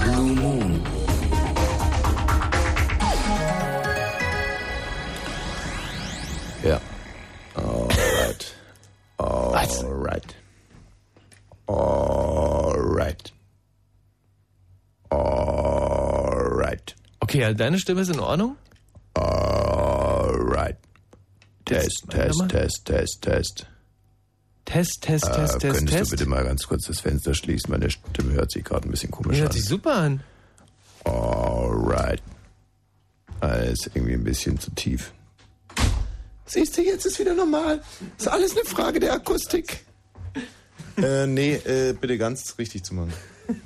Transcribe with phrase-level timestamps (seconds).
[0.00, 0.82] Blue Moon.
[6.62, 6.80] Ja.
[7.56, 8.54] Alright.
[9.18, 10.36] Alright.
[11.68, 13.32] Alright.
[15.10, 16.94] Alright.
[17.20, 18.56] Okay, also deine Stimme ist in Ordnung?
[19.16, 20.76] Alright.
[21.64, 22.48] Test, Test.
[22.48, 23.66] Test, Test, Test.
[24.68, 26.12] Test, Test, Äh, Test, Test, könntest Test.
[26.12, 27.70] du bitte mal ganz kurz das Fenster schließen?
[27.70, 29.56] Meine Stimme hört sich gerade ein bisschen komisch Die hört an.
[29.56, 30.20] sich super an.
[31.04, 32.20] Alright.
[33.42, 35.12] Äh, ist irgendwie ein bisschen zu tief.
[36.44, 37.80] Siehst du, jetzt ist wieder normal.
[38.18, 39.84] Ist alles eine Frage der Akustik.
[40.98, 43.12] äh, nee, äh, bitte ganz richtig zu machen.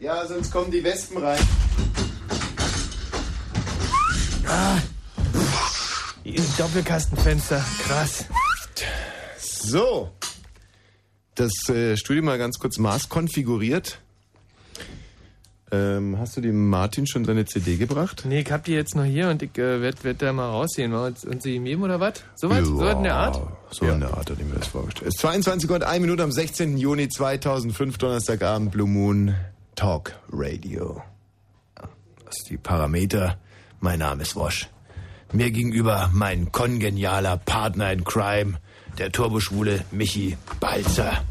[0.00, 1.40] Ja, sonst kommen die Wespen rein.
[6.56, 8.24] Doppelkastenfenster, krass.
[9.68, 10.10] So.
[11.34, 14.00] Das äh, Studio mal ganz kurz maßkonfiguriert.
[15.70, 18.24] Ähm, hast du dem Martin schon seine CD gebracht?
[18.26, 20.78] Nee, ich hab die jetzt noch hier und ich äh, werd, werd da mal uns,
[21.26, 22.24] uns sie ihm geben oder was?
[22.36, 22.64] So was?
[22.66, 23.40] So was in der Art?
[23.70, 25.08] So in der Art, hat ich mir das vorgestellt.
[25.08, 26.78] Es ist 22 Uhr, 1 Minute am 16.
[26.78, 29.34] Juni 2005, Donnerstagabend, Blue Moon
[29.76, 31.02] Talk Radio.
[31.78, 31.88] Ja,
[32.24, 33.38] Das sind die Parameter.
[33.80, 34.70] Mein Name ist Wosch.
[35.32, 38.58] Mir gegenüber mein kongenialer Partner in Crime,
[38.98, 41.22] der turboschwule Michi Balzer.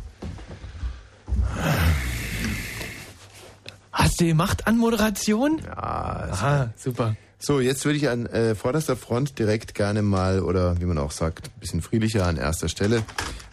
[3.91, 5.59] Hast du gemacht an Moderation?
[5.65, 7.15] Ja, Aha, super.
[7.39, 11.11] So, jetzt würde ich an äh, vorderster Front direkt gerne mal, oder wie man auch
[11.11, 13.03] sagt, ein bisschen friedlicher an erster Stelle,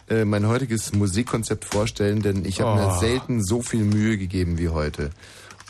[0.09, 2.85] äh, mein heutiges Musikkonzept vorstellen, denn ich habe Oh.
[2.85, 5.11] mir selten so viel Mühe gegeben wie heute.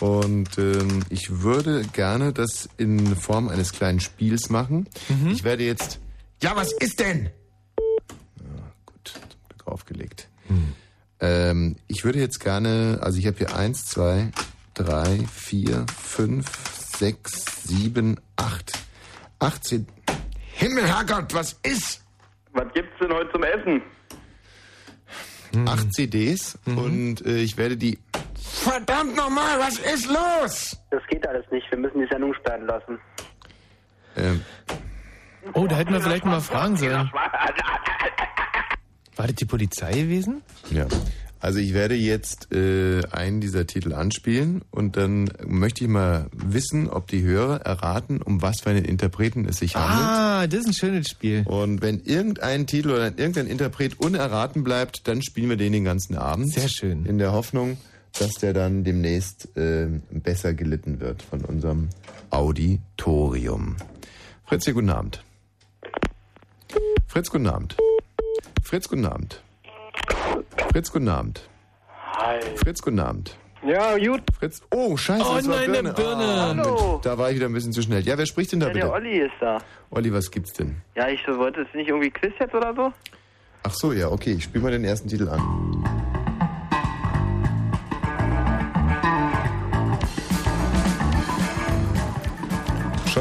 [0.01, 4.87] Und ähm, ich würde gerne das in Form eines kleinen Spiels machen.
[5.31, 5.99] Ich werde jetzt...
[6.43, 7.29] Ja, was ist denn?
[9.65, 10.29] Ja, gut, zum Glück aufgelegt.
[11.21, 14.31] Ähm, ich würde jetzt gerne, also ich habe hier eins, zwei,
[14.73, 16.45] drei, vier, fünf,
[16.97, 18.73] sechs, sieben, acht,
[19.39, 19.87] achtzehn.
[20.53, 22.03] Himmel, Herrgott, was ist?
[22.53, 23.81] Was gibt's denn heute zum Essen?
[25.67, 27.97] Acht CDs und äh, ich werde die.
[28.35, 30.77] Verdammt nochmal, was ist los?
[30.91, 31.69] Das geht alles nicht.
[31.71, 32.99] Wir müssen die Sendung sperren lassen.
[34.17, 34.41] Ähm,
[35.53, 37.09] Oh, da hätten wir vielleicht mal fragen sollen.
[39.15, 40.41] War das die Polizei gewesen?
[40.71, 40.87] ja.
[41.45, 46.89] Also ich werde jetzt äh, einen dieser Titel anspielen und dann möchte ich mal wissen,
[46.89, 50.07] ob die Hörer erraten, um was für einen Interpreten es sich handelt.
[50.07, 51.43] Ah, das ist ein schönes Spiel.
[51.45, 56.15] Und wenn irgendein Titel oder irgendein Interpret unerraten bleibt, dann spielen wir den den ganzen
[56.15, 56.51] Abend.
[56.51, 57.05] Sehr schön.
[57.05, 57.77] In der Hoffnung,
[58.17, 61.89] dass der dann demnächst äh, besser gelitten wird von unserem
[62.31, 63.75] Auditorium.
[64.45, 65.23] Fritz, hier, guten Abend.
[67.07, 67.77] Fritz, guten Abend.
[68.65, 69.43] Fritz, guten Abend.
[70.71, 71.47] Fritz, guten Abend.
[72.17, 72.39] Hi.
[72.55, 73.37] Fritz, guten Abend.
[73.63, 74.21] Ja, gut.
[74.39, 75.77] Fritz, oh, scheiße, Oh das war nein, Birne.
[75.89, 76.23] eine Birne.
[76.23, 76.89] Ah, Hallo.
[76.93, 78.01] Mensch, da war ich wieder ein bisschen zu schnell.
[78.01, 78.93] Ja, wer spricht denn da Ja, der bitte?
[78.93, 79.59] Olli ist da.
[79.91, 80.77] Olli, was gibt's denn?
[80.95, 82.91] Ja, ich so, wollte es nicht irgendwie Quiz jetzt oder so?
[83.61, 85.41] Ach so, ja, okay, ich spiele mal den ersten Titel an.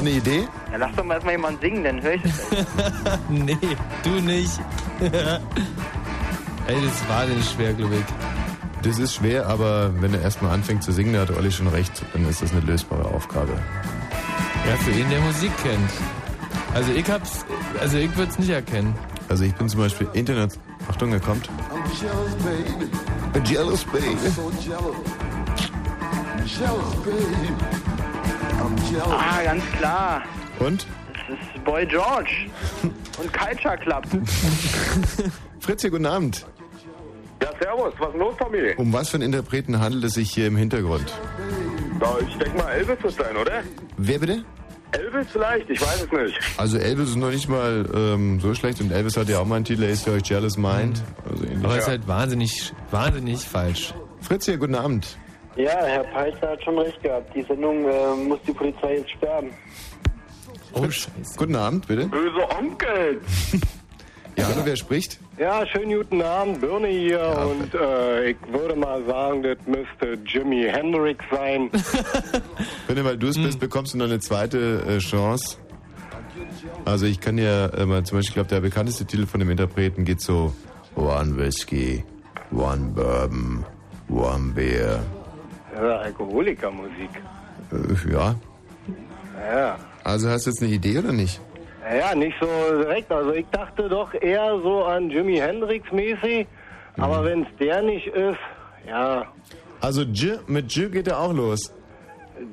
[0.07, 0.49] Eine Idee?
[0.71, 2.41] Ja, lass doch mal erstmal jemanden singen, dann höre ich das.
[3.29, 3.59] nee,
[4.03, 4.61] du nicht.
[5.01, 8.05] Ey, das ist wahnsinnig schwer, glaube ich.
[8.83, 12.05] Das ist schwer, aber wenn er erstmal anfängt zu singen, da hat Olli schon recht,
[12.13, 13.53] dann ist das eine lösbare Aufgabe.
[14.69, 15.91] Ja, für ihn, der Musik kennt.
[16.75, 17.45] Also ich hab's,
[17.81, 18.95] also ich würde es nicht erkennen.
[19.29, 20.59] Also ich bin zum Beispiel Internet...
[20.89, 21.49] Achtung, er kommt.
[21.49, 22.91] I'm jealous, baby.
[23.35, 24.29] A jealous baby.
[24.37, 24.97] So jealous.
[26.45, 27.94] Jealous, baby.
[29.07, 30.23] Ah, ganz klar.
[30.59, 30.87] Und?
[31.13, 32.31] Das ist Boy George.
[32.83, 34.05] Und Culture Club.
[35.61, 36.45] Fritz, hier, guten Abend.
[37.43, 38.75] Ja, servus, was ist los, Tommy?
[38.77, 41.13] Um was für einen Interpreten handelt es sich hier im Hintergrund?
[42.01, 43.63] Da, ich denke mal, Elvis wird sein, oder?
[43.97, 44.45] Wer bitte?
[44.93, 46.41] Elvis vielleicht, ich weiß es nicht.
[46.57, 49.57] Also Elvis ist noch nicht mal ähm, so schlecht und Elvis hat ja auch mal
[49.57, 51.03] einen Titel, er ist für euch Jealous Mind.
[51.29, 51.65] Also ähnlich.
[51.65, 53.95] Aber es ist halt wahnsinnig, wahnsinnig falsch.
[54.21, 55.19] Fritz hier, guten Abend.
[55.57, 57.35] Ja, Herr Peitzer hat schon recht gehabt.
[57.35, 59.51] Die Sendung äh, muss die Polizei jetzt sperren.
[60.73, 61.37] Oh, scheiße.
[61.37, 62.07] Guten Abend, bitte.
[62.07, 63.21] Böse Onkel.
[64.37, 65.21] Ja, hallo, wer spricht?
[65.39, 70.65] Ja, schönen guten Abend, Birne hier und äh, ich würde mal sagen, das müsste Jimi
[70.65, 71.71] Hendrix sein.
[72.89, 75.59] Bitte, weil du es bist, bekommst du noch eine zweite äh, Chance.
[76.85, 79.51] Also ich kann ja äh, mal zum Beispiel, ich glaube, der bekannteste Titel von dem
[79.51, 80.53] Interpreten geht so
[80.97, 82.03] One Whiskey,
[82.51, 83.65] One Bourbon,
[84.09, 85.05] One Beer.
[85.75, 87.11] Ja, Alkoholikermusik.
[87.73, 88.35] Äh, ja.
[89.55, 89.77] Ja.
[90.05, 91.41] Also hast du jetzt eine Idee oder nicht?
[91.99, 92.47] Ja, nicht so
[92.79, 93.11] direkt.
[93.13, 96.47] Also ich dachte doch eher so an Jimi Hendrix mäßig.
[96.97, 98.39] Aber wenn es der nicht ist,
[98.89, 99.25] ja,
[99.81, 101.73] Also J, mit J geht er auch los.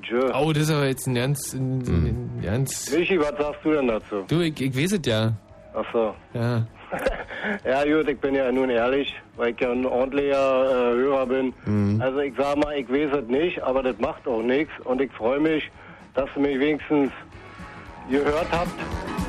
[0.03, 0.31] Jö.
[0.33, 2.05] Oh, das ist aber jetzt ein ganz, ein, Hm.
[2.05, 2.91] ein ganz...
[2.91, 4.23] Michi, was sagst du denn dazu?
[4.27, 5.33] Du, ich, ich weiß es ja.
[5.73, 6.13] Ach so.
[6.33, 6.65] Ja.
[7.65, 11.53] Ja gut, ich bin ja nun ehrlich, weil ich ja ein ordentlicher äh, Hörer bin.
[11.99, 14.71] Also ich sag mal, ich weiß es nicht, aber das macht auch nichts.
[14.83, 15.69] Und ich freue mich,
[16.13, 17.11] dass ihr mich wenigstens
[18.09, 18.79] gehört habt.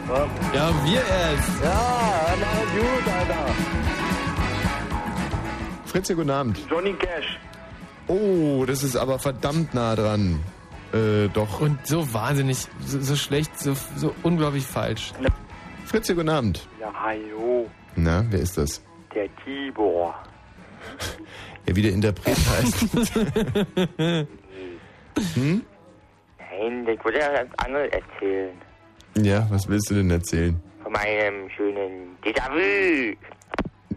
[0.09, 1.62] Ja, Ja, wir erst.
[1.64, 3.47] ja na gut, Alter.
[5.87, 6.58] Fritze, guten Abend.
[6.70, 7.38] Johnny Cash.
[8.08, 10.41] Oh, das ist aber verdammt nah dran.
[10.93, 11.61] Äh, doch.
[11.61, 15.12] Und so wahnsinnig, so, so schlecht, so, so unglaublich falsch.
[15.87, 16.67] Fritze, guten Abend.
[16.81, 18.82] Ja, hallo, Na, wer ist das?
[19.14, 20.14] der Tibor.
[21.64, 22.88] Ja, wie der Interpret heißt.
[25.37, 25.62] Nein,
[26.88, 28.50] ich wollte ja was anderes erzählen.
[29.17, 30.61] ja, was willst du denn erzählen?
[30.82, 33.14] Von meinem schönen Déjà-vu.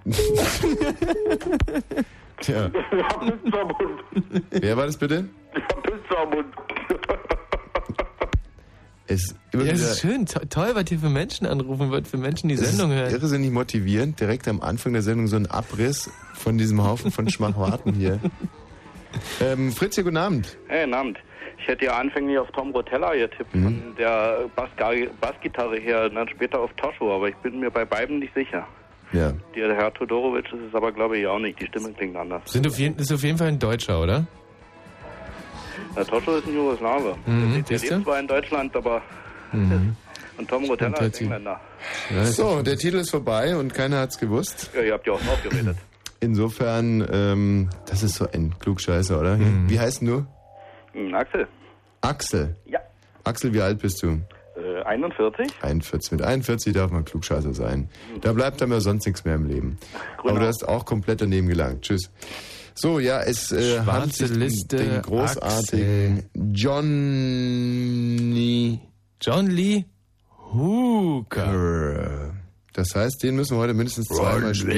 [2.42, 4.04] Tja, Ja, Pizzamund.
[4.52, 5.28] wer war das bitte?
[5.56, 6.54] Ja, Pizzamund.
[9.08, 12.50] Es Ja, es ist schön, to toll, was hier für Menschen anrufen wird, für Menschen,
[12.50, 13.12] die es ist Sendung hören.
[13.12, 14.20] irrsinnig motivierend.
[14.20, 18.20] Direkt am Anfang der Sendung so ein Abriss von diesem Haufen von Schmachwarten hier.
[19.40, 20.58] Ähm, Fritz, guten Abend.
[20.68, 21.18] Hey, guten Abend.
[21.58, 24.50] Ich hätte ja anfänglich auf Tom Rotella getippt, von der
[25.22, 28.68] Bassgitarre her, und dann später auf Tosho, aber ich bin mir bei beiden nicht sicher.
[29.14, 29.34] Ja.
[29.56, 31.62] Der Herr Todorovic ist es aber, glaube ich, auch nicht.
[31.62, 32.42] Die Stimme klingt anders.
[32.52, 34.28] Sind auf jeden, ist auf jeden Fall ein Deutscher, oder?
[35.96, 37.16] Der Tosho ist ein Jugoslawe.
[37.26, 39.02] Mhm, der lebt zwar in Deutschland, aber...
[40.38, 41.22] Und Tom Rotella ist.
[41.22, 41.62] Engländer.
[42.14, 44.70] Ja, So, der Titel ist vorbei und keiner hat's gewusst.
[44.76, 45.78] Ja, ihr habt ja auch drauf geredet.
[46.20, 49.38] Insofern, ähm, das ist so ein Klugscheißer, oder?
[49.40, 50.26] Wie heißt denn du?
[50.92, 51.48] Hm, Axel?
[52.02, 52.56] Axel.
[52.66, 52.80] Ja.
[53.24, 54.20] Axel, wie alt bist du?
[54.58, 55.48] Äh, 41?
[55.62, 56.12] 41.
[56.12, 57.90] Mit 41 darf man Klugscheißer sein.
[58.20, 59.78] Da bleibt einem ja sonst nichts mehr im Leben.
[60.18, 60.42] Aber Genau.
[60.42, 61.84] du hast auch komplett daneben gelangt.
[61.84, 62.12] Tschüss.
[62.78, 66.24] So, ja, es äh, handelt sich Liste, den großartigen
[66.54, 68.02] Johnny
[69.22, 69.86] John Lee
[70.54, 72.34] Hooker.
[72.74, 74.76] Das heißt, den müssen wir heute mindestens zweimal spielen.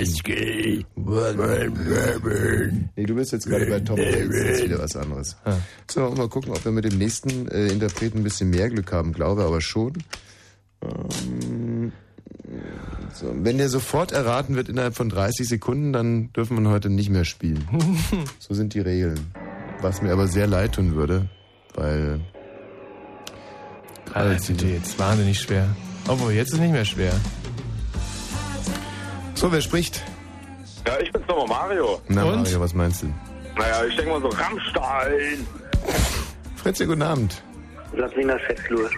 [2.96, 5.36] Nee, du bist jetzt gerade bei Tom Waits, das ist wieder was anderes.
[5.90, 9.14] So, mal gucken, ob wir mit dem nächsten äh, Interpreten ein bisschen mehr Glück haben.
[9.14, 9.94] Glaube aber schon.
[10.84, 11.92] Ähm,
[13.14, 17.10] so, wenn der sofort erraten wird innerhalb von 30 Sekunden, dann dürfen wir heute nicht
[17.10, 17.68] mehr spielen.
[18.40, 19.34] so sind die Regeln.
[19.82, 21.28] Was mir aber sehr leid tun würde,
[21.76, 22.20] weil
[24.06, 25.68] Gerade ist jetzt wahnsinnig schwer.
[26.08, 27.14] Obwohl, jetzt ist nicht mehr schwer.
[29.36, 30.04] So, wer spricht?
[30.88, 32.02] Ja, ich bin's nochmal Mario.
[32.08, 32.44] Na, Und?
[32.44, 33.08] Mario, was meinst du?
[33.58, 35.46] Naja, ich denke mal so Rammstein.
[36.56, 37.44] Fritzi, guten Abend.
[37.96, 38.90] Sabrina Fettflur.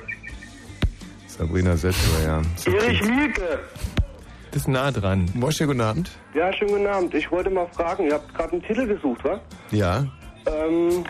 [1.39, 2.41] Sabrina Settler, ja.
[2.57, 3.59] So Erich Mielke.
[4.51, 5.25] Das ist nah dran.
[5.33, 6.12] Mosche, guten Abend.
[6.33, 7.13] Ja, schönen guten Abend.
[7.13, 9.39] Ich wollte mal fragen, ihr habt gerade einen Titel gesucht, wa?
[9.71, 10.06] Ja.
[10.45, 11.06] Ähm,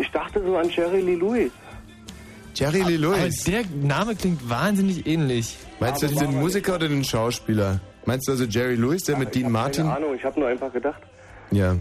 [0.00, 1.52] ich dachte so an Jerry Lee Lewis.
[2.54, 3.44] Jerry Lee Aber Lewis.
[3.44, 5.58] der Name klingt wahnsinnig ähnlich.
[5.80, 7.80] Meinst du jetzt den Musiker oder den Schauspieler?
[8.06, 9.84] Meinst du also Jerry Lewis, der mit Ich Dean hab Martin?
[9.84, 11.02] Keine Ahnung, ich habe nur einfach gedacht.
[11.50, 11.76] Ja.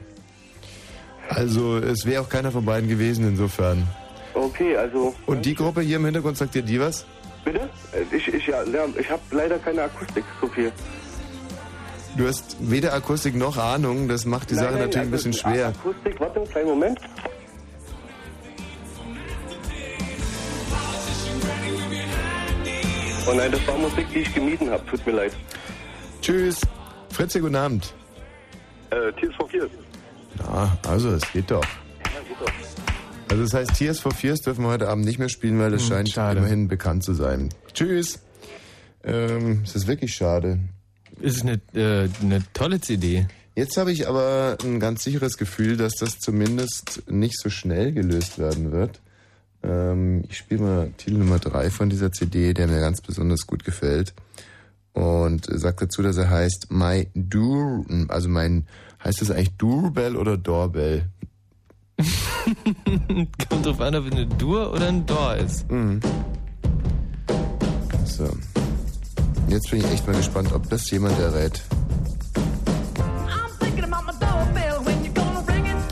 [1.29, 3.87] Also, es wäre auch keiner von beiden gewesen, insofern.
[4.33, 5.15] Okay, also.
[5.25, 7.05] Und die Gruppe hier im Hintergrund, sagt dir die was?
[7.47, 7.69] Bitte?
[8.11, 10.69] Ich, ich, ja, ja, ich habe leider keine Akustik so viel.
[12.17, 15.29] Du hast weder Akustik noch Ahnung, das macht die Nein, Sache nein, natürlich ein also
[15.29, 15.67] bisschen schwer.
[15.67, 16.99] Akustik, warte, einen kleinen Moment.
[23.29, 24.85] Oh nein, das war Musik, die ich gemieden habe.
[24.85, 25.31] Tut mir leid.
[26.21, 26.59] Tschüss.
[27.13, 27.93] Fritzi, guten Abend.
[28.89, 29.71] Äh, Tears for Fears.
[30.39, 31.63] Ja, also, es geht doch.
[33.29, 35.83] Also das heißt, Tears for Fears dürfen wir heute Abend nicht mehr spielen, weil das
[35.83, 36.39] Hm, scheint schade.
[36.39, 37.49] immerhin bekannt zu sein.
[37.73, 38.19] Tschüss.
[39.03, 40.59] Ähm, es ist wirklich schade.
[41.19, 43.25] Ist eine, äh, eine tolle CD.
[43.55, 48.37] Jetzt habe ich aber ein ganz sicheres Gefühl, dass das zumindest nicht so schnell gelöst
[48.39, 49.01] werden wird.
[49.63, 53.63] Ähm, ich spiele mal Titel Nummer 3 von dieser CD, der mir ganz besonders gut
[53.63, 54.13] gefällt.
[54.93, 58.67] Und sagt dazu, dass er heißt My Dur, also mein,
[59.03, 61.05] heißt das eigentlich Doorbell oder Doorbell?
[63.49, 65.65] Kommt drauf an, ob es eine Dur oder ein Dor ist.
[68.05, 68.29] So.
[69.47, 71.61] Jetzt bin ich echt mal gespannt, ob das jemand errät.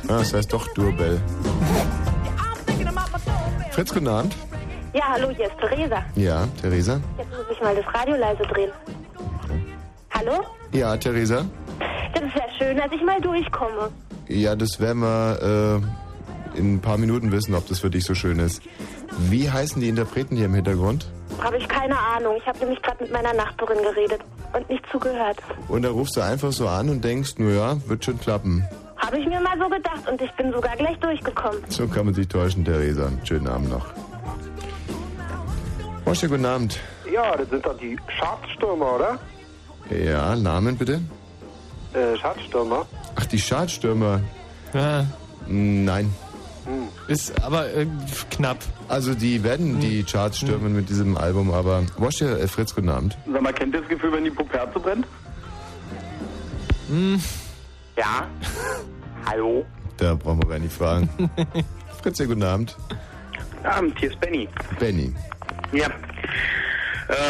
[0.08, 1.20] Ah, das heißt doch Doorbell.
[3.72, 4.36] Fritz, guten Abend.
[4.94, 6.06] Ja, hallo, hier ist Theresa.
[6.16, 7.02] Ja, Theresa?
[7.18, 8.72] Jetzt muss ich mal das Radio leise drehen.
[10.12, 10.44] Hallo?
[10.72, 11.44] Ja, Theresa?
[12.14, 13.92] Das ist ja schön, dass ich mal durchkomme.
[14.28, 15.82] Ja, das werden wir
[16.56, 18.62] äh, in ein paar Minuten wissen, ob das für dich so schön ist.
[19.30, 21.08] Wie heißen die Interpreten hier im Hintergrund?
[21.42, 22.36] Habe ich keine Ahnung.
[22.38, 24.22] Ich habe nämlich gerade mit meiner Nachbarin geredet
[24.54, 25.38] und nicht zugehört.
[25.68, 28.66] Und da rufst du einfach so an und denkst, na ja, wird schon klappen.
[28.98, 31.60] Habe ich mir mal so gedacht und ich bin sogar gleich durchgekommen.
[31.70, 33.12] So kann man sich täuschen, Theresa.
[33.24, 33.86] Schönen Abend noch.
[36.06, 36.80] Morsche, guten Abend.
[37.12, 39.20] Ja, das sind doch die Schadstürmer, oder?
[39.90, 41.02] Ja, Namen bitte?
[41.96, 42.86] Äh, Schadstürmer.
[43.16, 44.20] Ach, die Schadstürmer.
[44.74, 45.06] Ja,
[45.48, 46.14] Nein.
[47.08, 47.88] ist aber äh,
[48.32, 48.58] knapp.
[48.90, 53.18] Also die werden die Charts stürmen mit diesem Album, aber Morsche, äh, Fritz, guten Abend.
[53.32, 55.08] Sag mal, kennt ihr das Gefühl, wenn die Puperze brennt?
[57.96, 58.28] Ja?
[59.26, 59.66] Hallo?
[59.98, 61.10] Da brauchen wir gar nicht fragen.
[62.04, 62.76] Fritz, ja, guten Abend.
[63.64, 64.50] Abend, hier ist Benny.
[64.80, 65.14] Benny.
[65.72, 65.88] Ja.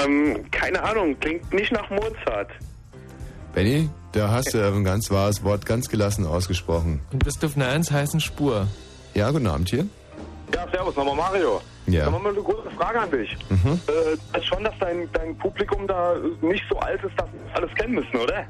[0.04, 2.50] Ähm, keine Ahnung, klingt nicht nach Mozart.
[3.56, 7.00] Benny, da hast du ein ganz wahres Wort ganz gelassen ausgesprochen.
[7.14, 8.68] Und bist du auf einer ganz heißen Spur.
[9.14, 9.88] Ja, guten Abend hier.
[10.54, 11.62] Ja, servus, nochmal Mario.
[11.88, 12.04] Ja.
[12.04, 13.38] Sag mal eine große Frage an dich.
[13.50, 13.80] Mhm.
[13.88, 17.54] Äh, das ist schon, dass dein, dein Publikum da nicht so alt ist, dass sie
[17.54, 18.44] alles kennen müssen, oder?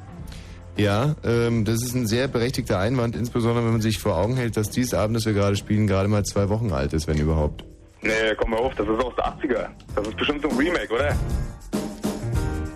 [0.76, 4.58] Ja, ähm, das ist ein sehr berechtigter Einwand, insbesondere wenn man sich vor Augen hält,
[4.58, 7.64] dass dieses Abend, das wir gerade spielen, gerade mal zwei Wochen alt ist, wenn überhaupt.
[8.02, 9.68] Nee, komm mal auf, das ist aus der 80er.
[9.96, 11.16] Das ist bestimmt so ein Remake, oder?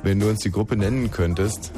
[0.04, 1.72] Wenn du uns die Gruppe nennen könntest.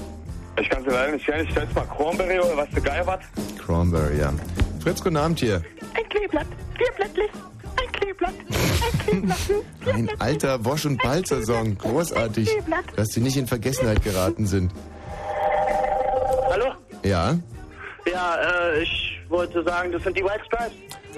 [0.59, 1.45] Ich kann es dir leider nicht stellen.
[1.45, 3.19] Ich stell's mal Cranberry oder was für geil was.
[3.63, 4.33] Cranberry, ja.
[4.81, 5.61] Fritz, guten Abend hier.
[5.93, 7.29] Ein Kleeblatt, vier Blättlis,
[7.79, 9.95] ein Kleeblatt, ein Kleeblatt.
[9.95, 11.77] Ein alter Wosch- und Balzer-Song.
[11.77, 12.49] Großartig.
[12.95, 14.71] Dass die nicht in Vergessenheit geraten sind.
[16.49, 16.73] Hallo?
[17.03, 17.37] Ja?
[18.11, 20.73] Ja, äh, ich wollte sagen, das sind die White Stripes.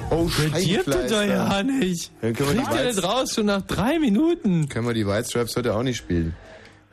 [0.10, 2.12] Oh, tut doch ja nicht.
[2.22, 4.68] Dann können wir, Kriegt die ihr White, nicht raus, schon nach drei Minuten.
[4.68, 6.36] können wir die White Stripes heute auch nicht spielen.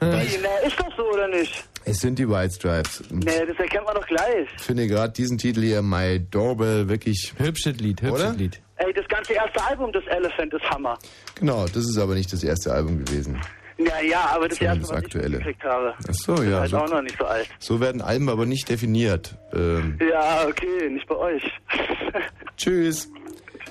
[0.00, 1.64] Wie, na, ist das so oder nicht?
[1.84, 3.02] Es sind die White Stripes.
[3.10, 4.46] Nee, das erkennt man doch gleich.
[4.56, 7.32] Ich finde gerade diesen Titel hier, My Doorbell, wirklich...
[7.38, 8.32] Hübsches Lied, hübsches Oder?
[8.34, 8.60] Lied.
[8.76, 10.98] Ey, das ganze erste Album des Elephant ist Hammer.
[11.36, 13.40] Genau, das ist aber nicht das erste Album gewesen.
[13.78, 15.38] Ja, ja, aber das Sondern erste, das was aktuelle.
[15.38, 15.94] ich gekriegt habe.
[16.06, 16.60] Ach so, ja.
[16.60, 17.48] Halt So, auch noch nicht so alt.
[17.58, 19.36] so werden Alben aber nicht definiert.
[19.54, 21.42] Ähm, Ja, okay, nicht bei euch.
[22.58, 23.08] Tschüss.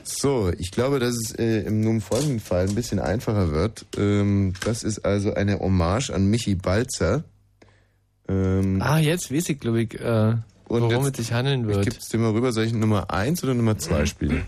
[0.03, 3.85] So, ich glaube, dass es äh, im nun folgenden Fall ein bisschen einfacher wird.
[3.97, 7.23] Ähm, das ist also eine Hommage an Michi Balzer.
[8.29, 10.35] Ähm, Ah, jetzt weiß ich, glaube ich, äh,
[10.67, 11.85] Und worum jetzt- es sich handeln ich wird.
[11.85, 14.43] gebe es dir mal rüber, soll ich Nummer 1 oder Nummer 2 spielen?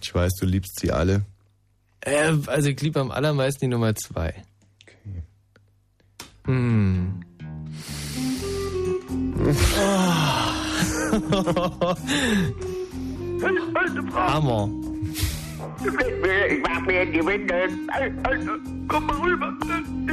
[0.00, 1.22] Ich weiß, du liebst sie alle.
[2.00, 4.34] Äh, also ich liebe am allermeisten die Nummer zwei.
[6.46, 7.20] Hm.
[14.14, 14.68] Hammer.
[15.84, 17.90] Ich mach mir in die Windeln.
[18.88, 19.52] Komm mal rüber.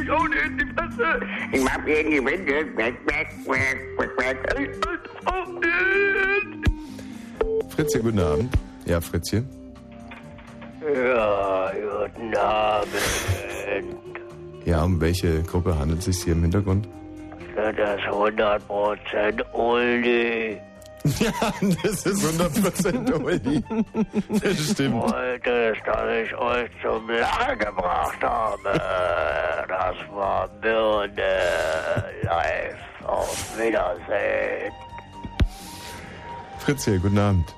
[0.02, 1.20] Ich hau dir in die Fresse.
[1.52, 2.78] Ich mach mir in die Windeln.
[2.78, 4.38] Weg, weg, weg, weg, weg.
[7.70, 8.54] Fritzchen, guten Abend.
[8.86, 9.48] Ja, Fritzchen.
[10.82, 12.94] Ja, guten Abend.
[14.66, 16.88] Ja, um welche Gruppe handelt es sich hier im Hintergrund?
[17.56, 20.60] Das ist 100% Uli.
[21.20, 21.32] Ja,
[21.84, 23.64] das ist 100% Uli.
[24.42, 24.96] Das stimmt.
[24.96, 28.82] Wolltest, dass ich euch zum Lachen gebracht habe.
[29.68, 31.12] Das war Birne
[32.24, 32.78] live.
[33.06, 34.72] Auf Wiedersehen.
[36.60, 37.56] Fritz hier, guten Abend.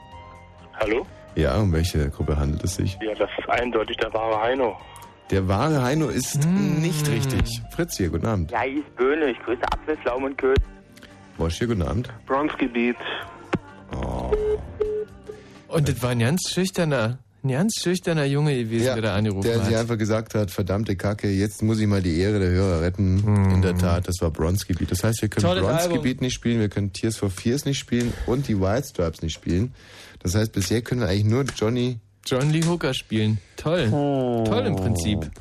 [0.80, 1.06] Hallo?
[1.36, 2.98] Ja, um welche Gruppe handelt es sich?
[3.02, 4.78] Ja, das ist eindeutig der wahre Heino.
[5.30, 7.62] Der wahre Heino ist nicht richtig.
[7.72, 8.52] Fritz hier, guten Abend.
[8.52, 9.32] Ja, hieß Böhne.
[9.32, 10.56] Ich grüße Apfelflaum und Köhl.
[11.42, 12.08] Wosch hier, guten Abend.
[12.28, 12.98] Bronzegebiet.
[15.68, 19.58] Und das war ein ganz schüchterner, ein ganz schüchterner Junge gewesen, der da angerufen der
[19.64, 19.82] sich hat.
[19.82, 23.24] einfach gesagt hat, verdammte Kacke, jetzt muss ich mal die Ehre der Hörer retten.
[23.52, 24.92] In der Tat, das war Bronzegebiet.
[24.92, 28.14] Das heißt, wir können Tolles Bronzegebiet nicht spielen, wir können Tears for Fears nicht spielen
[28.28, 29.74] und die White Stripes nicht spielen.
[30.20, 31.98] Das heißt, bisher können wir eigentlich nur Johnny...
[32.24, 33.40] John Lee Hooker spielen.
[33.58, 33.90] Toll.
[33.90, 35.32] Toll im Prinzip.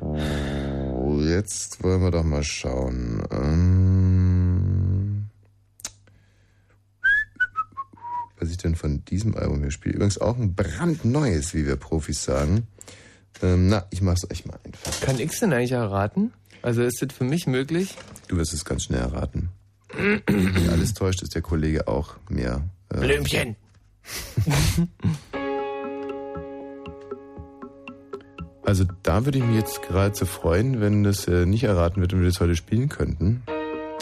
[0.00, 3.26] Oh, jetzt wollen wir doch mal schauen.
[3.32, 3.83] Ähm,
[8.44, 9.94] was ich denn von diesem Album hier spiele.
[9.94, 12.66] Übrigens auch ein brandneues, wie wir Profis sagen.
[13.42, 15.00] Ähm, na, ich mach's euch mal einfach.
[15.00, 16.32] Kann X denn eigentlich erraten?
[16.62, 17.96] Also ist das für mich möglich?
[18.28, 19.48] Du wirst es ganz schnell erraten.
[20.26, 22.62] Wenn alles täuscht, ist der Kollege auch mehr.
[22.90, 23.56] Äh, Blümchen.
[28.66, 32.20] Also da würde ich mich jetzt geradezu freuen, wenn das äh, nicht erraten wird und
[32.20, 33.42] wir das heute spielen könnten.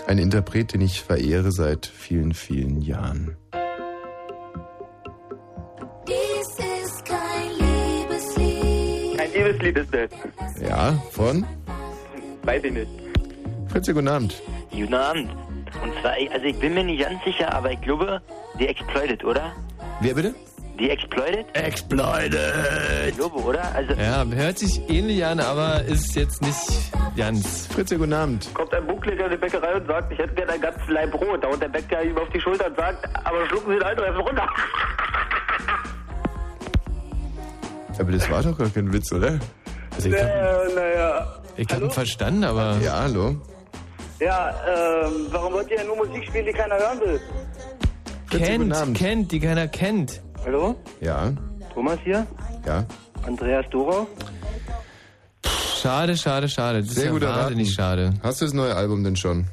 [0.06, 3.36] Ein Interpret, den ich verehre seit vielen, vielen Jahren.
[9.52, 10.68] Ein Liebeslied ist das.
[10.68, 11.44] Ja, von
[12.44, 12.88] Weiß ich nicht.
[13.68, 14.42] Fritze, guten Abend.
[14.70, 15.30] Guten Abend.
[15.82, 18.20] Und zwar, also ich bin mir nicht ganz sicher, aber ich glaube,
[18.58, 19.52] die Exploited, oder?
[20.00, 20.34] Wer bitte?
[20.78, 21.46] Die Exploited?
[21.54, 23.16] Exploited!
[23.18, 23.62] Lobo, oder?
[23.74, 27.66] Also, Ja, hört sich ähnlich an, aber ist jetzt nicht ganz.
[27.68, 28.48] Fritze, guten Abend.
[28.54, 31.44] Kommt ein Buchklicker in die Bäckerei und sagt, ich hätte gerne ein ganzes Leib Brot.
[31.44, 34.06] Da und der Bäcker ihm auf die Schulter und sagt, aber schlucken Sie den Alter
[34.06, 34.46] erst runter.
[37.98, 39.38] Aber das war doch gar kein Witz, oder?
[39.94, 41.40] Also ich habe Äh, naja.
[41.70, 43.36] hab ihn verstanden, aber Ja, hallo.
[44.20, 47.20] Ja, ähm, warum wollt ihr ja nur Musik spielen, die keiner hören will?
[48.30, 48.96] Guten kennt, Abend.
[48.96, 50.22] kennt, die keiner kennt.
[50.44, 50.76] hallo?
[51.00, 51.32] Ja,
[51.74, 52.26] Thomas hier?
[52.66, 52.84] ja.
[53.26, 54.06] Andreas Dorau?
[55.80, 56.80] Schade, schade, schade.
[56.82, 57.44] Das Sehr ist gut ja erraten.
[57.44, 58.14] wahnsinnig schade.
[58.22, 59.46] Hast du das neue Album denn schon?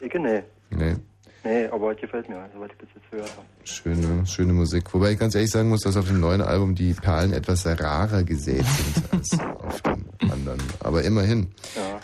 [0.00, 0.42] Ich, nee.
[0.70, 0.96] Nee.
[1.42, 3.46] Nee, aber gefällt mir, soweit ich bis jetzt gehört habe.
[3.64, 4.92] Schöne, schöne Musik.
[4.92, 8.24] Wobei ich ganz ehrlich sagen muss, dass auf dem neuen Album die Perlen etwas rarer
[8.24, 10.60] gesät sind als auf dem anderen.
[10.80, 11.48] Aber immerhin.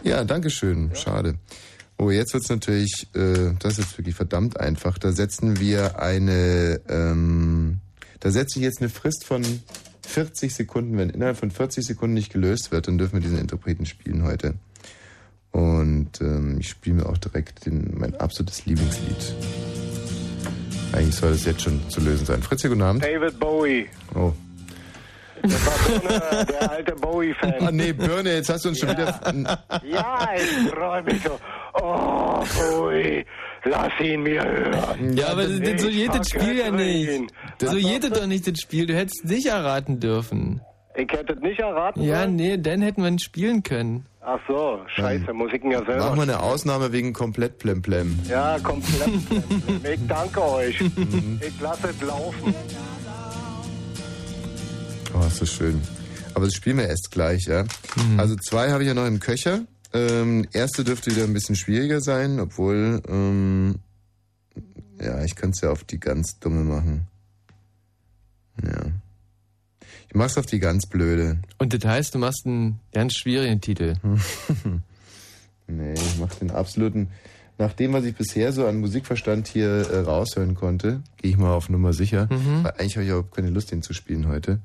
[0.02, 0.90] Ja, danke schön.
[0.94, 1.34] Schade.
[1.98, 4.98] Oh, jetzt wird's natürlich, äh, das ist jetzt wirklich verdammt einfach.
[4.98, 7.80] Da setzen wir eine, ähm,
[8.20, 9.42] da setze ich jetzt eine Frist von
[10.06, 10.98] 40 Sekunden.
[10.98, 14.54] Wenn innerhalb von 40 Sekunden nicht gelöst wird, dann dürfen wir diesen Interpreten spielen heute.
[15.52, 19.34] Und ähm, ich spiele mir auch direkt den, mein absolutes Lieblingslied.
[20.92, 22.42] Eigentlich soll es jetzt schon zu lösen sein.
[22.42, 23.04] Fritz, guten Abend.
[23.04, 23.86] David Bowie.
[24.14, 24.32] Oh.
[25.42, 27.54] Das war eine, der alte Bowie-Fan.
[27.60, 29.20] Ah nee, Birne, jetzt hast du uns schon wieder...
[29.84, 31.38] Ja, ich freue mich so.
[31.74, 33.24] Oh, Bowie,
[33.64, 35.16] lass ihn mir hören.
[35.16, 37.32] Ja, aber das, das, so geht das Spiel ja nicht.
[37.60, 38.86] So geht das doch nicht das Spiel.
[38.86, 40.60] Du hättest es nicht erraten dürfen.
[40.96, 42.36] Ich hätte es nicht erraten Ja, sollen?
[42.36, 44.06] nee, dann hätten wir ihn spielen können.
[44.22, 46.06] Ach so, scheiße, muss ich ihn ja selber.
[46.06, 48.18] Machen wir eine Ausnahme wegen komplett Plemplem.
[48.28, 49.10] Ja, komplett.
[49.92, 50.80] ich danke euch.
[50.80, 51.40] Mhm.
[51.46, 52.54] Ich lasse es laufen.
[55.14, 55.80] Oh, ist das schön.
[56.34, 57.64] Aber das spielen wir erst gleich, ja.
[58.18, 59.60] Also zwei habe ich ja noch im Köcher.
[59.94, 63.76] Ähm, erste dürfte wieder ein bisschen schwieriger sein, obwohl, ähm,
[65.00, 67.06] ja, ich kann es ja auf die ganz dumme machen.
[68.62, 68.86] Ja.
[70.08, 71.38] Ich mach's auf die ganz blöde.
[71.58, 73.94] Und das heißt, du machst einen ganz schwierigen Titel.
[75.68, 77.08] Nee, ich mach den absoluten.
[77.58, 81.54] Nach dem, was ich bisher so an Musikverstand hier äh, raushören konnte, gehe ich mal
[81.54, 82.28] auf Nummer sicher.
[82.30, 84.60] Weil eigentlich habe ich überhaupt keine Lust, den zu spielen heute.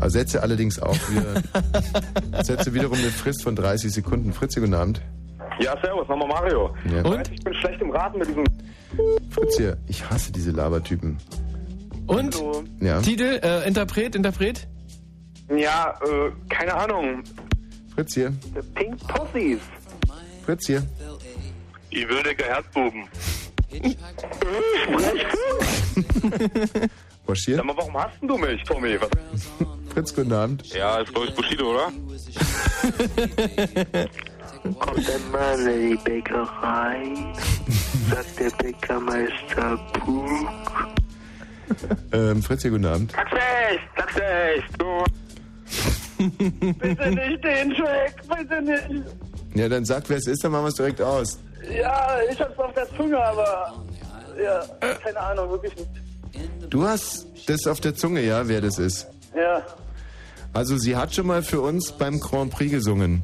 [0.00, 4.32] Aber setze allerdings auch wieder, setze wiederum eine Frist von 30 Sekunden.
[4.32, 5.02] Fritzi, guten Abend.
[5.60, 6.74] Ja, servus, nochmal Mario.
[6.90, 7.04] Ja.
[7.04, 7.30] Und?
[7.30, 8.44] Ich bin schlecht im Raten mit diesem...
[9.30, 11.18] Fritz hier, ich hasse diese Labertypen.
[12.06, 12.34] Und?
[12.34, 12.64] Hallo.
[12.80, 13.00] Ja.
[13.02, 14.66] Titel, äh, Interpret, Interpret?
[15.56, 17.22] Ja, äh, keine Ahnung.
[17.94, 19.60] Fritz hier, The Pink Pussies.
[20.44, 20.82] Fritz hier.
[21.92, 23.04] Die Würdiger Herzbuben.
[27.26, 27.56] Bosch hier.
[27.56, 28.98] Sag mal, warum hasst denn du mich, Tommy?
[29.00, 29.08] Was?
[29.92, 30.66] Fritz, guten Abend.
[30.74, 31.92] Ja, ist glaube ich Bushido, oder?
[34.78, 37.12] Kommt ein Mann in die Bäckerei,
[38.10, 40.46] sagt der Bäckermeister Puh.
[42.12, 43.12] Ähm, Fritz hier, guten Abend.
[43.12, 44.80] Sag's nicht, sag's nicht.
[44.80, 45.04] Du.
[46.18, 49.06] Bitte nicht den Track, bitte nicht.
[49.54, 51.38] Ja, dann sag, wer es ist, dann machen wir es direkt aus.
[51.70, 53.84] Ja, ich hab's auf der Zunge, aber...
[54.42, 54.62] Ja,
[55.02, 55.90] keine Ahnung, wirklich nicht.
[56.70, 59.08] Du hast das auf der Zunge, ja, wer das ist.
[59.34, 59.62] Ja.
[60.54, 63.22] Also sie hat schon mal für uns beim Grand Prix gesungen.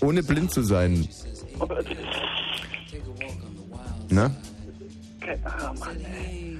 [0.00, 1.08] Ohne blind zu sein.
[4.10, 4.30] Na?
[5.20, 6.57] Keine Ahnung, Mann, ey.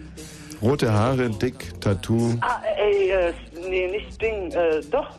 [0.61, 2.37] Rote Haare, dick, Tattoo.
[2.41, 3.33] Ah, ey, äh,
[3.69, 5.19] nee, nicht Sting, äh, doch.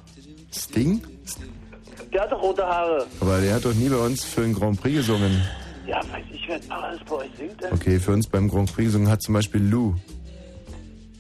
[0.52, 1.02] Sting?
[2.12, 3.06] Der hat doch rote Haare.
[3.21, 5.41] Aber der hat doch nie bei uns für den Grand Prix gesungen.
[5.86, 7.71] Ja, weiß ich, wer alles bei euch singt, denn?
[7.71, 9.95] Okay, für uns beim Grand Prix gesungen hat zum Beispiel Lou.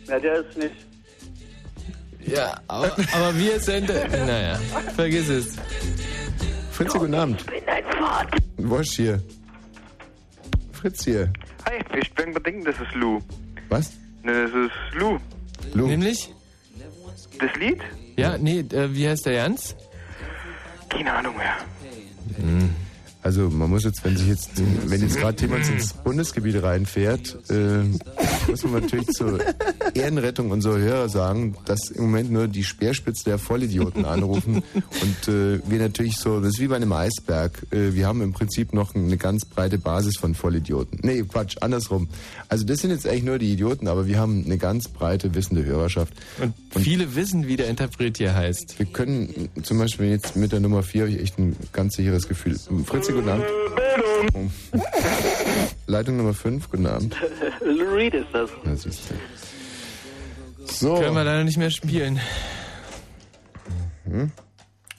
[0.07, 0.75] Ja, der ist nicht.
[2.25, 3.87] Ja, aber, aber wir sind.
[3.87, 4.59] Naja,
[4.95, 5.55] vergiss es.
[6.71, 7.41] Fritz, hier, guten Abend.
[7.41, 8.37] Ich bin ein Vater.
[8.57, 9.21] Wosch hier.
[10.73, 11.31] Fritz hier.
[11.65, 13.19] Hi, ich bin bedingt, das ist Lou.
[13.69, 13.91] Was?
[14.29, 15.17] Das ist Lou.
[15.73, 15.87] Lou.
[15.87, 16.33] Nämlich?
[17.39, 17.79] Das Lied?
[18.15, 19.75] Ja, nee, äh, wie heißt der Jans?
[20.89, 21.57] Keine Ahnung mehr.
[23.21, 24.51] Also man muss jetzt, wenn sich jetzt,
[24.85, 27.83] wenn jetzt gerade jemand ins Bundesgebiet reinfährt, äh,
[28.49, 29.39] muss man natürlich zur
[29.93, 35.59] Ehrenrettung unserer Hörer sagen, dass im Moment nur die Speerspitze der Vollidioten anrufen und äh,
[35.67, 37.65] wir natürlich so, das ist wie bei einem Eisberg.
[37.71, 40.99] Äh, wir haben im Prinzip noch eine ganz breite Basis von Vollidioten.
[41.03, 42.07] Nee, Quatsch, andersrum.
[42.47, 45.65] Also das sind jetzt eigentlich nur die Idioten, aber wir haben eine ganz breite wissende
[45.65, 46.13] Hörerschaft.
[46.39, 48.79] Und viele wissen, wie der Interpret hier heißt.
[48.79, 52.27] Wir können zum Beispiel jetzt mit der Nummer 4 habe ich echt ein ganz sicheres
[52.27, 52.57] Gefühl.
[52.85, 53.45] Fritzi, guten Abend.
[54.33, 54.49] Oh.
[55.87, 57.15] Leitung Nummer 5, guten Abend.
[57.61, 58.49] Lou Reed ist das.
[58.63, 60.65] Na, siehst du.
[60.65, 62.19] So, Können wir leider nicht mehr spielen.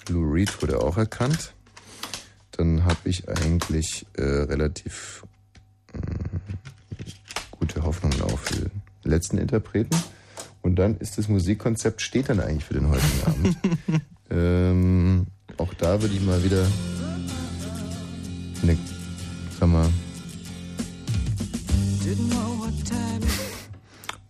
[0.09, 1.55] Lou Reed wurde auch erkannt.
[2.53, 5.23] Dann habe ich eigentlich äh, relativ
[5.95, 5.99] äh,
[7.51, 8.71] gute Hoffnungen auf den
[9.05, 9.97] letzten Interpreten.
[10.61, 13.57] Und dann ist das Musikkonzept, steht dann eigentlich für den heutigen Abend.
[14.31, 16.67] ähm, auch da würde ich mal wieder
[18.63, 18.77] eine,
[19.59, 19.89] sag mal,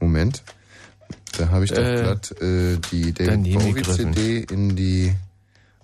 [0.00, 0.42] Moment.
[1.36, 3.82] Da habe ich doch Äh, glatt äh, die David Bowie.
[3.82, 5.12] CD in die.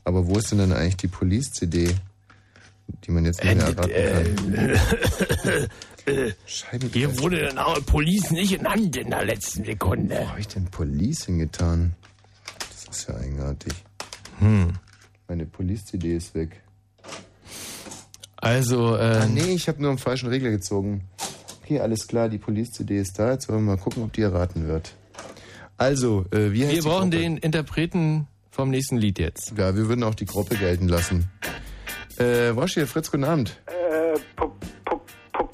[0.04, 1.94] Aber wo ist denn dann eigentlich die Police CD,
[3.04, 5.68] die man jetzt nicht mehr erraten kann?
[6.46, 6.90] Scheiben.
[6.92, 10.16] Hier wurde der Name Police nicht genannt in der letzten Sekunde.
[10.20, 11.94] Wo habe ich denn Police hingetan?
[12.86, 13.72] Das ist ja eigenartig.
[14.38, 14.72] Hm.
[15.28, 16.62] Meine Police-CD ist weg.
[18.46, 21.02] Also, äh, Ah, nee, ich habe nur einen falschen Regler gezogen.
[21.62, 23.32] Okay, alles klar, die Police-CD ist da.
[23.32, 24.94] Jetzt wollen wir mal gucken, ob die erraten wird.
[25.76, 27.22] Also, äh, wie heißt wir brauchen Gruppe?
[27.22, 29.52] den Interpreten vom nächsten Lied jetzt.
[29.58, 31.28] Ja, wir würden auch die Gruppe gelten lassen.
[32.18, 33.60] Äh, Woschi, Fritz, guten Abend.
[33.66, 34.54] Äh, pup,
[34.84, 35.50] pup, pup.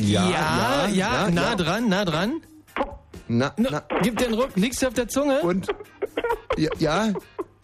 [0.00, 1.54] Ja, ja, ja, ja, nah ja.
[1.56, 2.40] dran, nah dran.
[3.28, 5.40] Na, Na, na, gib den Ruck, liegst du auf der Zunge?
[5.42, 5.68] und?
[6.56, 7.12] Ja, ja,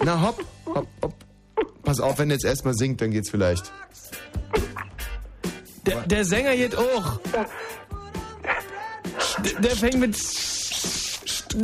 [0.04, 1.14] na hopp, hopp, hopp.
[1.82, 3.72] Pass auf, wenn er jetzt erstmal singt, dann geht's vielleicht.
[5.86, 7.18] Der, der Sänger geht auch.
[9.44, 10.16] Der, der fängt mit...
[10.16, 11.56] St.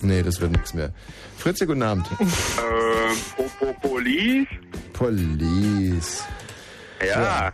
[0.00, 0.92] Nee, das wird nichts mehr.
[1.38, 2.06] Fritz, guten Abend.
[2.20, 2.24] Äh,
[3.36, 4.46] po, po, Police?
[4.92, 6.24] Police.
[7.04, 7.52] Ja.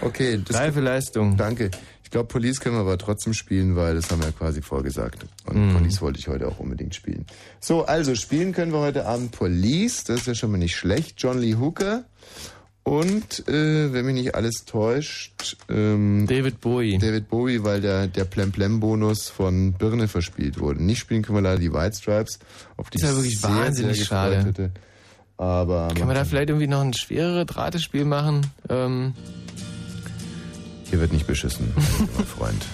[0.00, 1.36] Okay, das Reife Leistung.
[1.36, 1.70] Danke.
[2.16, 5.26] Ich glaube, Police können wir aber trotzdem spielen, weil das haben wir ja quasi vorgesagt.
[5.44, 7.26] Und Police wollte ich heute auch unbedingt spielen.
[7.60, 10.04] So, also spielen können wir heute Abend Police.
[10.04, 11.16] Das ist ja schon mal nicht schlecht.
[11.18, 12.04] John Lee Hooker.
[12.84, 16.96] Und, äh, wenn mich nicht alles täuscht, ähm, David Bowie.
[16.96, 20.82] David Bowie, weil der, der Plem-Plem-Bonus von Birne verspielt wurde.
[20.82, 22.38] Nicht spielen können wir leider die White Stripes,
[22.78, 24.42] auf die Ist ja ich wirklich sehr, wahnsinnig sehr schade.
[24.42, 24.70] hätte.
[25.36, 28.46] Aber Kann man da vielleicht irgendwie noch ein schwereres Ratespiel machen?
[28.70, 29.12] Ähm,
[30.88, 31.72] Hier wird nicht beschissen,
[32.16, 32.66] mein Freund.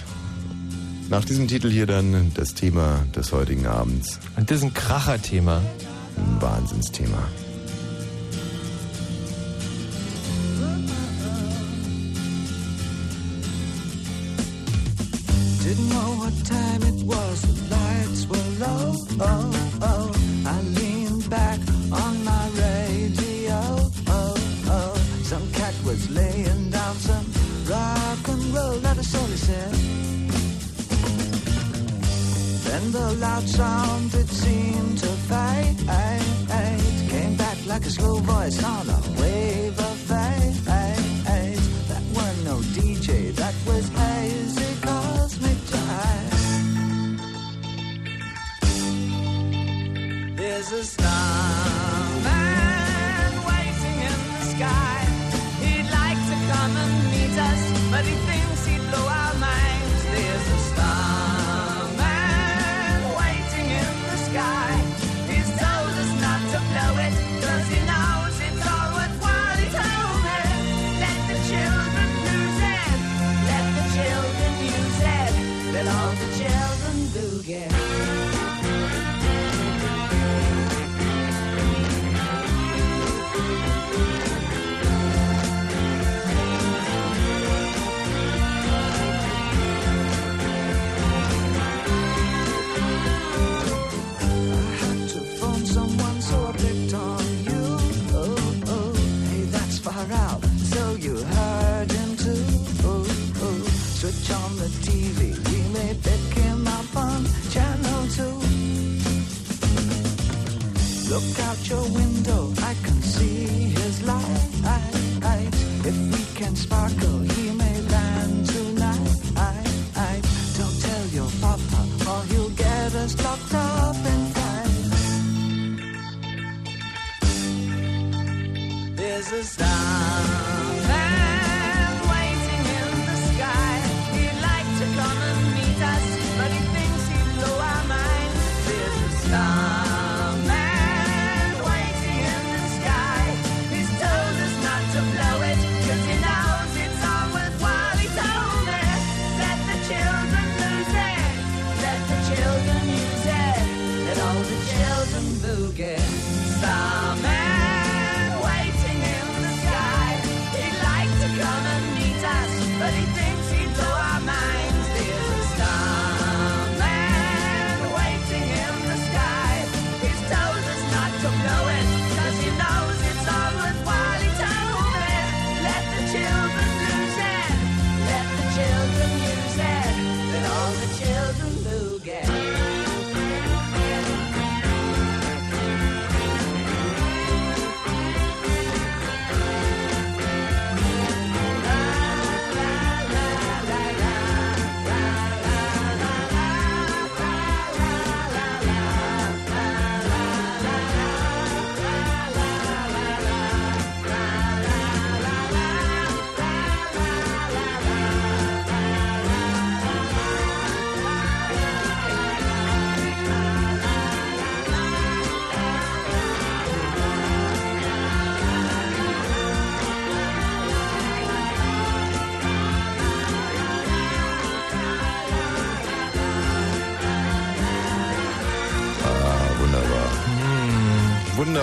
[1.09, 4.19] Nach diesem Titel hier dann das Thema des heutigen Abends.
[4.37, 5.61] und das ist ein Kracher-Thema.
[6.15, 7.27] Ein Wahnsinnsthema.
[15.63, 18.95] Didn't know what time it was, the lights were low.
[19.21, 19.72] Oh,
[32.83, 35.77] Then the loud sound, it seemed to fade.
[37.09, 40.53] Came back like a slow voice on a wave of fade.
[41.87, 46.35] That weren't no DJ, that was hazy cosmic jive.
[50.35, 52.12] There's a starman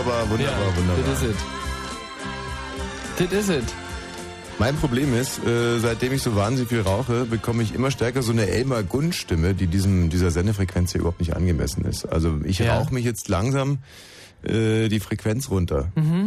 [0.00, 1.04] Wunderbar, wunderbar, ja, wunderbar.
[1.10, 1.30] Das ist
[3.18, 3.30] it.
[3.30, 3.74] Das ist it.
[4.58, 8.32] Mein Problem ist, äh, seitdem ich so wahnsinnig viel rauche, bekomme ich immer stärker so
[8.32, 12.06] eine Elmar Gund Stimme, die diesem dieser Sendefrequenz hier überhaupt nicht angemessen ist.
[12.06, 12.78] Also ich Ja.
[12.78, 13.78] rauche mich jetzt langsam
[14.42, 15.92] äh, die Frequenz runter.
[15.96, 16.19] Mhm.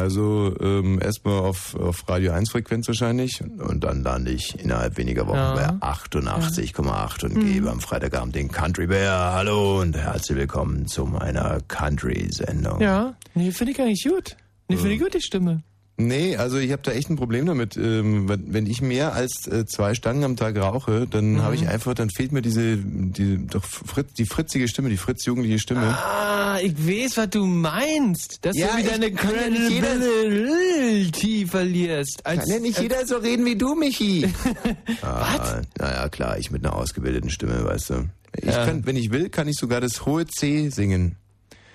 [0.00, 4.96] Also ähm, erstmal auf, auf Radio 1 Frequenz wahrscheinlich und, und dann lande ich innerhalb
[4.96, 5.76] weniger Wochen Ja.
[5.78, 7.44] bei 88,8 und Mhm.
[7.52, 9.34] gebe am Freitagabend den Country Bear.
[9.34, 12.80] Hallo und herzlich willkommen zu meiner Country-Sendung.
[12.80, 14.36] Ja, nee, finde ich eigentlich gut.
[14.68, 15.62] Nee, finde ich gut, die Stimme.
[15.98, 17.76] Nee, also ich habe da echt ein Problem damit.
[17.76, 21.42] Ähm, wenn wenn ich mehr als äh, zwei Stangen am Tag rauche, dann Mhm.
[21.42, 25.58] habe ich einfach, dann fehlt mir diese, die, doch Fritz, die fritzige Stimme, die fritz-jugendliche
[25.58, 25.88] Stimme.
[25.88, 28.44] Ah, ich weiß, was du meinst.
[28.44, 32.24] Dass Ja, du wieder eine Credibility verlierst.
[32.26, 34.26] Als, Kann ja nicht jeder so reden wie du, Michi.
[35.02, 38.08] ah, naja, klar, ich mit einer ausgebildeten Stimme, weißt du.
[38.36, 38.64] Ich Ja.
[38.66, 41.16] kann, wenn ich will, kann ich sogar das hohe C singen.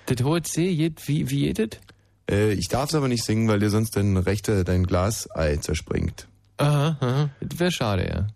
[0.06, 1.80] Das hohe C, jed, wie, wie jedet?
[2.30, 6.26] Äh, ich darf es aber nicht singen, weil dir sonst dein rechter, dein Glasei zerspringt.
[6.58, 7.30] Aha, aha.
[7.40, 8.26] Das wäre schade, ja.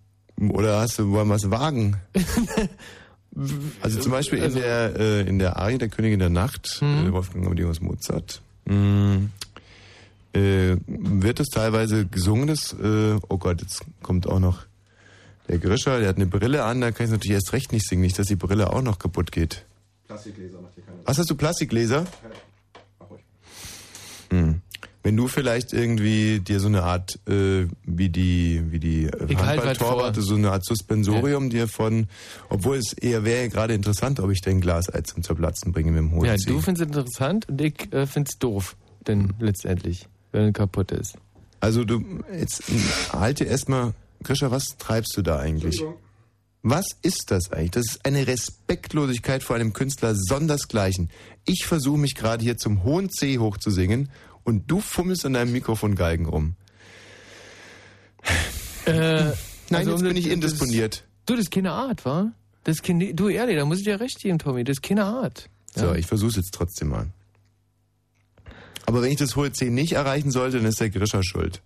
[0.49, 1.97] Oder hast du, wollen wir es wagen?
[3.81, 7.47] Also zum Beispiel in der, äh, in der Arie der Königin der Nacht, äh, Wolfgang
[7.47, 9.29] Amadeus Mozart, mh,
[10.33, 14.67] äh, wird es teilweise gesungen, das, äh, oh Gott, jetzt kommt auch noch
[15.49, 18.03] der Grischer, der hat eine Brille an, da kann ich natürlich erst recht nicht singen,
[18.03, 19.65] nicht, dass die Brille auch noch kaputt geht.
[20.07, 22.07] Plastikgläser macht hier keine Was hast du, Plastikgläser?
[24.31, 24.61] Hm.
[25.03, 30.35] Wenn du vielleicht irgendwie dir so eine Art, äh, wie die, wie die Handballtorwarte, so
[30.35, 32.07] eine Art Suspensorium dir von,
[32.51, 36.13] obwohl es eher wäre gerade interessant, ob ich dein Glasei zum Zerplatzen bringe mit dem
[36.13, 36.51] hohen Ja, C.
[36.51, 41.17] du findest es interessant und ich äh, find's doof, denn letztendlich, wenn es kaputt ist.
[41.61, 42.03] Also du,
[42.39, 42.63] jetzt
[43.13, 45.83] halte erstmal, Grisha, was treibst du da eigentlich?
[46.63, 47.71] Was ist das eigentlich?
[47.71, 51.09] Das ist eine Respektlosigkeit vor einem Künstler sondersgleichen.
[51.47, 54.11] Ich versuche mich gerade hier zum hohen C hochzusingen
[54.45, 56.55] und du fummelst an deinem Mikrofon Geigen rum.
[58.87, 59.35] Äh, Nein,
[59.71, 61.05] also, jetzt bin ich das- indisponiert.
[61.27, 62.33] Du, das ist keine Art, wa?
[62.65, 65.05] Das ist keine, du ehrlich, da muss ich dir recht geben, Tommy, das ist keine
[65.05, 65.49] Art.
[65.75, 67.07] So, ich versuche es jetzt trotzdem mal.
[68.87, 71.63] Aber wenn ich das hohe C nicht erreichen sollte, dann ist der Grischer schuld.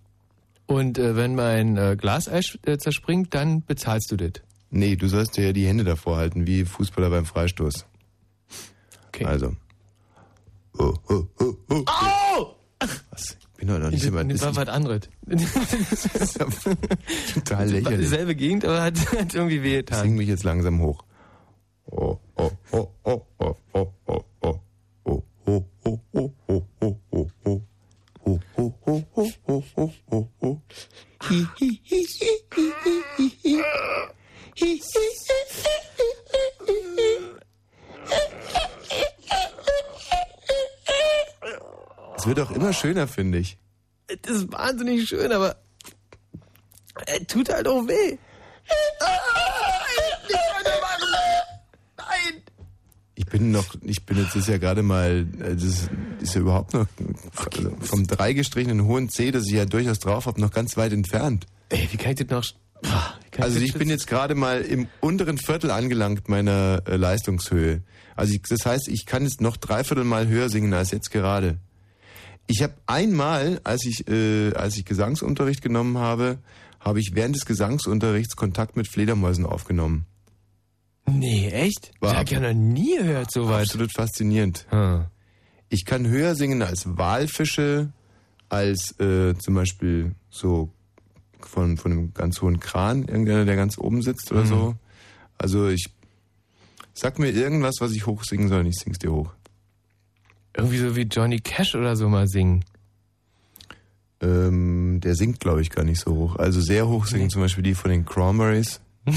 [0.67, 4.33] Und äh, wenn mein äh, sch- äh, zerspringt, dann bezahlst du das.
[4.69, 7.85] Nee, du sollst dir ja die Hände davor halten, wie Fußballer beim Freistoß.
[9.07, 9.25] Okay.
[9.25, 9.55] Also.
[10.77, 11.83] Oh, oh, oh, oh.
[11.87, 12.54] Au!
[13.11, 13.37] Was?
[13.39, 14.23] Ich bin doch noch nicht Das, immer.
[14.25, 15.01] das war was anderes.
[17.33, 17.99] total lächerlich.
[18.01, 20.01] Dieselbe Gegend, aber hat, hat irgendwie Ich wehgetan.
[20.01, 21.03] sing mich jetzt langsam hoch.
[21.91, 23.87] Oh, oh, oh, oh, oh, oh.
[24.07, 24.23] Oh,
[42.65, 43.57] immer schöner, finde ich.
[44.21, 45.55] Das ist wahnsinnig schön, aber
[47.05, 48.17] äh, tut halt auch weh.
[51.97, 52.41] Nein!
[53.15, 55.89] Ich bin noch, ich bin jetzt ist ja gerade mal, äh, das
[56.21, 56.87] ist, ja überhaupt noch
[57.55, 60.93] also vom drei gestrichenen hohen C, das ich ja durchaus drauf habe, noch ganz weit
[60.93, 61.45] entfernt.
[61.69, 62.43] Ey, wie kann ich das noch...
[63.37, 67.81] Also ich bin jetzt gerade mal im unteren Viertel angelangt meiner äh, Leistungshöhe.
[68.15, 71.59] Also ich, das heißt, ich kann jetzt noch dreiviertel Mal höher singen als jetzt gerade.
[72.47, 76.37] Ich habe einmal, als ich äh, als ich Gesangsunterricht genommen habe,
[76.79, 80.05] habe ich während des Gesangsunterrichts Kontakt mit Fledermäusen aufgenommen.
[81.07, 81.91] Nee, echt?
[81.99, 83.63] War ich hab ja noch nie gehört so weit.
[83.67, 84.65] Absolut faszinierend.
[84.69, 85.05] Hm.
[85.69, 87.91] Ich kann höher singen als Walfische,
[88.49, 90.69] als äh, zum Beispiel so
[91.41, 94.47] von, von einem ganz hohen Kran, irgendeiner, der ganz oben sitzt oder Mhm.
[94.47, 94.75] so.
[95.37, 95.85] Also ich
[96.93, 99.31] sag mir irgendwas, was ich hochsingen soll, und ich sing's dir hoch.
[100.57, 102.63] Irgendwie so wie Johnny Cash oder so mal singen.
[104.21, 106.35] Ähm, der singt, glaube ich, gar nicht so hoch.
[106.37, 108.79] Also sehr hoch singen zum Beispiel die von den Cranberries.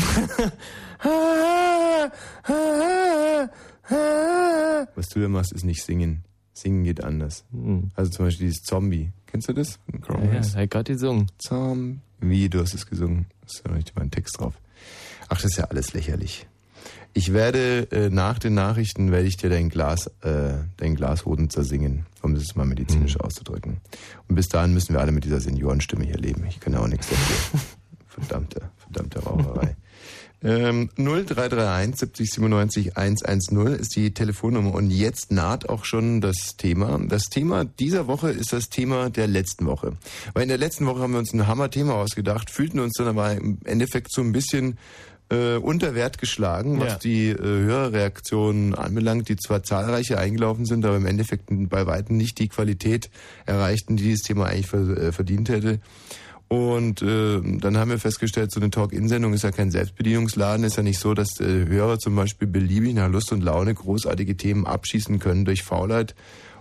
[4.94, 6.24] Was du da machst, ist nicht singen.
[6.52, 7.44] Singen geht anders.
[7.94, 9.12] Also zum Beispiel dieses Zombie.
[9.26, 9.78] Kennst du das?
[9.86, 10.56] Den Ja, ja, Cranberries?
[10.56, 11.26] hat gerade gesungen.
[11.38, 13.26] Zombie, du hast es gesungen.
[13.46, 14.54] Ist ja noch nicht mal ein Text drauf.
[15.28, 16.46] Ach, das ist ja alles lächerlich.
[17.18, 22.06] Ich werde äh, nach den Nachrichten werde ich dir dein Glas, äh, dein Glashoden zersingen,
[22.22, 23.78] um das mal medizinisch auszudrücken.
[24.28, 26.46] Und bis dahin müssen wir alle mit dieser Seniorenstimme hier leben.
[26.48, 27.60] Ich kann ja auch nichts dafür.
[28.06, 29.74] verdammte, verdammte Raucherei.
[30.44, 37.00] Ähm, 0331 70 97 110 ist die Telefonnummer und jetzt naht auch schon das Thema.
[37.08, 39.94] Das Thema dieser Woche ist das Thema der letzten Woche.
[40.34, 43.32] Weil in der letzten Woche haben wir uns ein Hammer-Thema ausgedacht, fühlten uns dann aber
[43.32, 44.78] im Endeffekt so ein bisschen
[45.30, 46.98] äh, unter Wert geschlagen, was Ja.
[46.98, 52.38] die äh, Hörerreaktionen anbelangt, die zwar zahlreiche eingelaufen sind, aber im Endeffekt bei weitem nicht
[52.38, 53.10] die Qualität
[53.46, 55.80] erreichten, die dieses Thema eigentlich äh, verdient hätte.
[56.48, 60.64] Und äh, dann haben wir festgestellt, so eine Talk-In-Sendung ist ja kein Selbstbedienungsladen.
[60.64, 64.34] Ist ja nicht so, dass äh, Hörer zum Beispiel beliebig nach Lust und Laune großartige
[64.34, 66.14] Themen abschießen können durch Faulheit,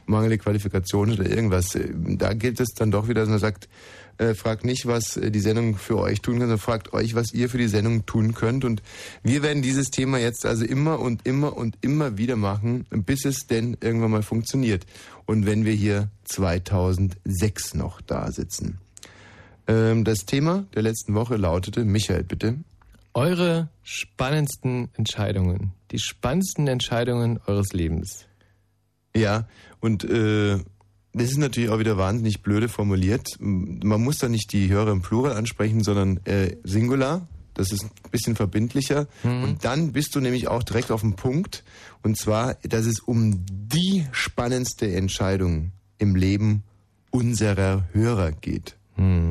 [0.06, 1.74] mangelnde Qualifikation oder irgendwas.
[1.76, 3.70] Äh, Da gilt es dann doch wieder, dass man sagt,
[4.18, 7.34] äh, fragt nicht, was äh, die Sendung für euch tun kann, sondern fragt euch, was
[7.34, 8.66] ihr für die Sendung tun könnt.
[8.66, 8.82] Und
[9.24, 13.48] wir werden dieses Thema jetzt also immer und immer und immer wieder machen, bis es
[13.48, 14.86] denn irgendwann mal funktioniert.
[15.26, 18.80] Und wenn wir hier 2006 noch da sitzen.
[19.68, 22.56] Ähm, das Thema der letzten Woche lautete, Michael, bitte.
[23.14, 25.74] Eure spannendsten Entscheidungen.
[25.92, 28.28] Die spannendsten Entscheidungen eures Lebens.
[29.16, 29.48] Ja,
[29.80, 30.60] und äh,
[31.18, 33.28] das ist natürlich auch wieder wahnsinnig blöde formuliert.
[33.40, 37.28] Man muss da nicht die Hörer im Plural ansprechen, sondern äh, Singular.
[37.54, 39.08] Das ist ein bisschen verbindlicher.
[39.24, 41.64] Und dann bist du nämlich auch direkt auf den Punkt.
[42.04, 46.64] Und zwar, dass es um die spannendste Entscheidung im Leben
[47.10, 48.76] unserer Hörer geht.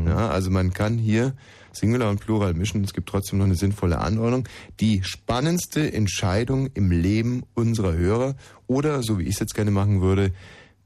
[0.06, 1.34] Ja, also man kann hier
[1.72, 2.82] Singular und Plural mischen.
[2.82, 4.48] Es gibt trotzdem noch eine sinnvolle Anordnung.
[4.80, 8.34] Die spannendste Entscheidung im Leben unserer Hörer
[8.66, 10.32] oder, so wie ich es jetzt gerne machen würde,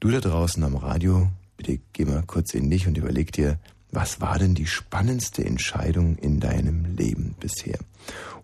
[0.00, 3.58] du da draußen am Radio, bitte geh mal kurz in dich und überleg dir,
[3.92, 7.78] was war denn die spannendste Entscheidung in deinem Leben bisher?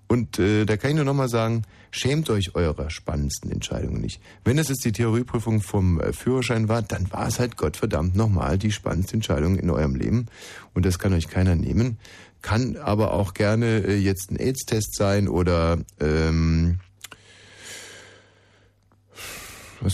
[0.09, 4.21] Und äh, da kann ich nur nochmal sagen, schämt euch eurer spannendsten Entscheidungen nicht.
[4.45, 8.59] Wenn es jetzt die Theorieprüfung vom äh, Führerschein war, dann war es halt Gottverdammt nochmal
[8.59, 10.27] die spannendste Entscheidung in eurem Leben.
[10.75, 11.99] Und das kann euch keiner nehmen.
[12.43, 16.79] Kann aber auch gerne äh, jetzt ein AIDS-Test sein oder ähm,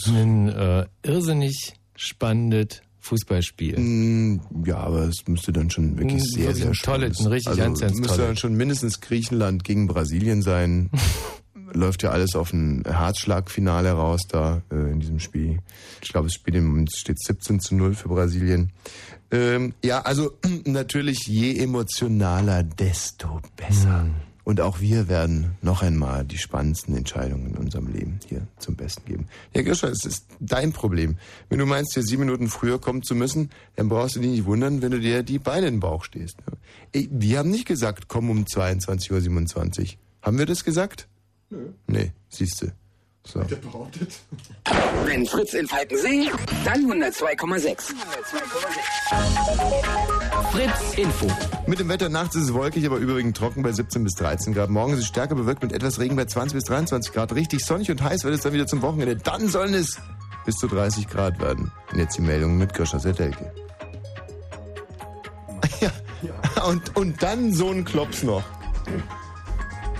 [0.06, 3.78] Ein äh, irrsinnig spannendes Fußballspiel.
[3.78, 7.60] Mm, Ja, aber es müsste dann schon wirklich sehr, wirklich sehr tolles, ein richtig also,
[7.60, 10.90] ganz, ganz es müsste dann schon mindestens Griechenland gegen Brasilien sein.
[11.74, 15.58] Läuft ja alles auf ein Herzschlagfinale raus da äh, in diesem Spiel.
[16.02, 18.72] Ich glaube, es steht im Moment steht 17 zu 0 für Brasilien.
[19.30, 24.06] Ähm, ja, also natürlich je emotionaler, desto besser.
[24.44, 29.04] Und auch wir werden noch einmal die spannendsten Entscheidungen in unserem Leben hier zum Besten
[29.04, 29.28] geben.
[29.54, 31.16] Ja, Grisha, es ist dein Problem.
[31.48, 34.44] Wenn du meinst, hier sieben Minuten früher kommen zu müssen, dann brauchst du dich nicht
[34.44, 36.38] wundern, wenn du dir die Beine in den Bauch stehst.
[36.92, 39.86] Wir haben nicht gesagt, komm um 22.27 Uhr.
[40.22, 41.08] Haben wir das gesagt?
[41.50, 41.72] Nö.
[41.86, 42.72] Nee, siehste.
[43.24, 43.40] So.
[43.40, 44.12] Hat er behauptet.
[45.04, 46.30] Wenn Fritz in Falkensee,
[46.64, 47.94] dann 102,6.
[50.50, 51.28] Fritz Info.
[51.66, 54.70] Mit dem Wetter nachts ist es wolkig, aber überwiegend trocken bei 17 bis 13 Grad.
[54.70, 57.32] Morgen ist es stärker bewölkt mit etwas Regen bei 20 bis 23 Grad.
[57.34, 59.16] Richtig sonnig und heiß wird es dann wieder zum Wochenende.
[59.16, 60.00] Dann sollen es
[60.44, 61.70] bis zu 30 Grad werden.
[61.92, 63.52] Und jetzt die Meldung mit Kirscher Setelke.
[66.22, 66.62] Ja.
[66.66, 68.44] Und, und dann so ein Klops noch.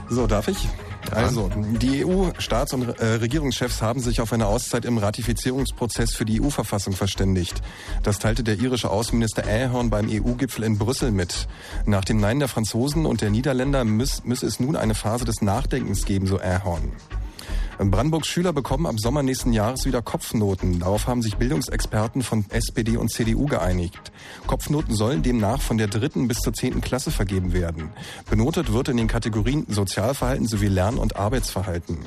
[0.09, 0.69] So, darf ich?
[1.11, 6.41] Also, die EU-Staats- und äh, Regierungschefs haben sich auf eine Auszeit im Ratifizierungsprozess für die
[6.41, 7.61] EU-Verfassung verständigt.
[8.03, 11.49] Das teilte der irische Außenminister Ahern beim EU-Gipfel in Brüssel mit.
[11.87, 15.43] Nach dem Nein der Franzosen und der Niederländer müsse müsse es nun eine Phase des
[15.43, 16.93] Nachdenkens geben, so Ahern.
[17.91, 20.81] Brandenburgs Schüler bekommen ab Sommer nächsten Jahres wieder Kopfnoten.
[20.81, 24.13] Darauf haben sich Bildungsexperten von SPD und CDU geeinigt.
[24.47, 27.91] Kopfnoten sollen demnach von der dritten bis zur zehnten Klasse vergeben werden.
[28.29, 31.99] Benotet wird in den Kategorien Sozialverhalten sowie Lern- und Arbeitsverhalten.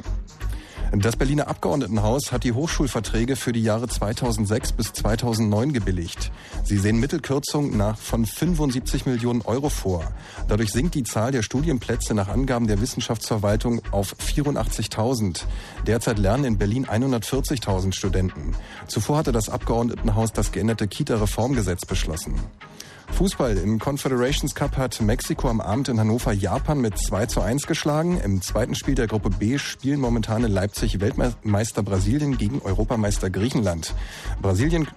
[1.02, 6.32] Das Berliner Abgeordnetenhaus hat die Hochschulverträge für die Jahre 2006 bis 2009 gebilligt.
[6.64, 10.12] Sie sehen Mittelkürzungen nach von 75 Millionen Euro vor.
[10.48, 15.44] Dadurch sinkt die Zahl der Studienplätze nach Angaben der Wissenschaftsverwaltung auf 84.000.
[15.86, 18.56] Derzeit lernen in Berlin 140.000 Studenten.
[18.88, 22.36] Zuvor hatte das Abgeordnetenhaus das geänderte Kita-Reformgesetz beschlossen.
[23.16, 23.56] Fußball.
[23.58, 28.20] Im Confederations Cup hat Mexiko am Abend in Hannover Japan mit 2 zu 1 geschlagen.
[28.20, 33.96] Im zweiten Spiel der Gruppe B spielen momentan in Leipzig Weltmeister Brasilien gegen Europameister Griechenland.
[34.42, 34.90] Brasilien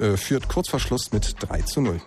[0.00, 2.00] äh, führt kurz vor Schluss mit 3 zu 0.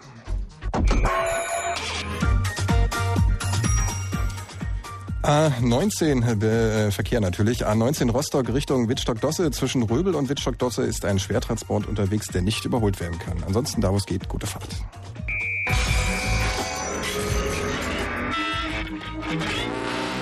[5.22, 7.67] A19 äh, Verkehr natürlich.
[7.67, 9.51] A19 Rostock Richtung Wittstock-Dosse.
[9.51, 13.43] Zwischen Röbel und Wittstock-Dosse ist ein Schwertransport unterwegs, der nicht überholt werden kann.
[13.45, 14.70] Ansonsten, da wo es geht, gute Fahrt.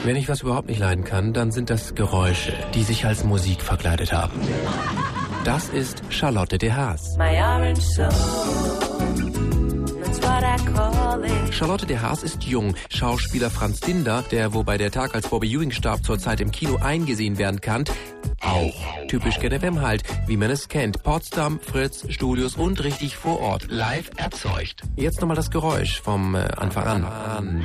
[0.07, 3.61] Wenn ich was überhaupt nicht leiden kann, dann sind das Geräusche, die sich als Musik
[3.61, 4.39] verkleidet haben.
[5.43, 7.17] Das ist Charlotte de Haas.
[7.17, 8.07] My orange soul,
[10.01, 11.53] that's what I call it.
[11.53, 12.73] Charlotte de Haas ist jung.
[12.89, 17.37] Schauspieler Franz Dinder, der wobei der Tag als Bobby Ewing starb zurzeit im Kino eingesehen
[17.37, 17.83] werden kann,
[18.39, 19.07] auch.
[19.09, 21.03] Typisch KNFM halt, wie man es kennt.
[21.03, 23.67] Potsdam, Fritz, Studios und richtig vor Ort.
[23.69, 24.83] Live erzeugt.
[24.95, 27.63] Jetzt nochmal das Geräusch vom äh, Anfang an.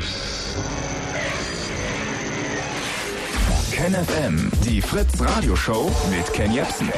[3.73, 6.91] KenFM, die Fritz Radioshow mit Ken Jepsen.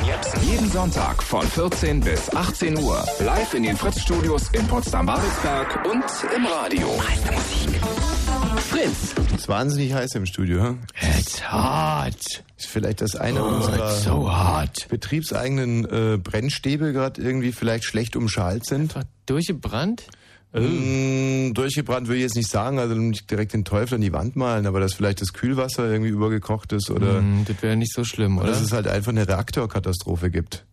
[0.42, 3.04] Jeden Sonntag von 14 bis 18 Uhr.
[3.20, 6.04] Live in den Fritz Studios in Potsdam-Babelsberg und
[6.36, 6.88] im Radio.
[8.70, 9.14] Fritz.
[9.28, 10.62] Es ist wahnsinnig heiß im Studio.
[10.64, 10.80] Hm?
[11.18, 12.42] It's hot.
[12.58, 14.88] Ist vielleicht das eine Oh, unserer so hot.
[14.88, 18.94] betriebseigenen äh, Brennstäbe gerade irgendwie vielleicht schlecht umschalt sind.
[19.26, 20.04] Durchgebrannt?
[20.60, 24.36] Mm, durchgebrannt würde ich jetzt nicht sagen, also nicht direkt den Teufel an die Wand
[24.36, 28.04] malen, aber dass vielleicht das Kühlwasser irgendwie übergekocht ist oder Mm, das wäre nicht so
[28.04, 28.48] schlimm, oder?
[28.48, 30.64] dass es halt einfach eine Reaktorkatastrophe gibt.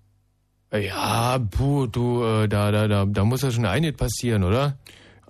[0.73, 4.77] Ja, puh, du, äh, da, da, da, da muss ja schon einiges passieren, oder?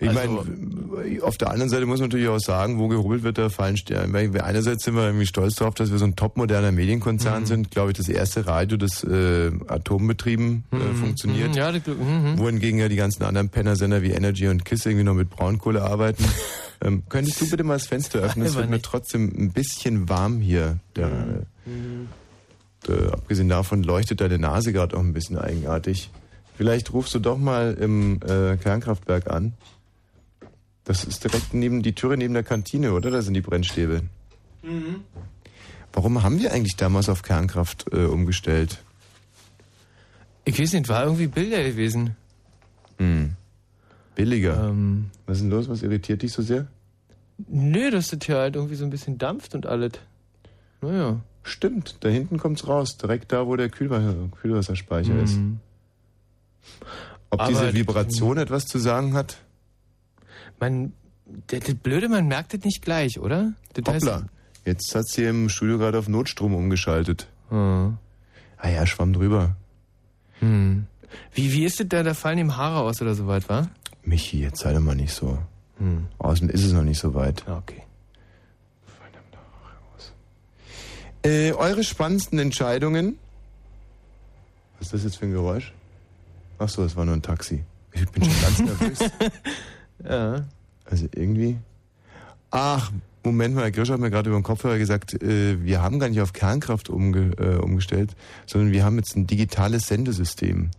[0.02, 3.38] Ich Also- meine, auf der anderen Seite muss man natürlich auch sagen, wo gehobelt wird,
[3.38, 4.42] da fallen Sterne.
[4.42, 7.46] Einerseits sind wir irgendwie stolz darauf, dass wir so ein topmoderner Medienkonzern Mhm.
[7.46, 7.70] sind.
[7.70, 11.50] Glaube ich, das erste Radio, das äh, atombetrieben äh, funktioniert.
[11.50, 12.36] Mhm, ja, das, mhm.
[12.38, 16.24] Wohingegen ja die ganzen anderen Pennersender wie Energy und Kiss irgendwie noch mit Braunkohle arbeiten.
[16.82, 18.44] ähm, könntest du bitte mal das Fenster öffnen?
[18.46, 20.78] Es wird mir trotzdem ein bisschen warm hier.
[20.96, 21.08] Der,
[22.88, 26.10] äh, abgesehen davon leuchtet deine Nase gerade auch ein bisschen eigenartig.
[26.56, 29.54] Vielleicht rufst du doch mal im äh, Kernkraftwerk an.
[30.84, 33.10] Das ist direkt neben die Türe neben der Kantine, oder?
[33.10, 34.02] Da sind die Brennstäbe.
[34.62, 35.02] Mhm.
[35.92, 38.78] Warum haben wir eigentlich damals auf Kernkraft äh, umgestellt?
[40.44, 42.16] Ich weiß nicht, war irgendwie Bilder gewesen.
[42.98, 43.34] Hm.
[44.14, 44.68] Billiger.
[44.68, 45.68] Ähm, Was ist denn los?
[45.68, 46.66] Was irritiert dich so sehr?
[47.48, 49.92] nö, dass das hier halt irgendwie so ein bisschen dampft und alles.
[50.80, 51.20] Naja.
[51.44, 55.36] Stimmt, da hinten kommt's raus, direkt da, wo der Kühlwasser, Kühlwasserspeicher ist.
[55.38, 55.58] Mhm.
[57.30, 59.38] Ob Aber diese das- Vibration etwas zu sagen hat?
[60.62, 60.92] Man,
[61.48, 63.52] das, das Blöde, man merkt das nicht gleich, oder?
[63.74, 64.26] Das Hoppla,
[64.64, 67.26] jetzt hat sie im Studio gerade auf Notstrom umgeschaltet.
[67.48, 67.98] Hm.
[68.58, 69.56] Ah ja, schwamm drüber.
[70.38, 70.86] Hm.
[71.34, 72.04] Wie, wie ist das da?
[72.04, 73.70] Da fallen ihm Haare aus oder so weit, wa?
[74.04, 75.36] Michi, jetzt sei doch mal nicht so.
[75.78, 76.06] Hm.
[76.18, 77.42] Außen ist es noch nicht so weit.
[77.48, 77.82] Okay.
[81.24, 83.18] Äh, eure spannendsten Entscheidungen?
[84.78, 85.72] Was ist das jetzt für ein Geräusch?
[86.60, 87.64] Ach so, es war nur ein Taxi.
[87.94, 88.98] Ich bin schon ganz nervös.
[90.08, 90.44] Ja.
[90.84, 91.58] Also irgendwie.
[92.50, 92.90] Ach,
[93.24, 96.08] Moment mal, Herr Grisch hat mir gerade über den Kopfhörer gesagt, äh, wir haben gar
[96.08, 100.70] nicht auf Kernkraft umge äh, umgestellt, sondern wir haben jetzt ein digitales Sendesystem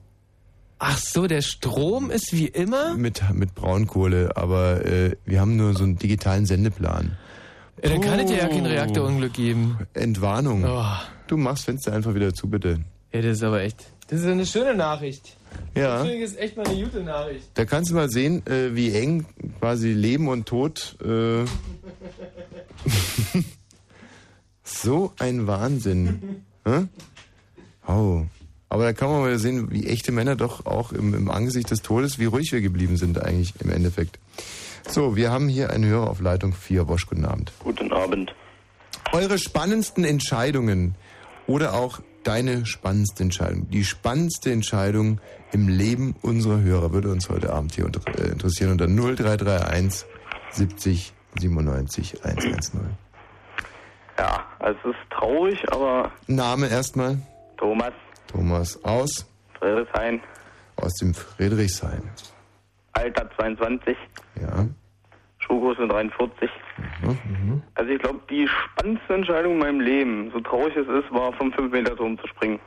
[0.86, 2.96] Ach so, der Strom ist wie immer?
[2.96, 7.18] mit, mit Braunkohle, aber äh, wir haben nur so einen digitalen Sendeplan.
[7.82, 9.78] Ja, dann kann es ja kein Reaktorunglück geben.
[9.94, 10.66] Entwarnung.
[10.68, 10.84] Oh.
[11.28, 12.82] Du machst Fenster einfach wieder zu, bitte.
[13.14, 13.78] Ja, das ist aber echt.
[14.10, 15.38] Das ist eine schöne Nachricht.
[15.76, 16.04] Ja.
[16.04, 17.50] Das ist echt mal eine gute Nachricht.
[17.56, 19.26] Da kannst du mal sehen, äh, wie eng
[19.60, 20.96] quasi Leben und Tod.
[21.04, 21.46] Äh,
[24.64, 26.44] so ein Wahnsinn.
[26.66, 26.88] Hä?
[27.88, 28.24] Oh.
[28.70, 31.82] Aber da kann man mal sehen, wie echte Männer doch auch im, im Angesicht des
[31.84, 34.18] Todes, wie ruhig wir geblieben sind eigentlich im Endeffekt.
[34.90, 36.88] So, wir haben hier einen Hörer auf Leitung 4.
[36.88, 37.52] Wosch, guten Abend.
[37.60, 38.34] Guten Abend.
[39.12, 40.96] Eure spannendsten Entscheidungen
[41.46, 45.20] oder auch deine spannendste Entscheidung, die spannendste Entscheidung
[45.52, 50.06] im Leben unserer Hörer würde uns heute Abend hier äh, interessieren unter 0331
[50.52, 52.80] 70 97 110.
[54.18, 57.18] Ja, also es ist traurig, aber Name erstmal.
[57.58, 57.94] Thomas,
[58.28, 59.26] Thomas aus,
[59.60, 60.22] Friedrichshain,
[60.76, 62.04] aus dem Friedrichshain.
[62.94, 63.98] Alter 22,
[64.40, 64.68] Ja.
[65.46, 66.50] Schuhgröße 43.
[67.02, 67.62] Mhm.
[67.76, 71.52] Also ich glaube, die spannendste Entscheidung in meinem Leben, so traurig es ist, war vom
[71.52, 72.60] 5 Meter Turm zu springen.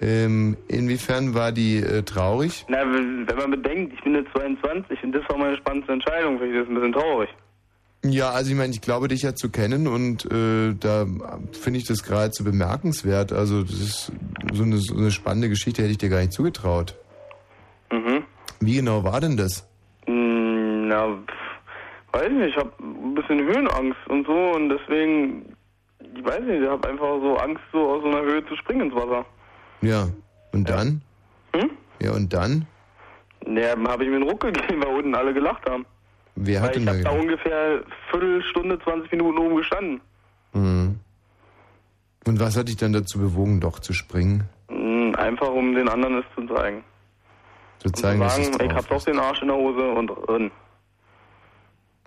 [0.00, 2.64] Ähm, inwiefern war die äh, traurig?
[2.68, 6.38] Na, wenn wenn man bedenkt, ich bin jetzt 22 und das war meine spannendste Entscheidung,
[6.38, 7.28] finde ich das ein bisschen traurig.
[8.04, 11.06] Ja, also ich meine, ich glaube dich ja zu kennen und äh, da
[11.52, 13.32] finde ich das geradezu bemerkenswert.
[13.32, 14.12] Also das ist
[14.52, 16.96] so eine, so eine spannende Geschichte, hätte ich dir gar nicht zugetraut.
[17.92, 18.24] Mhm.
[18.58, 19.68] Wie genau war denn das?
[20.08, 21.16] Mm, Na,
[22.12, 25.56] weiß nicht, ich habe ein bisschen Höhenangst und so und deswegen,
[26.14, 28.82] ich weiß nicht, ich habe einfach so Angst, so aus so einer Höhe zu springen
[28.82, 29.24] ins Wasser.
[29.80, 30.08] Ja,
[30.52, 31.02] und dann?
[31.54, 31.70] Hm?
[32.00, 32.66] Ja, und dann?
[33.46, 35.84] Ja, habe ich mir einen Ruck gegeben, weil unten alle gelacht haben.
[36.34, 40.00] Wer weil hat ich denn da habe da ungefähr Viertelstunde, 20 Minuten oben gestanden.
[40.52, 41.00] Mhm.
[42.26, 44.48] Und was hat dich dann dazu bewogen, doch zu springen?
[44.70, 46.84] Mm, Einfach um den anderen es zu zeigen.
[47.80, 50.06] Zu zeigen, zu dass sagen, es ich habe doch den Arsch in der Hose und
[50.06, 50.50] drin.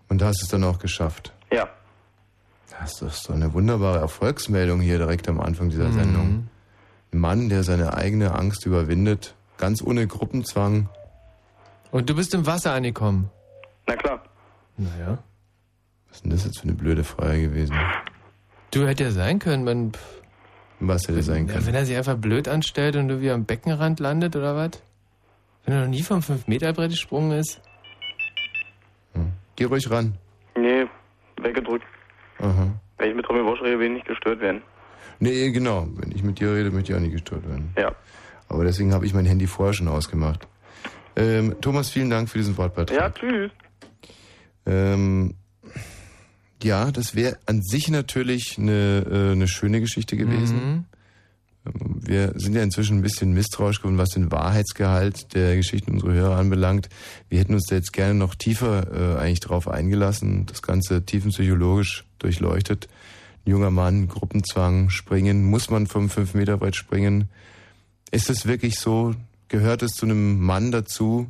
[0.09, 1.33] Und da hast du es dann auch geschafft.
[1.51, 1.67] Ja.
[2.79, 6.49] Das ist doch eine wunderbare Erfolgsmeldung hier direkt am Anfang dieser Sendung.
[7.13, 10.89] Ein Mann, der seine eigene Angst überwindet, ganz ohne Gruppenzwang.
[11.91, 13.29] Und du bist im Wasser angekommen.
[13.87, 14.21] Na klar.
[14.77, 15.19] Naja.
[16.09, 17.75] Was ist denn das jetzt für eine blöde Frage gewesen?
[18.71, 19.93] Du hätte ja sein können, man.
[19.93, 19.99] pff,
[20.81, 21.65] Was hätte sein Ja, können?
[21.67, 24.71] wenn er sich einfach blöd anstellt und irgendwie am Beckenrand landet oder was?
[25.63, 27.61] Wenn er noch nie vom 5-Meter-Brett gesprungen ist?
[29.55, 30.17] Geh ruhig ran.
[30.57, 30.85] Nee,
[31.41, 31.85] weggedrückt.
[32.39, 32.67] Aha.
[32.97, 34.61] Wenn ich mit Tommy Walsh rede, will ich nicht gestört werden.
[35.19, 35.87] Nee, genau.
[35.95, 37.73] Wenn ich mit dir rede, möchte ich auch nicht gestört werden.
[37.77, 37.93] Ja.
[38.49, 40.47] Aber deswegen habe ich mein Handy vorher schon ausgemacht.
[41.15, 42.97] Ähm, Thomas, vielen Dank für diesen Wortbeitrag.
[42.97, 43.51] Ja, tschüss.
[44.65, 45.35] Ähm,
[46.61, 50.57] ja, das wäre an sich natürlich eine, äh, eine schöne Geschichte gewesen.
[50.61, 50.85] Ähm,
[51.73, 56.37] Wir sind ja inzwischen ein bisschen misstrauisch geworden, was den Wahrheitsgehalt der Geschichten unserer Hörer
[56.37, 56.89] anbelangt.
[57.29, 62.05] Wir hätten uns da jetzt gerne noch tiefer äh, eigentlich drauf eingelassen, das Ganze tiefenpsychologisch
[62.19, 62.87] durchleuchtet.
[63.45, 67.29] Ein junger Mann, Gruppenzwang, springen, muss man vom 5 Meter weit springen?
[68.11, 69.15] Ist es wirklich so?
[69.47, 71.27] Gehört es zu einem Mann dazu?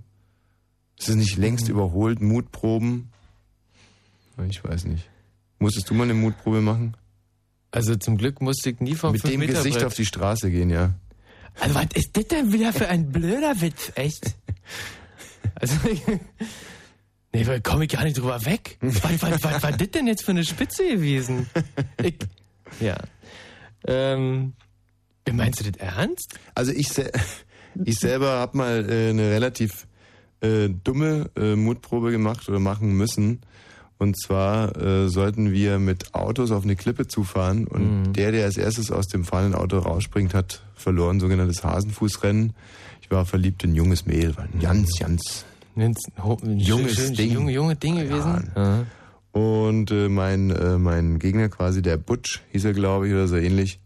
[0.98, 2.22] Ist es nicht längst überholt?
[2.22, 3.10] Mutproben?
[4.50, 5.10] Ich weiß nicht.
[5.60, 6.96] Musstest du mal eine Mutprobe machen?
[7.76, 10.96] Also zum Glück musste ich nie vom Mit dem Gesicht auf die Straße gehen, ja.
[11.60, 14.36] Also was ist das denn wieder für ein blöder Witz, echt?
[15.58, 15.76] Also,
[17.32, 18.78] nee, da komme ich gar nicht drüber weg.
[18.82, 21.48] Was, was, was war das denn jetzt für eine Spitze gewesen?
[22.04, 22.16] Ich,
[22.82, 22.98] ja.
[23.88, 24.54] Ähm,
[25.32, 26.38] meinst du das ernst?
[26.56, 27.10] Also ich, se
[27.86, 29.88] ich selber habe mal äh, eine relativ
[30.42, 33.42] äh, dumme äh, Mutprobe gemacht oder machen müssen.
[33.98, 38.58] Und zwar äh, sollten wir mit Autos auf eine Klippe zufahren und der, der als
[38.58, 42.54] erstes aus dem fahrenden Auto rausspringt, hat verloren, sogenanntes Hasenfußrennen.
[43.02, 47.32] Ich war verliebt in junges Mehl, war ein ganz, ganz junges schön, Ding.
[47.32, 48.52] Junge, junge Ding gewesen.
[48.56, 48.86] Ja.
[49.32, 53.36] Und äh, mein, äh, mein Gegner quasi, der Butch, hieß er glaube ich oder so
[53.36, 53.80] ähnlich,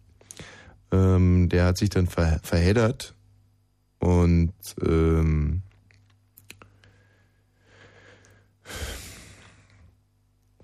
[0.92, 3.16] ähm, der hat sich dann ver verheddert
[4.00, 4.54] und
[4.84, 5.62] ähm,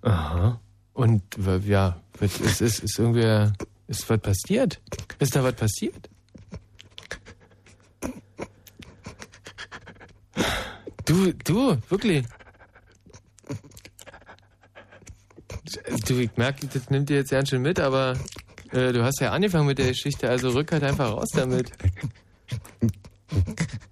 [0.05, 0.59] Aha.
[0.93, 1.23] Und
[1.65, 3.51] ja, ist, ist, ist irgendwie,
[3.87, 4.79] ist was passiert?
[5.19, 6.09] Ist da was passiert?
[11.05, 12.25] Du, du, wirklich.
[16.07, 18.17] Du, ich merke, das nimmt dir jetzt ganz schön mit, aber
[18.71, 21.71] äh, du hast ja angefangen mit der Geschichte, also rück halt einfach raus damit.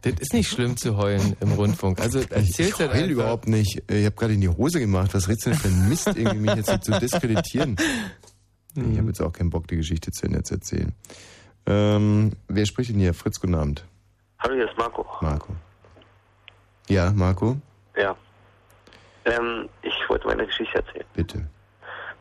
[0.02, 2.00] Das ist nicht schlimm zu heulen im Rundfunk.
[2.00, 3.82] Also erzähl's ich heul überhaupt nicht.
[3.90, 5.14] Ich habe gerade in die Hose gemacht.
[5.14, 7.76] Was redest du denn für ein Mist, irgendwie mich jetzt zu diskreditieren?
[8.76, 10.94] Ich habe jetzt auch keinen Bock, die Geschichte zu Ende zu erzählen.
[11.66, 13.14] Ähm, wer spricht denn hier?
[13.14, 13.86] Fritz, guten Abend.
[14.40, 15.06] Hallo, hier ist Marco.
[15.22, 15.56] Marco.
[16.90, 17.58] Ja, Marco,
[17.96, 18.16] Ja.
[19.26, 21.06] Ähm, ich wollte meine Geschichte erzählen.
[21.14, 21.48] bitte.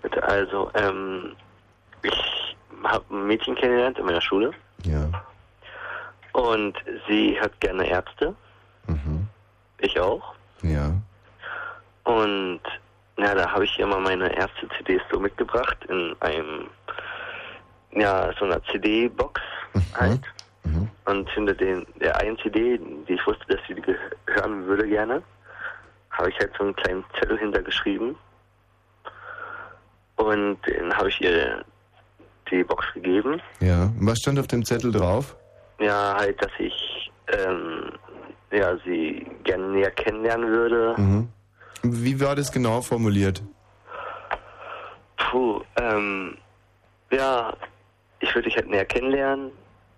[0.02, 1.32] Bitte, also, ähm,
[2.04, 4.52] ich habe ein Mädchen kennengelernt in meiner Schule
[4.84, 5.08] Ja.
[6.32, 6.74] Und
[7.08, 8.34] sie hat gerne Ärzte.
[8.86, 9.28] Mhm.
[9.78, 10.34] Ich auch.
[10.62, 10.92] Ja.
[12.04, 12.60] Und
[13.18, 16.68] ja, da habe ich ihr mal meine erste CDs so mitgebracht in einem,
[17.92, 19.40] ja, so einer CD-Box
[19.94, 20.22] halt.
[21.04, 23.82] Und hinter den, der einen CD, die ich wusste, dass sie die
[24.26, 25.22] hören würde gerne,
[26.10, 28.16] habe ich halt so einen kleinen Zettel hintergeschrieben.
[30.16, 31.64] Und den habe ich ihr
[32.50, 33.40] die Box gegeben.
[33.60, 33.84] Ja.
[33.84, 35.34] Und was stand auf dem Zettel drauf?
[35.82, 37.92] Ja, halt, dass ich ähm,
[38.52, 40.94] ja, sie gerne näher kennenlernen würde.
[40.96, 41.28] Mhm.
[41.82, 43.42] Wie war das genau formuliert?
[45.16, 46.36] Puh, ähm,
[47.10, 47.54] ja,
[48.20, 49.50] ich würde dich halt näher kennenlernen.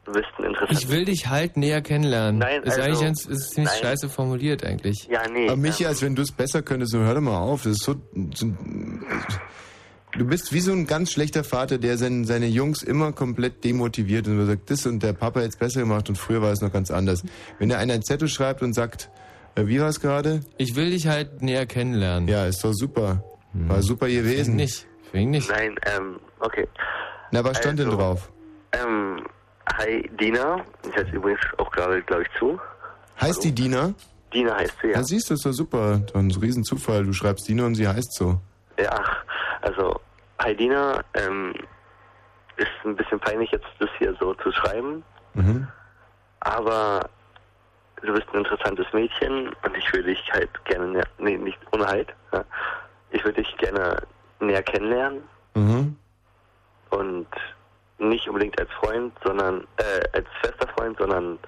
[0.04, 0.72] Du bist ein interessanter.
[0.72, 2.38] Ich will dich halt näher kennenlernen.
[2.38, 3.82] Nein, ist also- eigentlich ganz, ist ziemlich nein.
[3.82, 5.06] scheiße formuliert eigentlich.
[5.08, 5.48] Ja, nee.
[5.48, 7.62] Aber Michi, als wenn du es besser könntest, so hör doch mal auf.
[7.62, 7.94] Das ist so,
[8.34, 8.46] so
[10.16, 14.28] Du bist wie so ein ganz schlechter Vater, der seine, seine Jungs immer komplett demotiviert
[14.28, 16.90] und sagt, das und der Papa jetzt besser gemacht und früher war es noch ganz
[16.92, 17.24] anders.
[17.58, 19.10] Wenn der einer einen Zettel schreibt und sagt,
[19.56, 20.40] äh, wie war es gerade?
[20.56, 22.28] Ich will dich halt näher kennenlernen.
[22.28, 23.24] Ja, ist doch super.
[23.54, 24.56] War super gewesen.
[24.56, 24.86] nicht.
[25.10, 25.48] Fing nicht.
[25.48, 26.66] Nein, ähm, okay.
[27.30, 28.30] Na, was stand denn Also, drauf?
[28.72, 29.20] Ähm,
[29.78, 30.64] hi Dina.
[30.88, 32.58] Ich heiße übrigens auch gerade, glaube ich, zu.
[33.20, 33.94] Heißt die Dina?
[34.32, 34.94] Dina heißt sie, ja.
[34.94, 35.98] Ja, siehst du, ist doch super.
[35.98, 37.04] Doch ein Riesenzufall.
[37.04, 38.40] Du schreibst Dina und sie heißt so.
[38.78, 39.00] Ja,
[39.62, 40.00] also,
[40.40, 41.54] hi Dina, ähm,
[42.56, 45.04] ist ein bisschen peinlich jetzt das hier so zu schreiben,
[45.34, 45.66] Mhm.
[46.40, 47.08] aber
[48.02, 51.86] du bist ein interessantes Mädchen und ich würde dich halt gerne näher, nee, nicht ohne
[51.86, 52.44] halt, ja.
[53.10, 54.02] ich würde dich gerne
[54.40, 55.22] näher kennenlernen
[55.54, 55.96] Mhm.
[56.90, 57.28] und
[57.98, 61.38] nicht unbedingt als Freund, sondern, äh, als fester Freund, sondern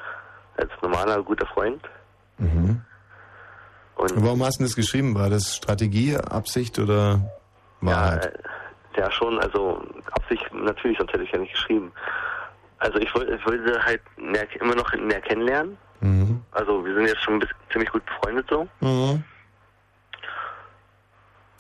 [0.57, 1.83] als normaler, guter Freund.
[2.39, 2.83] Mhm.
[3.97, 5.15] Und Warum hast du das geschrieben?
[5.15, 7.21] War das Strategie, Absicht oder
[7.81, 8.27] Wahrheit?
[8.27, 9.83] Äh, ja, schon, also
[10.13, 11.93] Absicht natürlich, sonst hätte ich ja nicht geschrieben.
[12.79, 15.77] Also ich wollte, ich wollte halt näher, immer noch näher kennenlernen.
[16.01, 16.43] Mhm.
[16.53, 18.69] Also wir sind jetzt schon ein ziemlich gut befreundet so.
[18.81, 19.25] Mhm.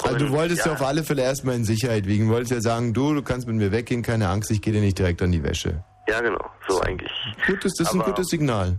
[0.02, 0.72] Also du wolltest ja.
[0.72, 0.78] ja.
[0.78, 2.28] auf alle Fälle erstmal in Sicherheit wiegen.
[2.28, 4.80] Du wolltest ja sagen, du, du kannst mit mir weggehen, keine Angst, ich gehe dir
[4.82, 5.82] nicht direkt an die Wäsche.
[6.06, 7.10] Ja, genau, so eigentlich.
[7.46, 8.78] Gutes, das ist ein Aber- gutes Signal.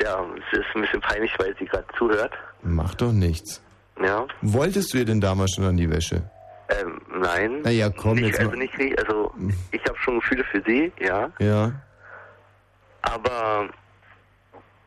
[0.00, 2.32] Ja, es ist ein bisschen peinlich, weil sie gerade zuhört.
[2.62, 3.62] Macht doch nichts.
[4.02, 4.26] Ja.
[4.40, 6.22] Wolltest du ihr denn damals schon an die Wäsche?
[6.68, 7.60] Ähm, Nein.
[7.62, 8.56] Naja, komm nicht, jetzt also mal.
[8.58, 9.32] nicht also
[9.70, 11.72] ich habe schon Gefühle für sie, ja, Ja.
[13.02, 13.68] aber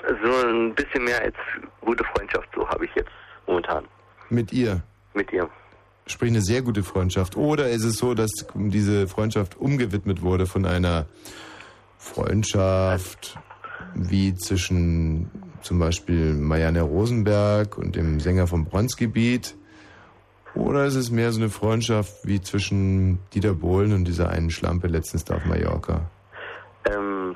[0.02, 1.36] so ein bisschen mehr als
[1.82, 3.10] gute Freundschaft, so habe ich jetzt
[3.48, 3.86] momentan
[4.30, 4.82] Mit ihr.
[5.14, 5.50] mit ihr.
[6.08, 7.36] Sprich eine sehr gute Freundschaft.
[7.36, 11.06] Oder ist es so, dass diese Freundschaft umgewidmet wurde von einer
[11.98, 13.38] Freundschaft
[13.96, 15.32] wie zwischen
[15.62, 19.56] zum Beispiel Marianne Rosenberg und dem Sänger vom Bronzgebiet?
[20.54, 24.88] Oder ist es mehr so eine Freundschaft wie zwischen Dieter Bohlen und dieser einen Schlampe
[24.88, 26.02] letztens da auf Mallorca?
[26.90, 27.36] Ähm,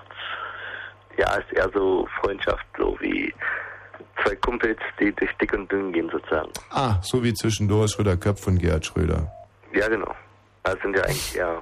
[1.18, 3.34] ja, ist eher so Freundschaft, so wie
[4.24, 6.50] zwei Kumpels, die durch dick und dünn gehen sozusagen.
[6.72, 9.32] Ah, so wie zwischen Doris Schröder-Köpf und Gerhard Schröder.
[9.74, 10.14] Ja, genau.
[10.64, 11.62] Also sind ja eigentlich eher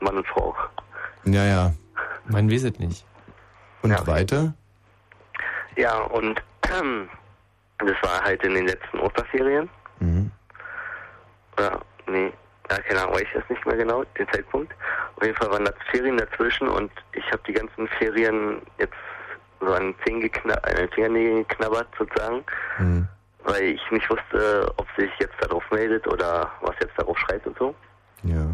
[0.00, 0.54] Mann und Frau.
[1.24, 1.72] Ja, ja.
[2.28, 3.04] Man weiß es nicht.
[3.82, 4.54] Und weiter?
[5.76, 9.68] Ja, und das war halt in den letzten Osterferien.
[10.00, 10.30] Mhm.
[11.56, 12.32] Oder, nee,
[12.70, 14.72] ja, keine Ahnung, weiß ich das nicht mehr genau, den Zeitpunkt.
[15.16, 18.94] Auf jeden Fall waren da Ferien dazwischen und ich habe die ganzen Ferien jetzt
[19.60, 22.44] so an den Fingernägeln geknabbert sozusagen,
[22.78, 23.06] Mhm.
[23.44, 27.46] weil ich nicht wusste, ob sie sich jetzt darauf meldet oder was jetzt darauf schreibt
[27.46, 27.74] und so.
[28.24, 28.46] Ja.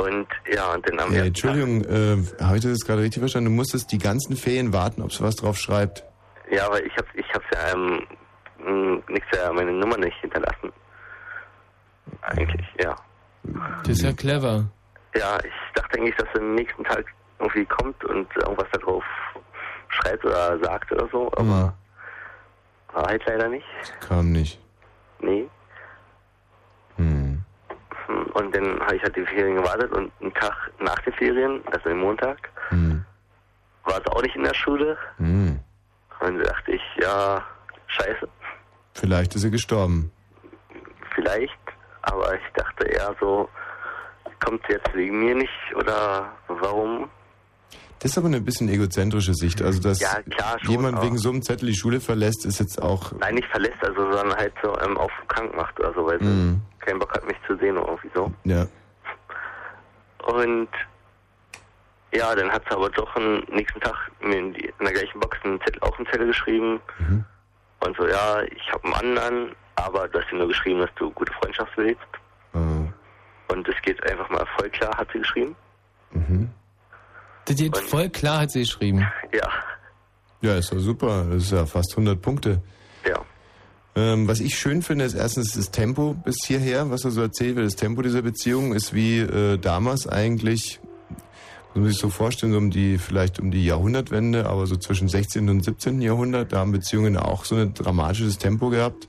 [0.00, 3.20] Und ja, und dann am Äh, ersten Entschuldigung, äh, habe ich das jetzt gerade richtig
[3.20, 3.50] verstanden?
[3.50, 6.04] Du musstest die ganzen Ferien warten, ob sie was drauf schreibt.
[6.50, 10.72] Ja, weil ich hab's, ich hab's ja, ähm, nix ja meine Nummer nicht hinterlassen.
[12.22, 12.94] Eigentlich, ja.
[13.82, 14.64] Das ist ja clever.
[15.14, 17.04] Ja, ich dachte eigentlich, dass er am nächsten Tag
[17.38, 19.04] irgendwie kommt und irgendwas darauf
[19.88, 21.74] schreibt oder sagt oder so, aber
[22.92, 23.66] war halt leider nicht.
[24.00, 24.60] Kam nicht.
[25.20, 25.48] Nee.
[28.08, 31.62] Hm, Und dann habe ich halt die Ferien gewartet und einen Tag nach den Ferien,
[31.72, 32.36] also den Montag,
[32.70, 33.04] Hm.
[33.84, 34.96] war es auch nicht in der Schule.
[35.18, 35.60] Hm.
[36.20, 37.42] Und da dachte ich, ja,
[37.86, 38.28] scheiße,
[38.94, 40.10] Vielleicht ist sie gestorben.
[41.14, 41.54] vielleicht.
[42.02, 43.48] Aber ich dachte eher so,
[44.44, 47.08] kommt sie jetzt wegen mir nicht oder warum?
[48.00, 49.60] Das ist aber eine bisschen egozentrische Sicht.
[49.60, 52.80] Also, dass Ja, klar, schon, jemand wegen so einem Zettel die Schule verlässt, ist jetzt
[52.80, 53.12] auch.
[53.18, 56.26] Nein, nicht verlässt, also sondern halt so ähm, auf krank macht oder so, weil sie
[56.26, 56.60] Hm.
[56.80, 58.32] keinen Bock hat, mich zu sehen oder irgendwie so.
[58.44, 58.66] Ja.
[60.26, 60.68] Und
[62.14, 65.20] ja, dann hat sie aber doch am nächsten Tag mir in, die, in der gleichen
[65.20, 66.80] Box einen Zettel, auch einen Zettel geschrieben.
[66.98, 67.24] Mhm.
[67.84, 71.10] Und so, ja, ich habe einen anderen, aber du hast dir nur geschrieben, dass du
[71.10, 72.00] gute Freundschaft willst.
[72.54, 75.54] Äh, Und es geht einfach mal voll klar, hat sie geschrieben.
[76.12, 76.50] mhm.
[77.48, 79.06] Das geht voll klar, hat sie geschrieben.
[79.32, 79.48] Ja.
[80.42, 81.26] Ja, ist ja super.
[81.30, 82.62] Das ist ja fast 100 Punkte.
[83.08, 83.24] Ja.
[83.96, 87.56] Ähm, was ich schön finde, ist erstens das Tempo bis hierher, was er so erzählt
[87.56, 87.66] wird.
[87.66, 90.78] Das Tempo dieser Beziehung ist wie äh, damals eigentlich,
[91.74, 95.08] muss man sich so vorstellen, so um die, vielleicht um die Jahrhundertwende, aber so zwischen
[95.08, 95.48] 16.
[95.48, 96.02] und 17.
[96.02, 99.08] Jahrhundert, da haben Beziehungen auch so ein dramatisches Tempo gehabt.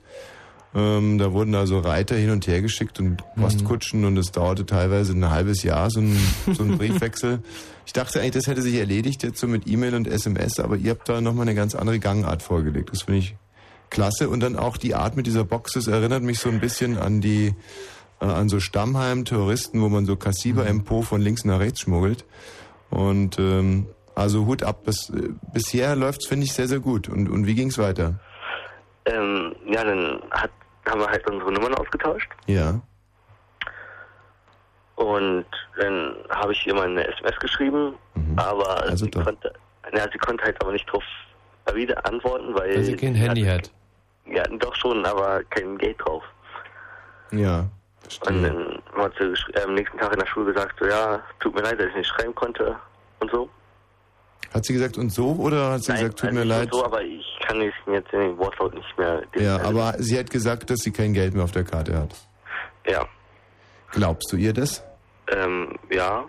[0.74, 5.12] Ähm, da wurden also Reiter hin und her geschickt und Postkutschen und es dauerte teilweise
[5.12, 6.16] ein halbes Jahr, so ein,
[6.52, 7.42] so ein Briefwechsel.
[7.90, 10.92] Ich dachte eigentlich, das hätte sich erledigt jetzt so mit E-Mail und SMS, aber ihr
[10.92, 12.90] habt da nochmal eine ganz andere Gangart vorgelegt.
[12.92, 13.34] Das finde ich
[13.90, 14.28] klasse.
[14.28, 17.20] Und dann auch die Art mit dieser Box, das erinnert mich so ein bisschen an
[17.20, 17.52] die,
[18.20, 22.26] äh, an so Stammheim-Touristen, wo man so Kassiber im Po von links nach rechts schmuggelt.
[22.90, 24.84] Und ähm, also Hut ab.
[24.84, 27.08] Bis, äh, bisher läuft's, finde ich, sehr, sehr gut.
[27.08, 28.20] Und, und wie ging's weiter?
[29.04, 30.52] Ähm, ja, dann hat,
[30.88, 32.30] haben wir halt unsere Nummern ausgetauscht.
[32.46, 32.82] Ja.
[35.00, 35.46] Und
[35.78, 38.38] dann habe ich ihr mal eine SMS geschrieben, Mhm.
[38.38, 39.50] aber Also sie, konnte,
[39.92, 41.02] na, sie konnte halt aber nicht drauf
[41.72, 43.70] wieder antworten, weil, Weil sie kein Handy hat.
[44.26, 46.22] Ja, doch schon, aber kein Geld drauf.
[47.30, 47.60] Ja.
[48.26, 51.54] Und dann hat sie äh, am nächsten Tag in der Schule gesagt, so, ja, tut
[51.54, 52.76] mir leid, dass ich nicht schreiben konnte
[53.20, 53.48] und so.
[54.52, 56.68] Hat sie gesagt und so oder hat sie gesagt, tut also mir leid?
[56.72, 59.22] So, aber ich kann es jetzt in den Wortlaut nicht mehr.
[59.36, 62.10] Ja, aber sie hat gesagt, dass sie kein Geld mehr auf der Karte hat.
[62.86, 63.06] Ja,
[63.92, 64.84] Glaubst du ihr das?
[65.34, 66.24] Ähm, ja.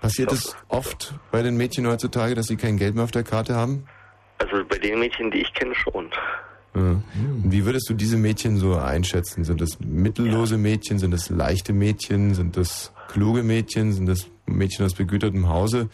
[0.00, 3.54] Passiert es oft bei den Mädchen heutzutage, dass sie kein Geld mehr auf der Karte
[3.54, 3.86] haben?
[4.38, 6.10] Also bei den Mädchen, die ich kenne, schon.
[6.74, 6.80] Ja.
[6.80, 9.44] Und wie würdest du diese Mädchen so einschätzen?
[9.44, 10.98] Sind das mittellose Mädchen?
[10.98, 12.34] Sind das leichte Mädchen?
[12.34, 13.92] Sind das kluge Mädchen?
[13.92, 15.90] Sind das Mädchen aus begütertem Hause?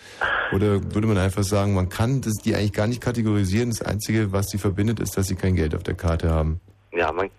[0.53, 3.70] Oder würde man einfach sagen, man kann das, die eigentlich gar nicht kategorisieren?
[3.70, 6.61] Das Einzige, was sie verbindet, ist, dass sie kein Geld auf der Karte haben.
[6.92, 7.30] Ja, man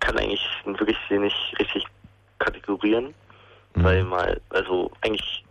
[0.00, 1.84] kann eigentlich wirklich sie nicht richtig
[2.38, 3.14] kategorieren,
[3.76, 3.84] Mhm.
[3.84, 5.44] weil mal, also eigentlich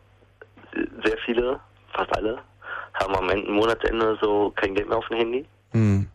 [1.04, 1.60] sehr viele,
[1.94, 2.38] fast alle,
[2.96, 6.08] haben am Ende Monatsende so kein Geld mehr auf dem Handy Hm.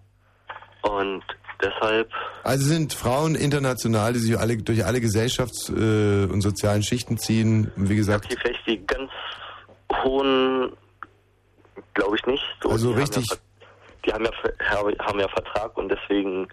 [0.83, 1.23] und
[1.63, 2.11] deshalb,
[2.43, 7.71] Also sind Frauen international, die sich alle, durch alle Gesellschafts- äh, und sozialen Schichten ziehen.
[7.77, 9.11] Wie gesagt, die vielleicht die ganz
[10.03, 10.73] hohen,
[11.95, 12.45] glaube ich nicht.
[12.63, 13.41] So, Also die richtig- Haben ja,
[14.07, 14.25] die haben
[14.99, 16.49] ja, haben ja Vertrag und deswegen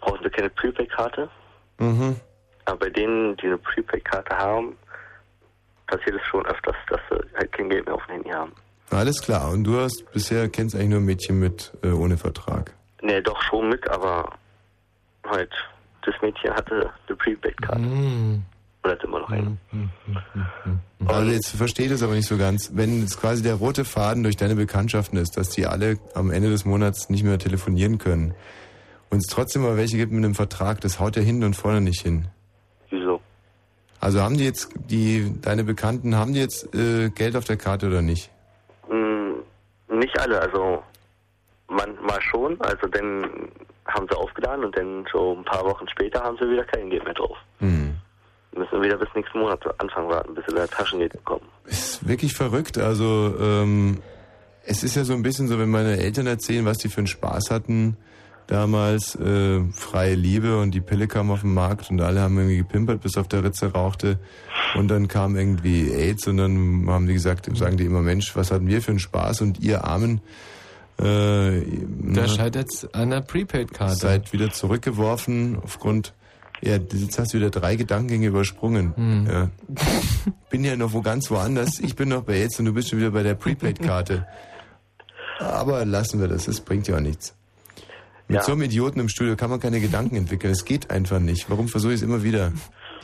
[0.00, 1.28] brauchen sie keine Prepaid-Karte.
[1.78, 2.16] mhm.
[2.68, 4.76] Aber bei denen, die eine Prepaid-Karte haben,
[5.86, 8.52] passiert es schon öfters, dass sie halt kein Geld mehr auf dem Handy haben.
[8.90, 9.50] Alles klar.
[9.50, 12.74] Und du hast bisher kennst eigentlich nur Mädchen mit äh, ohne Vertrag.
[13.00, 14.30] Nee, doch schon mit, aber
[15.26, 15.50] halt,
[16.04, 17.80] das Mädchen hatte eine Prepaid-Karte.
[17.80, 18.42] Hm.
[18.82, 19.56] Und hat immer noch eine.
[21.06, 22.72] Also jetzt verstehe ich das aber nicht so ganz.
[22.74, 26.50] Wenn es quasi der rote Faden durch deine Bekanntschaften ist, dass die alle am Ende
[26.50, 28.34] des Monats nicht mehr telefonieren können
[29.08, 31.80] und es trotzdem mal welche gibt mit einem Vertrag, das haut ja hinten und vorne
[31.80, 32.28] nicht hin.
[34.00, 37.86] Also haben die jetzt, die, deine Bekannten, haben die jetzt äh, Geld auf der Karte
[37.88, 38.30] oder nicht?
[38.88, 39.40] Mm,
[39.98, 40.82] Nicht alle, also
[41.68, 43.26] manchmal schon, also dann
[43.86, 47.04] haben sie aufgeladen und dann so ein paar Wochen später haben sie wieder kein Geld
[47.04, 47.36] mehr drauf.
[47.58, 47.96] Hm.
[48.54, 51.44] Müssen wieder bis nächsten Monat Anfang warten, bis sie da Taschengeld bekommen.
[51.66, 52.78] Ist wirklich verrückt.
[52.78, 53.98] Also ähm,
[54.64, 57.06] es ist ja so ein bisschen so, wenn meine Eltern erzählen, was die für einen
[57.06, 57.96] Spaß hatten
[58.48, 62.56] damals, äh, freie Liebe und die Pille kam auf den Markt und alle haben irgendwie
[62.56, 64.18] gepimpert, bis auf der Ritze rauchte.
[64.74, 68.50] Und dann kam irgendwie AIDS und dann haben die gesagt, sagen die immer, Mensch, was
[68.50, 70.20] hatten wir für einen Spaß und ihr Armen
[70.98, 71.62] äh,
[72.12, 73.94] Da scheitert an der Prepaid-Karte.
[73.94, 76.14] seid wieder zurückgeworfen aufgrund
[76.60, 78.96] ja, jetzt hast du wieder drei Gedankengänge übersprungen.
[78.96, 79.26] Hm.
[79.30, 79.50] Ja.
[80.50, 81.78] Bin ja noch wo ganz woanders.
[81.78, 84.26] Ich bin noch bei jetzt und du bist schon wieder bei der Prepaid-Karte.
[85.38, 87.36] Aber lassen wir das, das bringt ja auch nichts.
[88.28, 88.42] Mit Ja.
[88.42, 90.52] so einem Idioten im Studio kann man keine Gedanken entwickeln.
[90.52, 91.48] Es geht einfach nicht.
[91.50, 92.52] Warum versuche ich es immer wieder?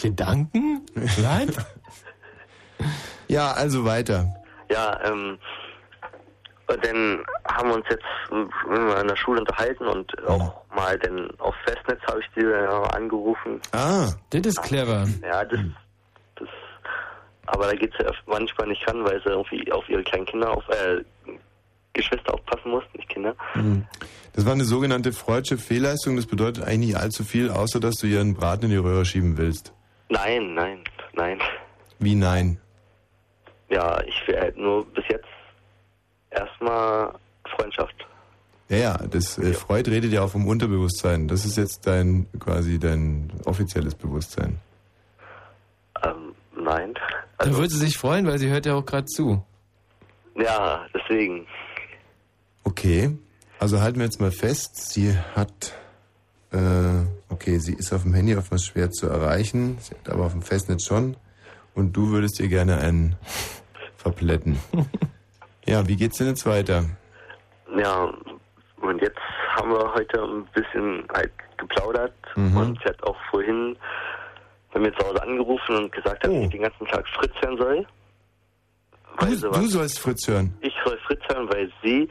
[0.00, 0.82] Gedanken?
[1.22, 1.50] Nein?
[3.28, 4.34] ja, also weiter.
[4.70, 5.38] Ja, ähm,
[6.66, 11.54] dann haben wir uns jetzt äh, in der Schule unterhalten und auch mal dann auf
[11.64, 12.44] Festnetz habe ich die
[12.94, 13.60] angerufen.
[13.72, 14.08] Ah.
[14.30, 15.06] Das ist clever.
[15.22, 15.60] Ja, das,
[16.36, 16.48] das
[17.46, 20.64] aber da geht's ja manchmal nicht ran, weil sie irgendwie auf ihre kleinen Kinder auf,
[20.70, 21.04] äh,
[21.94, 23.34] Geschwister aufpassen mussten, nicht Kinder.
[23.54, 23.86] Hm.
[24.34, 26.16] Das war eine sogenannte freudsche Fehlleistung.
[26.16, 29.38] Das bedeutet eigentlich nicht allzu viel, außer dass du ihren Braten in die Röhre schieben
[29.38, 29.72] willst.
[30.08, 30.80] Nein, nein,
[31.14, 31.38] nein.
[31.98, 32.58] Wie nein?
[33.70, 35.26] Ja, ich will halt nur bis jetzt
[36.30, 37.14] erstmal
[37.56, 37.94] Freundschaft.
[38.68, 41.28] Ja, ja, das äh, Freud redet ja auch vom Unterbewusstsein.
[41.28, 44.58] Das ist jetzt dein quasi dein offizielles Bewusstsein.
[46.04, 46.94] Ähm, nein.
[47.38, 49.44] Da würde sie sich freuen, weil sie hört ja auch gerade zu.
[50.36, 51.46] Ja, deswegen.
[52.64, 53.16] Okay.
[53.58, 55.74] Also halten wir jetzt mal fest, sie hat
[56.52, 60.32] äh, okay, sie ist auf dem Handy oftmals schwer zu erreichen, sie hat aber auf
[60.32, 61.16] dem Festnetz schon
[61.74, 63.16] und du würdest ihr gerne einen
[63.96, 64.58] verplätten.
[65.66, 66.84] ja, wie geht's denn jetzt weiter?
[67.76, 68.12] Ja,
[68.82, 69.18] und jetzt
[69.56, 72.56] haben wir heute ein bisschen halt geplaudert Mhm.
[72.56, 73.76] und sie hat auch vorhin
[74.72, 76.42] bei mir zu Hause angerufen und gesagt, dass Oh.
[76.42, 77.86] ich den ganzen Tag Fritz hören soll.
[79.20, 80.52] Du was, sollst Fritz hören.
[80.60, 82.08] ich soll Fritz hören, weil sie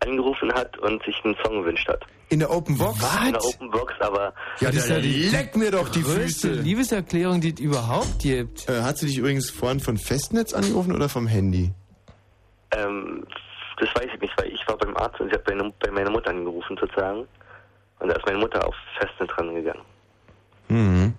[0.00, 2.04] angerufen hat und sich einen Song gewünscht hat.
[2.30, 2.98] In der Open Box?
[3.26, 6.60] In der Open Box, aber Ja, das leck mir doch die größte Füße.
[6.62, 8.68] Liebeserklärung, die es überhaupt gibt.
[8.68, 11.72] Äh, hat sie dich übrigens vorhin von Festnetz angerufen oder vom Handy?
[12.72, 13.24] ähm,
[13.80, 16.10] das weiß ich nicht, weil ich war beim Arzt und sie hat bei, bei meiner
[16.10, 17.20] Mutter angerufen sozusagen.
[18.00, 19.82] Und da ist meine Mutter auf Festnetz rangegangen.
[20.68, 21.14] Mhm.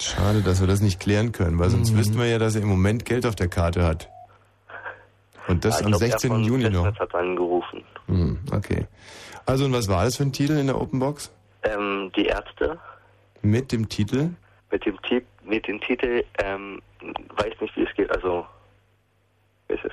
[0.00, 2.68] Schade, dass wir das nicht klären können, weil sonst wüssten wir ja, dass er im
[2.68, 4.08] Moment Geld auf der Karte hat.
[5.48, 6.30] Und das Ja, am glaub, er 16.
[6.30, 6.84] von Juni noch.
[6.86, 7.84] Hat angerufen.
[8.06, 8.86] Hm, okay.
[9.46, 11.32] Also und was war das für ein Titel in der Open Box?
[11.62, 12.78] Ähm, die Ärzte
[13.42, 14.30] Mit dem Titel?
[14.70, 16.82] mit dem, Ti mit dem Titel, ähm,
[17.36, 18.44] weiß nicht, wie es geht, also,
[19.68, 19.92] weiß es,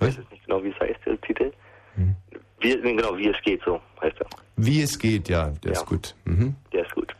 [0.00, 1.52] weiß es nicht genau, wie es heißt, der Titel.
[1.94, 2.16] Hm.
[2.58, 4.26] Wie, genau, wie es geht, so heißt er.
[4.56, 5.78] Wie es geht, ja, der Ja.
[5.80, 6.16] ist gut.
[6.24, 6.56] Mhm.
[6.72, 7.14] Der ist gut.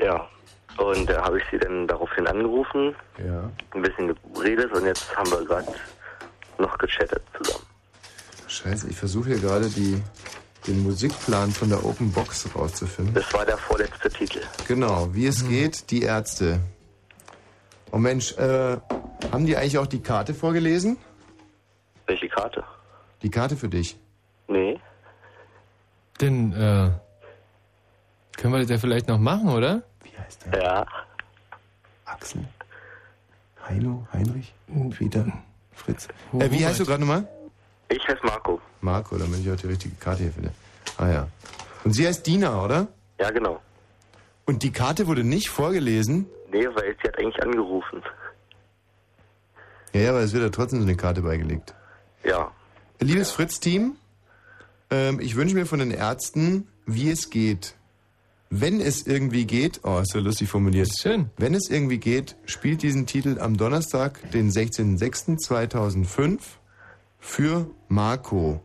[0.00, 0.26] Ja,
[0.78, 3.50] und da habe ich sie dann daraufhin angerufen, Ja.
[3.74, 5.66] ein bisschen geredet und jetzt haben wir gerade
[6.58, 7.64] noch gechattet zusammen.
[8.48, 10.02] Scheiße, ich versuche hier gerade die,
[10.66, 13.14] den Musikplan von der Open Box rauszufinden.
[13.14, 14.40] Das war der vorletzte Titel.
[14.66, 16.60] Genau, wie es geht, die Ärzte.
[17.92, 18.76] Oh Mensch, äh,
[19.32, 20.96] haben die eigentlich auch die Karte vorgelesen?
[22.06, 22.64] Welche Karte?
[23.22, 23.98] Die Karte für dich.
[24.48, 24.78] Nee.
[26.20, 26.90] Denn, äh,
[28.36, 29.82] können wir das ja vielleicht noch machen, oder?
[30.52, 30.86] Ja.
[32.04, 32.44] Axel.
[33.68, 34.54] Heino, Heinrich,
[34.96, 35.26] Peter,
[35.76, 36.08] Fritz.
[36.38, 37.28] Äh, wie heißt du gerade nochmal?
[37.88, 38.60] Ich heiße Marco.
[38.80, 40.50] Marco, damit ich auch die richtige Karte hier finde.
[40.98, 41.28] Ah ja.
[41.84, 42.88] Und sie heißt Dina, oder?
[43.20, 43.60] Ja, genau.
[44.44, 46.26] Und die Karte wurde nicht vorgelesen?
[46.50, 48.02] Nee, weil sie hat eigentlich angerufen.
[49.92, 51.74] Ja, ja, aber es wird ja trotzdem so eine Karte beigelegt.
[52.24, 52.50] Ja.
[53.00, 53.96] Liebes Fritz-Team,
[54.90, 57.75] ähm, ich wünsche mir von den Ärzten, wie es geht.
[58.48, 60.88] Wenn es irgendwie geht, oh, ist ja lustig formuliert.
[60.96, 61.30] schön.
[61.36, 66.38] Wenn es irgendwie geht, spielt diesen Titel am Donnerstag, den 16.06.2005
[67.18, 68.60] für Marco.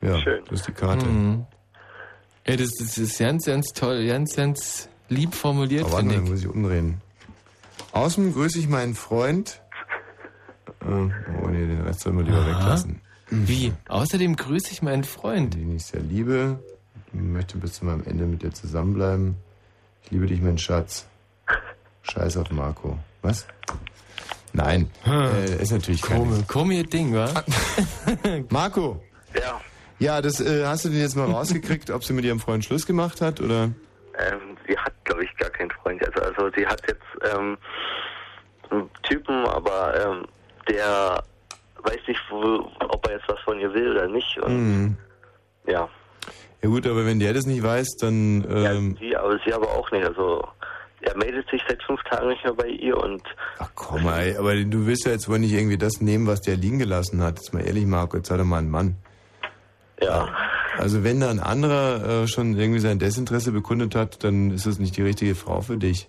[0.00, 0.42] Ja, Schön.
[0.48, 1.06] das ist die Karte.
[1.06, 1.46] Mhm.
[2.46, 6.30] Ja, das, das ist ganz, ganz toll, ganz, ganz lieb formuliert, Aber warte finde ich.
[6.30, 7.00] muss ich umdrehen.
[7.92, 9.60] Außen grüße ich meinen Freund.
[10.80, 12.58] Äh, oh nee, den Rest sollen wir lieber Aha.
[12.58, 13.00] weglassen.
[13.30, 13.72] Wie?
[13.88, 15.54] Außerdem grüße ich meinen Freund.
[15.54, 16.62] Den ich sehr liebe.
[17.14, 19.36] Ich möchte bis zu meinem Ende mit dir zusammenbleiben.
[20.02, 21.06] Ich liebe dich, mein Schatz.
[22.02, 22.98] Scheiß auf Marco.
[23.22, 23.46] Was?
[24.52, 27.28] Nein, äh, ist natürlich Komisch, komisches Ding, wa?
[28.50, 29.02] Marco.
[29.34, 29.60] Ja.
[29.98, 32.84] Ja, das äh, hast du denn jetzt mal rausgekriegt, ob sie mit ihrem Freund Schluss
[32.86, 33.64] gemacht hat oder?
[34.18, 36.04] Ähm, sie hat, glaube ich, gar keinen Freund.
[36.06, 37.56] Also, also sie hat jetzt ähm,
[38.70, 40.26] einen Typen, aber ähm,
[40.68, 41.22] der
[41.82, 44.38] weiß nicht, wo, ob er jetzt was von ihr will oder nicht.
[44.38, 44.96] Und Mhm.
[45.66, 45.88] ja,
[46.64, 49.90] Ja gut, aber wenn der das nicht weiß, dann ähm, sie, aber sie aber auch
[49.90, 50.06] nicht.
[50.06, 50.42] Also
[51.02, 53.20] er meldet sich seit fünf Tagen nicht mehr bei ihr und
[53.74, 56.56] komm mal, ey, aber du willst ja jetzt wohl nicht irgendwie das nehmen, was der
[56.56, 57.36] liegen gelassen hat.
[57.36, 58.96] Jetzt mal ehrlich, Marco, jetzt sei doch mal ein Mann.
[60.00, 60.34] ja.
[60.78, 64.78] Also wenn da ein anderer äh, schon irgendwie sein Desinteresse bekundet hat, dann ist das
[64.78, 66.08] nicht die richtige Frau für dich.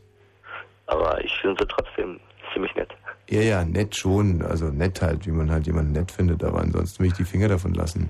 [0.88, 2.22] Aber ich finde sie trotzdem
[2.54, 2.94] ziemlich nett.
[3.30, 4.42] Ja, ja, nett schon.
[4.42, 7.50] Also nett halt, wie man halt jemanden nett findet, aber ansonsten will ich die Finger
[7.50, 8.10] davon lassen.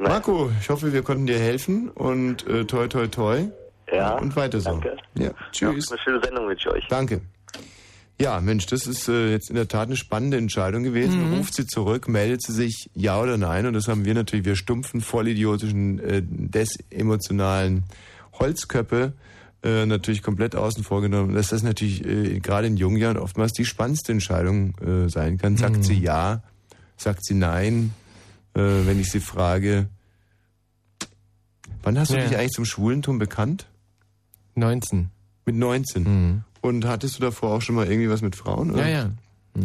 [0.00, 3.44] Marco, ich hoffe, wir konnten dir helfen und äh, toi toi toi.
[3.92, 4.14] Ja.
[4.18, 4.70] Und weiter so.
[4.70, 4.96] Danke.
[5.18, 5.90] Ja, tschüss.
[5.90, 6.86] Eine schöne Sendung mit euch.
[6.88, 7.20] Danke.
[8.20, 11.28] Ja, Mensch, das ist äh, jetzt in der Tat eine spannende Entscheidung gewesen.
[11.30, 11.38] Mhm.
[11.38, 13.66] Ruft sie zurück, meldet sie sich ja oder nein?
[13.66, 17.84] Und das haben wir natürlich, wir stumpfen, vollidiotischen, äh, desemotionalen
[18.38, 19.14] Holzköppe
[19.62, 21.34] äh, natürlich komplett außen vor genommen.
[21.34, 25.56] Dass das natürlich äh, gerade in jungen Jahren oftmals die spannendste Entscheidung äh, sein kann.
[25.56, 25.82] Sagt Mhm.
[25.82, 26.42] sie ja,
[26.96, 27.92] sagt sie nein,
[28.54, 29.88] äh, wenn ich sie frage.
[31.82, 32.26] Wann hast du Ja.
[32.26, 33.66] dich eigentlich zum Schwulentum bekannt?
[34.54, 35.10] 19.
[35.46, 36.44] Mit 19.
[36.60, 38.70] Und hattest du davor auch schon mal irgendwie was mit Frauen?
[38.72, 38.86] Oder?
[38.88, 39.10] Ja,
[39.54, 39.62] ja.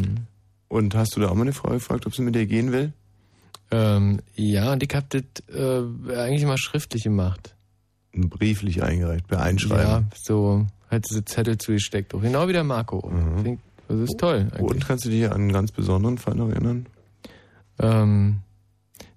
[0.70, 2.94] Und hast du da auch mal eine Frau gefragt, ob sie mit dir gehen will?
[3.72, 5.24] Ähm, ja, und ich hab das
[5.54, 7.56] äh, eigentlich immer schriftlich gemacht.
[8.14, 9.86] Brieflich eingereicht, per Einschreiben.
[9.86, 12.14] Ja, so hat diese Zettel zugesteckt.
[12.14, 13.12] Auch genau wie der Marco.
[13.44, 13.60] Denk,
[13.90, 14.48] Das ist toll.
[14.52, 14.62] Eigentlich.
[14.62, 16.86] Und kannst du dich an einen ganz besonderen Fall noch erinnern?
[17.80, 18.38] Ähm,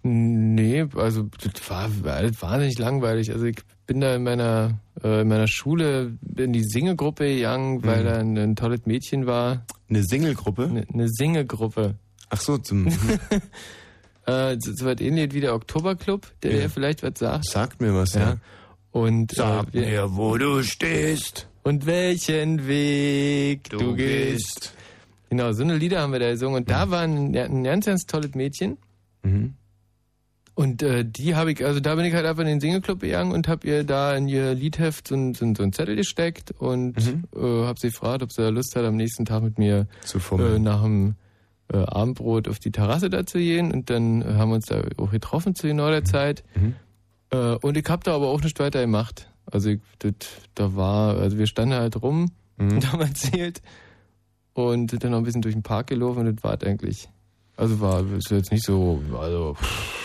[0.09, 3.31] nee, also das war alles wahnsinnig langweilig.
[3.33, 3.57] Also ich
[3.87, 8.07] bin da in meiner äh, in meiner Schule in die Singegruppe gegangen, weil Mhm.
[8.07, 9.65] da ein, ein tolles Mädchen war.
[9.89, 10.65] Eine Singelgruppe?
[10.65, 11.95] Eine, eine Singegruppe.
[12.31, 12.87] Ach so, zum
[14.27, 16.61] äh, so, was ähnlich wie der Oktoberclub, der Ja.
[16.63, 17.45] dir vielleicht was sagt.
[17.47, 18.37] Sagt mir was, ja.
[18.91, 21.47] Und Sag äh, mir, wo du stehst.
[21.63, 24.75] und welchen Weg du, Du gehst.
[25.31, 26.57] Genau, so eine Lieder haben wir da gesungen.
[26.63, 28.79] Und da war ein, ein ganz, ganz tolles Mädchen.
[29.23, 29.55] Mhm.
[30.59, 33.31] Und äh, die habe ich, also da bin ich halt einfach in den Singleclub gegangen
[33.31, 36.51] und habe ihr da in ihr Liedheft so, ein- so, ein- so einen Zettel gesteckt
[36.59, 36.99] und
[37.37, 40.19] äh, habe sie gefragt, ob sie da Lust hat, am nächsten Tag mit mir Zu
[40.57, 41.15] äh, nach dem
[41.73, 43.71] äh, Abendbrot auf die Terrasse da zu gehen.
[43.71, 46.43] Und dann haben wir uns da auch getroffen zu genau der Zeit.
[47.31, 49.31] Äh, und ich habe da aber auch nicht weiter gemacht.
[49.47, 50.15] Also ich, das,
[50.57, 53.63] da war, also wir standen halt rum und haben erzählt
[54.55, 57.09] und sind dann noch ein bisschen durch den Park gelaufen und das war eigentlich.
[57.59, 59.57] Also war ist jetzt nicht so, also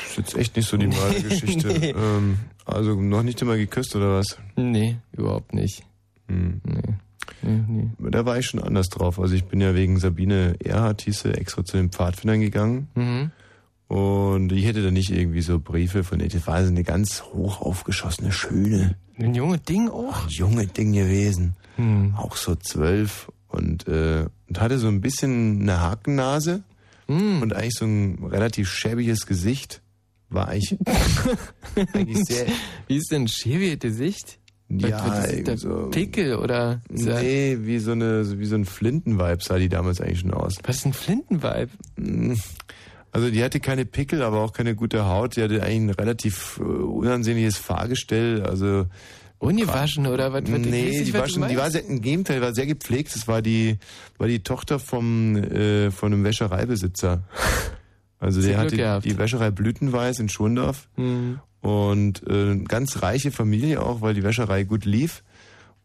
[0.08, 1.68] ist jetzt echt nicht so die wahre Geschichte.
[1.80, 1.92] Nee.
[1.92, 4.38] ähm, also noch nicht immer geküsst oder was?
[4.56, 5.84] Nee, überhaupt nicht.
[6.28, 6.62] Hm.
[6.64, 6.82] Nee.
[7.44, 8.10] Nee, nee.
[8.10, 9.20] Da war ich schon anders drauf.
[9.20, 12.88] Also ich bin ja wegen Sabine Erhardt, hieß sie, extra zu den Pfadfindern gegangen.
[12.96, 13.32] Mhm.
[13.88, 16.30] Und ich hätte da nicht irgendwie so Briefe von ihr.
[16.30, 18.96] Das war so eine ganz hoch aufgeschossene, schöne.
[19.20, 20.24] Ein junge Ding auch?
[20.24, 21.56] Ein junge Ding gewesen.
[21.76, 22.16] Hm.
[22.18, 23.32] Auch so zwölf.
[23.48, 26.64] Und, äh, und hatte so ein bisschen eine Hakennase.
[27.08, 27.42] Hm.
[27.42, 29.82] Und eigentlich so ein relativ schäbiges Gesicht.
[30.30, 30.78] War eigentlich,
[31.94, 32.46] eigentlich sehr.
[32.88, 34.40] Wie ist denn schäbiges Gesicht?
[34.70, 35.90] Ja, der so.
[35.92, 36.82] Pickel oder?
[36.90, 40.56] er- Nee, wie so eine, wie so ein Flinten-Vibe sah die damals eigentlich schon aus.
[40.64, 41.70] Was ist ein Flinten-Vibe?
[43.12, 45.36] Also die hatte keine Pickel, aber auch keine gute Haut.
[45.36, 48.42] Die hatte eigentlich ein relativ äh, unansehnliches Fahrgestell.
[48.42, 48.88] Also
[49.44, 50.44] Ungewaschen oder was?
[50.44, 53.14] was- ich Nee, nicht, die was schon, die war sehr, im Gegenteil, war sehr gepflegt.
[53.16, 53.78] Das war die,
[54.18, 57.24] war die Tochter vom, äh, von einem Wäschereibesitzer.
[58.20, 59.06] Also Sehr der hatte gehabt.
[59.06, 60.88] die Wäscherei Blütenweiß in Schondorf.
[60.96, 61.40] Mhm.
[61.62, 65.24] Und äh, ganz reiche Familie auch, weil die Wäscherei gut lief.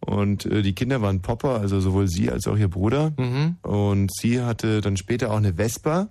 [0.00, 3.12] Und äh, die Kinder waren Popper, also sowohl sie als auch ihr Bruder.
[3.16, 3.56] Mhm.
[3.62, 6.08] Und sie hatte dann später auch eine Vespa.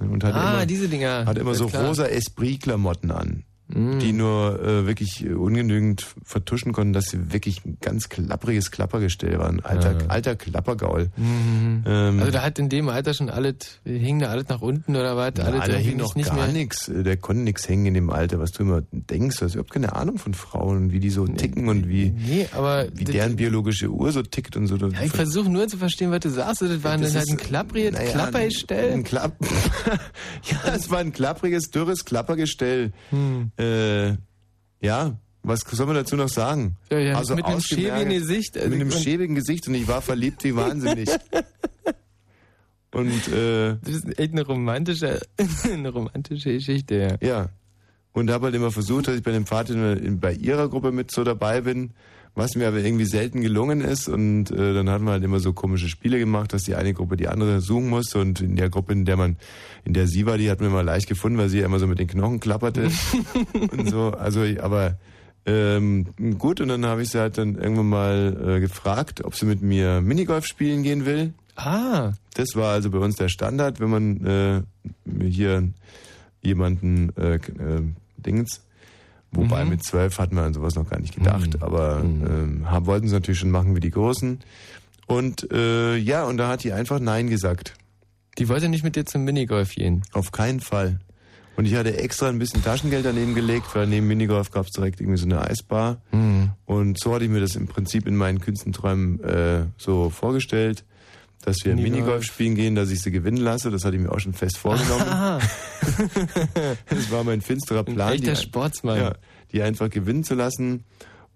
[0.00, 1.26] Und hatte Ah, immer, diese Dinger.
[1.26, 1.86] Hatte immer so klar.
[1.86, 3.44] rosa Esprit-Klamotten an.
[3.68, 4.00] Mhm.
[4.00, 9.38] Die nur äh, wirklich äh, ungenügend vertuschen konnten, dass sie wirklich ein ganz klappriges Klappergestell
[9.38, 9.60] waren.
[9.60, 10.06] Alter, Ja.
[10.08, 11.10] alter Klappergaul.
[11.16, 11.84] Mhm.
[11.86, 15.16] Ähm, Also da hat in dem Alter schon alles, hing da alles nach unten oder
[15.16, 15.32] was?
[15.38, 16.90] ja, alles da hing noch nicht gar nichts.
[16.92, 19.38] Der konnte nichts hängen in dem Alter, was du immer denkst.
[19.38, 22.88] Du hast überhaupt keine Ahnung von Frauen, wie die so ticken und wie, Nee, aber
[22.94, 24.76] wie deren biologische Uhr so tickt und so.
[24.76, 26.60] Ja, ich versuche nur zu verstehen, was du sagst.
[26.62, 28.92] Das war Das halt ein klappriges naja, Klappergestell.
[28.92, 29.36] Ein Klapp
[30.50, 32.92] ja, es war ein klappriges, dürres Klappergestell.
[33.10, 33.51] Hm.
[33.58, 34.16] Äh,
[34.80, 36.76] Ja, was soll man dazu noch sagen?
[36.90, 39.86] Ja, ja, also mit einem schäbigen Gesicht, also Mit einem und- schäbigen Gesicht und ich
[39.88, 41.08] war verliebt wie wahnsinnig.
[42.94, 45.20] und äh, Das ist echt eine romantische,
[45.72, 47.26] eine romantische Geschichte, ja.
[47.28, 47.48] Ja.
[48.12, 50.92] Und habe halt immer versucht, dass ich bei dem Vater in- in- bei ihrer Gruppe
[50.92, 51.92] mit so dabei bin,
[52.34, 54.08] was mir aber irgendwie selten gelungen ist.
[54.08, 57.16] Und äh, dann hatten wir halt immer so komische Spiele gemacht, dass die eine Gruppe
[57.16, 58.20] die andere suchen musste.
[58.20, 59.36] Und in der Gruppe, in der man,
[59.84, 61.86] in der sie war, die hat man immer leicht gefunden, weil sie ja immer so
[61.86, 62.90] mit den Knochen klapperte
[63.76, 64.10] und so.
[64.12, 64.96] Also, ich- aber
[65.44, 66.06] ähm,
[66.38, 69.60] gut, und dann habe ich sie halt dann irgendwann mal äh, gefragt, ob sie mit
[69.60, 71.32] mir Minigolf spielen gehen will.
[71.56, 72.12] Ah.
[72.34, 74.62] Das war also bei uns der Standard, wenn man äh,
[75.28, 75.68] hier
[76.42, 77.40] jemanden äh, äh,
[78.16, 78.62] Dings.
[79.34, 79.70] Wobei Mhm.
[79.70, 83.12] mit zwölf hatten wir an sowas noch gar nicht gedacht, aber ähm, haben, wollten es
[83.12, 84.40] natürlich schon machen wie die Großen.
[85.06, 87.74] Und äh, ja, und da hat die einfach Nein gesagt.
[88.38, 90.02] Die wollte nicht mit dir zum Minigolf gehen.
[90.12, 91.00] Auf keinen Fall.
[91.56, 95.00] Und ich hatte extra ein bisschen Taschengeld daneben gelegt, weil neben Minigolf gab es direkt
[95.00, 96.00] irgendwie so eine Eisbar.
[96.10, 96.50] Mhm.
[96.64, 100.84] Und so hatte ich mir das im Prinzip in meinen Künstenträumen äh, so vorgestellt,
[101.42, 101.92] dass wir Minigolf.
[102.00, 103.70] Minigolf spielen gehen, dass ich sie gewinnen lasse.
[103.70, 105.04] Das hatte ich mir auch schon fest vorgenommen.
[106.88, 108.12] Das war mein finsterer Plan.
[108.14, 108.98] echter die, Sportsmann.
[108.98, 109.12] Ja,
[109.52, 110.84] die einfach gewinnen zu lassen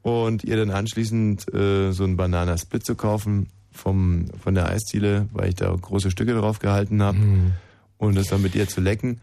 [0.03, 5.49] und ihr dann anschließend äh, so einen Bananasplit zu kaufen vom, von der Eisdiele, weil
[5.51, 7.53] ich da große Stücke drauf gehalten habe Mhm.
[7.99, 9.21] und das dann mit ihr zu lecken.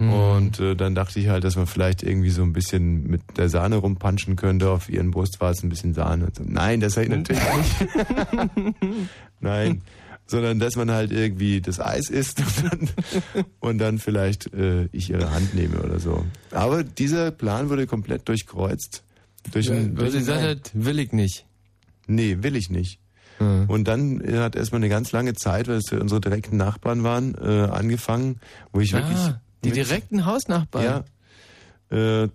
[0.00, 3.48] Und äh, dann dachte ich halt, dass man vielleicht irgendwie so ein bisschen mit der
[3.48, 6.26] Sahne rumpanschen könnte auf ihren Brustwarzen, ein bisschen Sahne.
[6.26, 6.44] Und so.
[6.46, 8.76] Nein, das habe ich natürlich nicht.
[9.40, 9.82] Nein,
[10.28, 15.10] sondern dass man halt irgendwie das Eis isst und dann, und dann vielleicht äh, ich
[15.10, 16.24] ihre Hand nehme oder so.
[16.52, 19.02] Aber dieser Plan wurde komplett durchkreuzt.
[19.52, 21.46] Durch Ja, ein, weil sie gesagt hat, will ich nicht.
[22.06, 23.00] Nee, will ich nicht.
[23.40, 27.04] Und dann äh, hat erstmal eine ganz lange Zeit, weil es ja unsere direkten Nachbarn
[27.04, 28.40] waren, äh, angefangen,
[28.72, 29.16] wo ich wirklich.
[29.16, 31.04] Ah, die wirklich- direkten Hausnachbarn.
[31.90, 32.22] Ja.
[32.22, 32.28] Äh,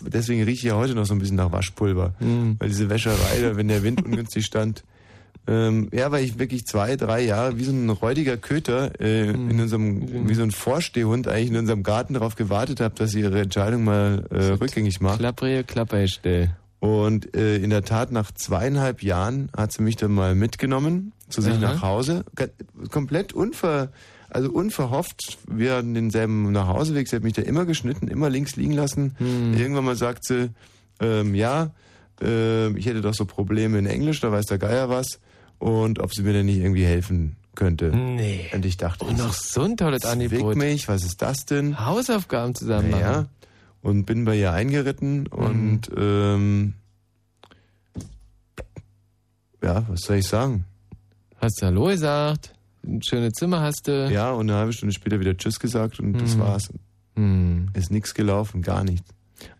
[0.00, 2.14] deswegen rieche ich ja heute noch so ein bisschen nach Waschpulver.
[2.18, 2.56] Mhm.
[2.58, 4.84] Weil diese Wäscherei, wenn der Wind ungünstig stand.
[5.46, 9.50] Ähm, ja, weil ich wirklich zwei, drei Jahre wie so ein räudiger Köter äh, Mhm.
[9.50, 13.20] in unserem, wie so ein Vorstehhund eigentlich in unserem Garten darauf gewartet habe, dass sie
[13.20, 15.18] ihre Entscheidung mal äh, rückgängig macht.
[15.18, 16.54] Klapprige Klapper stell.
[16.78, 21.40] Und äh, in der Tat, nach zweieinhalb Jahren hat sie mich dann mal mitgenommen zu
[21.40, 21.60] sich Aha.
[21.60, 22.24] nach Hause.
[22.90, 23.90] Komplett unver,
[24.30, 25.38] also unverhofft.
[25.48, 27.08] Wir hatten denselben Nachhauseweg.
[27.08, 29.14] Sie hat mich da immer geschnitten, immer links liegen lassen.
[29.18, 29.54] Hm.
[29.54, 30.50] Irgendwann mal sagt sie,
[31.00, 31.70] ähm, ja,
[32.20, 35.20] äh, ich hätte doch so Probleme in Englisch, da weiß der Geier was.
[35.62, 37.94] Und ob sie mir denn nicht irgendwie helfen könnte.
[37.94, 38.50] Nee.
[38.52, 40.56] Und ich dachte, Und noch so ein tolles Angebot.
[40.56, 41.78] mich, was ist das denn?
[41.86, 43.00] Hausaufgaben zusammen machen.
[43.02, 43.26] Ja.
[43.82, 46.74] Und bin bei ihr eingeritten und ähm,
[49.62, 50.64] ja, was soll ich sagen?
[51.40, 52.54] Hast du Hallo gesagt?
[52.84, 54.08] Ein schönes Zimmer hast du?
[54.10, 56.40] Ja, und eine halbe Stunde später wieder Tschüss gesagt und das Mhm.
[56.40, 56.70] war's.
[57.16, 57.68] Hm.
[57.74, 59.08] Ist nichts gelaufen, gar nichts.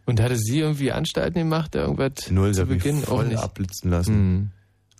[0.07, 3.03] Und hatte sie irgendwie Anstalten gemacht, irgendwas Null, zu sie hat mich Beginn?
[3.05, 3.39] Auch voll nicht.
[3.39, 4.53] abblitzen lassen.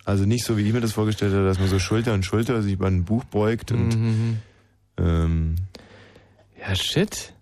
[0.05, 0.09] Mhm.
[0.09, 2.61] Also nicht so, wie ich mir das vorgestellt habe, dass man so Schulter an Schulter
[2.61, 4.37] sich über ein Buch beugt und Mhm.
[4.97, 5.55] ähm,
[6.59, 7.33] Ja, shit.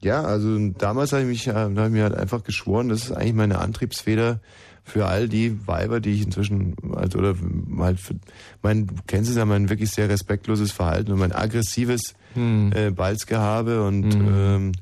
[0.00, 3.04] Ja, also damals habe ich mich, äh, da habe ich mir halt einfach geschworen, das
[3.04, 4.40] ist eigentlich meine Antriebsfeder
[4.82, 7.34] für all die Weiber, die ich inzwischen halt oder
[7.78, 8.14] halt, für,
[8.60, 12.72] mein, du kennst es ja, mein wirklich sehr respektloses Verhalten und mein aggressives Hm.
[12.74, 14.72] äh, Balzgehabe und ähm,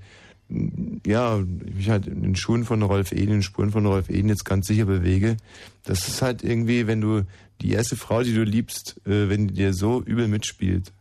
[1.07, 4.09] ja, ich mich halt in den Schuhen von Rolf Eden, in den Spuren von Rolf
[4.11, 5.37] Eden jetzt ganz sicher bewege.
[5.85, 7.23] Das ist halt irgendwie, wenn du
[7.61, 10.93] die erste Frau, die du liebst, äh, wenn die dir so übel mitspielt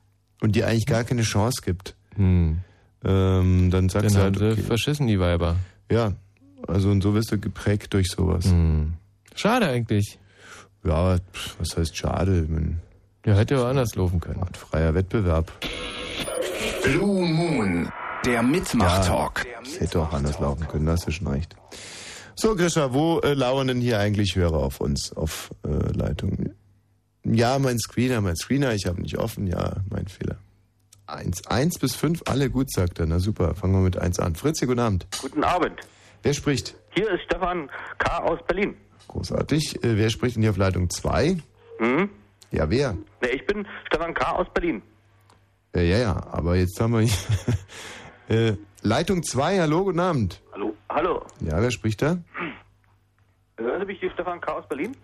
[0.41, 2.58] und dir eigentlich gar keine Chance gibt, Hm.
[3.06, 4.68] ähm, dann sagst Dann du haben halt, sie okay.
[4.68, 5.56] verschissen, die Weiber.
[5.91, 6.14] Ja,
[6.68, 8.45] also und so wirst du geprägt durch sowas.
[8.45, 8.93] Hm.
[9.36, 10.20] Schade eigentlich.
[10.84, 12.45] Ja, pf, was heißt schade?
[12.49, 12.80] Mein,
[13.26, 14.41] Ja, hätte ja auch anders laufen können.
[14.54, 15.52] freier Wettbewerb.
[16.84, 17.89] Blue Moon,
[18.26, 19.45] der Mitmach-Talk.
[19.63, 21.55] Das hätte auch anders laufen können, da hast du schon recht.
[22.36, 26.53] So, Grisha, wo äh, lauern denn hier eigentlich Hörer auf uns, auf äh, Leitung?
[27.24, 30.38] Ja, mein Screener, mein Screener, ich habe nicht offen, ja, mein Fehler.
[31.05, 33.05] Eins, eins bis fünf, alle gut, sagt er.
[33.05, 34.36] Na super, fangen wir mit eins an.
[34.36, 35.07] Fritzi, guten Abend.
[35.22, 35.82] Guten Abend.
[36.24, 36.76] Wer spricht?
[36.91, 38.19] Hier ist Stefan K.
[38.19, 38.76] aus Berlin.
[39.07, 39.84] Großartig.
[39.84, 41.38] Äh, wer spricht denn hier auf Leitung zwei?
[41.80, 42.09] Hm?
[42.51, 42.93] Ja, wer?
[42.93, 44.32] Ne, ich bin Stefan K.
[44.32, 44.82] aus Berlin.
[45.76, 47.13] Ja, ja, ja, aber jetzt haben wir hier,
[48.32, 50.41] äh, Leitung 2, hallo, guten Abend.
[50.53, 50.73] Hallo?
[50.89, 51.25] Hallo.
[51.41, 52.17] Ja, wer spricht da?
[53.57, 54.53] Hören Sie mich, hier Stefan K.
[54.53, 54.95] aus Berlin?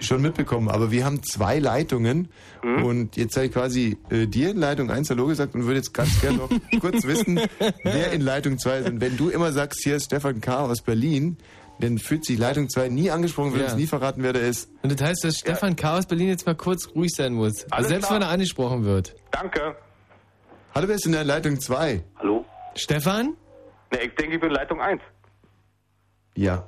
[0.00, 2.28] Schon mitbekommen, aber wir haben zwei Leitungen
[2.62, 5.92] und jetzt habe ich quasi äh, dir in Leitung 1 Hallo gesagt und würde jetzt
[5.92, 7.40] ganz gerne noch kurz wissen,
[7.82, 8.88] wer in Leitung 2 ist.
[8.90, 10.60] Und wenn du immer sagst, hier ist Stefan K.
[10.66, 11.36] aus Berlin,
[11.80, 13.66] dann fühlt sich Leitung 2 nie angesprochen, will Ja.
[13.66, 14.70] uns nie verraten, wer der ist.
[14.82, 15.98] Und das heißt, dass Stefan K.
[15.98, 17.66] aus Berlin jetzt mal kurz ruhig sein muss.
[17.70, 18.20] Alles selbst klar.
[18.20, 19.16] wenn er angesprochen wird.
[19.32, 19.74] Danke.
[20.76, 22.04] Hallo, wer ist in der Leitung 2?
[22.20, 22.41] Hallo?
[22.74, 23.36] Stefan?
[23.92, 25.00] Ne, ich denke, ich bin Leitung 1.
[26.34, 26.66] Ja.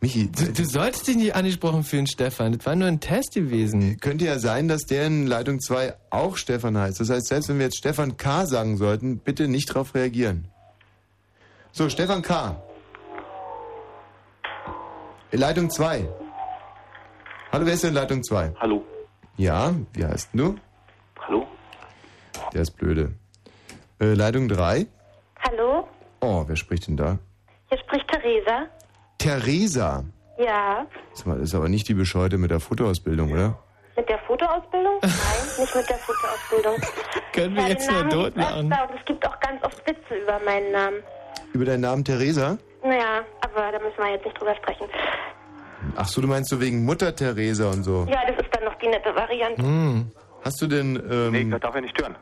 [0.00, 2.52] Michi, Du, du solltest dich nicht angesprochen fühlen, Stefan.
[2.56, 3.98] Das war nur ein Test gewesen.
[4.00, 7.00] könnte ja sein, dass der in Leitung 2 auch Stefan heißt.
[7.00, 8.46] Das heißt, selbst wenn wir jetzt Stefan K.
[8.46, 10.48] sagen sollten, bitte nicht darauf reagieren.
[11.72, 12.62] So, Stefan K.
[15.32, 16.08] In Leitung 2.
[17.52, 18.54] Hallo, wer ist denn in Leitung 2?
[18.60, 18.84] Hallo.
[19.36, 20.56] Ja, wie heißt du?
[21.26, 21.46] Hallo?
[22.54, 23.12] Der ist blöde.
[24.00, 24.86] Äh, Leitung 3.
[25.48, 25.88] Hallo,
[26.20, 27.18] Oh, wer spricht denn da?
[27.68, 28.66] hier spricht Theresa.
[29.18, 30.04] Theresa.
[30.38, 33.58] Ja, Sag mal, Das ist aber nicht die Bescheute mit der Fotoausbildung, oder?
[33.96, 34.98] mit der Fotoausbildung?
[35.02, 35.10] Nein,
[35.58, 36.76] nicht mit der Fotoausbildung.
[37.32, 38.72] Können wir ja, jetzt den mal Namen dort gibt's machen?
[38.72, 40.96] öfter Und es gibt auch ganz oft Witze über meinen Namen.
[41.52, 42.58] Über deinen Namen Theresa?
[42.84, 44.86] Naja, aber da müssen wir jetzt nicht drüber sprechen.
[45.96, 48.06] Ach so, du meinst so wegen Mutter Theresa und so.
[48.08, 49.62] Ja, das ist dann noch die nette Variante.
[49.62, 50.12] Hm.
[50.44, 50.94] Hast du denn...
[51.10, 52.14] Ähm, Nee, das darf ja nicht stören.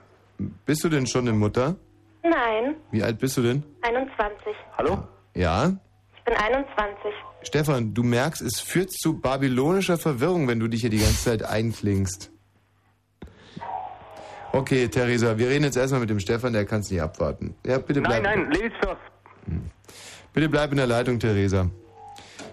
[0.64, 1.76] Bist du denn schon eine Mutter?
[2.22, 3.62] Nein, Wie alt bist du denn?
[3.82, 4.54] 21.
[4.76, 4.98] Hallo?
[5.34, 5.72] Ja?
[6.16, 7.12] Ich bin 21.
[7.42, 11.42] Stefan, du merkst, es führt zu babylonischer Verwirrung, wenn du dich hier die ganze Zeit
[11.44, 12.32] einklingst.
[14.52, 17.54] Okay, Theresa, wir reden jetzt erstmal mit dem Stefan, der kann es nicht abwarten.
[17.64, 18.22] Ja, bitte bleib.
[18.22, 19.00] Nein, nein, Ladies first.
[20.32, 21.70] Bitte bleib in der Leitung, Theresa.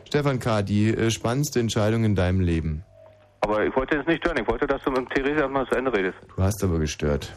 [0.06, 2.84] Stefan K., die äh, spannendste Entscheidung in deinem Leben.
[3.42, 4.38] Aber ich wollte jetzt nicht stören.
[4.40, 6.18] Ich wollte, dass du mit Theresa mal zu Ende redest.
[6.36, 7.34] Du hast aber gestört.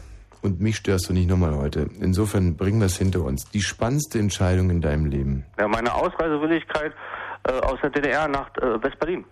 [0.47, 1.89] Und mich störst du nicht nochmal heute.
[1.99, 3.43] Insofern bringen wir es hinter uns.
[3.51, 5.45] Die spannendste Entscheidung in deinem Leben.
[5.59, 6.93] Ja, meine Ausreisewilligkeit
[7.45, 9.25] äh, aus der DDR nach äh, West-Berlin.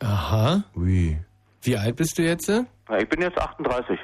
[0.00, 0.64] Aha.
[0.74, 1.16] Ui.
[1.62, 2.48] Wie alt bist du jetzt?
[2.48, 2.64] Ja,
[2.98, 4.00] ich bin jetzt 38.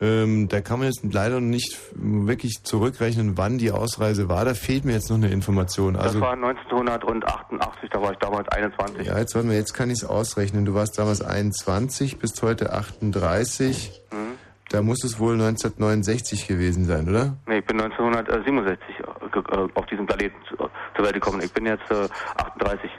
[0.00, 4.46] Ähm, da kann man jetzt leider nicht wirklich zurückrechnen, wann die Ausreise war.
[4.46, 5.96] Da fehlt mir jetzt noch eine Information.
[5.96, 9.06] Also, das war 1988, da war ich damals 21.
[9.06, 10.64] ja, jetzt warte mal, jetzt kann ich es ausrechnen.
[10.64, 14.02] Du warst damals 21, bist heute 38.
[14.10, 14.33] Mhm.
[14.70, 17.36] Da muss es wohl 1969 gewesen sein, oder?
[17.46, 21.42] Nee, ich bin 1967 äh, äh, auf diesem Planeten zu, zur Welt gekommen.
[21.42, 22.90] Ich bin jetzt äh, 38.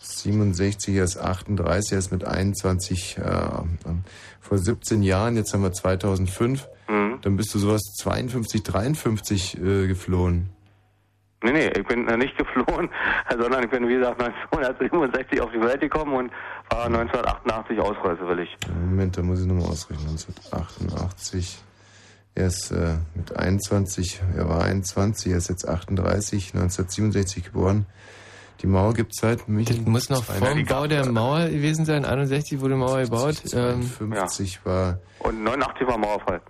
[0.00, 3.22] 67 er ist 38, er ist mit 21 äh,
[4.40, 6.68] vor 17 Jahren, jetzt haben wir 2005.
[6.88, 7.18] Mhm.
[7.22, 10.50] Dann bist du sowas 52, 53 äh, geflohen.
[11.42, 12.90] Nee, nee, ich bin nicht geflohen,
[13.30, 16.32] sondern ich bin, wie gesagt, 1967 auf die Welt gekommen und
[16.70, 18.56] war 1988 ausreisewillig.
[18.68, 20.08] Moment, da muss ich nochmal ausrechnen.
[20.08, 21.62] 1988.
[22.34, 27.86] Er ist äh, mit 21, er war 21, er ist jetzt 38, 1967 geboren.
[28.60, 29.68] Die Mauer gibt es seit mich.
[29.68, 32.04] Das muss noch vor dem Bau der Mauer gewesen sein.
[32.04, 33.42] 61 wurde die Mauer gebaut.
[33.52, 34.98] Ähm, 50 war.
[35.20, 36.40] Und 89 war Mauerfall.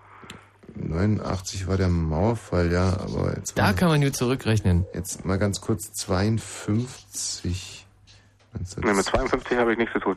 [0.80, 3.58] 89 war der Mauerfall, ja, aber jetzt.
[3.58, 4.86] da mal, kann man nur zurückrechnen.
[4.94, 7.86] Jetzt mal ganz kurz 52.
[8.82, 10.16] Nee, mit 52 habe ich nichts zu tun.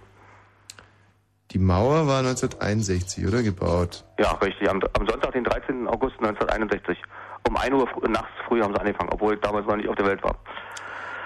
[1.52, 3.44] Die Mauer war 1961, oder?
[3.44, 4.06] Gebaut.
[4.18, 4.70] Ja, richtig.
[4.70, 5.88] Am, am Sonntag, den 13.
[5.88, 6.98] August 1961.
[7.48, 9.96] Um 1 Uhr fr nachts früh haben sie angefangen, obwohl ich damals noch nicht auf
[9.96, 10.36] der Welt war.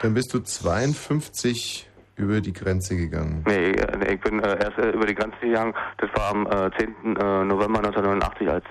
[0.02, 3.44] Dann bist du 52 über die Grenze gegangen.
[3.45, 5.74] Nee, äh, nee, ich bin äh, erst äh, über die Grenze gegangen.
[5.98, 7.16] Das war am äh, 10.
[7.18, 8.66] Äh, November 1989, als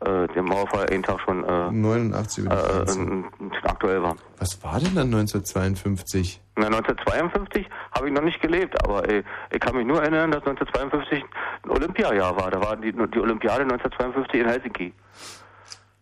[0.00, 4.16] äh, der Mauerfall einen Tag schon äh, 89 über die äh, äh, aktuell war.
[4.38, 6.40] Was war denn dann 1952?
[6.56, 10.42] Na, 1952 habe ich noch nicht gelebt, aber äh, ich kann mich nur erinnern, dass
[10.46, 11.24] 1952
[11.64, 12.50] ein Olympiajahr war.
[12.50, 14.92] Da war die, die Olympiade 1952 in Helsinki.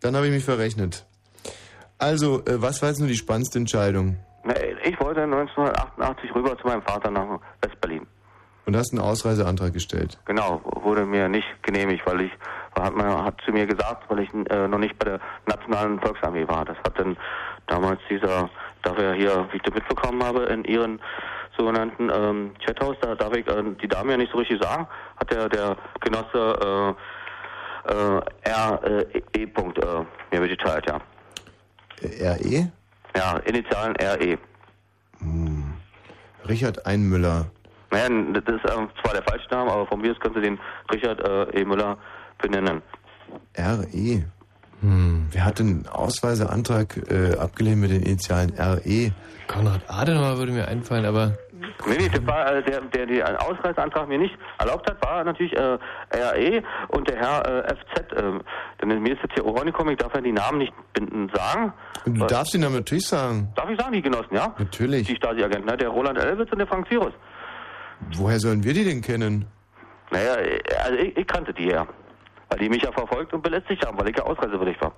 [0.01, 1.05] Dann habe ich mich verrechnet.
[1.97, 4.17] Also, äh, was war jetzt nur die spannendste Entscheidung?
[4.43, 4.53] Na,
[4.83, 8.05] ich wollte 1988 rüber zu meinem Vater nach West-Berlin.
[8.65, 10.17] Und hast einen Ausreiseantrag gestellt.
[10.25, 12.31] Genau, wurde mir nicht genehmigt, weil ich,
[12.83, 16.47] hat man hat zu mir gesagt, weil ich äh, noch nicht bei der Nationalen Volksarmee
[16.47, 16.65] war.
[16.65, 17.17] Das hat dann
[17.67, 18.49] damals dieser,
[18.83, 20.99] da wir hier, wie ich das mitbekommen habe, in ihren
[21.57, 24.87] sogenannten ähm, Chathaus, da darf ich äh, die Dame ja nicht so richtig sagen,
[25.17, 26.95] hat der, der Genosse
[27.87, 29.45] äh, äh, R äh, E.
[29.47, 30.99] Punkt, äh, mir mitgeteilt, ja.
[32.01, 32.71] RE?
[33.15, 34.37] Ja, Initialen RE.
[36.47, 37.47] Richard Einmüller.
[37.91, 40.59] Naja, das ist ähm, zwar der falsche Name, aber von mir aus können Sie den
[40.91, 41.65] Richard äh, E.
[41.65, 41.97] Müller
[42.37, 42.81] benennen.
[43.57, 44.23] RE.
[44.81, 45.27] Hm.
[45.31, 49.11] Wer hat den Ausreiseantrag äh, abgelehnt mit den Initialen RE?
[49.47, 51.37] Konrad Adenauer würde mir einfallen, aber
[51.87, 55.55] Nee, nee, das war, äh, der, der den Ausreiseantrag mir nicht erlaubt hat, war natürlich
[55.55, 55.77] äh,
[56.13, 58.11] RE und der Herr äh, FZ.
[58.11, 58.21] Äh,
[58.81, 61.73] denn mir ist jetzt hier Ohren gekommen, ich darf ja die Namen nicht binden, sagen.
[62.05, 63.49] Du Weil- darfst ihn dann natürlich sagen.
[63.55, 64.53] Darf ich sagen, die Genossen, ja?
[64.57, 65.07] Natürlich.
[65.07, 65.77] Die Stasi-Agenten, ne?
[65.77, 67.13] der Roland Elwitz und der Frank Cyrus.
[68.15, 69.45] Woher sollen wir die denn kennen?
[70.11, 71.87] Naja, äh, also ich, ich kannte die ja.
[72.49, 74.93] Weil die mich ja verfolgt und belästigt haben, weil ich ja ausreisewillig war.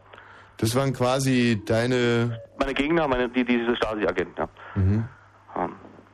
[0.57, 2.41] Das waren quasi deine.
[2.60, 4.49] Meine Gegner, meine, die, diese Stasi-Agenten, ja.
[4.76, 5.07] Mhm.
[5.56, 5.69] Ja.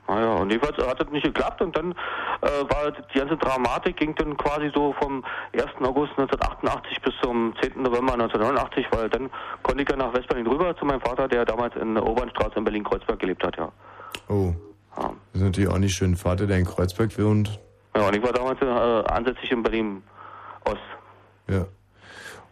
[0.06, 1.94] Ah ja, und jedenfalls hat das nicht geklappt und dann
[2.42, 5.24] äh, war die ganze Dramatik ging dann quasi so vom
[5.54, 5.64] 1.
[5.80, 7.82] August 1988 bis zum 10.
[7.82, 9.30] November 1989, weil dann
[9.64, 12.66] konnte ich ja nach Westberlin rüber zu meinem Vater, der damals in der Obernstraße in
[12.66, 13.72] Berlin-Kreuzberg gelebt hat, ja.
[14.28, 14.54] Oh.
[14.96, 16.16] Das ist natürlich auch nicht schön.
[16.16, 17.60] Vater, der in Kreuzberg wohnt.
[17.96, 20.78] Ja, und ich war damals äh, ansässig in Berlin-Ost.
[21.50, 21.66] Ja.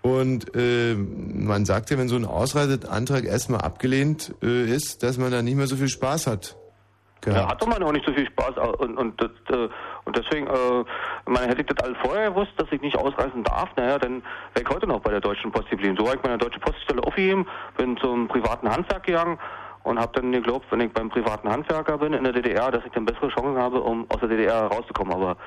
[0.02, 5.32] Und äh, man sagt ja, wenn so ein Ausreiseantrag erstmal abgelehnt äh, ist, dass man
[5.32, 6.56] da nicht mehr so viel Spaß hat.
[7.26, 9.70] Ja, hatte man auch nicht so viel Spaß und, und, das, äh,
[10.06, 10.84] und deswegen, äh,
[11.28, 14.24] man hätte ich das alles vorher gewusst, dass ich nicht ausreisen darf, naja, dann
[14.56, 15.96] wäre ich heute noch bei der Deutschen Post geblieben.
[16.00, 17.46] So habe ich meine deutsche Poststelle aufgegeben,
[17.78, 19.38] bin zum privaten Handwerk gegangen
[19.84, 22.92] und habe dann geglaubt, wenn ich beim privaten Handwerker bin in der DDR, dass ich
[22.92, 25.14] dann bessere Chancen habe, um aus der DDR rauszukommen.
[25.14, 25.38] Aber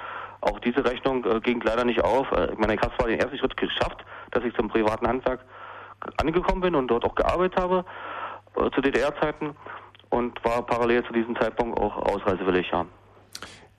[0.45, 2.31] auch diese Rechnung äh, ging leider nicht auf.
[2.33, 5.41] Äh, Ich meine, ich habe zwar den ersten Schritt geschafft, dass ich zum privaten Handwerk
[6.19, 7.85] angekommen bin und dort auch gearbeitet habe
[8.57, 9.57] äh, zu DDR-Zeiten
[10.11, 12.87] und war parallel zu diesem Zeitpunkt auch ausreisewillig, ja.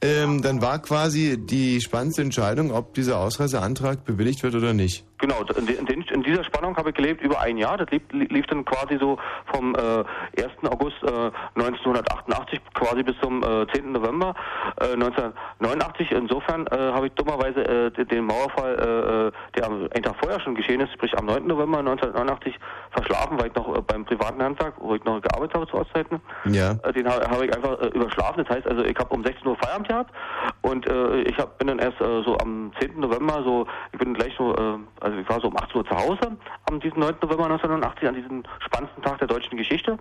[0.02, 5.06] Ähm, dann war quasi die spannendste Entscheidung, ob dieser Ausreiseantrag bewilligt wird oder nicht.
[5.18, 7.78] Genau, in, de- in, den- in dieser Spannung habe ich gelebt über ein Jahr.
[7.78, 9.18] Das lief, lief dann quasi so
[9.54, 9.80] vom äh,
[10.44, 10.52] 1.
[10.70, 13.94] August äh, 1988 quasi bis zum äh, 10.
[13.94, 14.34] November
[14.82, 16.12] äh, 1989.
[16.12, 20.40] Insofern äh, habe ich dummerweise äh, den- Mauerfall, äh, äh, der am- einen Tag vorher
[20.40, 21.48] schon geschehen ist, sprich am 9.
[21.48, 22.58] November 1989,
[22.92, 26.22] verschlafen, weil ich noch äh, beim privaten Handwerk, wo ich noch gearbeitet habe zu Ostzeiten,
[26.46, 26.72] Ja.
[26.84, 28.44] äh, den ha- habe ich einfach äh, überschlafen.
[28.46, 30.12] Das heißt also, ich habe um 16 Uhr Feierabend gehabt
[30.62, 33.00] und äh, ich hab, bin dann erst äh, so am 10.
[33.00, 35.96] November so, ich bin gleich so, äh, also ich war so um 18 Uhr zu
[35.96, 36.36] Hause
[36.68, 37.16] am diesem 9.
[37.22, 40.00] November 1989, an diesem spannendsten Tag der deutschen Geschichte.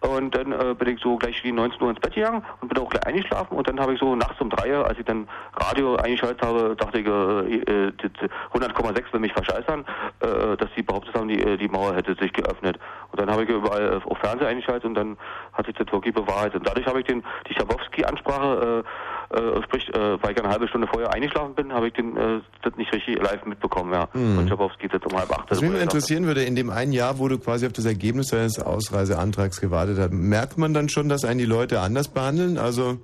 [0.00, 2.82] Und dann äh, bin ich so gleich wie 19 Uhr ins Bett gegangen und bin
[2.82, 5.26] auch gleich eingeschlafen und dann habe ich so nachts um 3 Uhr, als ich dann
[5.54, 9.84] Radio eingeschaltet habe, dachte ich, äh, äh, das 100,6 will mich verscheißern,
[10.20, 12.78] äh, dass sie behauptet haben, die, äh, die Mauer hätte sich geöffnet.
[13.12, 15.16] Und dann habe ich überall äh, auf Fernseher eingeschaltet und dann
[15.54, 16.56] hat sich das wirklich bewahrheitet.
[16.56, 18.84] Und dadurch habe ich den, die Schabowski-Ansprache,
[19.30, 22.16] äh, äh, sprich, äh, weil ich eine halbe Stunde vorher eingeschlafen bin, habe ich den,
[22.16, 24.08] äh, das nicht richtig live mitbekommen, ja.
[24.12, 24.38] Mhm.
[24.38, 25.50] Und Schabowski das um halb acht.
[25.50, 28.28] Was mich mal interessieren würde, in dem einen Jahr, wo du quasi auf das Ergebnis
[28.28, 32.58] deines Ausreiseantrags gewartet hast, merkt man dann schon, dass einen die Leute anders behandeln?
[32.58, 32.98] Also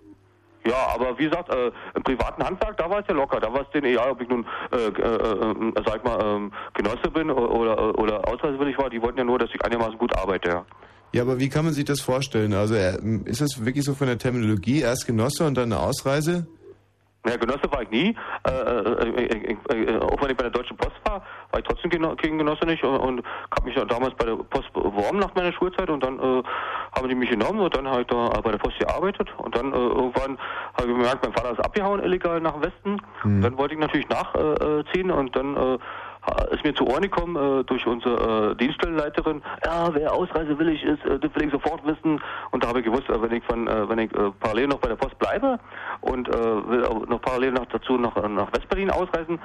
[0.64, 3.40] Ja, aber wie gesagt, äh, im privaten Handwerk, da war es ja locker.
[3.40, 6.52] Da war es denen egal, ob ich nun, äh, äh, äh, sag ich mal, ähm,
[6.74, 8.90] Genosse bin oder, oder, oder ausreisewillig war.
[8.90, 10.64] Die wollten ja nur, dass ich einigermaßen gut arbeite, ja.
[11.12, 12.52] Ja, aber wie kann man sich das vorstellen?
[12.54, 16.46] Also äh, ist das wirklich so von der Terminologie, erst Genosse und dann eine Ausreise?
[17.26, 18.16] Ja, Genosse war ich nie.
[18.44, 21.66] Äh, äh, äh, äh, äh, auch wenn ich bei der Deutschen Post war, war ich
[21.66, 23.22] trotzdem gegen Genosse nicht und, und
[23.54, 26.42] habe mich damals bei der Post beworben nach meiner Schulzeit und dann äh,
[26.96, 29.70] haben die mich genommen und dann habe ich da bei der Post gearbeitet und dann
[29.72, 30.38] äh, irgendwann
[30.78, 33.02] habe ich gemerkt, mein Vater ist abgehauen illegal nach Westen.
[33.20, 33.42] Hm.
[33.42, 35.78] Dann wollte ich natürlich nachziehen und dann
[36.52, 41.18] ist mir zu Ohren gekommen äh, durch unsere äh, Dienststellenleiterin, ja, wer ausreisewillig ist, äh,
[41.18, 42.20] das will ich sofort wissen.
[42.50, 44.78] Und da habe ich gewusst, äh, wenn ich von, äh, wenn ich äh, parallel noch
[44.78, 45.58] bei der Post bleibe
[46.02, 49.38] und will auch noch parallel noch dazu noch nach Westberlin ausreisen,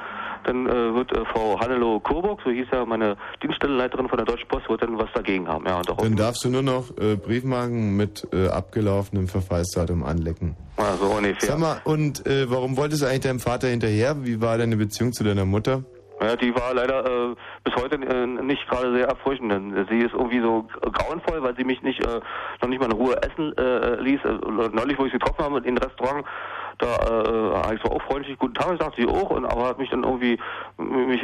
[0.45, 4.81] dann wird Frau Hannelo Coburg, so hieß ja meine Dienststellenleiterin von der Deutschen Post, wird
[4.81, 5.65] dann was dagegen haben.
[5.65, 10.55] Ja, Dann darfst du nur noch Briefmarken mit abgelaufenem Verfallsdatum anlecken.
[10.77, 11.49] ja, so ungefähr.
[11.49, 14.15] Sag mal, und warum wolltest du eigentlich deinem Vater hinterher?
[14.25, 15.83] Wie war deine Beziehung zu deiner Mutter?
[16.21, 19.51] Ja, die war leider äh, bis heute äh, nicht gerade sehr erfrischend.
[19.51, 22.21] Denn Sie ist irgendwie so grauenvoll, weil sie mich nicht äh,
[22.61, 24.21] noch nicht mal in Ruhe essen äh, ließ.
[24.23, 26.25] Äh, neulich, wo ich sie getroffen habe in einem Restaurant,
[26.77, 29.77] da äh, habe ich so auch freundlich guten Tag gesagt, sie auch, und aber hat
[29.77, 30.37] mich dann irgendwie
[30.77, 31.21] mich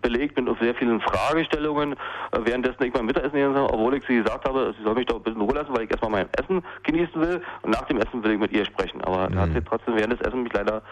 [0.00, 1.96] belegt mit sehr vielen Fragestellungen, äh,
[2.44, 5.16] währenddessen ich mein Mittagessen gegessen habe, obwohl ich sie gesagt habe, sie soll mich doch
[5.16, 8.22] ein bisschen Ruhe lassen, weil ich erstmal mein Essen genießen will und nach dem Essen
[8.24, 9.02] will ich mit ihr sprechen.
[9.04, 9.38] Aber Mhm.
[9.38, 10.82] hat sie trotzdem während des Essens mich leider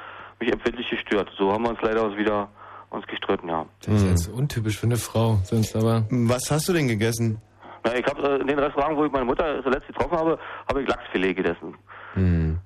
[0.40, 1.30] mich empfindlich gestört.
[1.38, 2.48] So haben wir uns leider wieder
[2.92, 3.66] uns gestritten, ja.
[3.84, 6.04] Das ist jetzt untypisch für eine Frau, sonst aber.
[6.10, 7.38] Was hast du denn gegessen?
[7.84, 10.38] Na, ich habe äh, in den Restaurant, wo ich meine Mutter zuletzt getroffen habe,
[10.68, 11.74] habe ich Lachsfilet gegessen.
[12.14, 12.58] Hm.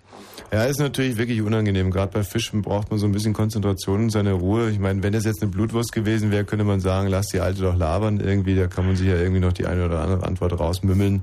[0.53, 1.90] Ja, ist natürlich wirklich unangenehm.
[1.90, 4.70] Gerade bei Fischen braucht man so ein bisschen Konzentration und seine Ruhe.
[4.70, 7.62] Ich meine, wenn das jetzt eine Blutwurst gewesen wäre, könnte man sagen, lass die Alte
[7.62, 8.55] doch labern irgendwie.
[8.57, 11.23] Da kann man sich ja irgendwie noch die eine oder andere Antwort rausmümmeln.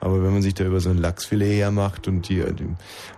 [0.00, 2.68] Aber wenn man sich da über so ein Lachsfilet hermacht und die, die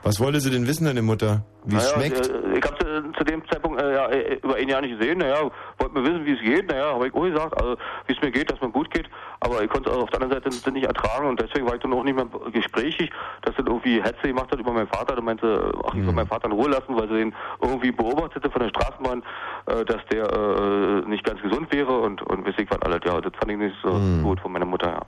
[0.02, 1.44] was wollte sie denn wissen, deine Mutter?
[1.64, 2.28] Wie es Naja, schmeckt?
[2.28, 5.18] äh, Ich habe zu dem Zeitpunkt äh, ja, äh, über ein Jahr nicht gesehen.
[5.18, 6.68] Naja, wollte mir wissen, wie es geht.
[6.68, 9.08] Naja, habe ich auch gesagt, also, wie es mir geht, dass mir gut geht.
[9.40, 11.80] Aber ich konnte es auf der anderen Seite das nicht ertragen und deswegen war ich
[11.80, 13.10] dann auch nicht mehr gesprächig,
[13.42, 15.14] dass dann irgendwie Hetze gemacht hat über meinen Vater.
[15.14, 18.50] Der meinte, ach, ich soll meinen Vater in Ruhe lassen, weil sie ihn irgendwie beobachtete
[18.50, 19.22] von der Straßenbahn,
[19.66, 23.00] äh, dass der äh, nicht ganz gesund wäre und, und weiß ich was alles.
[23.04, 25.02] Ja, das fand ich nicht so gut von meiner Mutter, ja.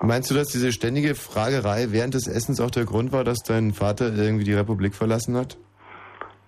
[0.00, 3.72] Meinst du, dass diese ständige Fragerei während des Essens auch der Grund war, dass dein
[3.72, 5.56] Vater irgendwie die Republik verlassen hat?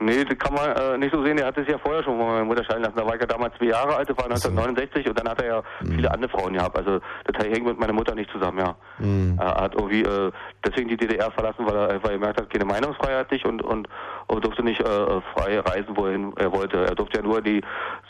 [0.00, 1.38] Nee, das kann man äh, nicht so sehen.
[1.38, 2.96] Er hat es ja vorher schon von meiner Mutter scheiden lassen.
[2.96, 5.46] Da war ich ja damals zwei Jahre alt, das war 1969 und dann hat er
[5.46, 6.76] ja viele andere Frauen gehabt.
[6.76, 8.76] Also das hängt mit meiner Mutter nicht zusammen, ja.
[8.98, 9.36] Mhm.
[9.40, 10.30] Er hat irgendwie äh,
[10.64, 13.88] deswegen die DDR verlassen, weil er einfach gemerkt hat, keine Meinungsfreiheit nicht und, und,
[14.28, 14.84] und durfte nicht äh,
[15.34, 16.76] frei reisen, wohin er wollte.
[16.84, 17.60] Er durfte ja nur die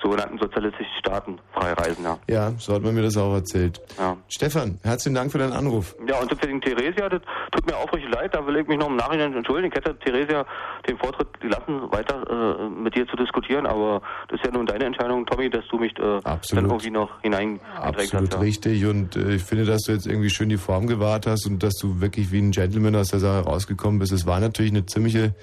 [0.02, 2.18] sogenannten sozialistischen Staaten frei reisen, ja.
[2.28, 3.80] Ja, so hat man mir das auch erzählt.
[3.98, 4.16] Ja.
[4.28, 5.94] Stefan, herzlichen Dank für deinen Anruf.
[6.06, 7.22] Ja, und deswegen Theresia, das
[7.52, 9.72] tut mir aufrichtig leid, da will ich mich noch im Nachhinein entschuldigen.
[9.72, 10.44] Ich hätte Theresia
[10.88, 14.84] den Vortritt gelassen, weiter äh, mit dir zu diskutieren, aber das ist ja nun deine
[14.84, 17.94] Entscheidung, Tommy, dass du mich äh, dann irgendwie noch hineingedrängt hast.
[18.14, 18.40] Absolut Ja.
[18.40, 21.62] richtig und äh, ich finde, dass du jetzt irgendwie schön die Form gewahrt hast und
[21.62, 24.12] dass du wirklich wie ein Gentleman aus der Sache rausgekommen bist.
[24.12, 25.34] Es war natürlich eine ziemliche,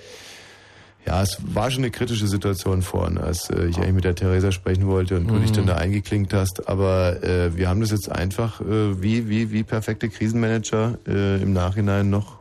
[1.05, 4.51] ja, es war schon eine kritische Situation vorhin, als äh, ich eigentlich mit der Theresa
[4.51, 6.67] sprechen wollte und du dich dann da eingeklinkt hast.
[6.67, 11.53] Aber äh, wir haben das jetzt einfach äh, wie, wie, wie perfekte Krisenmanager äh, im
[11.53, 12.39] Nachhinein noch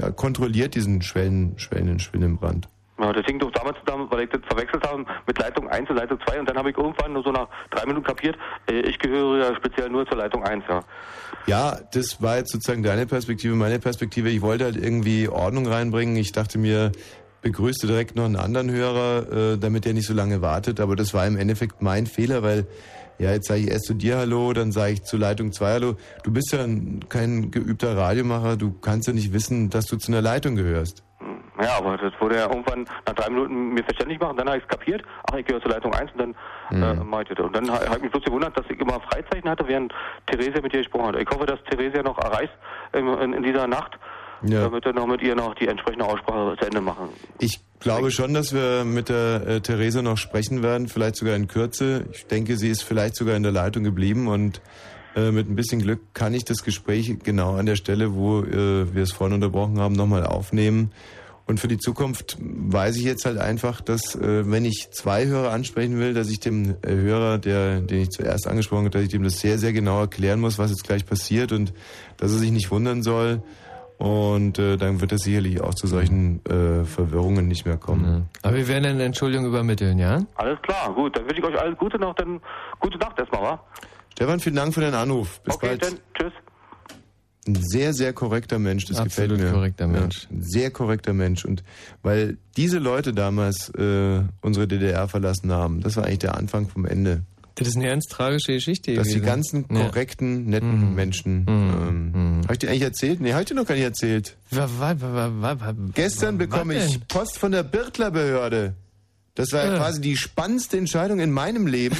[0.00, 2.68] ja, kontrolliert, diesen Schwellen, schwellenden Schwindenbrand.
[2.98, 5.96] Ja, das hing doch damals zusammen, weil ich das verwechselt habe mit Leitung 1 und
[5.96, 8.36] Leitung 2 und dann habe ich irgendwann nur so nach drei Minuten kapiert,
[8.68, 10.80] äh, ich gehöre ja speziell nur zur Leitung 1, ja.
[11.46, 14.30] Ja, das war jetzt sozusagen deine Perspektive, meine Perspektive.
[14.30, 16.16] Ich wollte halt irgendwie Ordnung reinbringen.
[16.16, 16.92] Ich dachte mir,
[17.44, 20.80] begrüßte direkt noch einen anderen Hörer, äh, damit der nicht so lange wartet.
[20.80, 22.66] Aber das war im Endeffekt mein Fehler, weil
[23.20, 25.94] ja, jetzt sage ich erst zu dir Hallo, dann sage ich zu Leitung 2 Hallo.
[26.24, 30.10] Du bist ja ein, kein geübter Radiomacher, du kannst ja nicht wissen, dass du zu
[30.10, 31.04] einer Leitung gehörst.
[31.62, 34.64] Ja, aber das wurde ja irgendwann nach drei Minuten mir verständlich machen, dann habe ich
[34.64, 36.34] es kapiert, ach, ich gehöre zur Leitung 1 und dann
[36.70, 36.82] Mhm.
[36.82, 37.38] äh, mache ich das.
[37.46, 39.92] Und dann ha- habe ich mich bloß gewundert, dass ich immer Freizeichen hatte, während
[40.26, 41.16] Theresia mit dir gesprochen hat.
[41.16, 42.52] Ich hoffe, dass Theresia noch erreicht
[42.94, 43.92] in, in, in dieser Nacht,
[44.42, 44.62] Ja.
[44.62, 47.08] damit wir noch mit ihr noch die entsprechende Aussprache zu Ende machen.
[47.38, 51.48] Ich glaube schon, dass wir mit der äh, Theresa noch sprechen werden, vielleicht sogar in
[51.48, 52.06] Kürze.
[52.12, 54.60] Ich denke, sie ist vielleicht sogar in der Leitung geblieben und
[55.16, 58.94] äh, mit ein bisschen Glück kann ich das Gespräch genau an der Stelle, wo äh,
[58.94, 60.90] wir es vorhin unterbrochen haben, nochmal aufnehmen.
[61.46, 65.50] Und für die Zukunft weiß ich jetzt halt einfach, dass äh, wenn ich zwei Hörer
[65.50, 69.10] ansprechen will, dass ich dem äh, Hörer, der, den ich zuerst angesprochen habe, dass ich
[69.10, 71.74] dem das sehr, sehr genau erklären muss, was jetzt gleich passiert und
[72.16, 73.42] dass er sich nicht wundern soll.
[73.98, 78.28] Und äh, dann wird es sicherlich auch zu solchen äh, Verwirrungen nicht mehr kommen.
[78.42, 80.20] Aber wir werden eine Entschuldigung übermitteln, ja?
[80.34, 82.40] Alles klar, gut, dann wünsche ich euch alles Gute noch, dann
[82.80, 83.62] gute Nacht erstmal, wa?
[84.12, 85.40] Stefan, vielen Dank für deinen Anruf.
[85.42, 85.82] Bis Okay, bald.
[85.84, 86.32] dann tschüss.
[87.46, 89.52] Ein sehr, sehr korrekter Mensch, das Absolut gefällt mir.
[89.52, 90.24] korrekter Mensch.
[90.24, 91.44] Ja, ein sehr korrekter Mensch.
[91.44, 91.62] Und
[92.02, 96.86] weil diese Leute damals äh, unsere DDR verlassen haben, das war eigentlich der Anfang vom
[96.86, 97.22] Ende.
[97.56, 98.94] Das ist eine ganz tragische Geschichte.
[98.94, 101.44] Dass die ganzen korrekten, netten Menschen.
[101.48, 103.20] Ähm, Habe ich dir eigentlich erzählt?
[103.20, 104.36] Nee, habe ich dir noch gar nicht erzählt.
[105.94, 107.06] Gestern bekomme ich?
[107.08, 108.74] Post von der Birtler-Behörde.
[109.36, 111.96] Das war ja quasi die spannendste Entscheidung in meinem Leben.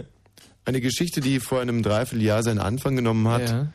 [0.64, 3.48] Eine Geschichte, die vor einem Dreivierteljahr seinen Anfang genommen hat.
[3.50, 3.72] Ja.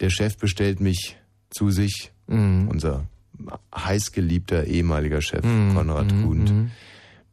[0.00, 1.16] Der Chef bestellt mich
[1.50, 2.12] zu sich.
[2.26, 2.68] Mhm.
[2.68, 3.04] Unser
[3.74, 5.74] heißgeliebter ehemaliger Chef, Mhm.
[5.74, 6.22] Konrad Mhm.
[6.24, 6.44] Kuhn.
[6.44, 6.70] Mhm.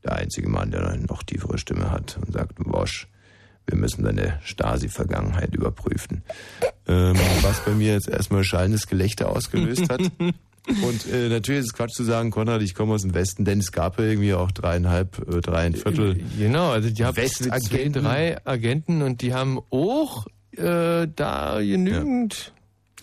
[0.03, 3.07] Der einzige Mann, der eine noch tiefere Stimme hat und sagt, Wosch,
[3.70, 6.24] wir müssen deine Stasi-Vergangenheit überprüfen.
[6.88, 10.02] Ähm, was bei mir jetzt erstmal schallendes Gelächter ausgelöst hat.
[10.84, 13.60] Und äh, natürlich ist es Quatsch zu sagen, Konrad, ich komme aus dem Westen, denn
[13.60, 18.04] es gab ja irgendwie auch dreieinhalb, äh, dreieinviertel Genau, also die haben Westagenten.
[18.04, 20.28] drei Agenten und die haben auch
[20.58, 22.54] äh, da genügend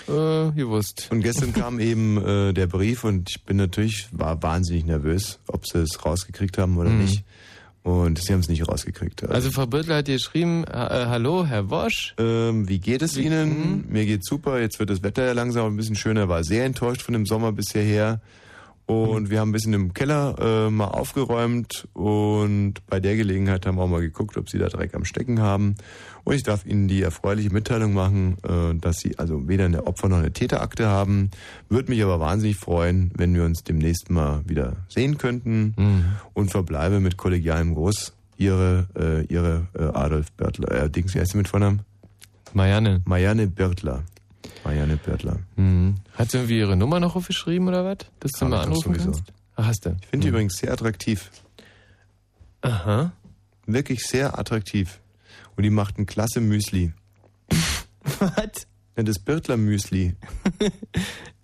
[0.06, 1.08] äh, gewusst.
[1.10, 5.66] Und gestern kam eben äh, der Brief und ich bin natürlich, war wahnsinnig nervös, ob
[5.66, 7.02] sie es rausgekriegt haben oder Mhm.
[7.02, 7.24] nicht.
[7.86, 9.22] Und sie haben es nicht rausgekriegt.
[9.28, 12.16] Also Frau Birtler hat dir geschrieben, äh, äh, hallo, Herr Wosch.
[12.18, 13.84] Ähm, wie geht es Ihnen?
[13.88, 14.58] Mir geht's super.
[14.58, 16.28] Jetzt wird das Wetter ja langsam ein bisschen schöner.
[16.28, 18.20] War sehr enttäuscht von dem Sommer bisher her.
[18.86, 23.78] Und wir haben ein bisschen im Keller äh, mal aufgeräumt und bei der Gelegenheit haben
[23.78, 25.76] wir auch mal geguckt, ob Sie da Dreck am Stecken haben.
[26.26, 30.08] Und ich darf Ihnen die erfreuliche Mitteilung machen, äh, dass Sie also weder eine Opfer-
[30.08, 31.30] noch eine Täterakte haben.
[31.68, 35.76] Würde mich aber wahnsinnig freuen, wenn wir uns demnächst mal wieder sehen könnten
[36.34, 38.12] und verbleibe mit kollegialem Gruß.
[38.38, 41.82] Ihre, äh, Ihre äh, Adolf Börtler, äh, Dings, wie heißt sie mit Vornamen?
[42.54, 43.02] Marianne.
[43.04, 44.02] Marianne Birtler.
[44.64, 45.38] Marianne Birtler.
[45.54, 45.94] Mhm.
[46.14, 47.98] Hat sie irgendwie ihre Nummer noch aufgeschrieben oder was?
[48.18, 49.12] Dass du Hab mal anrufen sowieso.
[49.12, 49.32] kannst?
[49.54, 49.96] Ach, hast du.
[50.02, 51.30] Ich finde die übrigens sehr attraktiv.
[52.62, 53.12] Aha.
[53.66, 54.98] Wirklich sehr attraktiv.
[55.56, 56.92] Und die macht ein klasse Müsli.
[58.18, 58.66] Was?
[58.96, 60.14] Ja, das Birtler Müsli.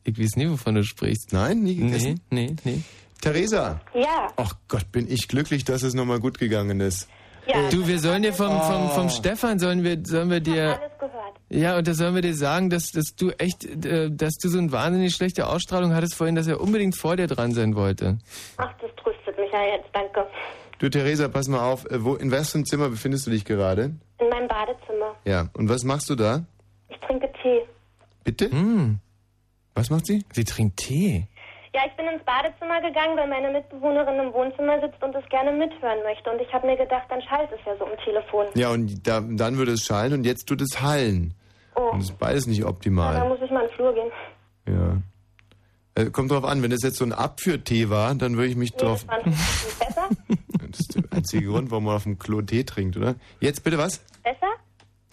[0.05, 1.32] Ich weiß nie, wovon du sprichst.
[1.32, 2.20] Nein, nie gegessen?
[2.30, 2.80] Nee, nee, nee.
[3.20, 3.80] Theresa.
[3.94, 4.28] Ja.
[4.36, 7.09] Ach Gott, bin ich glücklich, dass es nochmal gut gegangen ist.
[7.47, 7.68] Ja.
[7.70, 9.09] Du, wir sollen dir vom, vom, vom Oh.
[9.09, 10.78] Stefan, sollen wir, sollen wir dir...
[10.80, 11.12] Alles gehört.
[11.51, 14.59] Ja, und da sollen wir dir sagen, dass, dass du echt, äh, dass du so
[14.59, 18.18] eine wahnsinnig schlechte Ausstrahlung hattest vorhin, dass er unbedingt vor dir dran sein wollte.
[18.56, 20.26] Ach, das tröstet mich ja jetzt, danke.
[20.82, 21.88] Du Theresa, pass mal auf.
[21.92, 23.92] Äh, Wo, in einem Zimmer befindest du dich gerade?
[24.18, 25.14] In meinem Badezimmer.
[25.24, 25.48] Ja.
[25.56, 26.42] Und was machst du da?
[26.88, 27.60] Ich trinke Tee.
[28.24, 28.50] Bitte?
[28.50, 28.98] Hm.
[29.76, 30.24] Was macht sie?
[30.32, 31.28] Sie trinkt Tee.
[31.72, 35.52] Ja, ich bin ins Badezimmer gegangen, weil meine Mitbewohnerin im Wohnzimmer sitzt und es gerne
[35.52, 36.28] mithören möchte.
[36.32, 38.46] Und ich habe mir gedacht, dann schallt es ja so im Telefon.
[38.54, 41.32] Ja, und da, dann würde es schallen und jetzt tut es hallen.
[41.76, 41.90] Oh.
[41.92, 43.28] Und das ist beides nicht Ja, da optimal.
[43.28, 44.10] muss ich mal in den Flur gehen.
[44.66, 44.96] Ja.
[45.94, 48.72] Äh, kommt drauf an, wenn das jetzt so ein Abführtee war, dann würde ich mich
[48.72, 49.04] Nee, drauf.
[49.06, 50.09] das war ein bisschen besser.
[50.73, 53.15] Das ist der einzige Grund, warum man auf dem Klo Tee trinkt, oder?
[53.40, 53.99] Jetzt bitte was?
[54.23, 54.53] Besser?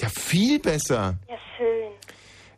[0.01, 1.17] Ja, viel besser.
[1.27, 1.91] Ja, schön.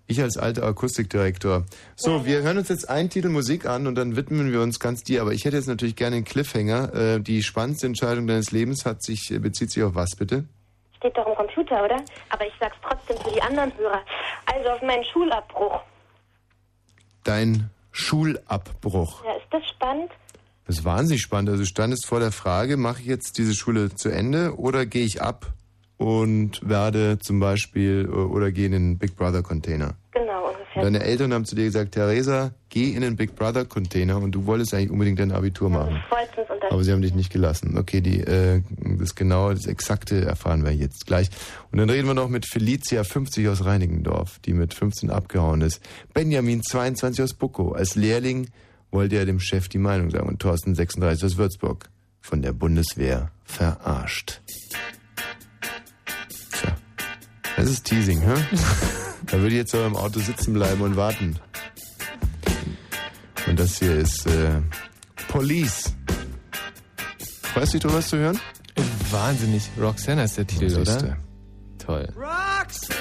[0.08, 1.66] Ich als alter Akustikdirektor.
[1.96, 5.04] So, wir hören uns jetzt einen Titel Musik an und dann widmen wir uns ganz
[5.04, 5.22] dir.
[5.22, 6.94] Aber ich hätte jetzt natürlich gerne einen Cliffhanger.
[6.94, 10.46] Äh, die spannendste Entscheidung deines Lebens hat sich, äh, bezieht sich auf was bitte?
[10.98, 12.04] Steht doch im Computer, oder?
[12.30, 14.02] Aber ich sag's trotzdem für die anderen Hörer.
[14.54, 15.80] Also auf meinen Schulabbruch.
[17.24, 19.24] Dein Schulabbruch.
[19.24, 20.12] Ja, ist das spannend?
[20.66, 21.50] Das ist wahnsinnig spannend.
[21.50, 25.06] Also du standest vor der Frage, mache ich jetzt diese Schule zu Ende oder gehe
[25.06, 25.54] ich ab
[25.98, 29.94] und werde zum Beispiel äh, oder gehe in den Big Brother Container?
[30.12, 30.82] Genau, ungefähr.
[30.82, 34.46] Deine Eltern haben zu dir gesagt, Theresa, geh in den Big Brother Container und du
[34.48, 36.02] wolltest eigentlich unbedingt dein Abitur machen.
[36.72, 37.78] Aber sie haben dich nicht gelassen.
[37.78, 38.62] Okay, die, äh,
[38.98, 41.30] das genaue, das exakte erfahren wir jetzt gleich.
[41.72, 45.82] Und dann reden wir noch mit Felicia 50 aus Reinickendorf, die mit 15 abgehauen ist.
[46.14, 47.76] Benjamin 22 aus Buckow.
[47.76, 48.48] Als Lehrling
[48.92, 50.28] wollte er dem Chef die Meinung sagen.
[50.28, 51.90] Und Thorsten 36 aus Würzburg.
[52.24, 54.42] Von der Bundeswehr verarscht.
[56.52, 56.78] Tja,
[57.56, 58.36] das ist Teasing, hä?
[59.28, 61.38] Da würde ich jetzt aber im Auto sitzen bleiben und warten.
[63.48, 64.60] Und das hier ist äh,
[65.30, 65.94] Police.
[67.54, 68.38] Weißt du, du was zu hören?
[69.10, 69.70] Wahnsinnig.
[69.80, 71.18] Roxanne ist der Titel, oder?
[71.78, 72.10] Toll.
[72.18, 73.01] Roxanne,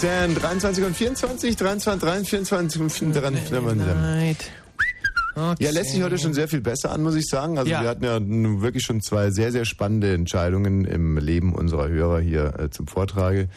[0.00, 4.50] 17, 23 und 24, 23, 23, 24, 23.
[5.36, 5.54] Okay.
[5.58, 7.58] Ja, lässt sich heute schon sehr viel besser an, muss ich sagen.
[7.58, 7.82] Also ja.
[7.82, 8.18] wir hatten ja
[8.62, 13.50] wirklich schon zwei sehr, sehr spannende Entscheidungen im Leben unserer Hörer hier äh, zum Vortrage.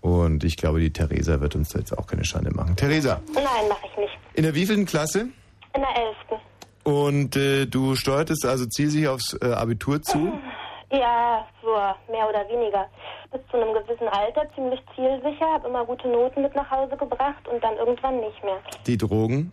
[0.00, 2.76] Und ich glaube, die Theresa wird uns da jetzt auch keine Schande machen.
[2.76, 3.20] Theresa?
[3.34, 4.18] Nein, mache ich nicht.
[4.34, 5.28] In der wievielten Klasse?
[5.74, 6.36] In der elften.
[6.84, 10.32] Und äh, du steuertest also zielsicher aufs äh, Abitur zu?
[10.90, 11.74] Ja, so
[12.10, 12.88] mehr oder weniger.
[13.30, 17.46] Bis zu einem gewissen Alter ziemlich zielsicher, habe immer gute Noten mit nach Hause gebracht
[17.48, 18.58] und dann irgendwann nicht mehr.
[18.86, 19.52] Die Drogen?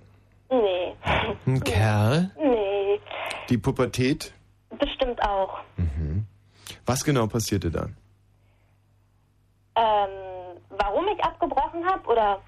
[0.50, 0.96] Nee.
[1.46, 2.32] Ein Kerl?
[2.38, 3.00] Nee,
[3.50, 4.34] Die Pubertät?
[4.80, 5.60] bestimmt auch.
[6.86, 7.88] Was genau passierte da?
[9.78, 10.10] Ähm,
[10.70, 12.40] warum ich abgebrochen habe oder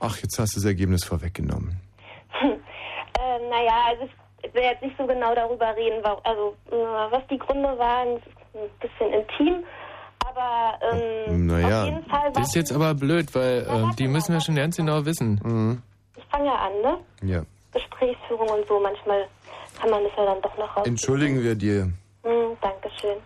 [0.00, 1.80] Ach, jetzt hast du das Ergebnis vorweggenommen.
[2.42, 4.10] ähm, naja, also ich,
[4.42, 6.74] ich will jetzt nicht so genau darüber reden, also äh,
[7.10, 9.64] was die Gründe waren, das ist ein bisschen intim,
[10.28, 11.80] aber ähm, Naja.
[11.82, 14.56] auf jeden Fall Das war ist jetzt aber blöd, weil ähm, die müssen wir schon
[14.56, 15.82] ganz genau wissen.
[16.16, 16.98] ich fange ja an, ne?
[17.22, 17.42] Ja.
[17.72, 19.26] Gesprächsführung und so, manchmal
[19.80, 20.86] kann man das ja dann doch noch raus.
[20.86, 21.90] Entschuldigen wir dir.
[22.24, 23.16] Hm, Dankeschön.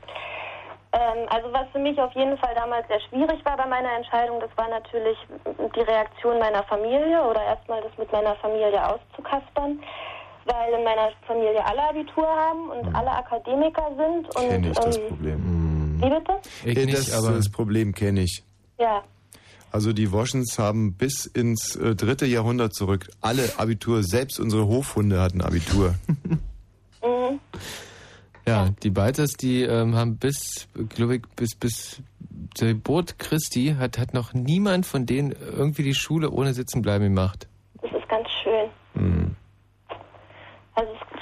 [0.92, 4.38] Ähm, also was für mich auf jeden Fall damals sehr schwierig war bei meiner Entscheidung,
[4.40, 5.18] das war natürlich
[5.74, 9.82] die Reaktion meiner Familie oder erstmal das mit meiner Familie auszukaspern,
[10.46, 14.96] weil in meiner Familie alle Abitur haben und alle Akademiker sind und Kenne ich das
[14.96, 15.94] ähm, Problem.
[16.00, 16.32] wie bitte?
[16.64, 18.42] Ich Äh, nicht, das, aber- das Problem kenne ich.
[18.78, 19.02] Ja,
[19.70, 25.20] Also die Woschens haben bis ins äh, dritte Jahrhundert zurück alle Abitur, selbst unsere Hofhunde
[25.20, 25.94] hatten Abitur.
[27.02, 27.40] mhm.
[28.46, 32.02] Ja, die Balzers, die ähm, haben bis, glaube ich, bis, bis
[32.54, 37.48] zur Geburt Christi hat, hat noch niemand von denen irgendwie die Schule ohne Sitzenbleiben gemacht.
[37.80, 38.68] das ist ganz schön.
[38.94, 39.36] Hm.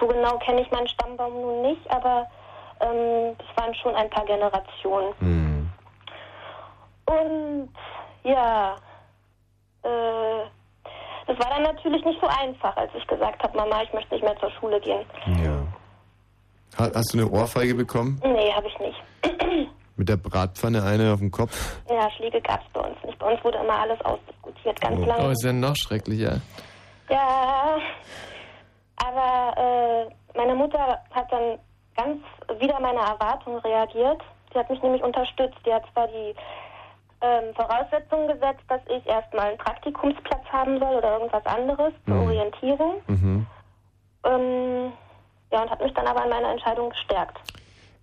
[0.03, 2.27] So genau kenne ich meinen Stammbaum nun nicht, aber
[2.81, 5.15] ähm, das waren schon ein paar Generationen.
[5.21, 5.71] Hm.
[7.07, 7.69] Und
[8.25, 8.75] ja,
[9.85, 10.43] äh,
[11.29, 14.25] das war dann natürlich nicht so einfach, als ich gesagt habe, Mama, ich möchte nicht
[14.25, 15.07] mehr zur Schule gehen.
[15.45, 15.63] Ja.
[16.85, 18.21] Ha- Hast du eine Ohrfeige bekommen?
[18.25, 19.01] Nee, habe ich nicht.
[19.97, 21.77] Mit der Bratpfanne eine auf dem Kopf?
[21.89, 23.17] Ja, Schläge gab es bei uns nicht.
[23.21, 25.05] Bei uns wurde immer alles ausdiskutiert, ganz Oh.
[25.05, 25.29] lange.
[25.29, 26.41] Oh, ist ja noch schrecklicher.
[27.09, 27.77] Ja,
[28.97, 31.59] aber äh, meine Mutter hat dann
[31.97, 32.19] ganz
[32.61, 34.21] wieder meine Erwartungen reagiert.
[34.53, 35.59] Sie hat mich nämlich unterstützt.
[35.67, 36.35] Die hat zwar die
[37.21, 42.23] ähm, Voraussetzungen gesetzt, dass ich erstmal einen Praktikumsplatz haben soll oder irgendwas anderes zur Mhm.
[42.23, 42.95] Orientierung.
[43.07, 43.47] Mhm.
[44.25, 44.93] Ähm,
[45.51, 47.39] ja, und hat mich dann aber an meiner Entscheidung gestärkt.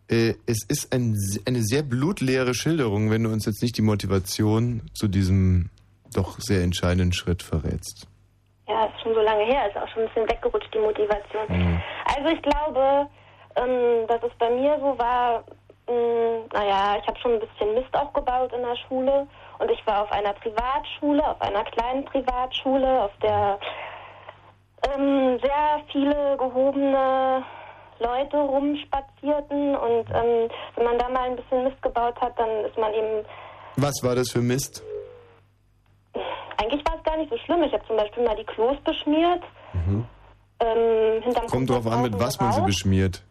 [0.09, 4.89] Äh, es ist ein, eine sehr blutleere Schilderung, wenn du uns jetzt nicht die Motivation
[4.93, 5.69] zu diesem
[6.13, 8.07] doch sehr entscheidenden Schritt verrätst.
[8.69, 11.45] Ja, ist schon so lange her, ist auch schon ein bisschen weggerutscht, die Motivation.
[11.47, 11.81] Mhm.
[12.15, 13.07] Also ich glaube,
[13.55, 15.43] ähm, dass es bei mir so war,
[15.87, 19.27] mh, naja, ich habe schon ein bisschen Mist auch gebaut in der Schule
[19.57, 23.59] und ich war auf einer Privatschule, auf einer kleinen Privatschule, auf der
[24.93, 27.43] ähm, sehr viele gehobene
[27.97, 32.77] Leute rumspazierten und ähm, wenn man da mal ein bisschen Mist gebaut hat, dann ist
[32.77, 33.25] man eben
[33.77, 34.83] Was war das für Mist?
[36.57, 37.63] Eigentlich war es gar nicht so schlimm.
[37.63, 39.43] Ich habe zum Beispiel mal die Klos beschmiert.
[39.73, 40.05] Mhm.
[40.61, 43.23] Ähm, Kommt drauf an, mit was man sie beschmiert.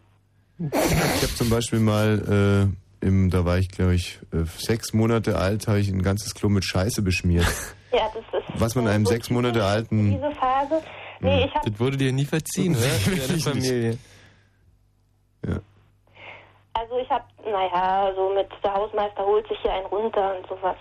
[0.59, 2.71] Ich habe zum Beispiel mal,
[3.03, 6.35] äh, im, da war ich glaube ich äh, sechs Monate alt, habe ich ein ganzes
[6.35, 7.47] Klo mit Scheiße beschmiert.
[7.91, 10.11] Ja, das ist Was man einem sechs Monate alten...
[10.11, 10.83] diese Phase.
[11.21, 12.83] Nee, ich habe Das wurde dir nie verziehen, oder?
[12.85, 13.41] Für deine.
[13.41, 13.99] Familie.
[16.75, 20.77] also ich habe, naja, so mit der Hausmeister holt sich hier einen runter und sowas.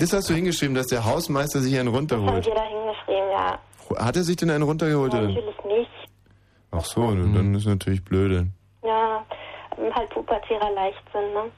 [0.00, 2.46] Das hast du hingeschrieben, dass der Hausmeister sich einen Haben runterholt.
[2.46, 3.58] wir da hingeschrieben, ja.
[4.06, 5.12] Hat er sich denn einen runtergeholt?
[5.12, 5.28] ja Oder?
[5.28, 5.90] natürlich nicht.
[6.72, 8.46] Ach so, dann ist natürlich blöde.
[8.84, 9.24] Ja,
[9.94, 11.50] halt pubertärer Leichtsinn, ne?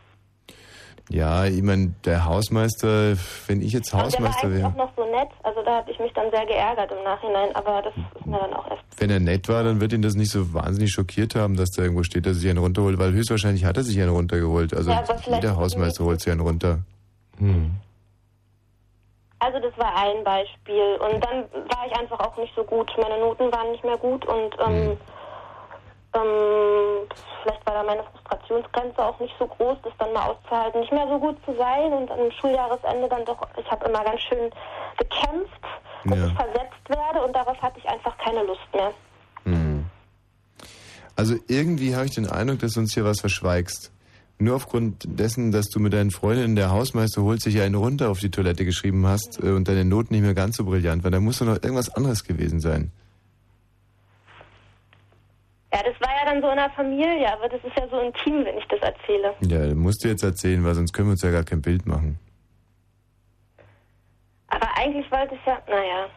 [1.11, 3.17] Ja, ich meine, der Hausmeister,
[3.47, 5.77] wenn ich jetzt Aber der war Hausmeister eigentlich wäre, auch noch so nett, also da
[5.77, 8.83] habe ich mich dann sehr geärgert im Nachhinein, aber das ist mir dann auch erst.
[8.97, 11.83] wenn er nett war, dann wird ihn das nicht so wahnsinnig schockiert haben, dass da
[11.83, 14.75] irgendwo steht, dass er sich einen runterholt, weil höchstwahrscheinlich hat er sich einen runtergeholt.
[14.75, 16.79] Also Ja, jeder Hausmeister holt sich einen runter.
[17.39, 17.73] Hm.
[19.43, 22.93] Also das war ein Beispiel und dann war ich einfach auch nicht so gut.
[22.97, 24.97] Meine Noten waren nicht mehr gut und ähm,
[26.15, 27.09] ähm,
[27.43, 31.09] vielleicht war da meine Frustrationsgrenze auch nicht so groß, das dann mal auszuhalten, nicht mehr
[31.09, 34.49] so gut zu sein und am Schuljahresende dann doch, ich habe immer ganz schön
[34.97, 35.63] gekämpft,
[36.05, 36.27] dass Ja.
[36.29, 38.93] ich versetzt werde und darauf hatte ich einfach keine Lust mehr.
[39.43, 39.87] Hm.
[41.17, 43.91] Also irgendwie habe ich den Eindruck, dass du uns hier was verschweigst.
[44.43, 48.19] Nur aufgrund dessen, dass du mit deinen Freundinnen der Hausmeister holt sich einen runter auf
[48.19, 51.21] die Toilette geschrieben hast äh, und deine Noten nicht mehr ganz so brillant waren, da
[51.21, 52.91] muss doch noch irgendwas anderes gewesen sein.
[55.73, 58.45] Ja, das war ja dann so in der Familie, aber das ist ja so intim,
[58.45, 59.33] wenn ich das erzähle.
[59.43, 61.87] Ja, das musst du jetzt erzählen, weil sonst können wir uns ja gar kein Bild
[61.87, 62.19] machen.
[64.49, 66.09] Aber eigentlich wollte ich ja, naja.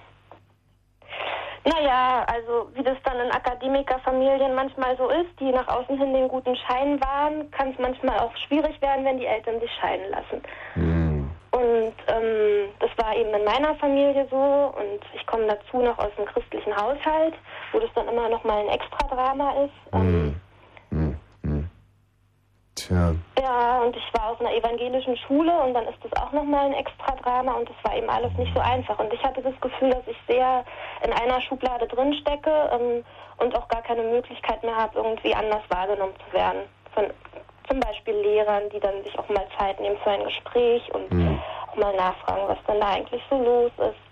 [1.66, 6.28] Naja, also wie das dann in Akademikerfamilien manchmal so ist, die nach außen hin den
[6.28, 10.42] guten Schein wahren, kann es manchmal auch schwierig werden, wenn die Eltern sich scheiden lassen.
[11.56, 16.12] Und ähm, das war eben in meiner Familie so und ich komme dazu noch aus
[16.18, 17.34] einem christlichen Haushalt,
[17.72, 19.94] wo das dann immer noch mal ein Extradrama ist.
[19.94, 20.02] Hm.
[20.02, 20.42] Hm.
[22.76, 23.16] Tja.
[23.40, 26.74] Ja, und ich war auf einer evangelischen Schule und dann ist das auch nochmal ein
[26.74, 29.00] extra Drama und das war eben alles nicht so einfach.
[29.00, 30.66] Und ich hatte das Gefühl, dass ich sehr
[31.04, 33.06] in einer Schublade drin stecke ähm,
[33.38, 36.64] und auch gar keine Möglichkeit mehr habe, irgendwie anders wahrgenommen zu werden.
[36.94, 37.06] Von
[37.70, 41.40] zum Beispiel Lehrern, die dann sich auch mal Zeit nehmen für ein Gespräch und Hm.
[41.72, 44.05] auch mal nachfragen, was denn da eigentlich so los ist.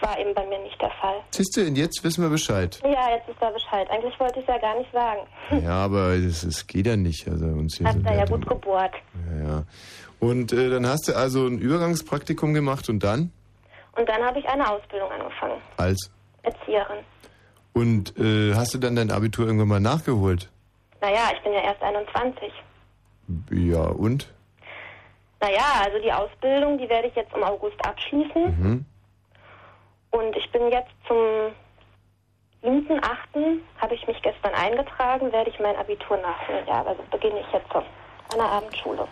[0.00, 1.16] War eben bei mir nicht der Fall.
[1.30, 2.80] Siehst du, und jetzt wissen wir Bescheid.
[2.82, 3.88] Ja, jetzt ist da Bescheid.
[3.90, 5.20] Eigentlich wollte ich es ja gar nicht sagen.
[5.64, 7.28] Ja, aber es, es geht ja nicht.
[7.28, 8.94] Also uns hier Hat so da ja gut gebohrt.
[9.30, 9.62] Ja, ja.
[10.20, 13.30] Und äh, dann hast du also ein Übergangspraktikum gemacht und dann
[13.96, 15.60] Und dann habe ich eine Ausbildung angefangen.
[15.76, 16.10] als
[16.42, 16.98] Erzieherin.
[17.74, 20.48] und äh, hast du dann dein Abitur irgendwann mal nachgeholt?
[21.02, 22.52] Naja, ich bin ja erst 21.
[23.50, 24.32] Ja und?
[25.40, 28.44] Naja, also die Ausbildung, die werde ich jetzt im August abschließen.
[28.60, 28.84] Mhm.
[30.10, 31.16] Und ich bin jetzt zum
[32.62, 33.58] 7.8.
[33.78, 36.64] habe ich mich gestern eingetragen, werde ich mein Abitur nachholen.
[36.66, 37.84] Ja, also beginne ich jetzt an
[38.36, 39.08] der Abendschule.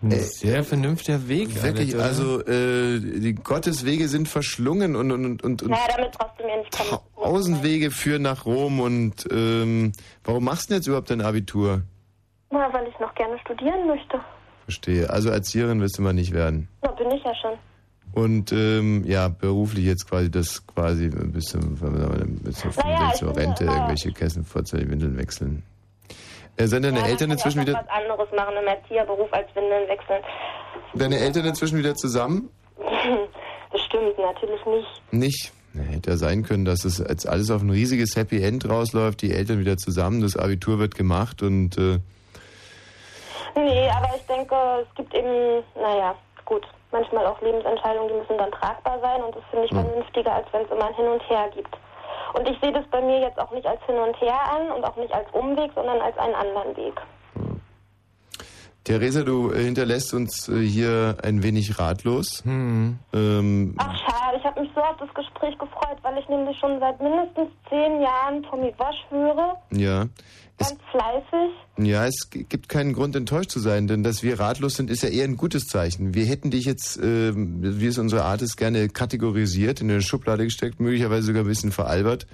[0.00, 1.60] Ein sehr vernünftiger Weg.
[1.60, 2.04] Wirklich, oder?
[2.04, 6.56] also äh, die Gotteswege sind verschlungen und und und, und, Naja, damit brauchst du mir
[6.56, 7.00] nicht kommen.
[7.16, 9.92] Tausendwege führen nach Rom und ähm,
[10.22, 11.82] warum machst du denn jetzt überhaupt dein Abitur?
[12.50, 14.20] Na, weil ich noch gerne studieren möchte.
[14.64, 15.10] Verstehe.
[15.10, 16.68] Also Erzieherin wirst du mal nicht werden.
[16.82, 17.58] Na, bin ich ja schon.
[18.12, 21.74] Und ähm, ja, beruflich jetzt quasi das quasi bis zum,
[22.42, 25.62] bis zum Naja, zur Rente immer- irgendwelche Kästen vorzeitig Windeln wechseln.
[26.56, 30.22] Äh, sind deine ja, Eltern inzwischen wieder was anderes machen im Erzieherberuf als Windeln wechseln.
[30.94, 32.48] deine Eltern inzwischen wieder zusammen?
[33.72, 35.02] Bestimmt, natürlich nicht.
[35.12, 35.52] Nicht.
[35.92, 39.32] Hätte ja sein können, dass es jetzt alles auf ein riesiges Happy End rausläuft, die
[39.32, 41.98] Eltern wieder zusammen, das Abitur wird gemacht und äh,
[43.54, 46.14] Nee, aber ich denke, es gibt eben, naja,
[46.48, 50.46] gut, manchmal auch Lebensentscheidungen, die müssen dann tragbar sein und das finde ich vernünftiger, als
[50.52, 51.76] wenn es immer ein Hin und Her gibt.
[52.34, 54.84] Und ich sehe das bei mir jetzt auch nicht als Hin und Her an und
[54.84, 56.94] auch nicht als Umweg, sondern als einen anderen Weg.
[58.84, 62.42] Theresa, du hinterlässt uns äh, hier ein wenig ratlos.
[62.44, 62.98] Hm.
[63.12, 66.80] Ähm, Ach schade, ich habe mich so auf das Gespräch gefreut, weil ich nämlich schon
[66.80, 70.06] seit mindestens zehn Jahren Tommy Wasch höre, ja.
[70.58, 71.54] Ganz fleißig.
[71.78, 75.08] Ja, es gibt keinen Grund enttäuscht zu sein, denn dass wir ratlos sind, ist ja
[75.08, 76.14] eher ein gutes Zeichen.
[76.14, 80.44] Wir hätten dich jetzt, ähm, wie es unsere Art ist, gerne kategorisiert, in eine Schublade
[80.44, 82.26] gesteckt, möglicherweise sogar ein bisschen veralbert.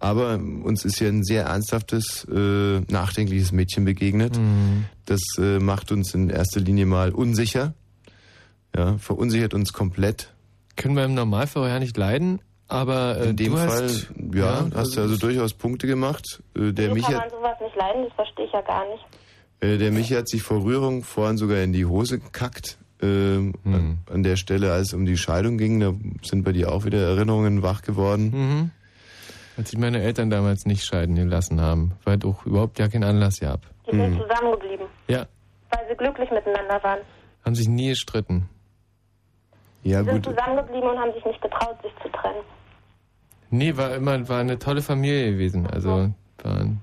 [0.00, 4.38] Aber uns ist hier ein sehr ernsthaftes, äh, nachdenkliches Mädchen begegnet.
[4.38, 4.86] Mhm.
[5.06, 7.74] Das äh, macht uns in erster Linie mal unsicher.
[8.74, 10.32] Ja, verunsichert uns komplett.
[10.76, 12.40] Können wir im Normalfall ja nicht leiden,
[12.70, 16.42] aber äh, In dem du Fall, hast, ja, hast du also durchaus Punkte gemacht.
[16.56, 18.04] Äh, der Michi kann man sowas nicht leiden?
[18.04, 19.04] Das verstehe ich ja gar nicht.
[19.60, 22.78] Äh, Der Michi hat sich vor Rührung vorhin sogar in die Hose gekackt.
[23.02, 23.98] Ähm, Hm.
[24.12, 25.92] an, der Stelle, als es um die Scheidung ging, da
[26.22, 28.30] sind bei dir auch wieder Erinnerungen wach geworden.
[28.30, 28.70] Mhm.
[29.56, 33.40] Als sich meine Eltern damals nicht scheiden gelassen haben, weil doch überhaupt ja keinen Anlass
[33.40, 33.60] gab.
[33.90, 35.26] Die sind zusammengeblieben, Ja,
[35.70, 37.00] weil sie glücklich miteinander waren.
[37.44, 38.48] haben sich nie gestritten.
[39.82, 42.44] Ja, Sie sind zusammengeblieben und haben sich nicht getraut, sich zu trennen.
[43.50, 45.66] Nee, war immer war eine tolle Familie gewesen.
[45.66, 46.10] Also
[46.42, 46.80] waren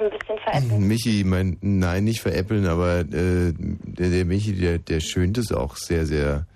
[0.00, 0.78] ein bisschen veräppelt.
[0.78, 5.76] Michi, mein, nein, nicht veräppeln, aber äh, der, der Michi, der, der schönt es auch
[5.76, 6.46] sehr, sehr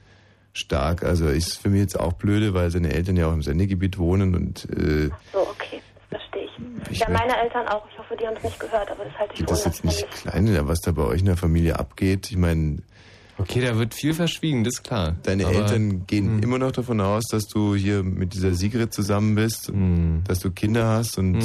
[0.53, 1.03] stark.
[1.03, 4.35] Also ist für mich jetzt auch blöde, weil seine Eltern ja auch im Sendegebiet wohnen
[4.35, 5.81] und äh, So, okay,
[6.11, 6.93] das verstehe ich.
[6.93, 7.87] Ich ja, meine Eltern auch.
[7.91, 9.85] Ich hoffe, die haben es nicht gehört, aber das halte ich für das ist jetzt
[9.85, 12.31] nicht klein, was da bei euch in der Familie abgeht.
[12.31, 12.79] Ich meine,
[13.39, 15.17] Okay, da wird viel verschwiegen, das ist klar.
[15.25, 15.63] Deine Aber- hm.
[15.63, 20.23] Eltern gehen immer noch davon aus, dass du hier mit dieser Sigrid zusammen bist, Hm.
[20.27, 21.39] dass du Kinder hast und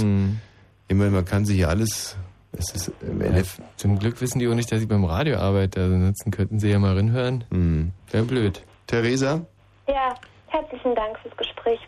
[0.88, 2.16] ich meine, man kann sich ja alles.
[2.52, 3.62] Es ist im LF.
[3.78, 5.82] Zum Glück wissen die auch nicht, dass ich beim Radio arbeite.
[5.82, 7.44] Also ansonsten könnten sie ja mal rinhören.
[7.52, 7.92] Hm.
[8.12, 8.64] Wäre blöd.
[8.88, 9.46] Theresa,
[9.88, 10.16] Ja,
[10.48, 11.80] herzlichen Dank fürs Gespräch.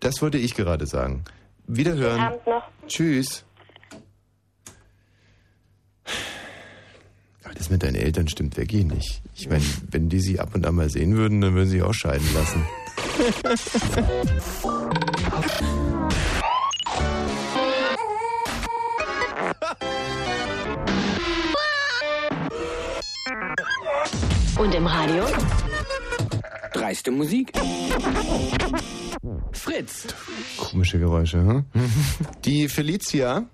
[0.00, 1.24] das wollte ich gerade sagen.
[1.66, 2.20] Wiederhören.
[2.20, 2.62] Abend noch.
[2.86, 3.44] Tschüss.
[7.48, 9.22] Aber das mit deinen Eltern stimmt wirklich nicht.
[9.34, 11.94] Ich meine, wenn die sie ab und an mal sehen würden, dann würden sie auch
[11.94, 12.62] scheiden lassen.
[24.58, 25.24] Und im Radio?
[26.74, 27.52] Dreiste Musik.
[29.52, 30.06] Fritz.
[30.58, 31.64] Komische Geräusche, hm?
[32.44, 33.46] Die Felicia,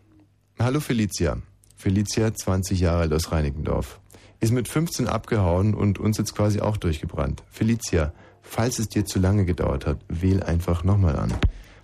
[0.58, 1.36] hallo Felicia.
[1.76, 4.01] Felicia, 20 Jahre alt aus Reinickendorf,
[4.40, 7.42] ist mit 15 abgehauen und uns jetzt quasi auch durchgebrannt.
[7.51, 11.32] Felicia, falls es dir zu lange gedauert hat, wähl einfach nochmal an.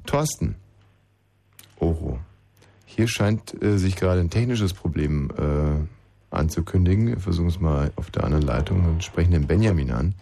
[0.06, 0.56] Thorsten.
[1.78, 2.18] Oho.
[2.84, 7.06] Hier scheint äh, sich gerade ein technisches Problem äh, anzukündigen.
[7.08, 10.14] Wir versuchen es mal auf der anderen Leitung und sprechen den Benjamin an.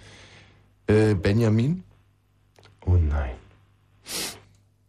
[0.86, 1.82] Äh, Benjamin?
[2.86, 3.34] Oh nein.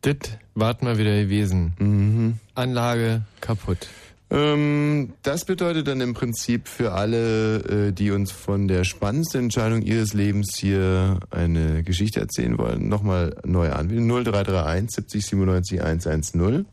[0.01, 0.15] Das
[0.55, 1.73] warten wir wieder gewesen.
[1.79, 2.39] Mhm.
[2.55, 3.87] Anlage kaputt.
[4.31, 9.81] Ähm, das bedeutet dann im Prinzip für alle, äh, die uns von der spannendsten Entscheidung
[9.81, 14.07] ihres Lebens hier eine Geschichte erzählen wollen, nochmal neu anwählen.
[14.07, 16.65] 0331 70 97 110.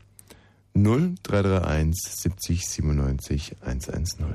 [0.83, 4.25] 0331 70 97 110.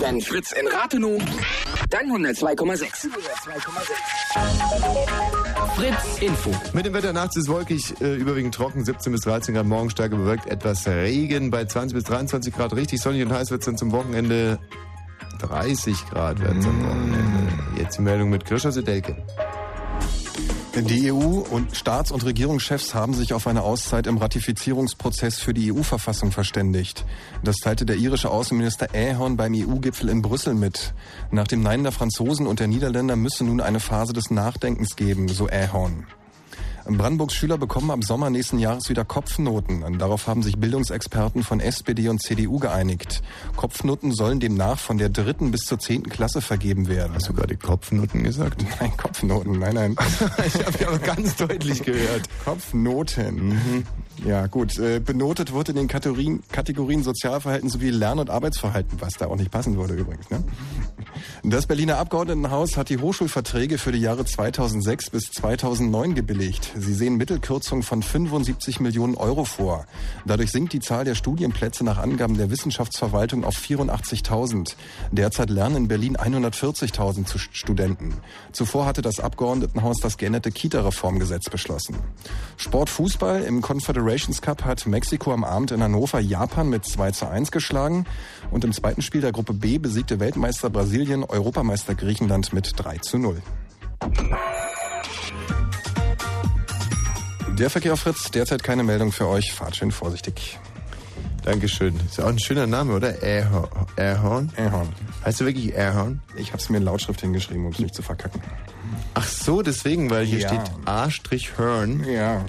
[0.00, 1.22] Wenn Fritz in Rathenow,
[1.90, 3.08] dann 102,6.
[5.76, 6.50] Fritz Info.
[6.72, 10.10] Mit dem Wetter nachts ist wolkig, äh, überwiegend trocken, 17 bis 13 Grad, morgen stark
[10.10, 13.76] bewölkt, etwas Regen, bei 20 bis 23 Grad richtig sonnig und heiß wird es dann
[13.76, 14.58] zum Wochenende
[15.40, 17.52] 30 Grad wird es am Wochenende.
[17.78, 19.16] Jetzt die Meldung mit Kirscher Sedelke.
[20.72, 25.72] Die EU und Staats- und Regierungschefs haben sich auf eine Auszeit im Ratifizierungsprozess für die
[25.72, 27.04] EU-Verfassung verständigt.
[27.42, 30.94] Das teilte der irische Außenminister Ahern beim EU-Gipfel in Brüssel mit.
[31.32, 35.26] Nach dem Nein der Franzosen und der Niederländer müsse nun eine Phase des Nachdenkens geben,
[35.28, 36.06] so Ahern.
[36.98, 39.98] Brandenburgs Schüler bekommen ab Sommer nächsten Jahres wieder Kopfnoten.
[39.98, 43.22] Darauf haben sich Bildungsexperten von SPD und CDU geeinigt.
[43.56, 47.12] Kopfnoten sollen demnach von der dritten bis zur zehnten Klasse vergeben werden.
[47.14, 48.64] Hast du gerade Kopfnoten gesagt?
[48.80, 49.96] Nein, Kopfnoten, nein, nein.
[50.46, 52.22] ich habe ja auch ganz deutlich gehört.
[52.44, 53.48] Kopfnoten.
[53.48, 53.86] Mhm.
[54.26, 54.78] Ja, gut.
[54.78, 59.36] Äh, Benotet wurde in den Kategorien, Kategorien Sozialverhalten sowie Lern- und Arbeitsverhalten, was da auch
[59.36, 60.28] nicht passen würde übrigens.
[60.30, 60.44] Ne?
[61.42, 66.70] Das Berliner Abgeordnetenhaus hat die Hochschulverträge für die Jahre 2006 bis 2009 gebilligt.
[66.76, 69.86] Sie sehen Mittelkürzungen von 75 Millionen Euro vor.
[70.26, 74.74] Dadurch sinkt die Zahl der Studienplätze nach Angaben der Wissenschaftsverwaltung auf 84.000.
[75.12, 78.14] Derzeit lernen in Berlin 140.000 zu- Studenten.
[78.52, 81.96] Zuvor hatte das Abgeordnetenhaus das geänderte Kita-Reformgesetz beschlossen.
[82.58, 83.62] Sportfußball im
[84.00, 88.06] Confederations Cup hat Mexiko am Abend in Hannover Japan mit 2 zu 1 geschlagen
[88.50, 93.18] und im zweiten Spiel der Gruppe B besiegte Weltmeister Brasilien Europameister Griechenland mit 3 zu
[93.18, 93.42] 0.
[97.58, 99.52] Der Verkehr auf Fritz, derzeit keine Meldung für euch.
[99.52, 100.58] Fahrt schön vorsichtig.
[101.44, 101.94] Dankeschön.
[102.06, 103.22] Ist ja auch ein schöner Name, oder?
[103.22, 103.68] Airhorn.
[103.96, 104.50] Airhorn?
[104.56, 104.88] Airhorn.
[105.26, 106.22] Heißt du wirklich Airhorn?
[106.36, 108.40] Ich habe es mir in Lautschrift hingeschrieben, um es nicht zu verkacken.
[109.12, 110.48] Ach so, deswegen, weil hier Ja.
[110.48, 112.02] steht A-Hörn.
[112.08, 112.42] Ja.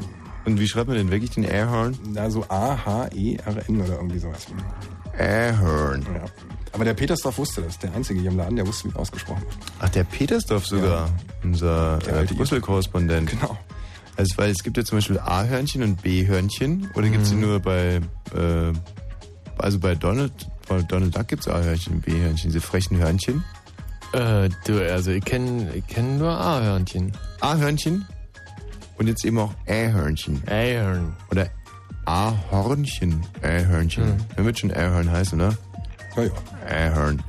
[0.46, 1.98] Und wie schreibt man denn wirklich den Airhorn?
[2.14, 4.48] Na, so A-H-E-R-N oder irgendwie sowas.
[5.18, 6.02] Airhorn.
[6.14, 6.26] Ja.
[6.74, 7.78] Aber der Petersdorf wusste das.
[7.80, 9.54] Der Einzige hier im Laden, der wusste, wie ausgesprochen wird.
[9.80, 11.10] Ach, der Petersdorf sogar.
[11.44, 13.30] Unser Der äh, alte Brüssel-Korrespondent.
[13.30, 13.58] Genau.
[14.18, 16.90] Also, weil es gibt ja zum Beispiel A-Hörnchen und B-Hörnchen.
[16.96, 17.36] Oder gibt's Mhm.
[17.42, 18.02] die nur bei,
[18.36, 18.74] äh,
[19.58, 20.32] also bei Donald,
[20.68, 23.44] bei Donald Duck gibt's A-Hörnchen und B-Hörnchen, diese frechen Hörnchen.
[24.14, 27.14] Äh, du, also ich kenne ich kenn nur A-Hörnchen.
[27.42, 28.06] A-Hörnchen
[29.02, 30.44] und jetzt eben auch Ä-Hörnchen.
[30.48, 31.14] Ahorn.
[31.32, 31.50] Oder
[32.06, 33.26] A-Hornchen.
[33.44, 34.06] Ä-Hörnchen.
[34.06, 34.18] Mhm.
[34.36, 35.58] Wer wird schon Ä-Hörn heißen, oder?
[36.16, 36.32] Ja, ja.
[36.70, 37.24] Ä-Hörn.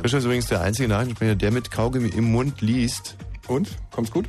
[0.00, 3.16] Christoph ist übrigens der einzige Nachrichtensprecher, der mit Kaugummi im Mund liest.
[3.48, 3.76] Und?
[3.90, 4.26] Kommt's gut?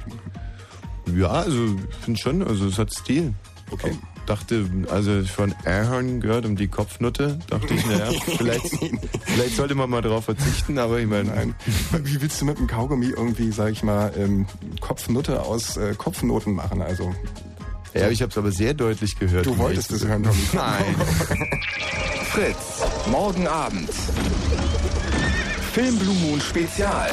[1.15, 3.33] Ja, also ich finde schon, also es hat Stil.
[3.71, 3.91] Okay.
[4.29, 8.77] Dachte, also von Ahorn gehört um die Kopfnutte, dachte ich, naja, vielleicht,
[9.25, 11.55] vielleicht sollte man mal darauf verzichten, aber ich meine, Nein.
[12.03, 14.45] Wie willst du mit einem Kaugummi irgendwie, sag ich mal, ähm,
[14.81, 16.83] Kopfnutte aus äh, Kopfnoten machen?
[16.83, 17.11] Also,
[17.95, 19.47] ja, ich habe es aber sehr deutlich gehört.
[19.47, 20.21] du wolltest es hören.
[20.21, 20.37] Tommy.
[20.53, 20.95] Nein.
[22.25, 23.89] Fritz, morgen Abend.
[25.73, 27.09] Film Blue Moon Spezial.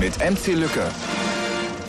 [0.00, 0.90] Mit MC Lücke.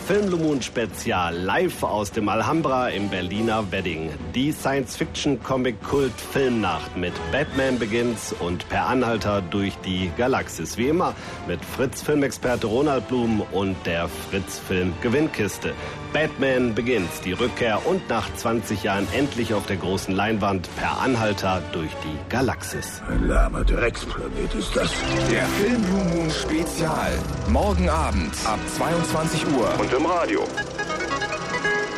[0.08, 4.08] Film Blue Moon Spezial live aus dem Alhambra im Berliner Wedding.
[4.34, 10.78] Die Science-Fiction-Comic-Kult-Filmnacht mit Batman Begins und Per Anhalter durch die Galaxis.
[10.78, 11.14] Wie immer
[11.46, 15.74] mit Fritz-Filmexperte Ronald Blum und der Fritz-Film-Gewinnkiste.
[16.14, 21.60] Batman Begins, die Rückkehr und nach 20 Jahren endlich auf der großen Leinwand Per Anhalter
[21.72, 23.02] durch die Galaxis.
[23.10, 24.90] Ein lahmer Drecksplanet ist das.
[25.30, 27.12] Der Film Blue Moon Spezial.
[27.50, 29.68] Morgen Abend ab 22 Uhr.
[29.78, 30.46] Und im Radio.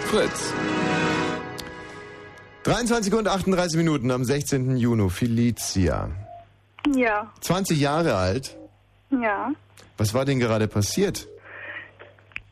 [0.07, 0.53] Fritz.
[2.63, 4.77] 23 und 38 Minuten am 16.
[4.77, 6.09] Juni, Felicia.
[6.95, 8.57] Ja, 20 Jahre alt.
[9.11, 9.53] ja.
[9.99, 11.29] Was war denn gerade passiert?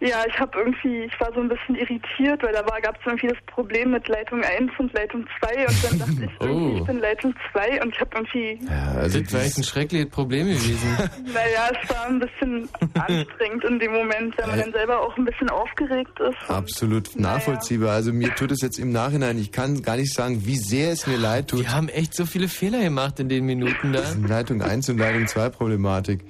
[0.01, 3.01] Ja, ich habe irgendwie, ich war so ein bisschen irritiert, weil da war, gab es
[3.05, 6.77] irgendwie das Problem mit Leitung 1 und Leitung 2 und dann dachte ich, irgendwie, Oh.
[6.79, 8.61] ich bin Leitung 2 und ich habe irgendwie,
[8.97, 10.97] also das war echt ein schreckliches Problem gewesen.
[11.35, 15.25] naja, es war ein bisschen anstrengend in dem Moment, weil man dann selber auch ein
[15.25, 16.49] bisschen aufgeregt ist.
[16.49, 17.91] Absolut nachvollziehbar.
[17.95, 21.09] Also mir tut es jetzt im Nachhinein, ich kann gar nicht sagen, wie sehr es
[21.09, 21.61] mir leid tut.
[21.65, 24.03] Die haben echt so viele Fehler gemacht in den Minuten da.
[24.29, 26.21] Leitung 1 und Leitung 2 Problematik.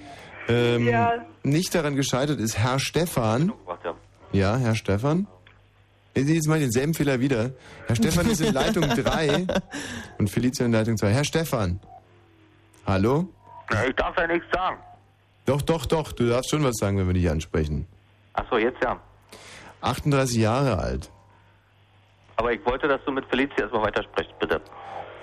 [0.49, 1.13] Ähm, Ja.
[1.49, 3.53] Nicht daran gescheitert ist Herr Stefan.
[4.33, 5.27] Ja, Herr Stefan.
[6.15, 7.53] Jetzt mal denselben Fehler wieder.
[7.87, 9.47] Herr Stefan ist in Leitung 3
[10.19, 11.11] und Felicia in Leitung 2.
[11.11, 11.81] Herr Stefan.
[12.87, 13.29] Hallo?
[13.89, 14.79] Ich darf ja nichts sagen.
[15.47, 16.13] Doch, doch, doch.
[16.13, 17.87] Du darfst schon was sagen, wenn wir dich ansprechen.
[18.35, 19.01] Achso, jetzt ja.
[19.81, 21.11] 38 Jahre alt.
[22.37, 24.61] Aber ich wollte, dass du mit Felicia erstmal weitersprichst, bitte.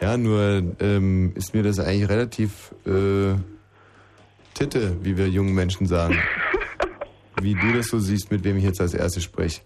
[0.01, 3.35] Ja, nur ähm, ist mir das eigentlich relativ äh,
[4.55, 6.17] Titte, wie wir jungen Menschen sagen.
[7.41, 9.61] wie du das so siehst, mit wem ich jetzt als erstes spreche.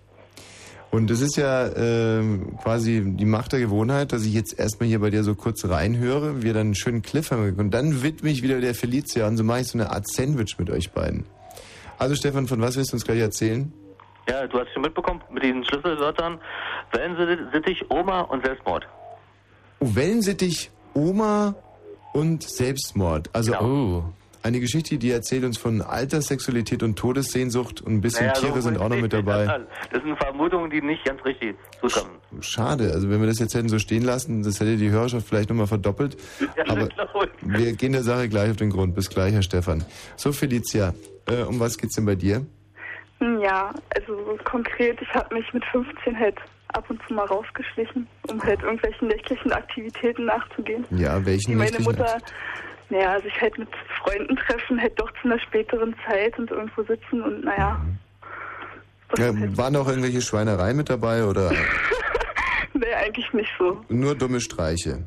[0.92, 5.00] Und es ist ja ähm, quasi die Macht der Gewohnheit, dass ich jetzt erstmal hier
[5.00, 8.60] bei dir so kurz reinhöre, wir dann einen schönen Cliffhanger und dann widme ich wieder
[8.60, 11.26] der Felicia und so mache ich so eine Art Sandwich mit euch beiden.
[12.00, 13.72] Also Stefan, von was willst du uns gleich erzählen?
[14.28, 16.40] Ja, du hast schon mitbekommen mit diesen Schlüsselwörtern.
[16.92, 18.88] Wellensittich, Oma und Selbstmord.
[19.80, 21.56] Oh, Wellensittich, Oma
[22.14, 23.30] und Selbstmord.
[23.34, 24.04] Also oh,
[24.44, 28.62] eine Geschichte, die erzählt uns von Alterssexualität und Todessehnsucht und ein bisschen Naja, so Tiere
[28.62, 29.46] sind auch noch mit dabei.
[29.92, 32.16] das sind Vermutungen, die nicht ganz richtig zukommen.
[32.42, 35.50] Schade, also wenn wir das jetzt hätten so stehen lassen, das hätte die Hörerschaft vielleicht
[35.50, 36.18] nochmal verdoppelt.
[36.68, 36.90] Aber
[37.42, 38.96] wir gehen der Sache gleich auf den Grund.
[38.96, 39.84] Bis gleich, Herr Stefan.
[40.16, 40.94] So, Felicia,
[41.28, 42.46] äh, um was geht's denn bei dir?
[43.20, 46.38] Ja, also so konkret, ich habe mich mit 15 halt
[46.74, 50.86] ab und zu mal rausgeschlichen, um halt irgendwelchen nächtlichen Aktivitäten nachzugehen.
[50.92, 52.18] Ja, welchen Die meine nächtlichen Mutter,
[52.90, 53.70] naja, sich halt mit
[54.04, 57.80] Freunden treffen, halt doch zu einer späteren Zeit und irgendwo sitzen und naja,
[59.18, 61.52] Ja, waren auch irgendwelche Schweinereien mit dabei oder
[62.74, 63.84] nee, eigentlich nicht so.
[63.90, 65.04] nur dumme Streiche?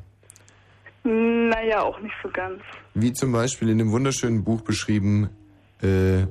[1.04, 2.62] Naja, auch nicht so ganz.
[2.94, 5.30] Wie zum Beispiel in dem wunderschönen Buch beschrieben,
[5.82, 6.26] äh,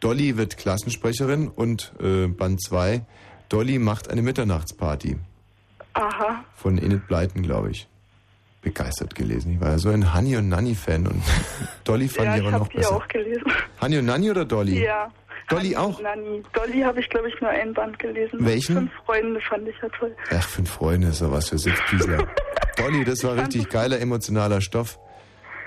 [0.00, 3.06] Dolly wird Klassensprecherin und äh, Band 2,
[3.48, 5.16] Dolly macht eine Mitternachtsparty
[5.94, 6.44] Aha.
[6.54, 7.88] von Enid Blyton, glaube ich.
[8.62, 9.54] Begeistert gelesen.
[9.54, 11.20] Ich war ja so ein Honey und Nanny Fan und
[11.84, 12.96] Dolly fand ja, ich ich aber noch die besser.
[12.96, 13.44] auch gelesen.
[13.80, 14.84] Honey und Nanny oder Dolly?
[14.84, 15.10] Ja.
[15.48, 16.00] Dolly Hanni auch?
[16.00, 16.42] Nanni.
[16.52, 18.38] Dolly habe ich, glaube ich, nur ein Band gelesen.
[18.44, 18.76] Welchen?
[18.76, 20.14] Fünf Freunde fand ich ja toll.
[20.30, 22.26] Ach, fünf Freunde ist doch was für Sitzpiesler.
[22.76, 24.98] Dolly, das war richtig geiler emotionaler Stoff.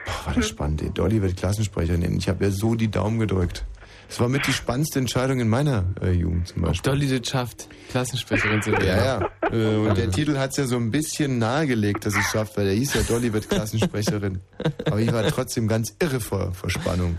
[0.06, 0.82] Boah, war das spannend.
[0.82, 0.90] ey.
[0.92, 2.18] Dolly wird Klassensprecherin.
[2.18, 3.66] Ich habe ja so die Daumen gedrückt.
[4.08, 6.92] Das war mit die spannendste Entscheidung in meiner äh, Jugend zum Beispiel.
[6.92, 8.88] Dolly das schafft, Klassensprecherin zu werden.
[8.88, 9.30] Ja, ja.
[9.52, 12.66] Äh, und der Titel hat es ja so ein bisschen nahegelegt, dass es schafft, weil
[12.66, 14.40] der hieß ja Dolly wird Klassensprecherin.
[14.86, 17.18] Aber ich war trotzdem ganz irre vor, vor Spannung.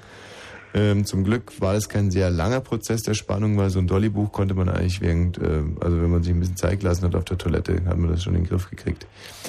[0.77, 4.31] Ähm, zum Glück war das kein sehr langer Prozess der Spannung, weil so ein Dolly-Buch
[4.31, 7.25] konnte man eigentlich während, äh, also wenn man sich ein bisschen Zeit gelassen hat auf
[7.25, 9.07] der Toilette, hat man das schon in den Griff gekriegt.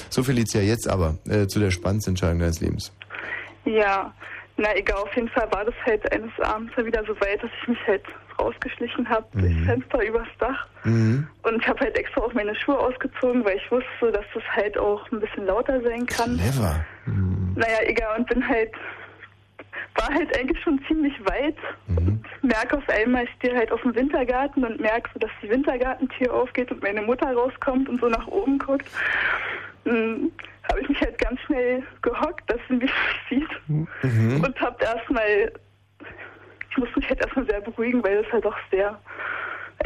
[0.08, 2.92] So Felicia, jetzt aber äh, zu der spannendsten Entscheidung deines Lebens.
[3.66, 4.14] Ja,
[4.58, 7.50] na egal, auf jeden Fall war das halt eines Abends mal wieder so weit, dass
[7.62, 8.02] ich mich halt
[8.40, 10.66] rausgeschlichen habe, durchs Fenster übers Dach.
[10.84, 11.26] Mhm.
[11.42, 14.76] Und ich habe halt extra auch meine Schuhe ausgezogen, weil ich wusste, dass das halt
[14.76, 16.36] auch ein bisschen lauter sein kann.
[16.36, 16.84] Clever.
[17.54, 18.72] Naja, egal, und bin halt,
[19.94, 21.56] war halt eigentlich schon ziemlich weit.
[21.88, 25.50] Und merke auf einmal, ich stehe halt auf dem Wintergarten und merke so, dass die
[25.50, 28.86] Wintergartentür aufgeht und meine Mutter rauskommt und so nach oben guckt.
[29.84, 30.30] Hm,
[30.68, 32.92] habe ich mich halt ganz schnell gehockt, dass sie mich
[33.28, 33.48] sieht.
[34.02, 34.42] Mhm.
[34.44, 35.52] Und habe erstmal,
[36.70, 38.98] ich musste mich halt erstmal sehr beruhigen, weil das halt auch sehr,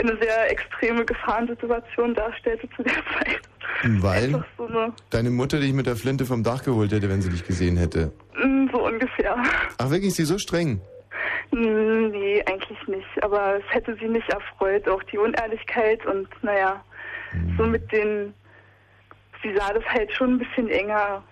[0.00, 3.40] eine sehr extreme Gefahrensituation darstellte zu der Zeit.
[3.84, 7.30] Weil so eine, deine Mutter dich mit der Flinte vom Dach geholt hätte, wenn sie
[7.30, 8.12] dich gesehen hätte.
[8.42, 9.36] mm, so ungefähr.
[9.78, 10.80] Ach wirklich, ist sie so streng?
[11.50, 13.22] Mm, Nee, eigentlich nicht.
[13.24, 16.82] Aber es hätte sie nicht erfreut, auch die Unehrlichkeit und naja,
[17.56, 18.34] so mit den,
[19.42, 21.22] sie sah das halt schon ein bisschen enger,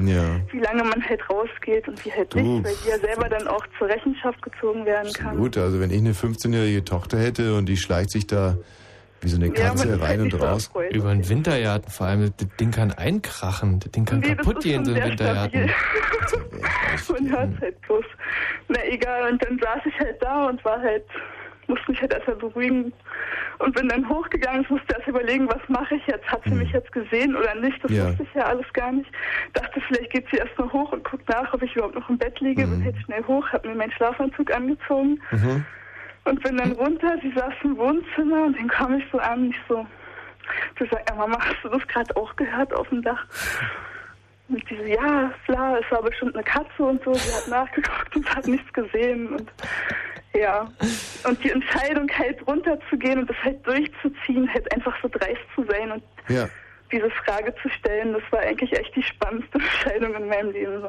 [0.00, 0.40] Ja.
[0.52, 3.46] wie lange man halt rausgeht und wie halt Du, nicht, weil sie ja selber dann
[3.48, 5.36] auch zur Rechenschaft gezogen werden kann.
[5.36, 8.56] Gut, also wenn ich eine 15-jährige Tochter hätte und die schleicht sich da
[9.20, 10.66] wie so eine Ja, Katze halt rein und so raus.
[10.68, 10.92] erfreut.
[10.94, 14.84] Über einen Wintergarten vor allem, das Ding kann einkrachen, das Ding kann Nee, kaputt gehen,
[14.84, 15.68] so ein Wintergarten.
[17.12, 18.04] Man hört halt bloß.
[18.68, 21.04] Na egal, und dann saß ich halt da und war halt,
[21.68, 22.92] musste mich halt erstmal beruhigen
[23.58, 24.62] und bin dann hochgegangen.
[24.62, 26.26] Ich musste erst überlegen, was mache ich jetzt?
[26.30, 27.82] Hat sie mich jetzt gesehen oder nicht?
[27.84, 28.08] Das Ja.
[28.08, 29.10] wusste ich ja alles gar nicht.
[29.54, 32.38] Dachte, vielleicht geht sie erstmal hoch und guckt nach, ob ich überhaupt noch im Bett
[32.40, 32.66] liege.
[32.66, 35.64] Bin halt schnell hoch, hab mir meinen Schlafanzug angezogen Mhm.
[36.24, 37.16] und bin dann runter.
[37.22, 39.86] Sie saß im Wohnzimmer und dann kam ich so an, ich so,
[40.76, 43.24] du sag, ja, Mama, hast du das gerade auch gehört auf dem Dach?
[44.48, 47.12] Und die so, ja, klar, es war bestimmt eine Katze und so.
[47.14, 49.28] Sie hat nachgeguckt und hat nichts gesehen.
[49.34, 49.52] Und
[50.34, 50.68] ja,
[51.28, 55.90] und die Entscheidung halt runterzugehen und das halt durchzuziehen, halt einfach so dreist zu sein
[55.92, 56.48] und Ja.
[56.92, 60.80] diese Frage zu stellen, das war eigentlich echt die spannendste Entscheidung in meinem Leben.
[60.82, 60.88] So.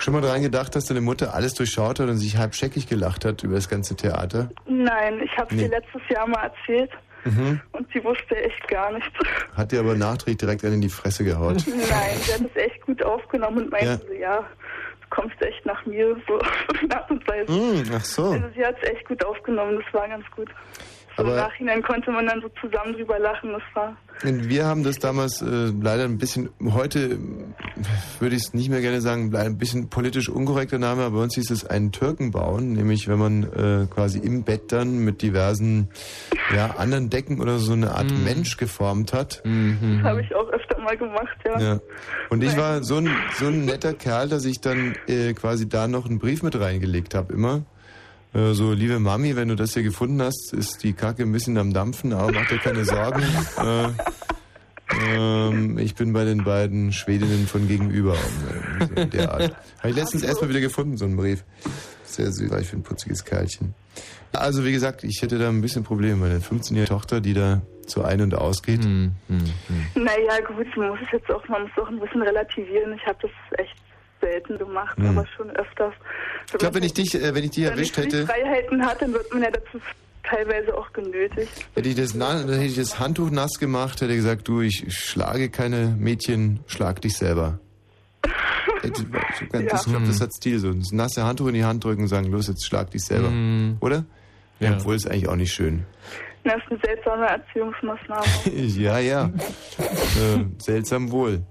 [0.00, 3.24] Schon mal dran gedacht, dass deine Mutter alles durchschaut hat und sich halb scheckig gelacht
[3.24, 4.50] hat über das ganze Theater?
[4.66, 5.62] Nein, ich habe Nee.
[5.62, 6.90] sie letztes Jahr mal erzählt
[7.24, 7.60] Mhm.
[7.72, 9.10] und sie wusste echt gar nichts.
[9.56, 11.64] Hat dir aber nachträglich direkt einen in die Fresse gehaut.
[11.66, 13.96] Nein, sie hat es echt gut aufgenommen und meinte Ja.
[13.98, 16.38] so, ja, du kommst echt nach mir, so
[16.94, 17.50] Art und Weise.
[17.52, 18.24] Mm, ach so.
[18.30, 20.48] Also sie hat es echt gut aufgenommen, das war ganz gut.
[21.20, 23.96] So Im Aber- Nachhinein konnte man dann so zusammen drüber lachen, das war...
[24.22, 27.18] Und wir haben das damals äh, leider ein bisschen, heute
[28.18, 31.22] würde ich es nicht mehr gerne sagen, leider ein bisschen politisch unkorrekter Name, aber bei
[31.22, 35.22] uns hieß es einen Türken bauen, nämlich wenn man äh, quasi im Bett dann mit
[35.22, 35.88] diversen
[36.54, 39.42] ja, anderen Decken oder so eine Art Mensch geformt hat.
[39.44, 41.58] Das habe ich auch öfter mal gemacht, ja.
[41.60, 41.80] Ja.
[42.28, 45.88] Und ich war so ein, so ein netter Kerl, dass ich dann äh, quasi da
[45.88, 47.62] noch einen Brief mit reingelegt habe immer.
[48.32, 51.58] Äh, so, liebe Mami, wenn du das hier gefunden hast, ist die Kacke ein bisschen
[51.58, 53.22] am Dampfen, aber mach dir keine Sorgen.
[53.58, 53.88] äh,
[55.04, 58.16] ähm, ich bin bei den beiden Schwedinnen von gegenüber.
[58.78, 59.56] So in der Art.
[59.78, 61.44] Habe ich letztens erstmal wieder gefunden, so einen Brief.
[62.04, 63.74] Sehr süß, war ich für ein putziges Kerlchen.
[64.32, 66.16] Also wie gesagt, ich hätte da ein bisschen Probleme.
[66.16, 68.84] Meine 15-jährige Tochter, die da so ein- und ausgeht.
[69.94, 72.92] Naja, gut, man muss es jetzt auch, man muss auch ein bisschen relativieren.
[72.94, 73.76] Ich habe das echt
[74.20, 75.08] selten gemacht, Hm.
[75.08, 75.94] aber schon öfters.
[76.52, 78.84] Ich glaube, wenn ich dich, äh, wenn ich dich Wenn erwischt ich die hätte, Freiheiten
[78.84, 79.80] hat, dann wird man ja dazu
[80.22, 81.50] teilweise auch genötigt.
[81.74, 85.94] hätte ich das, hätte ich das Handtuch nass gemacht, hätte gesagt, du, ich schlage keine
[85.98, 87.58] Mädchen, schlag dich selber.
[88.82, 90.72] Ich glaube, das hat Stil so.
[90.72, 93.30] Das nasse Handtuch in die Hand drücken und sagen, los, jetzt schlag dich selber.
[93.80, 94.04] Oder?
[94.58, 94.72] Ja.
[94.72, 95.84] Obwohl, ist eigentlich auch nicht schön.
[96.44, 98.24] Das ist eine seltsame Erziehungsmaßnahme.
[98.54, 99.24] ja, ja.
[99.78, 101.42] äh, seltsam wohl.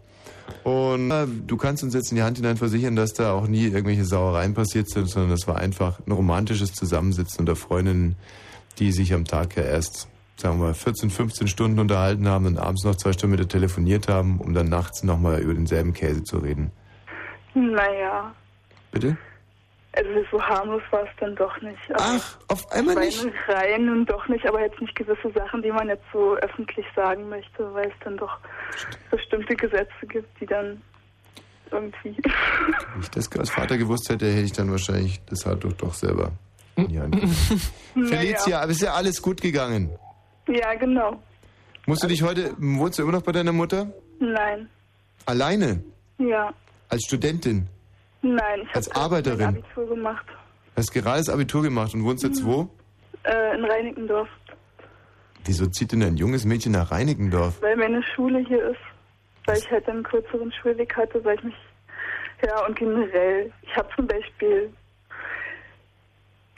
[0.63, 3.65] Und äh, du kannst uns jetzt in die Hand hinein versichern, dass da auch nie
[3.65, 8.15] irgendwelche Sauereien passiert sind, sondern das war einfach ein romantisches Zusammensitzen unter Freundinnen,
[8.77, 10.07] die sich am Tag ja erst,
[10.37, 13.47] sagen wir mal, 14, 15 Stunden unterhalten haben und abends noch zwei Stunden mit ihr
[13.47, 16.71] telefoniert haben, um dann nachts nochmal über denselben Käse zu reden.
[17.53, 18.33] Naja,
[18.91, 19.17] Bitte?
[19.99, 21.77] Also so harmlos war es dann doch nicht.
[21.93, 23.25] Ach, auf einmal nicht?
[23.47, 27.27] Rein und doch nicht, aber jetzt nicht gewisse Sachen, die man jetzt so öffentlich sagen
[27.29, 28.37] möchte, weil es dann doch
[29.11, 30.81] bestimmte Gesetze gibt, die dann
[31.71, 32.15] irgendwie...
[32.93, 36.31] Wenn ich das als Vater gewusst hätte, hätte ich dann wahrscheinlich das Handtuch doch selber
[36.75, 37.35] in die Hand genommen.
[38.07, 39.91] Felicia, aber ist ja alles gut gegangen.
[40.47, 41.21] Ja, genau.
[41.85, 43.91] Musst du dich heute, wohnst du immer noch bei deiner Mutter?
[44.19, 44.69] Nein.
[45.25, 45.83] Alleine?
[46.17, 46.53] Ja.
[46.87, 47.67] Als Studentin?
[48.21, 49.47] Nein, ich Als habe Arbeiterin?
[49.47, 50.25] Abitur gemacht.
[50.75, 52.69] Hast gerade das Abitur gemacht und wohnst jetzt wo?
[53.23, 54.27] Äh, in Reinickendorf.
[55.45, 57.61] Wieso zieht denn ein junges Mädchen nach Reinickendorf?
[57.61, 58.79] Weil meine Schule hier ist.
[59.45, 61.55] Weil ich halt einen kürzeren Schulweg hatte, weil ich mich.
[62.45, 63.51] Ja, und generell.
[63.63, 64.71] Ich habe zum Beispiel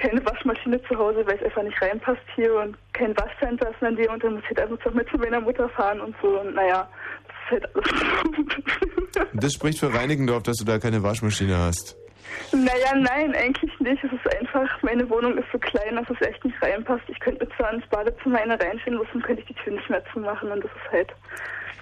[0.01, 3.95] keine Waschmaschine zu Hause, weil es einfach nicht reinpasst hier und kein Waschcenter ist in
[3.95, 6.39] der Nähe und dann muss ich halt einfach mit zu meiner Mutter fahren und so.
[6.39, 6.89] Und naja,
[7.51, 7.91] halt alles.
[9.33, 11.95] Und das spricht für Reinickendorf, dass du da keine Waschmaschine hast.
[12.51, 14.03] naja, nein, eigentlich nicht.
[14.03, 17.03] Es ist einfach, meine Wohnung ist so klein, dass es echt nicht reinpasst.
[17.07, 20.03] Ich könnte mir zwar ins Badezimmer eine reinstellen, bloß könnte ich die Tür nicht mehr
[20.13, 21.09] zumachen und das ist halt,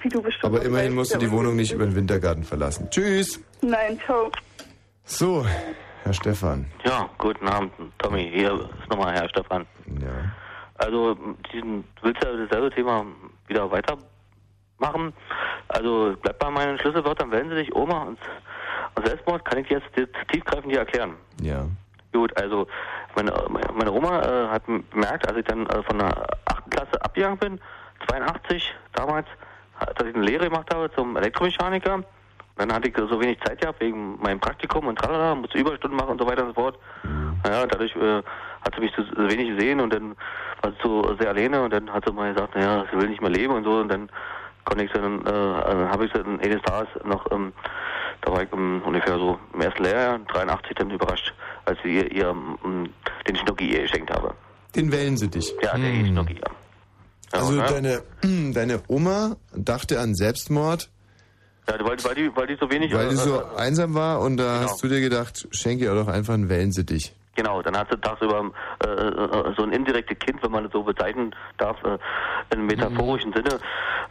[0.01, 2.89] wie du bestimmt Aber immerhin musst du die Wohnung nicht über den Wintergarten verlassen.
[2.89, 3.39] Tschüss!
[3.61, 4.31] Nein, ciao.
[5.03, 5.45] So,
[6.03, 6.65] Herr Stefan.
[6.85, 8.31] Ja, guten Abend, Tommy.
[8.33, 9.65] Hier ist nochmal Herr Stefan.
[10.01, 10.31] Ja.
[10.75, 11.15] Also,
[11.51, 13.05] diesen, du willst ja dasselbe Thema
[13.47, 13.69] wieder
[14.79, 15.13] weitermachen.
[15.67, 18.19] Also, bleib bei meinen Schlüsselwörtern, wenden Sie sich Oma und,
[18.95, 19.87] und Selbstmord kann ich jetzt
[20.31, 21.15] tiefgreifend hier erklären.
[21.41, 21.65] Ja.
[22.11, 22.67] Gut, also
[23.15, 23.31] meine,
[23.73, 26.07] meine- Oma äh, hat bemerkt, als ich dann äh, von der
[26.45, 26.71] 8.
[26.71, 27.59] Klasse abgegangen bin,
[28.09, 29.27] 82 damals,
[29.95, 32.03] dass ich eine Lehre gemacht habe zum Elektromechaniker.
[32.57, 36.09] Dann hatte ich so wenig Zeit gehabt wegen meinem Praktikum und tralala, musste Überstunden machen
[36.09, 36.77] und so weiter und so fort.
[37.43, 38.21] Naja, dadurch äh,
[38.61, 40.15] hat sie mich so wenig gesehen und dann
[40.61, 43.21] war sie so sehr alleine und dann hat sie mal gesagt, naja, sie will nicht
[43.21, 44.09] mehr leben und so und dann
[44.65, 47.53] konnte ich dann, äh, also habe ich sie dann eines Tages noch, ähm,
[48.21, 51.33] da war ich um, ungefähr so im ersten Lehrjahr, 83 dann überrascht,
[51.65, 52.89] als sie ihr, ihr ähm,
[53.27, 54.33] den Schnucki ihr geschenkt habe.
[54.75, 55.53] Den Wellensittich.
[55.63, 56.05] Ja, Hm.
[56.07, 56.51] Schnucki, ja.
[57.33, 57.65] Ja, Also ne?
[57.67, 58.03] deine,
[58.53, 60.89] deine Oma dachte an Selbstmord,
[61.67, 62.93] Ja, weil, weil, die, weil die so wenig...
[62.93, 64.69] weil äh, die so äh, einsam war und da genau.
[64.69, 67.15] hast du dir gedacht, schenke ihr doch einfach einen Wellensittich.
[67.39, 68.51] Genau, dann hat sie tagsüber
[68.85, 71.97] äh, äh, so ein indirektes Kind, wenn man es so bezeichnen darf, äh,
[72.53, 73.59] im metaphorischen Sinne,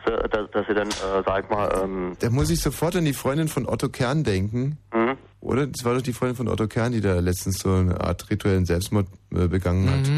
[0.07, 3.05] so, dass, dass sie dann, äh, sag ich mal, ähm, Da muss ich sofort an
[3.05, 4.79] die Freundin von Otto Kern denken.
[4.95, 5.19] Mhm.
[5.43, 5.67] Oder?
[5.67, 8.65] Das war doch die Freundin von Otto Kern, die da letztens so eine Art rituellen
[8.65, 10.09] Selbstmord äh, begangen hat.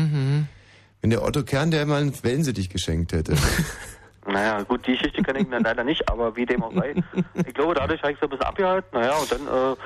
[1.00, 3.34] Wenn der Otto Kern der mal einen Wellensittich geschenkt hätte.
[4.26, 6.94] naja, gut, die Geschichte kenne ich dann leider nicht, aber wie dem auch sei.
[7.46, 9.76] Ich glaube, dadurch habe ich so ein bisschen abgehalten, naja, und dann, äh,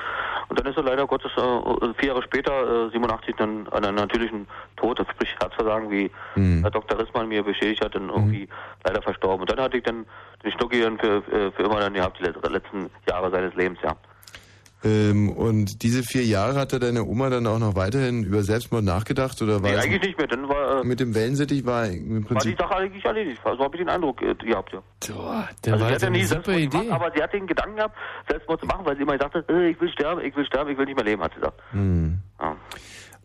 [0.48, 3.96] und dann ist er leider Gottes äh, vier Jahre später, äh, 87, dann an einem
[3.96, 4.46] natürlichen
[4.76, 6.10] Tod, sprich Herzversagen, wie
[6.62, 6.98] Herr Dr.
[6.98, 8.48] Rissmann mir beschädigt hat, dann irgendwie
[8.84, 9.40] leider verstorben.
[9.40, 10.04] Und dann hatte ich dann
[10.44, 13.78] den Schnucki dann für, für, für immer dann gehabt, die letzten- letzten Jahre seines Lebens,
[13.82, 13.94] ja.
[14.84, 18.84] Ähm, und diese vier Jahre hat da deine Oma dann auch noch weiterhin über Selbstmord
[18.84, 19.40] nachgedacht?
[19.40, 22.20] Oder war Nee, eigentlich nicht mehr, dann war, äh, mit dem Wellensittich war im war
[22.20, 22.58] die Prinzip...
[22.58, 23.40] Sache eigentlich erledigt.
[23.44, 24.82] So habe ich den Eindruck äh, gehabt, ja.
[25.64, 26.92] der also war sie hat so ja nie eine super Selbstmord gemacht, Idee.
[26.92, 27.96] aber sie hat den Gedanken gehabt,
[28.28, 30.70] Selbstmord zu machen, weil sie immer gesagt hat, äh, ich will sterben, ich will sterben,
[30.70, 31.60] ich will nicht mehr leben, hat sie gesagt.
[31.70, 32.18] Hm.
[32.40, 32.56] Ja.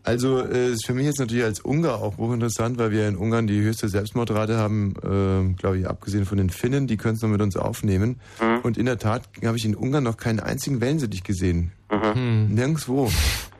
[0.02, 3.46] Also äh, ist für mich jetzt natürlich als Ungar auch hochinteressant, weil wir in Ungarn
[3.46, 7.28] die höchste Selbstmordrate haben, äh, glaube ich, abgesehen von den Finnen, die können es noch
[7.28, 8.18] mit uns aufnehmen.
[8.40, 8.60] Mhm.
[8.62, 11.72] Und in der Tat habe ich in Ungarn noch keinen einzigen Wellensittich gesehen.
[11.90, 12.54] Mhm.
[12.54, 13.10] Nirgendwo.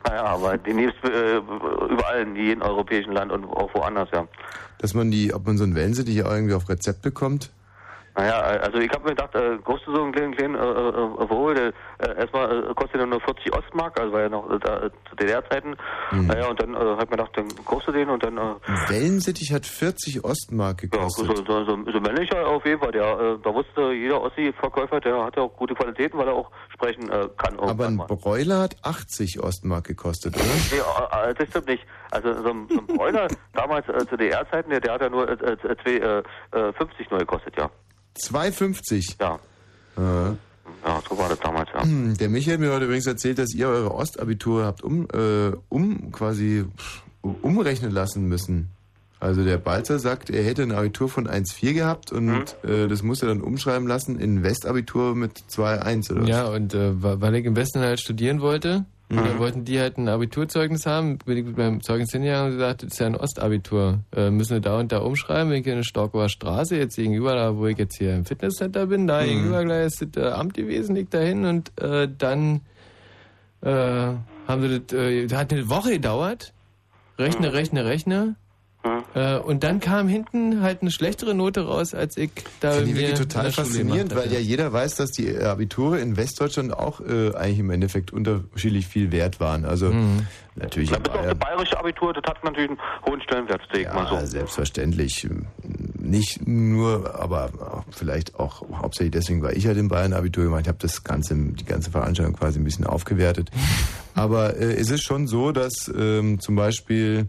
[0.05, 4.27] Naja, aber demnächst äh, überall in jedem europäischen Land und auch woanders, ja.
[4.79, 7.51] Dass man die, ob man so einen Wellensittich irgendwie auf Rezept bekommt.
[8.15, 9.57] Naja, also ich habe mir gedacht, äh,
[9.87, 13.53] du so einen kleinen, kleinen äh, äh, Wohl, äh, erstmal äh, kostet ja nur 40
[13.53, 15.75] Ostmark, also war ja noch äh, da, äh, zu DDR-Zeiten.
[16.11, 16.27] Mhm.
[16.27, 17.47] Naja, und dann äh, ich mir gedacht, dann
[17.87, 18.37] du den und dann...
[18.37, 21.25] Äh, Wellensittich hat 40 Ostmark ja, gekostet.
[21.37, 22.91] so, so, so, so männlicher auf jeden Fall.
[22.91, 26.51] Der, äh, da wusste jeder Ossi-Verkäufer, der hat ja auch gute Qualitäten, weil er auch
[26.73, 27.59] sprechen äh, kann.
[27.59, 28.07] Aber ein mal.
[28.07, 30.45] Broiler hat 80 Ostmark gekostet, oder?
[30.45, 31.85] Nee, das stimmt nicht.
[32.11, 35.29] Also so ein, so ein Broiler damals äh, zu DDR-Zeiten, der, der hat ja nur
[35.29, 37.69] äh, äh, zwei, äh, äh, 50 neu gekostet, ja.
[38.19, 39.15] 2,50?
[39.19, 39.35] Ja.
[39.97, 40.35] Äh.
[40.85, 41.83] Ja, so war das damals, ja.
[41.83, 45.51] Hm, Der Michael hat mir heute übrigens erzählt, dass ihr eure Ostabitur habt um, äh,
[45.69, 46.65] um quasi
[47.21, 48.69] umrechnen lassen müssen.
[49.19, 52.45] Also der Balzer sagt, er hätte ein Abitur von 1,4 gehabt und Mhm.
[52.67, 56.29] äh, das muss er dann umschreiben lassen in Westabitur mit 2,1 oder was?
[56.29, 59.25] Ja, und äh, weil ich im Westen halt studieren wollte, Mhm.
[59.25, 61.17] dann wollten die halt ein Abiturzeugnis haben.
[61.19, 63.99] Bin ich mit meinem Zeugnis hingegangen und gesagt, das ist ja ein Ostabitur.
[64.15, 65.49] Äh, müssen wir da und da umschreiben.
[65.49, 68.85] Bin ich in der Storkower Straße, jetzt gegenüber, da wo ich jetzt hier im Fitnesscenter
[68.87, 69.25] bin, da Mhm.
[69.27, 72.61] gegenüber gleich ist das äh, Amt gewesen, liegt dahin und äh, dann
[73.61, 76.53] äh, haben sie das, äh, hat eine Woche gedauert.
[77.19, 78.35] Rechne, rechne, rechne.
[79.13, 82.95] Äh, und dann kam hinten halt eine schlechtere Note raus, als ich da Finde ich
[82.95, 87.35] mir wirklich total faszinierend, weil ja jeder weiß, dass die Abiture in Westdeutschland auch äh,
[87.35, 89.65] eigentlich im Endeffekt unterschiedlich viel wert waren.
[89.65, 90.25] Also Mhm.
[90.55, 94.15] natürlich ja das bayerische Abitur, das hat natürlich einen hohen Stellenwert, sehe ich mal so.
[94.15, 95.27] Ja, selbstverständlich.
[95.99, 100.77] Nicht nur, aber vielleicht auch hauptsächlich deswegen, weil ich ja den Bayern Abitur gemacht habe,
[100.79, 103.51] das ganze, die ganze Veranstaltung quasi ein bisschen aufgewertet.
[104.15, 107.27] aber äh, es ist schon so, dass ähm, zum Beispiel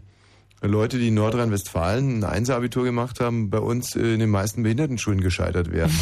[0.67, 5.71] Leute, die in Nordrhein-Westfalen ein Einser-Abitur gemacht haben, bei uns in den meisten Behindertenschulen gescheitert
[5.71, 5.93] werden.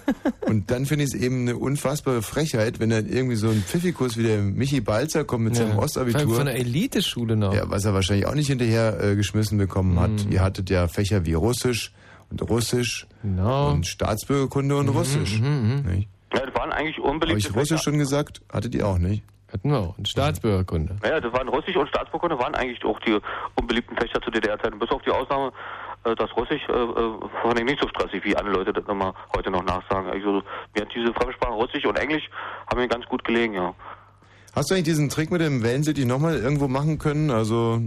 [0.46, 4.16] Und dann finde ich es eben eine unfassbare Frechheit, wenn dann irgendwie so ein Pfiffikus
[4.16, 5.66] wie der Michi Balzer kommt mit Ja.
[5.66, 6.34] seinem Ostabitur.
[6.36, 7.54] Von der Eliteschule noch.
[7.54, 10.10] Ja, was er wahrscheinlich auch nicht hinterher äh, geschmissen bekommen hat.
[10.10, 10.32] Mhm.
[10.32, 11.92] Ihr hattet ja Fächer wie Russisch
[12.30, 13.70] und Russisch Genau.
[13.72, 15.40] und Staatsbürgerkunde und Russisch.
[15.40, 16.08] Nicht?
[16.34, 17.82] Ja, das waren eigentlich Habe unbeliebte ich Russisch Fächer.
[17.82, 18.40] schon gesagt?
[18.52, 19.22] Hattet ihr auch nicht?
[19.52, 19.98] Hatten wir auch.
[19.98, 20.96] Und Staatsbürgerkunde.
[21.02, 23.18] Naja, das waren Russisch und Staatsbürgerkunde waren eigentlich auch die
[23.56, 24.78] unbeliebten Fächer zu DDR-Zeiten.
[24.78, 25.52] Bis auf die Ausnahme,
[26.04, 27.12] äh, dass Russisch äh, äh,
[27.42, 30.10] fand ich nicht so stressig, wie alle Leute das immer heute noch nachsagen.
[30.10, 30.42] Also
[30.74, 32.28] mir hat diese Fremdsprache Russisch und Englisch
[32.68, 33.74] haben mir ganz gut gelegen, ja.
[34.54, 37.30] Hast du eigentlich diesen Trick mit dem Wellensittich nochmal irgendwo machen können?
[37.30, 37.80] Also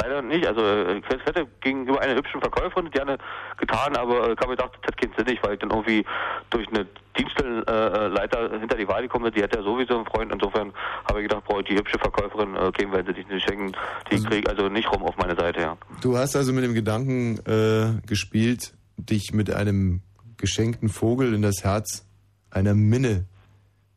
[0.00, 0.46] Leider nicht.
[0.46, 3.18] Also äh, ich hätte gegenüber einer hübschen Verkäuferin gerne
[3.58, 6.04] getan, aber äh, ich habe gedacht, das hat keinen Sinn nicht, weil ich dann irgendwie
[6.50, 6.86] durch eine
[7.18, 9.34] Dienststellenleiter hinter die Wahl gekommen bin.
[9.34, 10.32] Die hat ja sowieso einen Freund.
[10.32, 10.72] Insofern
[11.08, 13.72] habe ich gedacht, brauche ich die hübsche Verkäuferin, äh, käme, wenn sie dich nicht schenken,
[14.10, 15.76] die krieg also nicht rum auf meine Seite, ja.
[16.00, 20.02] du hast also mit dem Gedanken äh, gespielt, dich mit einem
[20.36, 22.06] geschenkten Vogel in das Herz
[22.50, 23.26] einer Minne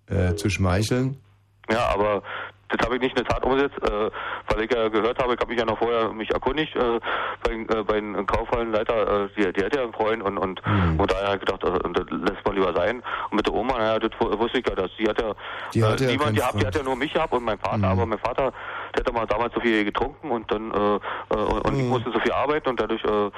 [0.08, 1.18] äh, zu schmeicheln.
[1.70, 2.24] Ja, aber
[2.72, 4.10] das habe ich nicht in der Tat umgesetzt, äh,
[4.54, 7.00] weil ich ja gehört habe, ich habe mich ja noch vorher mich erkundigt äh,
[7.44, 11.00] bei, äh, bei den Kaufhallenleiter, die, die hat ja einen Freund und und, Mhm.
[11.00, 13.02] und daher habe ich gedacht, das lässt mal lieber sein.
[13.30, 15.34] Und mit der Oma, naja, das wu- wusste ich ja, dass die hat ja,
[15.74, 18.06] Die hatte ja niemand gehabt, die hat ja nur mich gehabt und mein Vater, aber
[18.06, 18.52] mein Vater,
[18.96, 22.20] der hat ja mal damals so viel getrunken und dann äh, und ich musste so
[22.20, 23.30] viel arbeiten und dadurch, äh,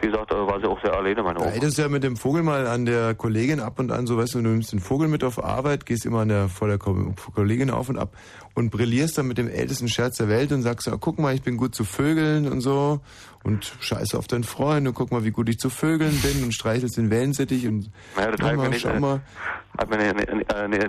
[0.00, 1.50] wie gesagt, war sie auch sehr alleine, meine Oma.
[1.50, 4.34] hättest du ja mit dem Vogel mal an der Kollegin ab und an, so weißt
[4.34, 7.14] du, du nimmst den Vogel mit auf Arbeit, gehst immer an der, vor der Ko
[7.34, 8.10] Kollegin auf und ab
[8.54, 11.42] und brillierst dann mit dem ältesten Scherz der Welt und sagst, ja, guck mal, ich
[11.42, 13.00] bin gut zu Vögeln und so
[13.44, 16.52] und scheiße auf deinen Freund und guck mal, wie gut ich zu Vögeln bin und
[16.52, 19.20] streichelst den Wellensittich und Naja, das ich mir mal, nicht, schau äh, mal.
[19.78, 20.32] hat mir nicht,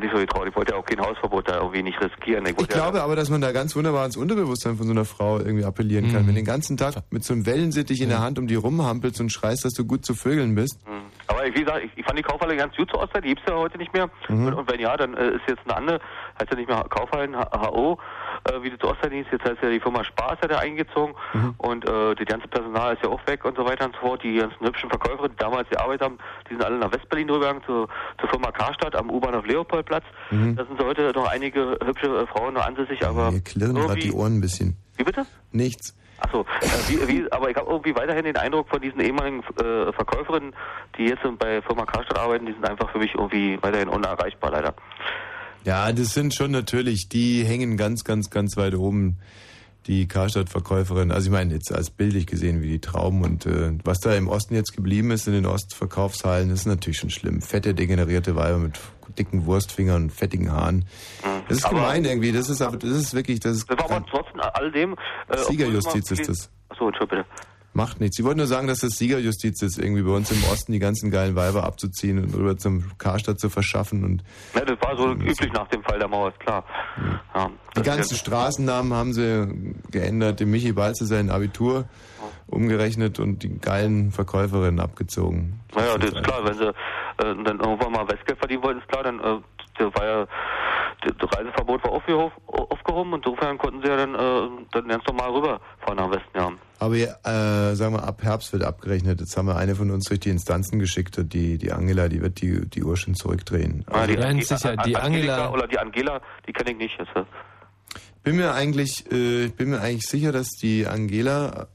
[0.02, 0.48] nicht, so getraut.
[0.48, 2.46] Ich wollte ja auch kein Hausverbot da irgendwie nicht riskieren.
[2.46, 4.94] Ich, Ich wollte ja- glaube aber, dass man da ganz wunderbar ans Unterbewusstsein von so
[4.94, 6.24] einer Frau irgendwie appellieren kann.
[6.24, 6.28] Mhm.
[6.28, 9.20] Wenn du den ganzen Tag mit so einem Wellensittich in der Hand um die rumhampelst
[9.20, 10.80] und schreist, dass du gut zu Vögeln bist.
[10.86, 11.02] Hm.
[11.28, 13.56] Aber wie gesagt, ich, ich fand die Kaufhalle ganz gut zur Ostzeit, die gibt's ja
[13.56, 14.10] heute nicht mehr.
[14.30, 14.46] Mhm.
[14.48, 16.00] Und, und wenn ja, dann äh, ist jetzt eine andere,
[16.40, 17.98] heißt ja nicht mehr Kaufhallen H- HO,
[18.46, 21.54] äh, wie das Ostzeit hieß, jetzt heißt ja die Firma ist ja da eingezogen Mhm.
[21.58, 24.24] und äh, das ganze Personal ist ja auch weg und so weiter und so fort.
[24.24, 26.18] Die ganzen hübschen Verkäufer, die damals gearbeitet haben,
[26.50, 27.88] die sind alle nach Westberlin rübergegangen zur,
[28.20, 30.04] zur Firma Karstadt am U-Bahnhof Leopoldplatz.
[30.32, 30.56] Mhm.
[30.56, 33.96] Da sind so heute noch einige hübsche äh, Frauen noch ansässig, aber Mir klirren gerade
[33.96, 34.78] die Ohren ein bisschen.
[34.98, 35.26] Wie bitte?
[35.52, 35.96] Nichts.
[36.18, 40.56] Achso, äh, aber ich habe irgendwie weiterhin den Eindruck von diesen ehemaligen äh, Verkäuferinnen,
[40.98, 44.74] die jetzt bei Firma Karstadt arbeiten, die sind einfach für mich irgendwie weiterhin unerreichbar, leider.
[45.66, 49.18] Ja, das sind schon natürlich, die hängen ganz, ganz, ganz weit oben,
[49.88, 51.12] die Karstadt-Verkäuferin.
[51.12, 54.28] Also ich meine, jetzt als bildlich gesehen, wie die Trauben und äh, was da im
[54.28, 57.42] Osten jetzt geblieben ist in den Ostverkaufshallen, ist natürlich schon schlimm.
[57.42, 58.80] Fette, degenerierte Weiber mit
[59.18, 60.86] dicken Wurstfingern und fettigen Haaren.
[61.48, 63.92] Das ist Aber- gemein irgendwie, das ist aber, das ist wirklich, das ist Das war
[63.92, 64.96] aber trotzdem all dem...
[65.30, 66.50] Äh, Siegerjustiz ist das.
[66.70, 67.48] Achso, Entschuldigung, bitte.
[67.76, 68.16] Macht nichts.
[68.16, 71.12] Sie wollten nur sagen, dass das Siegerjustiz ist, irgendwie bei uns im Osten die ganzen
[71.12, 74.24] geilen Weiber abzuziehen und rüber zum Karstadt zu verschaffen und
[74.56, 76.64] Ja, das war so üblich nach dem Fall der Mauer, ist klar.
[77.36, 80.40] Ja, Die ganzen Straßennamen haben sie geändert.
[80.40, 81.84] Dem Michi Balze sein Abitur
[82.48, 85.60] umgerechnet und die geilen Verkäuferinnen abgezogen.
[85.76, 86.74] Naja, das ist klar, wenn sie äh,
[87.18, 90.28] dann irgendwann mal Westgeld verdienen wollten, ist klar, dann äh, war ja
[91.02, 95.32] das Reiseverbot war aufgehob, aufgehoben und insofern konnten sie ja dann, äh, dann ganz normal
[95.32, 96.52] rüberfahren nach Westen, ja.
[96.80, 99.20] Aber äh, sagen wir, ab Herbst wird abgerechnet.
[99.22, 102.22] Jetzt haben wir eine von uns durch die Instanzen geschickt und die, die Angela, die
[102.22, 103.86] wird die, die Uhr schon zurückdrehen.
[103.90, 107.00] Ah, die, Ganz sicher, die Angela- Oder die Angela, die kenne ich nicht.
[107.00, 107.24] Jetzt, äh.
[108.24, 111.68] bin mir eigentlich, äh, ich bin mir eigentlich sicher, dass die Angela,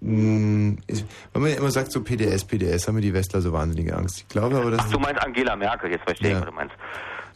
[0.00, 3.52] mh, ich, wenn man ja immer sagt so PDS, PDS, haben mir die Westler so
[3.52, 4.20] wahnsinnige Angst.
[4.20, 6.36] Ich glaube aber, dass Ach, du meinst Angela Merkel, jetzt verstehe Ja.
[6.38, 6.74] ich, was du meinst.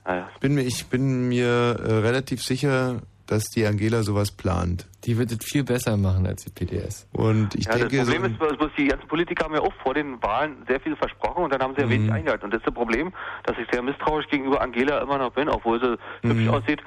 [0.04, 0.28] Naja.
[0.40, 4.86] bin mir, ich bin mir äh, relativ sicher, dass die Angela sowas plant.
[5.04, 7.08] Die wird es viel besser machen als die PDS.
[7.12, 9.60] Und ich ja, denke, das so, Problem ist, bloß- bloß die ganzen Politiker haben ja
[9.60, 12.12] auch vor den Wahlen sehr viel versprochen und dann haben sie ja wenig Mhm.
[12.14, 12.44] eingehalten.
[12.44, 13.12] Und das ist das Problem,
[13.44, 16.30] dass ich sehr misstrauisch gegenüber Angela immer noch bin, obwohl sie Mhm.
[16.38, 16.80] hübsch aussieht.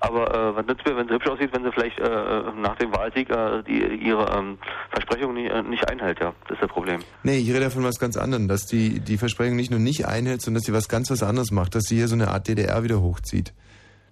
[0.00, 2.76] Aber äh, was nützt mir, wenn sie hübsch aussieht, wenn sie vielleicht äh, äh, nach
[2.76, 4.58] dem Wahlsieg äh, die, ihre ähm,
[4.90, 6.32] Versprechungen nicht, äh, nicht einhält, ja.
[6.48, 7.00] Das ist das Problem.
[7.22, 10.42] nee, ich rede von was ganz anderem, dass die die Versprechung nicht nur nicht einhält,
[10.42, 12.82] sondern dass sie was ganz was anderes macht, dass sie hier so eine Art DDR
[12.82, 13.52] wieder hochzieht.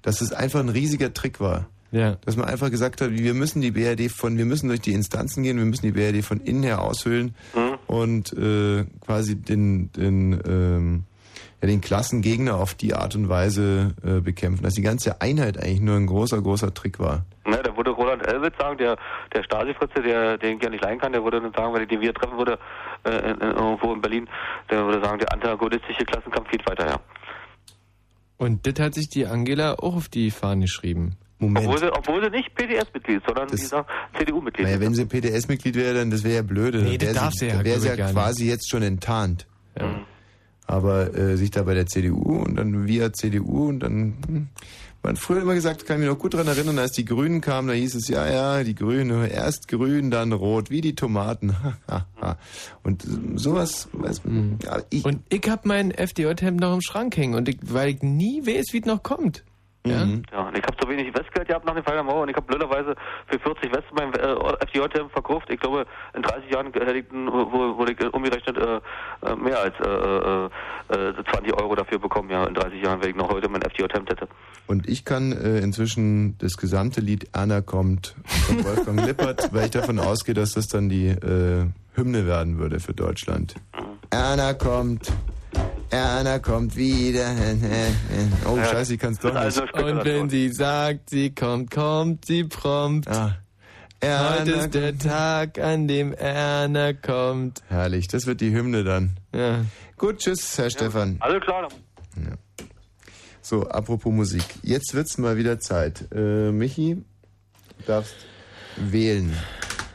[0.03, 1.67] Dass es einfach ein riesiger Trick war.
[1.91, 2.17] Ja.
[2.25, 5.43] Dass man einfach gesagt hat, wir müssen die BRD von, wir müssen durch die Instanzen
[5.43, 7.35] gehen, wir müssen die BRD von innen her aushöhlen
[7.87, 11.05] und äh, quasi den, den, ähm,
[11.63, 14.63] ja, den Klassengegner auf die Art und Weise äh, bekämpfen.
[14.63, 17.25] Dass die ganze Einheit eigentlich nur ein großer, großer Trick war.
[17.47, 18.99] Ne, da würde Roland Elwitz sagen, der,
[19.33, 21.89] der Stasi-Fritze, der, den ich ja nicht leiden kann, der würde dann sagen, wenn ich
[21.89, 22.59] den wieder treffen würde,
[23.05, 24.29] äh, in, in, irgendwo in Berlin,
[24.71, 27.01] der würde sagen, der antagonistische Klassenkampf geht weiter, ja.
[28.37, 31.17] Und das hat sich die Angela auch auf die Fahne geschrieben.
[31.41, 33.87] Obwohl sie, obwohl sie nicht PDS-Mitglied ist, sondern dieser
[34.19, 36.83] CDU-Mitglied Naja, wenn sie PDS-Mitglied wäre, dann das wäre ja blöde.
[36.83, 39.47] Nee, das darf sie, ja, dann wäre sie ja quasi jetzt schon enttarnt.
[40.67, 44.49] Aber äh, sich da bei der CDU und dann via CDU und dann, hm,
[45.03, 47.41] man hat früher immer gesagt, kann ich mich noch gut daran erinnern, als die Grünen
[47.41, 51.57] kamen, da hieß es, ja, ja, die Grünen, erst grün, dann rot, wie die Tomaten.
[52.83, 53.07] und
[53.37, 57.49] sowas, weiß man, ja, ich, Und ich hab mein FDJ-Hemd noch im Schrank hängen und
[57.49, 59.45] ich, weil ich nie weiß, wie es noch kommt.
[59.91, 60.05] Ja?
[60.05, 60.23] Mhm.
[60.33, 62.37] Ja, und ich habe so wenig Westgeld gehabt nach dem Fall der Mauer und ich
[62.37, 62.95] habe blöderweise
[63.27, 65.49] für 40 West mein äh, FDJ verkauft.
[65.51, 68.81] Ich glaube, in 30 Jahren hätte ich, wo, wo ich äh, umgerechnet äh,
[69.27, 72.31] äh, mehr als äh, äh, äh, 20 Euro dafür bekommen.
[72.31, 74.29] Ja, in 30 Jahren, wenn ich noch heute mein FDJ-Hemd hätte.
[74.67, 79.71] Und ich kann äh, inzwischen das gesamte Lied Erna kommt von Wolfgang Lippert, weil ich
[79.71, 83.55] davon ausgehe, dass das dann die äh, Hymne werden würde für Deutschland.
[84.11, 85.13] Erna kommt,
[85.91, 87.35] Erna kommt wieder.
[88.47, 88.65] Oh, Ja.
[88.67, 89.75] scheiße, ich kann's doch Also, nicht.
[89.75, 93.09] Und wenn sie sagt, sie kommt, kommt sie prompt.
[93.09, 93.37] Ah.
[94.03, 97.63] Heute Erna ist der Tag, an dem Erna kommt.
[97.69, 99.17] Herrlich, das wird die Hymne dann.
[99.35, 99.65] Ja.
[99.97, 101.17] Gut, tschüss, Herr Stefan.
[101.21, 101.69] Alles klar.
[103.41, 104.45] So, apropos Musik.
[104.63, 106.05] Jetzt wird's mal wieder Zeit.
[106.15, 106.97] Äh, Michi,
[107.79, 108.15] du darfst
[108.77, 109.35] wählen.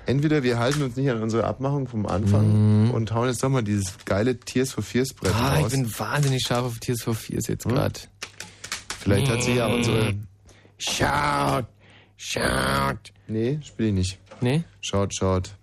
[0.06, 3.64] Entweder wir halten uns nicht an unsere Abmachung vom Anfang und hauen jetzt doch mal
[3.64, 5.72] dieses geile Tears for Fears Brett Ah, ich raus.
[5.72, 8.00] bin wahnsinnig scharf auf Tears for Fears jetzt gerade.
[9.00, 10.14] Vielleicht hat sie ja unsere...
[10.78, 11.66] Schaut,
[12.18, 13.14] schaut.
[13.28, 14.20] Nee, spiele ich nicht.
[14.42, 14.64] Nee?
[14.82, 15.56] Schaut, schaut.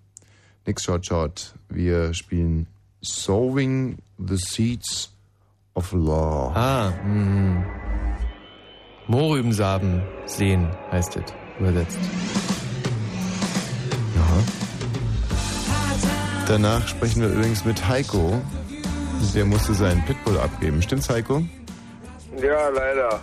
[0.65, 1.53] Nix schaut, schaut.
[1.69, 2.65] Wir spielen
[3.01, 5.13] Sowing the Seeds
[5.75, 6.51] of Law.
[6.55, 7.63] Ah, mh.
[9.07, 11.23] Mohrrübensamen sehen heißt es
[11.59, 11.99] übersetzt.
[16.47, 18.41] Danach sprechen wir übrigens mit Heiko.
[19.33, 20.81] Der musste seinen Pitbull abgeben.
[20.81, 21.43] Stimmt's, Heiko?
[22.41, 23.19] Ja, leider.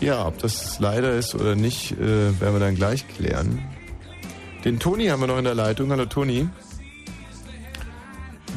[0.00, 3.62] Ja, ob das leider ist oder nicht, äh, werden wir dann gleich klären.
[4.64, 5.90] Den Toni haben wir noch in der Leitung.
[5.90, 6.48] Hallo Toni.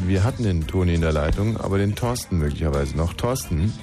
[0.05, 3.13] Wir hatten den Toni in der Leitung, aber den Thorsten möglicherweise noch.
[3.13, 3.73] Thorsten?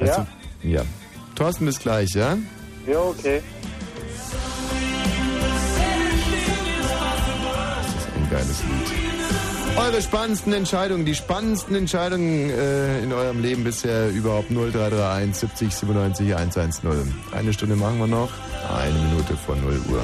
[0.00, 0.26] Ja?
[0.62, 0.82] Du, ja.
[1.34, 2.36] Thorsten, bis gleich, ja?
[2.86, 3.42] Ja, okay.
[8.40, 9.76] Geiles Lied.
[9.76, 16.34] Eure spannendsten Entscheidungen, die spannendsten Entscheidungen äh, in eurem Leben bisher überhaupt 0331 70 97
[16.34, 17.14] 110.
[17.32, 18.30] Eine Stunde machen wir noch,
[18.68, 20.02] eine Minute vor 0 Uhr.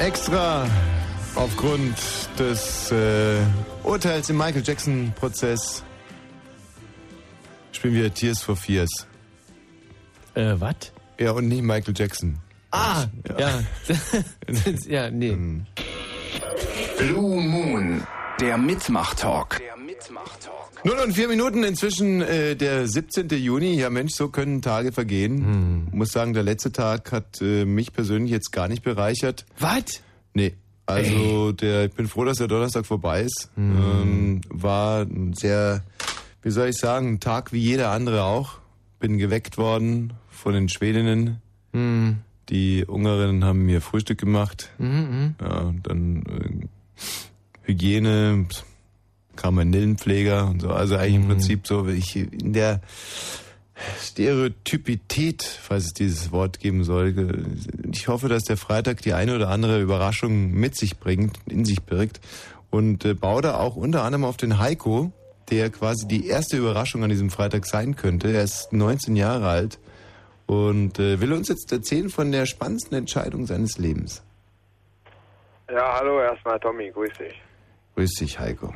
[0.00, 0.66] Extra
[1.34, 1.96] aufgrund
[2.38, 3.40] des äh,
[3.82, 5.82] Urteils im Michael Jackson-Prozess
[7.72, 9.06] spielen wir Tears for Fears.
[10.34, 10.74] Äh, was?
[11.18, 12.38] Ja, und nicht Michael Jackson.
[12.70, 13.04] Ah,
[13.38, 13.62] ja.
[14.88, 15.36] Ja, nee.
[16.98, 18.06] Blue Moon,
[18.40, 19.43] der Mitmach-Talk.
[20.84, 23.28] 0 und 4 Minuten, inzwischen äh, der 17.
[23.30, 23.74] Juni.
[23.74, 25.88] Ja Mensch, so können Tage vergehen.
[25.92, 29.46] Muss sagen, der letzte Tag hat äh, mich persönlich jetzt gar nicht bereichert.
[29.58, 30.02] Was?
[30.34, 30.54] Nee.
[30.86, 33.48] Also der, ich bin froh, dass der Donnerstag vorbei ist.
[33.56, 35.82] Ähm, war ein sehr,
[36.42, 38.58] wie soll ich sagen, ein Tag wie jeder andere auch.
[39.00, 41.40] Bin geweckt worden von den Schwedinnen.
[41.72, 42.18] Hm.
[42.50, 44.70] Die Ungarinnen haben mir Frühstück gemacht.
[44.76, 46.66] Mhm, Ja, und dann äh,
[47.62, 48.64] Hygiene, kam
[49.42, 50.70] ein Nillenpfleger und so.
[50.70, 52.80] Also eigentlich im Prinzip so, wie ich in der
[54.00, 57.44] Stereotypität, falls es dieses Wort geben soll.
[57.92, 61.82] Ich hoffe, dass der Freitag die eine oder andere Überraschung mit sich bringt, in sich
[61.82, 62.20] birgt.
[62.70, 65.12] Und äh, baue da auch unter anderem auf den Heiko,
[65.50, 68.32] der quasi die erste Überraschung an diesem Freitag sein könnte.
[68.32, 69.78] Er ist 19 Jahre alt
[70.46, 74.22] und äh, will uns jetzt erzählen von der spannendsten Entscheidung seines Lebens.
[75.70, 77.40] Ja, hallo erstmal Tommy, grüß dich.
[77.94, 78.74] Grüß dich, Heiko.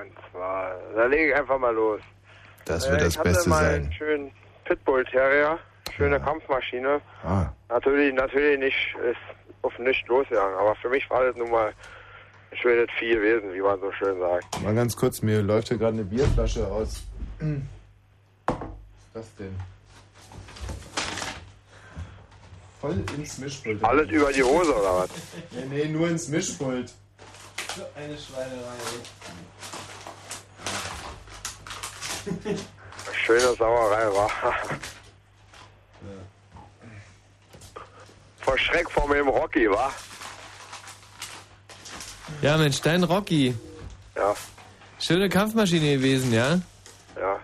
[0.00, 2.00] Und zwar, da lege ich einfach mal los.
[2.64, 3.74] Das wird Äh, das ich hatte Beste mal sein.
[3.82, 4.32] einen schönen
[4.64, 5.58] Pitbull Terrier,
[5.96, 7.00] schöne Kampfmaschine.
[7.24, 7.46] Ah.
[7.68, 8.76] Natürlich, natürlich nicht,
[9.10, 9.16] ist
[9.62, 11.68] auf nichts losgegangen, aber für mich war das nun mal
[12.50, 14.62] ein schönes Vieh gewesen, wie man so schön sagt.
[14.62, 17.02] Mal ganz kurz, mir läuft hier gerade eine Bierflasche aus.
[17.38, 19.56] Was ist das denn?
[22.80, 23.82] Voll ins Mischpult.
[23.82, 25.10] Alles über die Hose oder was?
[25.52, 26.92] Nee, nee, nur ins Mischpult.
[27.74, 28.76] So eine Schweinerei.
[33.12, 34.30] Schöne Sauerei war.
[38.40, 39.92] Vor Schreck vor dem Rocky, wa?
[42.42, 43.54] Ja, Mensch, dein Rocky.
[44.14, 44.34] Ja,
[44.98, 46.58] Schöne Kampfmaschine gewesen, ja?
[47.16, 47.38] ja.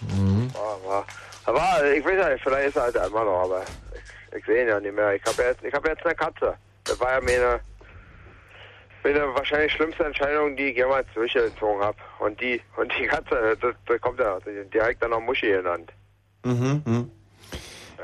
[0.00, 0.52] Mhm.
[0.54, 1.06] War, war.
[1.44, 3.62] Aber ich weiß ja nicht, vielleicht ist er halt immer noch, aber
[3.94, 5.14] ich, ich sehe ihn ja nicht mehr.
[5.14, 6.54] Ich habe jetzt, ich hab jetzt eine Katze.
[6.84, 7.60] Das war ja meine,
[9.04, 11.98] meine wahrscheinlich schlimmste Entscheidung, die ich jemals durchgezogen habe.
[12.18, 14.38] Und die, und die Katze, das, das kommt ja
[14.72, 15.92] direkt dann noch Muschi genannt.
[16.44, 17.10] Mhm, mhm.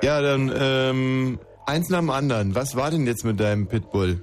[0.02, 2.54] Ja, dann ähm, eins nach dem anderen.
[2.54, 4.20] Was war denn jetzt mit deinem Pitbull?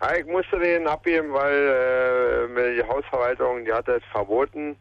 [0.00, 4.76] Ja, ich musste den abgeben, weil äh, mir die Hausverwaltung, die hatte es verboten,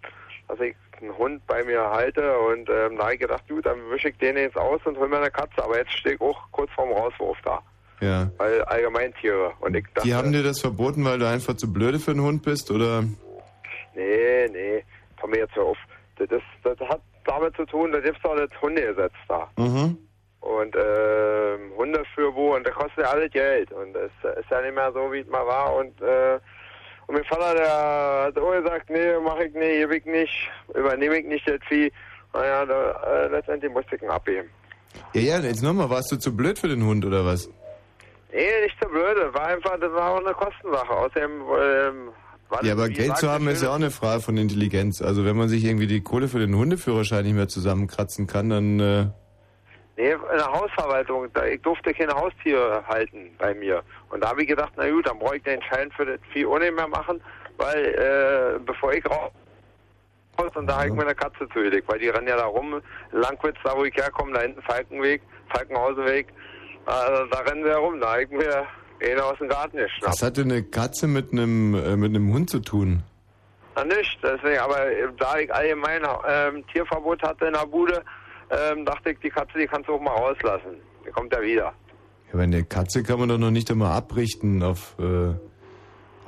[0.47, 2.38] dass ich einen Hund bei mir halte.
[2.39, 5.07] Und ähm, da habe ich gedacht, gut, dann wische ich den jetzt aus und hol
[5.07, 5.64] mir eine Katze.
[5.64, 7.61] Aber jetzt stehe ich auch kurz vorm Rauswurf da.
[8.01, 8.31] Ja.
[8.38, 9.51] Weil Allgemeintiere.
[9.59, 12.21] Und ich dachte, Die haben dir das verboten, weil du einfach zu blöde für einen
[12.21, 13.03] Hund bist, oder?
[13.95, 14.84] nee, nee,
[15.19, 15.77] komm mir jetzt hör auf.
[16.17, 19.49] Das, ist, das hat damit zu tun, da gibt's doch das Hundegesetz da.
[19.57, 19.97] Mhm.
[20.41, 23.71] Und ähm, Hunde für wo und das kostet ja alles Geld.
[23.71, 25.76] Und das ist ja nicht mehr so, wie es mal war.
[25.76, 26.39] Und, äh,
[27.07, 31.17] und mein Vater, der hat auch gesagt, nee, mach ich nicht, gebe ich nicht, übernehme
[31.17, 31.91] ich nicht das Vieh.
[32.34, 34.49] Naja, da, äh, letztendlich musste ich ihn abgeben.
[35.13, 37.49] Ja, ja, jetzt nochmal, warst du zu blöd für den Hund, oder was?
[38.31, 39.34] Nee, nicht so blöde.
[39.34, 40.89] War einfach, das war auch eine Kostensache.
[40.89, 42.10] Außerdem, ähm,
[42.61, 45.01] Ja, aber Geld zu haben ist ja auch eine Frage von Intelligenz.
[45.01, 48.80] Also wenn man sich irgendwie die Kohle für den Hundeführerschein nicht mehr zusammenkratzen kann, dann...
[48.80, 49.06] Äh,
[49.97, 53.84] Nee, in der Hausverwaltung, da, ich durfte keine Haustiere halten bei mir.
[54.10, 56.45] Und da habe ich gedacht, na gut, dann brauche ich den Schein für das Vieh
[56.45, 57.19] nicht mehr machen,
[57.57, 59.34] weil äh, bevor ich raus
[60.56, 62.81] und da habe ich mir eine Katze zugelegt, weil die rennen ja da rum,
[63.11, 65.22] Langwitz, da wo ich herkomme, da hinten Falkenweg,
[65.53, 66.27] Falkenhausenweg,
[66.89, 68.65] äh, da rennen sie herum, da ich mir
[69.01, 70.13] einen aus dem Garten geschnappt.
[70.13, 73.03] was hatte eine Katze mit einem äh, mit einem Hund zu tun?
[73.75, 78.03] Na nicht, deswegen, aber äh, da ich allgemein ähm, Tierverbot hatte in der Bude,
[78.49, 80.81] ähm, dachte ich, die Katze, die kannst du auch mal rauslassen.
[81.05, 81.73] Die kommt ja wieder.
[82.27, 84.95] Ja, aber eine Katze kann man doch noch nicht einmal abrichten auf...
[84.99, 85.48] Äh,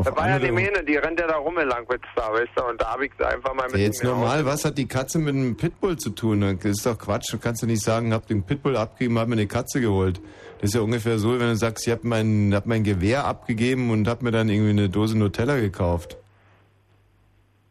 [0.02, 2.50] auf Das war ja die Mähne, die rennt ja da rum in Langwitz da, weißt
[2.56, 4.88] du, und da habe ich sie einfach mal mit Ja, jetzt normal, was hat die
[4.88, 6.42] Katze mit einem Pitbull zu tun?
[6.42, 7.32] Das ist doch Quatsch.
[7.32, 10.20] Du kannst doch nicht sagen, hab den Pitbull abgegeben, hab mir eine Katze geholt.
[10.60, 13.90] Das ist ja ungefähr so, wenn du sagst, ich hab mein, hab mein Gewehr abgegeben
[13.90, 16.18] und hab mir dann irgendwie eine Dose Nutella gekauft.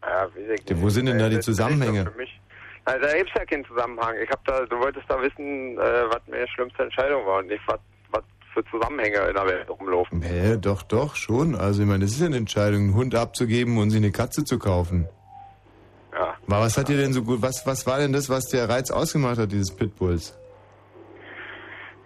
[0.03, 0.29] Ja,
[0.69, 2.11] Ja, wo sind denn da die Zusammenhänge?
[2.87, 4.15] Also, da gibt's ja keinen Zusammenhang.
[4.23, 7.63] Ich hab da, du wolltest da wissen, äh, was meine schlimmste Entscheidung war und nicht,
[7.67, 7.79] was
[8.65, 10.23] für Zusammenhänge in der Welt rumlaufen.
[10.23, 11.55] Hä, doch, doch, schon.
[11.55, 14.45] Also ich meine, das ist ja eine Entscheidung, einen Hund abzugeben und sich eine Katze
[14.45, 15.09] zu kaufen.
[16.13, 16.35] Ja.
[16.47, 18.91] Aber was hat dir denn so gut, was, was war denn das, was der Reiz
[18.91, 20.37] ausgemacht hat, dieses Pitbulls?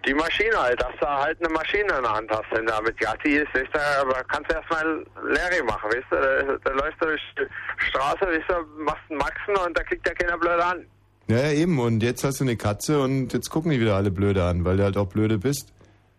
[0.07, 2.99] Die Maschine halt, dass du halt eine Maschine in der Hand hast, wenn du damit
[2.99, 7.01] Gatti ist, weißt du, aber kannst du erstmal Larry machen, weißt du, da, da läufst
[7.01, 10.61] du durch die Straße, weißt du, machst einen Maxen und da kriegt ja keiner blöd
[10.61, 10.85] an.
[11.27, 11.79] Ja, ja, eben.
[11.79, 14.77] Und jetzt hast du eine Katze und jetzt gucken die wieder alle blöde an, weil
[14.77, 15.73] du halt auch blöde bist.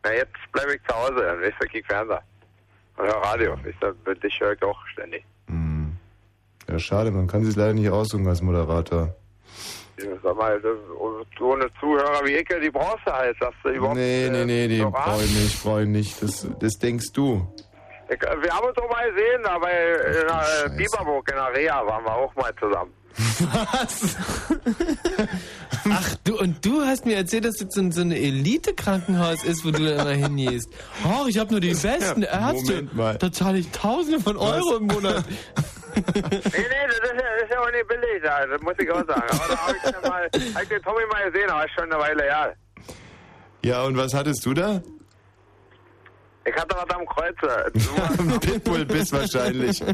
[0.06, 2.22] Na, jetzt bleibe ich zu Hause, dann weißt du, kick Fernseher.
[2.98, 5.26] Und Radio, weißt du, dich höre ich auch ständig.
[6.70, 9.16] Ja, schade, man kann sich leider nicht aussuchen als Moderator.
[10.00, 10.78] Ja, Sag mal, das,
[11.38, 13.98] so eine Zuhörer wie ich, die brauchst du halt, dass du überhaupt...
[13.98, 16.22] Nee, nee, nee, die brauche ich nicht, brauche ich nicht.
[16.22, 17.48] Das, das denkst du.
[18.10, 21.86] Ich, wir haben uns auch mal gesehen, da bei in äh, Bieberburg in der Reha
[21.86, 22.94] waren wir auch mal zusammen.
[23.18, 24.18] Was?
[25.92, 29.64] Ach, du, und du hast mir erzählt, dass das so, ein- so ein Elite-Krankenhaus ist,
[29.66, 30.70] wo du da immer hingehst.
[31.04, 32.88] Oh, ich habe nur die besten Ja, Ärzte.
[33.20, 35.24] Da zahle ich Tausende von Euro im Monat.
[35.96, 38.90] nee, nee, das ist ja, das ist ja auch nicht billig, da, das muss ich
[38.92, 39.24] auch sagen.
[39.30, 41.92] Aber da habe ich, dann mal, hab ich den Tommy mal gesehen, aber ist schon
[41.92, 42.54] eine Weile her.
[43.64, 44.82] Ja, und was hattest du da?
[46.48, 47.66] Ich hatte was am Kreuzer.
[48.20, 49.82] Ein Pitbull-Biss wahrscheinlich.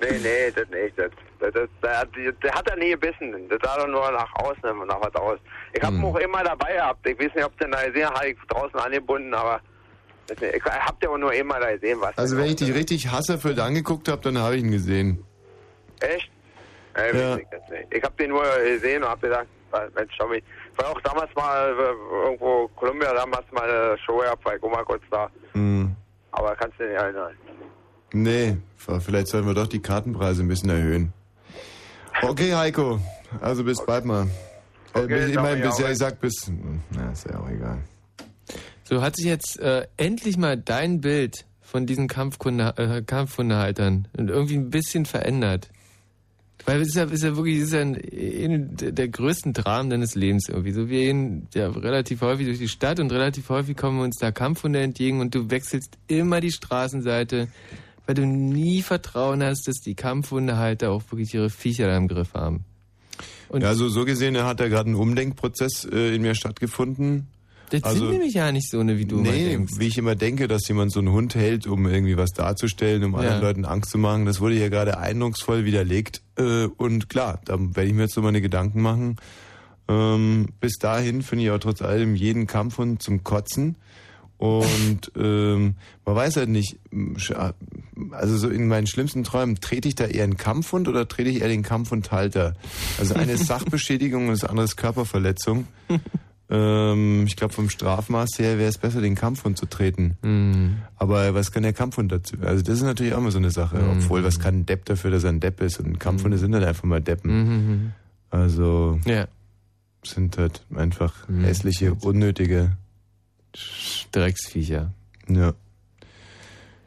[0.00, 0.96] Nee, nee, das nicht.
[0.98, 1.10] Das,
[1.40, 3.48] das, das, der, hat- er nie gebissen.
[3.48, 5.38] Das sah doch nur nach außen nach was aus.
[5.72, 5.86] Ich Hm.
[5.88, 7.06] hab ihn auch immer dabei gehabt.
[7.08, 9.60] Ich weiß nicht, ob den da gesehen hat, ich draußen angebunden, aber
[10.30, 12.16] ich hab den auch nur immer da gesehen, was.
[12.18, 15.24] Also wenn ich dich richtig hasserfüllt angeguckt habe, dann habe ich ihn gesehen.
[16.00, 16.30] Echt?
[16.94, 17.32] Äh, Ja.
[17.34, 17.94] weiß ich jetzt nicht.
[17.94, 20.44] Ich hab den nur gesehen und hab gedacht, äh, Mensch, schau mich.
[20.72, 24.62] Ich war auch damals mal äh, irgendwo Columbia, damals mal eine Show gehabt, weil ich
[24.62, 25.28] auch mal kurz da.
[25.52, 25.94] Hm.
[26.32, 27.34] Aber kannst du nicht erinnern.
[28.12, 31.12] Nee, vielleicht sollten wir doch die Kartenpreise ein bisschen erhöhen.
[32.22, 33.00] Okay, Heiko.
[33.40, 34.24] Also bis bald mal.
[34.24, 34.28] Äh,
[34.94, 36.50] Okay, bis, ich meine, Tommy, bis ja, auch ich sag bis.
[36.90, 37.78] Na, ist ja auch egal.
[38.84, 44.56] So hat sich jetzt äh, endlich mal dein Bild von diesen Kampfkunde, äh, Kampfhundehaltern irgendwie
[44.56, 45.68] ein bisschen verändert.
[46.64, 49.90] Weil es ist ja, ist ja wirklich es ist ja ein, ein der größten Dramen
[49.90, 50.72] deines Lebens irgendwie.
[50.72, 54.32] So wir gehen ja relativ häufig durch die Stadt und relativ häufig kommen uns da
[54.32, 57.48] Kampfhunde entgegen und du wechselst immer die Straßenseite,
[58.08, 62.32] weil du nie Vertrauen hast, dass die Kampfhundehalter auch wirklich ihre Viecher da im Griff
[62.32, 62.64] haben.
[63.50, 67.26] Und ja, also so gesehen hat da gerade ein Umdenkprozess äh, in mir stattgefunden.
[67.68, 69.74] das also- sind nämlich ja nicht so eine, wie du immer nee, denkst.
[69.76, 73.12] wie ich immer denke, dass jemand so einen Hund hält, um irgendwie was darzustellen, um
[73.12, 73.18] Ja.
[73.18, 74.24] anderen Leuten Angst zu machen.
[74.24, 76.22] Das wurde ja gerade eindrucksvoll widerlegt.
[76.38, 79.16] Äh, und klar, da werde ich mir jetzt so meine Gedanken machen.
[79.86, 83.76] Ähm, bis dahin finde ich auch trotz allem jeden Kampfhund zum Kotzen.
[84.38, 85.74] Und ähm,
[86.06, 86.78] man weiß halt nicht,
[88.12, 91.40] also so in meinen schlimmsten Träumen, trete ich da eher einen Kampfhund oder trete ich
[91.42, 92.54] eher den Kampfhundhalter?
[92.98, 95.66] Also eine ist Sachbeschädigung und das andere ist Körperverletzung.
[96.50, 100.16] ähm, ich glaube, vom Strafmaß her wäre es besser, den Kampfhund zu treten.
[100.22, 100.76] Mhm.
[100.96, 102.36] Aber was kann der Kampfhund dazu?
[102.40, 103.76] Also das ist natürlich auch immer so eine Sache.
[103.78, 103.90] Mhm.
[103.98, 105.80] Obwohl, was kann ein Depp dafür, dass er ein Depp ist?
[105.80, 107.32] Und Kampfhunde sind halt einfach mal Deppen.
[107.32, 107.92] Mhm.
[108.30, 109.26] Also Ja.
[110.04, 111.42] sind halt einfach Mhm.
[111.42, 112.76] hässliche, unnötige
[114.12, 114.90] Drecksviecher.
[115.28, 115.52] Ja.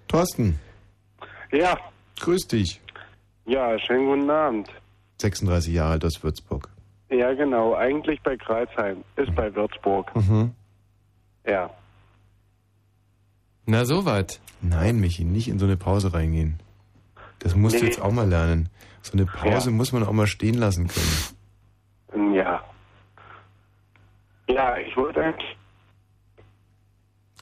[0.08, 0.60] Thorsten,
[1.52, 1.78] Ja,
[2.20, 2.82] grüß dich.
[3.46, 4.70] ja, schönen guten Abend.
[5.22, 6.70] 36 Jahre alt aus Würzburg.
[7.10, 10.14] Ja, genau, eigentlich bei Kreuzheim, ist bei Würzburg.
[10.16, 10.54] Mhm.
[11.46, 11.70] Ja.
[13.66, 14.40] Na, so was.
[14.62, 16.60] Nein, Michi, nicht in so eine Pause reingehen.
[17.40, 17.86] Das musst du Nee.
[17.88, 18.70] jetzt auch mal lernen.
[19.02, 19.76] So eine Pause Ja.
[19.76, 22.34] muss man auch mal stehen lassen können.
[22.36, 22.64] Ja.
[24.48, 25.58] Ja, ich wollte eigentlich.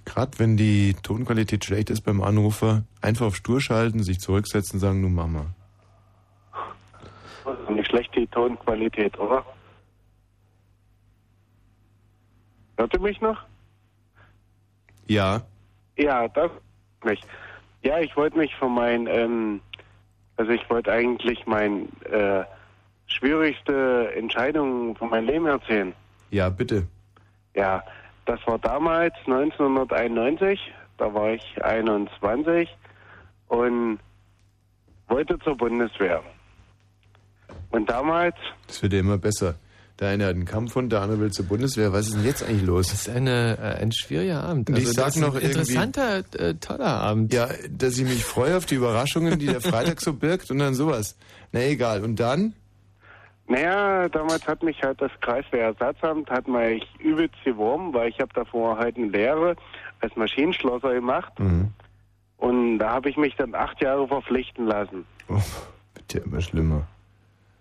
[0.09, 4.79] Gerade wenn die Tonqualität schlecht ist beim Anrufer, einfach auf Stur schalten, sich zurücksetzen und
[4.79, 5.45] sagen, nu Mama.
[7.69, 9.45] Nicht schlecht die Tonqualität, oder?
[12.77, 13.37] Hört ihr mich noch?
[15.05, 15.43] Ja.
[15.95, 16.49] Ja, das
[17.03, 17.21] mich.
[17.83, 19.61] Ja, ich wollte mich von meinen, ähm,
[20.37, 22.43] also ich wollte eigentlich mein äh,
[23.05, 25.93] schwierigste Entscheidung von meinem Leben erzählen.
[26.31, 26.87] Ja, bitte.
[27.53, 27.83] Ja,
[28.29, 30.59] das war damals 1991,
[30.97, 32.69] da war ich 21
[33.47, 33.99] und
[35.07, 36.21] wollte zur Bundeswehr.
[37.71, 38.35] Und damals,
[38.67, 39.55] Das wird ja immer besser.
[39.99, 41.91] Der eine hat einen Kampfhund, der andere will zur Bundeswehr.
[41.91, 42.87] Was ist denn jetzt eigentlich los?
[42.89, 44.69] Das ist eine, äh, ein schwieriger Abend.
[44.69, 47.33] Und ich Also, sag das ist noch ein irgendwie- interessanter, äh, toller Abend.
[47.33, 50.73] Ja, dass ich mich freue auf die Überraschungen, die der Freitag so birgt und dann
[50.73, 51.17] sowas.
[51.51, 52.03] Na egal.
[52.03, 52.53] Und dann?
[53.49, 58.77] Naja, damals hat mich halt das Kreiswehrersatzamt, hat mich übelst geworben, weil ich habe davor
[58.77, 59.55] halt eine Lehre
[60.01, 61.37] als Maschinenschlosser gemacht.
[61.39, 61.71] Mhm.
[62.37, 65.05] Und da habe ich mich dann acht Jahre verpflichten lassen.
[65.27, 65.41] Oh,
[65.95, 66.87] wird ja immer schlimmer.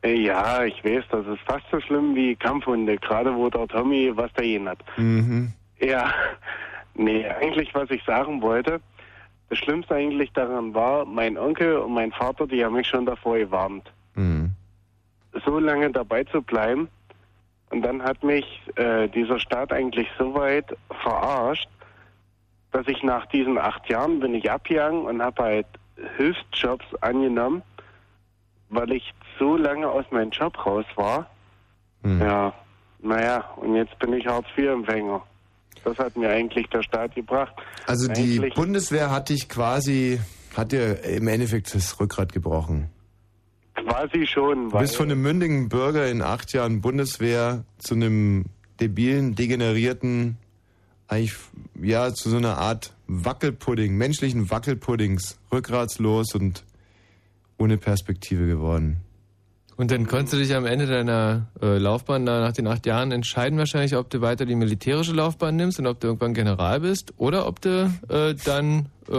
[0.02, 4.12] Äh, Ja, ich weiß, das ist fast so schlimm wie Kampfhunde, gerade wo der Tommy
[4.14, 4.78] was dagegen hat.
[4.96, 5.52] Mhm.
[5.80, 6.12] Ja,
[6.94, 8.80] nee, eigentlich was ich sagen wollte,
[9.48, 13.38] das Schlimmste eigentlich daran war, mein Onkel und mein Vater, die haben mich schon davor
[13.38, 14.50] gewarnt, Mhm.
[15.44, 16.88] So lange dabei zu bleiben.
[17.70, 18.44] Und dann hat mich
[18.76, 21.68] äh, dieser Staat eigentlich so weit verarscht,
[22.72, 25.66] dass ich nach diesen acht Jahren bin ich abgegangen und habe halt
[26.16, 27.62] Hilfsjobs angenommen,
[28.70, 31.30] weil ich so lange aus meinem Job raus war.
[32.02, 32.20] Mhm.
[32.20, 32.54] Ja,
[33.00, 35.22] naja, und jetzt bin ich Hartz-IV-Empfänger.
[35.84, 37.54] Das hat mir eigentlich der Staat gebracht.
[37.86, 40.20] Also die eigentlich, Bundeswehr hat dich quasi,
[40.56, 42.90] hat dir im Endeffekt das Rückgrat gebrochen.
[43.88, 48.44] Quasi schon, Du bist von einem mündigen Bürger in acht Jahren Bundeswehr zu einem
[48.80, 50.36] debilen, degenerierten,
[51.08, 51.34] eigentlich,
[51.80, 56.64] ja, zu so einer Art Wackelpudding, menschlichen Wackelpuddings, rückgratslos und
[57.56, 58.98] ohne Perspektive geworden.
[59.78, 63.12] Und dann konntest du dich am Ende deiner äh, Laufbahn, da nach den acht Jahren,
[63.12, 67.14] entscheiden wahrscheinlich, ob du weiter die militärische Laufbahn nimmst und ob du irgendwann General bist
[67.16, 69.14] oder ob du äh, dann äh,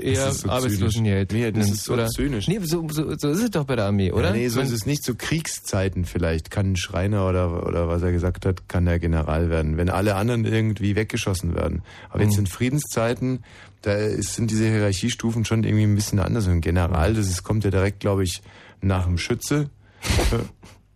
[0.00, 1.32] eher so Arbeitslosengeld.
[1.32, 1.72] Nee, das nimmst.
[1.80, 2.06] ist so oder?
[2.06, 2.46] zynisch.
[2.46, 4.28] Nee, so, so, so ist es doch bei der Armee, oder?
[4.28, 5.02] Ja, nee, so Man- ist es nicht.
[5.02, 9.50] Zu Kriegszeiten vielleicht kann ein Schreiner oder, oder was er gesagt hat, kann der General
[9.50, 11.82] werden, wenn alle anderen irgendwie weggeschossen werden.
[12.10, 12.40] Aber jetzt Mhm.
[12.40, 13.40] in Friedenszeiten,
[13.82, 16.46] da ist, sind diese Hierarchiestufen schon irgendwie ein bisschen anders.
[16.46, 18.40] Und ein General, das ist, kommt ja direkt, glaube ich,
[18.80, 19.68] nach dem Schütze.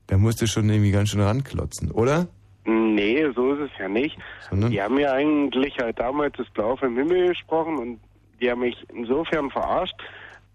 [0.07, 2.28] Da musst du schon irgendwie ganz schön ranklotzen, oder?
[2.65, 4.16] Nee, so ist es ja nicht.
[4.53, 8.01] Die haben ja eigentlich halt damals das Blau vom Himmel gesprochen und
[8.41, 9.97] die haben mich insofern verarscht,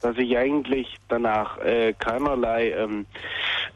[0.02, 3.06] dass ich eigentlich danach äh, keinerlei ähm,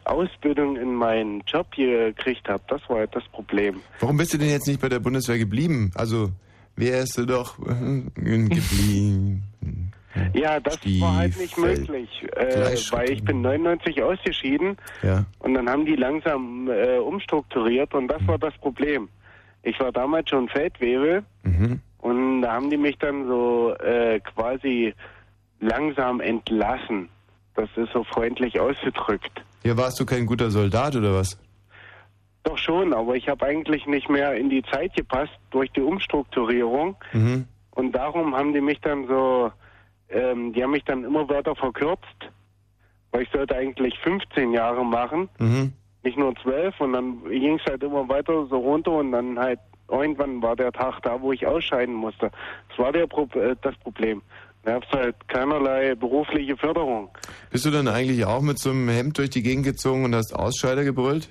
[0.04, 2.62] Ausbildung in meinen Job gekriegt habe.
[2.68, 3.82] Das war halt das Problem.
[4.00, 5.92] Warum bist du denn jetzt nicht bei der Bundeswehr geblieben?
[5.96, 6.30] Also,
[6.76, 9.44] wärst du doch äh, geblieben.
[10.34, 11.77] Ja, das war halt nicht Stiefel.
[11.80, 15.26] möglich, äh, weil ich bin 99 ausgeschieden Ja.
[15.40, 18.07] und dann haben die langsam äh, umstrukturiert und Mhm.
[18.07, 19.07] das war das Problem.
[19.64, 21.80] Ich war damals schon Feldwebel Mhm.
[21.99, 24.94] und da haben die mich dann so äh, quasi
[25.60, 27.10] langsam entlassen.
[27.56, 29.44] Das ist so freundlich ausgedrückt.
[29.64, 31.38] Ja, warst du kein guter Soldat oder was?
[32.44, 36.95] Doch schon, aber ich habe eigentlich nicht mehr in die Zeit gepasst durch die Umstrukturierung
[37.14, 37.45] Mhm.
[37.76, 39.52] und darum haben die mich dann so,
[40.10, 42.03] ähm, die haben mich dann immer weiter verkürzt,
[43.11, 45.73] weil ich sollte eigentlich 15 Jahre machen, Mhm.
[46.03, 49.60] nicht nur 12 und dann ging es halt immer weiter so runter und dann halt
[49.90, 52.31] irgendwann war der Tag da, wo ich ausscheiden musste.
[52.69, 54.22] Das war der Pro äh, das Problem.
[54.64, 57.10] Da gab halt keinerlei berufliche Förderung.
[57.49, 60.34] Bist du dann eigentlich auch mit so einem Hemd durch die Gegend gezogen und hast
[60.36, 61.30] Ausscheider gebrüllt?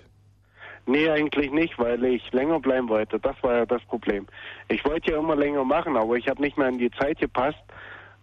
[0.87, 3.21] Nee, eigentlich nicht, weil ich länger bleiben wollte.
[3.21, 4.27] Das war ja das Problem.
[4.71, 7.59] Ich wollte ja immer länger machen, aber ich habe nicht mehr in die Zeit gepasst,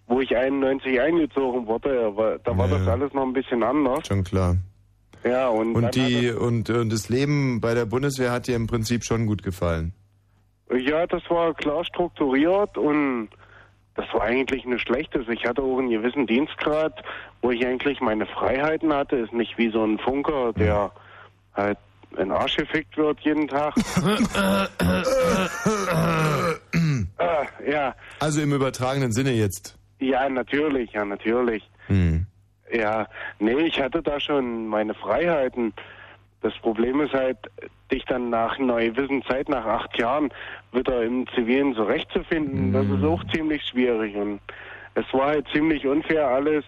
[0.08, 2.40] wo ich 91 eingezogen wurde.
[2.44, 2.78] Da war Ja.
[2.78, 4.06] das alles noch ein bisschen anders.
[4.08, 4.58] Schon klar.
[5.24, 9.04] Ja, und, Und die und, und das Leben bei der Bundeswehr hat dir im Prinzip
[9.04, 9.94] schon gut gefallen.
[10.72, 13.30] Ja, das war klar strukturiert und
[13.96, 15.26] das war eigentlich nichts Schlechtes.
[15.30, 17.02] Ich hatte auch einen gewissen Dienstgrad,
[17.42, 19.16] wo ich eigentlich meine Freiheiten hatte.
[19.16, 20.92] Ist nicht wie so ein Funker, der
[21.56, 21.78] halt
[22.12, 23.74] in den Arsch gefickt wird jeden Tag.
[27.18, 27.96] Ah, ja.
[28.20, 29.78] Also im übertragenen Sinne jetzt.
[30.00, 31.70] Ja, natürlich, ja, natürlich.
[31.88, 32.26] Hm.
[32.72, 33.08] Ja,
[33.40, 35.74] nee, ich hatte da schon meine Freiheiten.
[36.42, 37.38] Das Problem ist halt,
[37.92, 40.30] dich dann nach einer gewissen Zeit, nach acht Jahren,
[40.72, 42.74] wieder im Zivilen zurechtzufinden.
[42.74, 44.16] Das ist auch ziemlich schwierig.
[44.16, 44.40] Und
[44.96, 46.66] es war halt ziemlich unfair alles.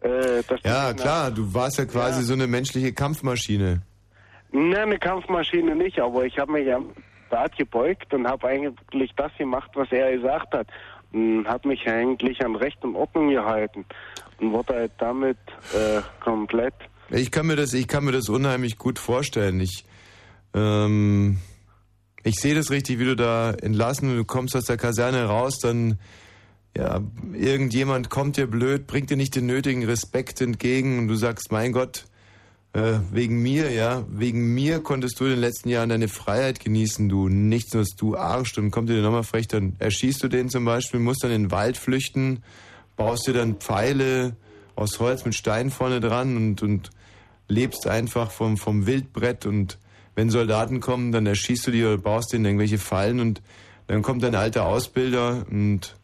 [0.00, 3.82] Äh, dass Ja, klar, du warst ja quasi so eine menschliche Kampfmaschine.
[4.50, 6.90] Na, eine Kampfmaschine nicht, aber ich habe mich am
[7.28, 10.66] Staat gebeugt und habe eigentlich das gemacht, was er gesagt hat.
[11.12, 13.84] Und habe mich eigentlich an Recht und Ordnung gehalten
[14.40, 15.38] und wurde halt damit
[15.74, 16.74] äh, komplett.
[17.10, 19.60] Ich kann mir das, ich kann mir das unheimlich gut vorstellen.
[19.60, 19.84] Ich,
[20.54, 21.38] ähm,
[22.22, 25.98] ich sehe das richtig, wie du da entlassen, du kommst aus der Kaserne raus, dann
[26.76, 27.00] ja,
[27.34, 31.72] irgendjemand kommt dir blöd, bringt dir nicht den nötigen Respekt entgegen und du sagst, mein
[31.72, 32.06] Gott,
[32.74, 37.08] äh, wegen mir, ja, wegen mir konntest du in den letzten Jahren deine Freiheit genießen,
[37.08, 40.64] du nichts, was du Arsch, und kommt dir nochmal frech, dann erschießt du den zum
[40.64, 42.42] Beispiel, musst dann in den Wald flüchten,
[42.96, 44.36] baust dir dann Pfeile
[44.74, 46.90] aus Holz mit Stein vorne dran und, und
[47.48, 49.44] lebst einfach vom, vom Wildbrett.
[49.44, 49.78] Und
[50.14, 53.42] wenn Soldaten kommen, dann erschießt du die oder baust denen irgendwelche Fallen und
[53.86, 55.96] dann kommt ein alter Ausbilder und,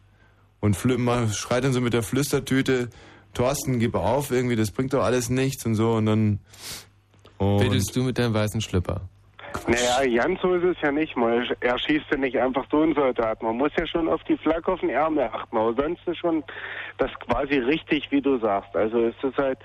[0.59, 2.89] und schreit dann so mit der Flüstertüte,
[3.33, 6.39] Thorsten, gib auf, irgendwie, das bringt doch alles nichts und so und dann
[7.39, 9.01] und Wedelst du mit deinem weißen Schlipper?
[9.65, 11.15] Naja, ganz so ist es ja nicht.
[11.15, 13.45] Man erschießt ja nicht einfach so einen Soldaten.
[13.45, 15.57] Man muss ja schon auf die Flagge auf den Ärmel achten.
[15.57, 16.43] Aber sonst ist schon
[16.97, 18.75] das quasi richtig, wie du sagst.
[18.75, 19.57] Also ist es halt,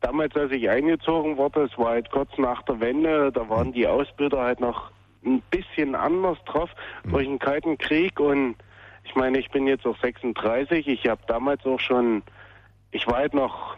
[0.00, 3.86] damals, als ich eingezogen wurde, es war halt kurz nach der Wende, da waren die
[3.86, 4.90] Ausbilder halt noch
[5.24, 6.70] ein bisschen anders drauf
[7.04, 8.18] durch den Kalten Krieg.
[8.18, 8.56] Und
[9.04, 10.88] ich meine, ich bin jetzt auch 36.
[10.88, 12.22] Ich habe damals auch schon,
[12.94, 13.76] ich war halt noch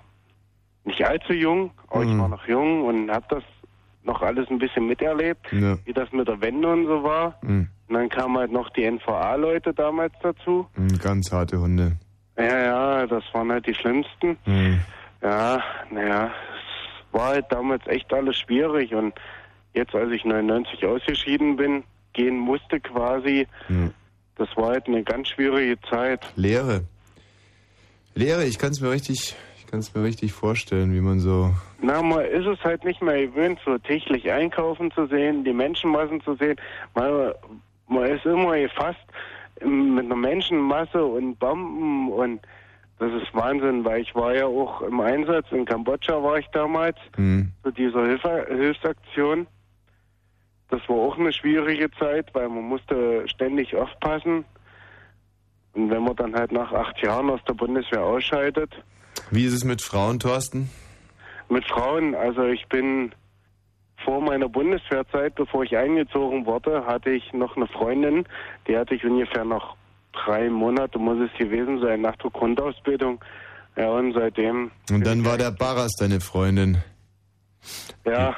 [0.84, 3.42] nicht allzu jung, aber ich war noch jung und habe das
[4.04, 5.76] noch alles ein bisschen miterlebt, Ja.
[5.84, 7.36] wie das mit der Wende und so war.
[7.42, 7.68] Mhm.
[7.88, 10.68] Und dann kamen halt noch die NVA-Leute damals dazu.
[10.76, 11.96] Mhm, ganz harte Hunde.
[12.38, 14.36] Ja, ja, das waren halt die schlimmsten.
[14.44, 14.80] Mhm.
[15.22, 19.14] Ja, naja, es war halt damals echt alles schwierig und
[19.74, 23.48] jetzt, als ich 99 ausgeschieden bin, gehen musste quasi.
[24.36, 26.20] Das war halt eine ganz schwierige Zeit.
[26.36, 26.82] Leere.
[28.16, 31.52] Leere, ich kann es mir richtig, ich kann es mir richtig vorstellen, wie man so.
[31.82, 36.22] Na, man ist es halt nicht mehr gewöhnt, so täglich einkaufen zu sehen, die Menschenmassen
[36.22, 36.56] zu sehen.
[36.94, 37.32] Man,
[37.88, 39.04] man ist immer gefasst
[39.62, 42.40] mit einer Menschenmasse und Bomben und
[42.98, 46.96] das ist Wahnsinn, weil ich war ja auch im Einsatz in Kambodscha war ich damals
[47.16, 47.52] Hm.
[47.62, 49.46] zu dieser Hilfe, Hilfsaktion.
[50.70, 54.46] Das war auch eine schwierige Zeit, weil man musste ständig aufpassen.
[55.76, 58.72] Und wenn man dann halt nach acht Jahren aus der Bundeswehr ausscheidet,
[59.30, 60.70] Wie ist es mit Frauen, Thorsten?
[61.48, 63.12] mit Frauen, also ich bin
[64.04, 68.24] vor meiner Bundeswehrzeit, bevor ich eingezogen wurde, hatte ich noch eine Freundin,
[68.66, 69.76] die hatte ich ungefähr noch
[70.12, 73.22] drei Monate, muss es gewesen sein, nach der Grundausbildung.
[73.76, 76.78] Ja, und seitdem, Und dann war der Barras deine Freundin.
[78.04, 78.34] ja,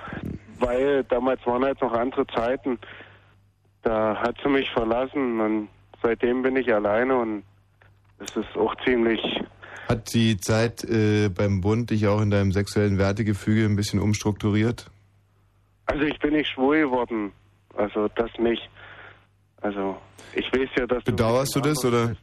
[0.59, 2.79] weil damals waren halt noch andere Zeiten.
[3.83, 5.69] Da hat sie mich verlassen und
[6.03, 7.43] seitdem bin ich alleine und
[8.19, 9.21] es ist auch ziemlich
[9.89, 14.91] Hat die Zeit äh, beim Bund dich auch in deinem sexuellen Wertegefüge ein bisschen umstrukturiert?
[15.87, 17.33] Also ich bin nicht schwul geworden.
[17.75, 18.69] Also das nicht.
[19.61, 19.97] Also
[20.35, 22.17] ich weiß ja, dass Bedauerst du das oder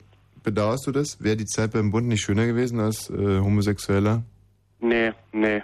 [0.43, 1.21] bedauerst du das?
[1.21, 4.23] Wäre die Zeit beim Bund nicht schöner gewesen als äh, Homosexueller?
[4.79, 5.61] Nee, nee.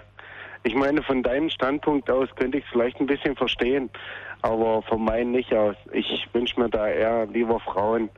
[0.64, 3.90] Ich meine, von deinem Standpunkt aus könnte ich es vielleicht ein bisschen verstehen,
[4.42, 5.76] aber von meinem nicht aus.
[5.92, 8.10] Ich wünsche mir da eher lieber Frauen.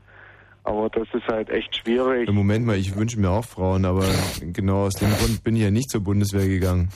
[0.63, 2.27] Aber das ist halt echt schwierig.
[2.27, 4.05] Im Moment mal, ich wünsche mir auch Frauen, aber
[4.41, 6.89] genau aus dem Grund bin ich ja nicht zur Bundeswehr gegangen.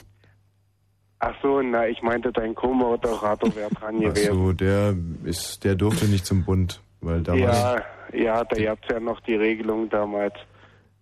[1.20, 4.34] Ach so, na, ich meinte, dein Co-Moderator wäre dran Ach gewesen.
[4.34, 7.60] so, der ist, der durfte nicht zum Bund, weil damals.
[7.60, 7.82] Ja,
[8.14, 10.34] ja, da ihr habt ja noch die Regelung damals.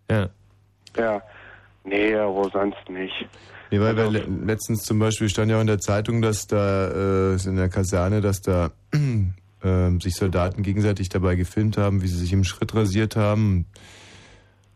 [0.10, 0.28] Ja.
[0.98, 1.22] Ja.
[1.88, 3.14] Nee, aber sonst nicht.
[3.72, 7.34] Nee, weil wir le letztens zum Beispiel stand ja auch in der Zeitung, dass da
[7.34, 8.72] äh, in der Kaserne, dass da
[9.64, 13.66] äh, sich Soldaten gegenseitig dabei gefilmt haben, wie sie sich im Schritt rasiert haben.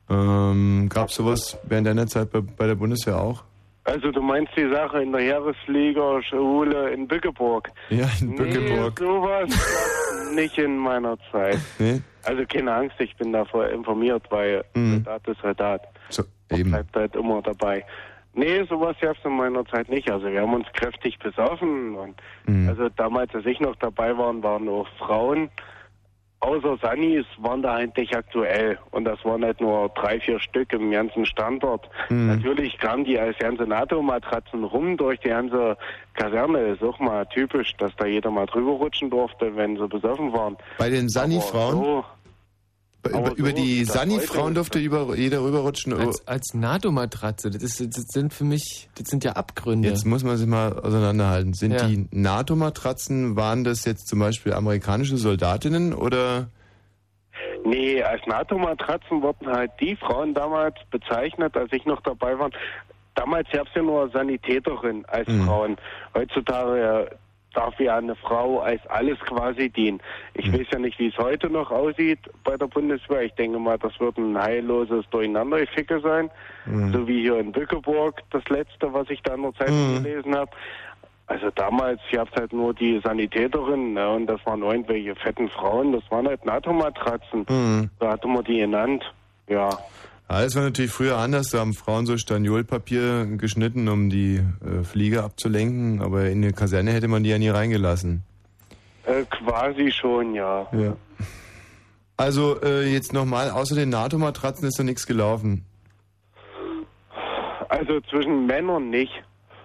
[0.10, 3.44] Ähm, Gab es sowas während deiner Zeit bei, bei der Bundeswehr auch?
[3.84, 7.70] Also du meinst die Sache in der Heeresliga Schule in Bückeburg?
[7.90, 9.00] Ja, in Bückeburg.
[9.00, 9.50] Nee, sowas
[10.36, 11.58] nicht in meiner Zeit.
[11.80, 12.02] Nee?
[12.24, 14.96] Also keine Angst, ich bin davor informiert, weil Mhm.
[15.04, 15.82] Soldat ist Soldat.
[16.60, 16.72] Eben.
[16.72, 17.86] bleibt halt immer dabei.
[18.34, 20.10] Nee, sowas gab's in meiner Zeit nicht.
[20.10, 22.16] Also wir haben uns kräftig besoffen und
[22.46, 22.70] Mhm.
[22.70, 25.50] also damals, als ich noch dabei war, waren nur Frauen.
[26.44, 30.90] Außer Sunnis waren da eigentlich aktuell und das waren halt nur drei, vier Stück im
[30.90, 31.88] ganzen Standort.
[32.10, 32.28] Mhm.
[32.30, 35.78] Natürlich kamen die als ganze NATO-Matratzen rum durch die ganze
[36.16, 36.60] Kaserne.
[36.70, 40.58] Ist auch mal typisch, dass da jeder mal drüber rutschen durfte, wenn sie besoffen waren.
[40.80, 41.76] Bei den Sani-Frauen?
[41.84, 42.06] So,
[43.04, 45.94] aber über so, die Sani-Frauen durfte über, jeder rüberrutschen.
[45.94, 49.88] Als, als NATO-Matratze, das, ist, das sind für mich, das sind ja Abgründe.
[49.90, 51.54] Jetzt muss man sich mal auseinanderhalten.
[51.54, 51.88] Sind Ja.
[51.88, 56.48] die NATO-Matratzen, waren das jetzt zum Beispiel amerikanische Soldatinnen oder?
[57.66, 62.50] Nee, als NATO-Matratzen wurden halt die Frauen damals bezeichnet, als ich noch dabei war.
[63.16, 65.46] Damals gab es ja nur Sanitäterin als Mhm.
[65.46, 65.78] Frauen.
[66.16, 67.10] Heutzutage
[67.54, 70.00] darf ja eine Frau als alles quasi dienen.
[70.34, 70.60] Ich Mhm.
[70.60, 73.24] weiß ja nicht, wie es heute noch aussieht bei der Bundeswehr.
[73.24, 76.30] Ich denke mal, das wird ein heilloses Durcheinandergeficke sein.
[76.66, 76.92] Mhm.
[76.94, 80.04] So wie hier in Bückeburg das letzte, was ich da in der Zeitung Mhm.
[80.04, 80.52] gelesen habe.
[81.28, 85.94] Also damals gab es halt nur die Sanitäterin ne, und das waren irgendwelche fetten Frauen,
[85.94, 87.46] das waren halt NATO-Matratzen.
[87.50, 87.90] Mhm.
[88.00, 89.04] Da hatte man die genannt.
[89.48, 89.70] Ja.
[90.40, 91.50] Das war natürlich früher anders.
[91.50, 96.02] Da haben Frauen so Staniolpapier geschnitten, um die äh, Fliege abzulenken.
[96.02, 98.24] Aber in eine Kaserne hätte man die ja nie reingelassen.
[99.06, 100.68] Äh, quasi schon, ja.
[100.72, 100.96] Ja.
[102.16, 105.66] Also äh, jetzt nochmal, außer den NATO-Matratzen ist da nichts gelaufen.
[107.68, 109.12] Also zwischen Männern nicht,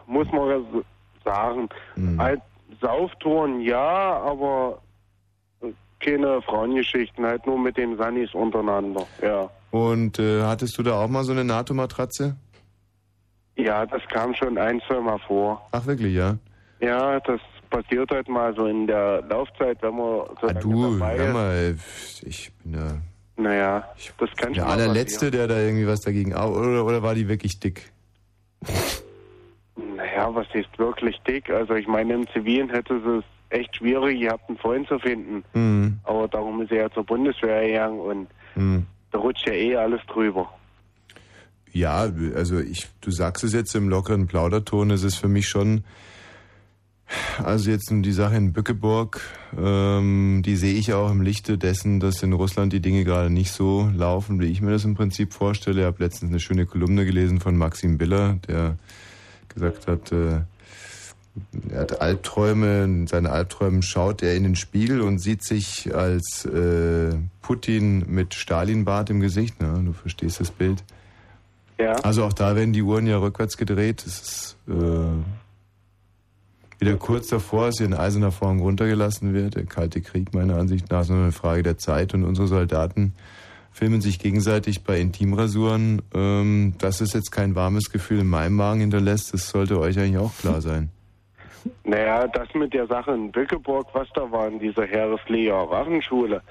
[0.07, 0.61] muss man ja
[1.25, 1.69] sagen.
[1.97, 2.21] Mhm.
[2.21, 2.41] Halt,
[2.81, 4.81] Sauftouren ja, aber
[6.01, 9.49] keine Frauengeschichten, halt nur mit den Sannis untereinander, ja.
[9.71, 12.37] Und äh, hattest du da auch mal so eine NATO-Matratze?
[13.57, 15.67] Ja, das kam schon ein, zwei Mal vor.
[15.73, 16.37] Ach wirklich, ja?
[16.81, 21.17] Ja, das passiert halt mal so in der Laufzeit, wenn man so Ah, Du, dabei
[21.17, 21.33] ist.
[21.33, 21.77] mal,
[22.23, 22.99] ich bin der,
[23.37, 23.85] Naja,
[24.19, 26.33] das kann schon der allerletzte, der da irgendwie was dagegen...
[26.35, 27.91] Oder, oder war die wirklich dick?
[29.77, 31.51] Naja, was ist wirklich dick?
[31.51, 35.45] Also ich meine, im Zivilen hätte es echt schwierig gehabt, einen Freund zu finden.
[35.55, 35.99] Mhm.
[36.05, 38.87] Aber darum ist er ja zur Bundeswehr gegangen und Mhm.
[39.11, 40.51] Da rutscht ja eh alles drüber.
[41.73, 45.85] Ja, also ich, du sagst es jetzt im lockeren Plauderton, es ist für mich schon,
[47.43, 49.21] also jetzt die Sache in Bückeburg,
[49.59, 53.53] ähm, die sehe ich auch im Lichte dessen, dass in Russland die Dinge gerade nicht
[53.53, 55.81] so laufen, wie ich mir das im Prinzip vorstelle.
[55.81, 58.79] Ich habe letztens eine schöne Kolumne gelesen von Maxim Biller, der
[59.49, 60.41] gesagt hat, äh,
[61.71, 66.45] er hat Albträume, in seinen Albträumen schaut er in den Spiegel und sieht sich als
[66.45, 69.61] äh, Putin mit Stalinbart im Gesicht.
[69.61, 69.83] Ne?
[69.85, 70.83] Du verstehst das Bild.
[71.79, 71.93] Ja.
[72.03, 74.05] Also auch da werden die Uhren ja rückwärts gedreht.
[74.07, 74.73] Es ist äh,
[76.79, 79.57] wieder kurz davor, dass hier in eiserner Form runtergelassen wird.
[79.57, 83.15] Der Kalte Krieg meiner Ansicht nach ist nur eine Frage der Zeit und unsere Soldaten
[83.73, 86.01] filmen sich gegenseitig bei Intimrasuren.
[86.15, 90.19] Ähm, dass es jetzt kein warmes Gefühl in meinem Magen hinterlässt, das sollte euch eigentlich
[90.19, 90.91] auch klar sein.
[91.85, 96.43] Naja, das mit der Sache in Bückeburg, was da war in dieser Heereslehr Waffenschule,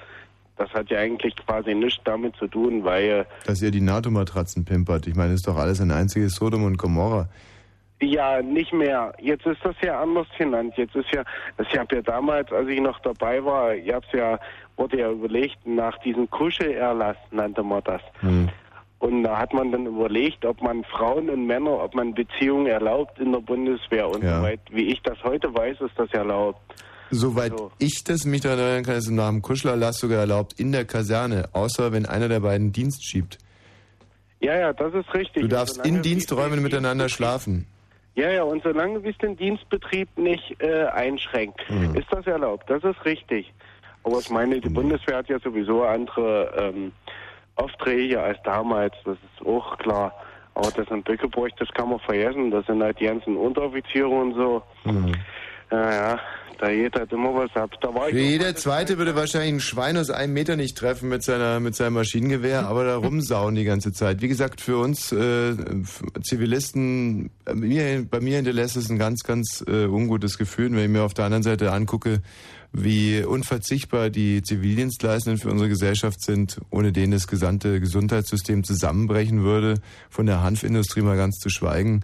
[0.56, 5.06] das hat ja eigentlich quasi nichts damit zu tun, weil Dass ihr die NATO-Matratzen pimpert.
[5.06, 7.28] Ich meine, das ist doch alles ein einziges Sodom und Gomorra.
[8.00, 9.14] Ja, nicht mehr.
[9.20, 10.74] Jetzt ist das ja anders genannt.
[10.76, 11.22] Jetzt ist ja,
[11.58, 14.38] ich habe ja damals, als ich noch dabei war, ich hab's ja,
[14.76, 18.02] wurde ja überlegt, nach diesem Kuschelerlass nannte man das.
[18.98, 23.18] Und da hat man dann überlegt, ob man Frauen und Männer, ob man Beziehungen erlaubt
[23.18, 24.08] in der Bundeswehr.
[24.08, 24.38] Und Ja.
[24.38, 26.60] soweit wie ich das heute weiß, ist das erlaubt.
[27.10, 30.72] Soweit ich das mich daran erinnern kann, ist es nach dem Kuschelerlass sogar erlaubt in
[30.72, 33.38] der Kaserne, außer wenn einer der beiden Dienst schiebt.
[34.40, 35.42] Ja, ja, das ist richtig.
[35.42, 37.66] Du darfst Solange in Diensträumen miteinander schlafen.
[38.16, 41.60] Ja, ja, und solange es den Dienstbetrieb nicht äh, einschränkt,
[41.94, 42.68] ist das erlaubt.
[42.68, 43.52] Das ist richtig.
[44.04, 46.92] Aber ich meine, die Bundeswehr hat ja sowieso andere ähm,
[47.56, 50.12] Aufträge als damals, das ist auch klar.
[50.54, 52.50] Aber das in Bückeburg, das kann man vergessen.
[52.50, 54.62] Das sind halt die ganzen Unteroffiziere und so.
[55.70, 56.20] Ja, ja,
[56.58, 57.70] da geht halt immer was ab.
[58.08, 61.74] Ich Jeder Zweite würde wahrscheinlich ein Schwein aus einem Meter nicht treffen mit, seiner, mit
[61.74, 64.22] seinem Maschinengewehr, aber da rumsauen die ganze Zeit.
[64.22, 65.54] Wie gesagt, für uns äh,
[66.22, 70.88] Zivilisten, äh, mir, bei mir hinterlässt es ein ganz, ganz äh, ungutes Gefühl, wenn ich
[70.88, 72.22] mir auf der anderen Seite angucke,
[72.82, 79.74] wie unverzichtbar die Zivildienstleistenden für unsere Gesellschaft sind, ohne denen das gesamte Gesundheitssystem zusammenbrechen würde,
[80.10, 82.02] von der Hanfindustrie mal ganz zu schweigen.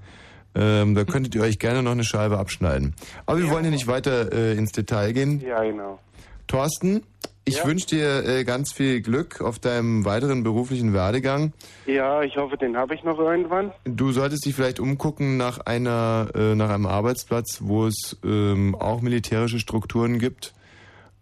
[0.55, 2.94] Ähm, da könntet ihr euch gerne noch eine Scheibe abschneiden.
[3.26, 5.41] Aber wir wollen ja nicht weiter äh, ins Detail gehen.
[5.41, 5.99] Ja, genau.
[6.47, 7.02] Thorsten,
[7.44, 7.67] ich Ja.
[7.67, 11.52] wünsche dir äh, ganz viel Glück auf deinem weiteren beruflichen Werdegang.
[11.86, 13.73] Ja, ich hoffe, den habe ich noch irgendwann.
[13.84, 19.01] Du solltest dich vielleicht umgucken nach einer äh, nach einem Arbeitsplatz, wo es ähm, auch
[19.01, 20.52] militärische Strukturen gibt.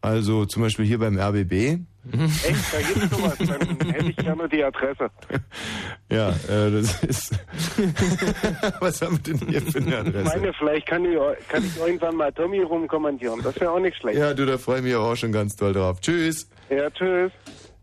[0.02, 1.52] Also zum Beispiel hier beim RBB.
[1.52, 3.36] Echt, da gibt's sowas.
[3.38, 5.10] Dann hätte ich gerne die Adresse.
[6.12, 7.32] Ja, äh, das ist.
[8.80, 10.24] Was haben wir denn hier für eine Ich Adresse?
[10.24, 11.16] meine, vielleicht kann ich,
[11.48, 13.40] kann ich irgendwann mal Tommy rumkommentieren.
[13.44, 14.18] Das wäre auch nicht schlecht.
[14.18, 16.00] Ja, du, da freue ich mich auch schon ganz doll drauf.
[16.00, 16.48] Tschüss.
[16.68, 17.30] Ja, tschüss.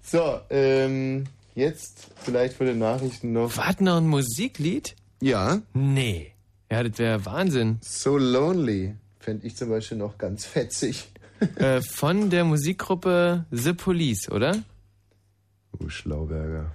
[0.02, 1.24] So, ähm,
[1.56, 3.56] jetzt vielleicht für die Nachrichten noch.
[3.56, 4.96] Wart noch ein Musiklied?
[5.22, 5.60] Ja.
[5.74, 6.34] Nee.
[6.70, 7.78] Ja, das wäre Wahnsinn.
[7.82, 11.08] So Lonely fände ich zum Beispiel noch ganz fetzig.
[11.56, 14.64] Äh, von der Musikgruppe The Police, oder?
[15.80, 16.72] Du Schlauberger.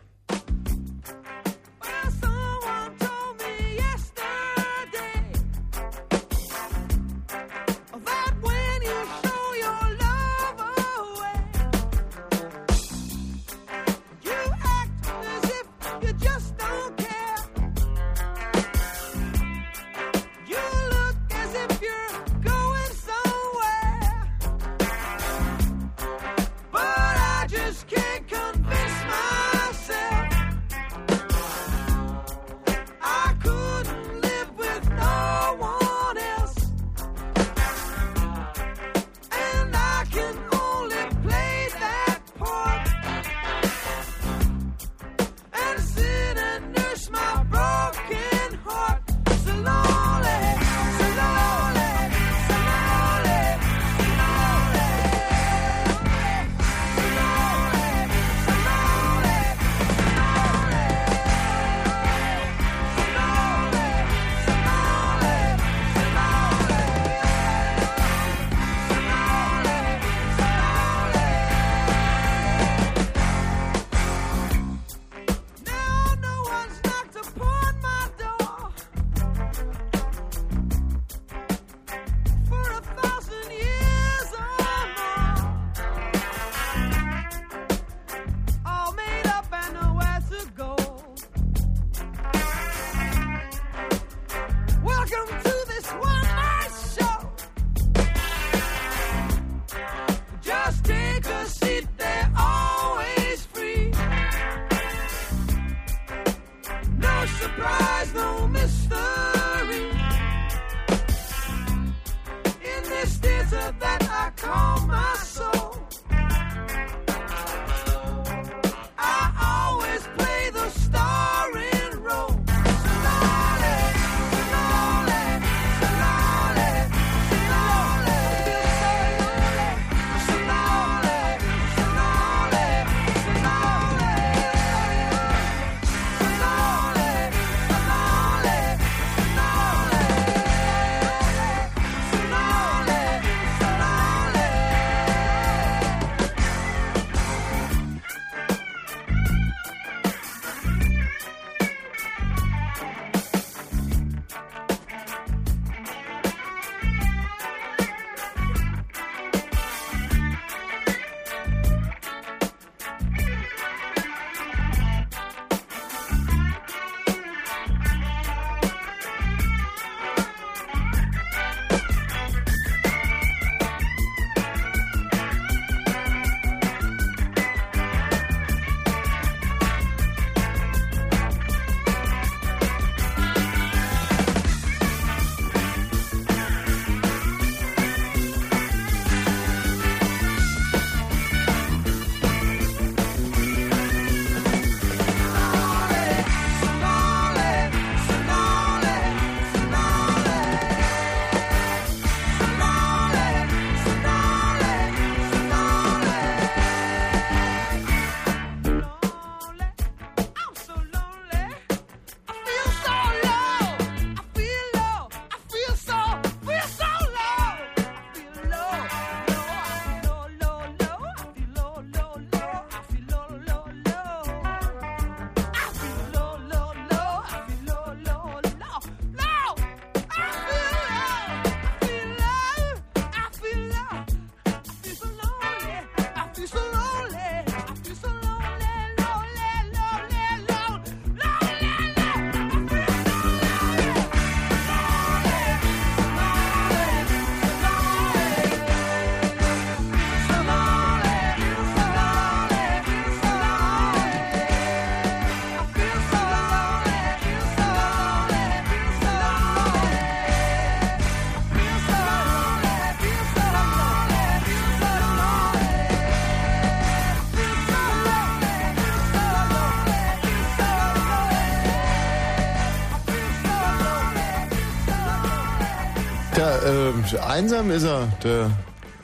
[277.21, 278.51] Einsam ist er, der.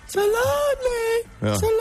[0.07, 0.29] Salatli!
[1.43, 1.55] Ja.
[1.55, 1.79] Salatli!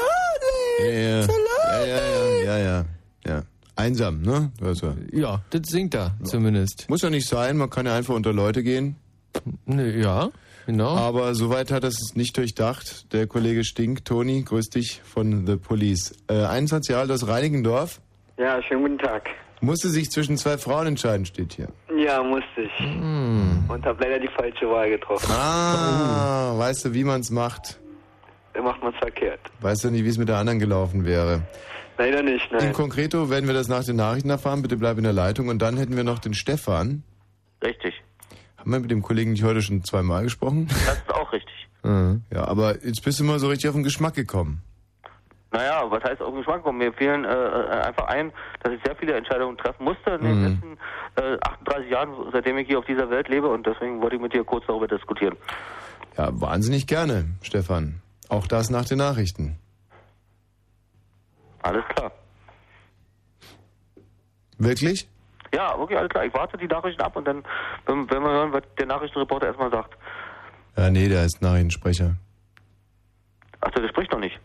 [0.80, 2.85] Ja, ja, ja, ja, ja, ja, ja,
[3.25, 3.43] ja.
[3.75, 4.51] Einsam, ne?
[4.61, 4.95] Also.
[5.11, 6.89] Ja, das singt er zumindest.
[6.89, 8.95] Muss ja nicht sein, man kann ja einfach unter Leute gehen.
[9.65, 10.30] Nö, ja,
[10.65, 10.95] genau.
[10.95, 13.14] Aber soweit hat er es nicht durchdacht.
[13.14, 16.15] Der Kollege Stink, Toni, grüß dich von The Police.
[16.27, 18.01] Äh, 21 Jahre alt aus Reinickendorf.
[18.38, 19.30] Ja, schönen guten Tag.
[19.61, 21.69] Musste sich zwischen zwei Frauen entscheiden, steht hier.
[21.97, 22.57] Ja, musste
[22.88, 23.69] ich.
[23.69, 25.32] Und habe leider die falsche Wahl getroffen.
[25.32, 27.80] Ah, weißt du, wie man es macht?
[28.53, 29.40] Da macht man es verkehrt.
[29.61, 31.41] Weißt du nicht, wie es mit der anderen gelaufen wäre?
[31.98, 32.74] Leider nicht, In nein.
[32.74, 34.61] Konkreto werden wir das nach den Nachrichten erfahren.
[34.61, 35.48] Bitte bleib in der Leitung.
[35.48, 37.03] Und dann hätten wir noch den Stefan.
[37.64, 37.93] Richtig.
[38.57, 40.67] Haben wir mit dem Kollegen nicht heute schon zweimal gesprochen?
[40.67, 41.53] Das ist auch richtig.
[42.33, 44.61] Ja, aber jetzt bist du mal so richtig auf den Geschmack gekommen.
[45.51, 46.77] Naja, was heißt auf den Geschmack kommen?
[46.77, 50.38] Mir fehlen äh, äh, einfach ein, dass ich sehr viele Entscheidungen treffen musste in den
[50.40, 50.43] Mhm.
[50.45, 50.77] letzten
[51.16, 54.34] äh, 38 Jahren, seitdem ich hier auf dieser Welt lebe und deswegen wollte ich mit
[54.34, 55.38] dir kurz darüber diskutieren.
[56.17, 58.01] Ja, wahnsinnig gerne, Stefan.
[58.30, 59.58] Auch das nach den Nachrichten.
[61.61, 62.11] Alles klar.
[64.58, 65.08] Wirklich?
[65.53, 66.26] Ja, okay, alles klar.
[66.26, 67.43] Ich warte die Nachrichten ab und dann,
[67.85, 69.98] wenn, wenn wir hören, was der Nachrichtenreporter erstmal sagt.
[70.76, 72.16] Ja, nee, der ist Nachrichtensprecher.
[73.61, 74.38] Achso, der spricht noch nicht.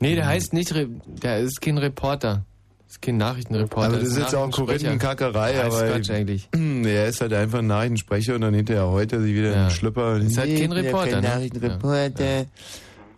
[0.00, 2.44] Nee, der heißt nicht, Re der ist kein Reporter.
[2.88, 3.88] Ist kein Nachrichtenreporter.
[3.88, 6.48] Aber das ist jetzt auch Korinthenkackerei, ja, ist aber Quatsch eigentlich.
[6.84, 10.18] er ist halt einfach ein Nachrichtensprecher und dann hinterher heute sie wieder einen Schlüpper.
[10.18, 11.28] Ist halt kein Reporter, Kein ne?
[11.28, 12.46] Nachrichtenreporter.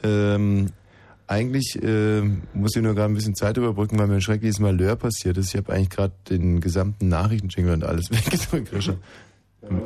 [0.03, 0.71] Ähm,
[1.27, 4.97] eigentlich ähm, muss ich nur gerade ein bisschen Zeit überbrücken, weil mir ein schreckliches Malheur
[4.97, 5.53] passiert ist.
[5.53, 8.97] Ich habe eigentlich gerade den gesamten Nachrichtenjingle und alles weggedrückt.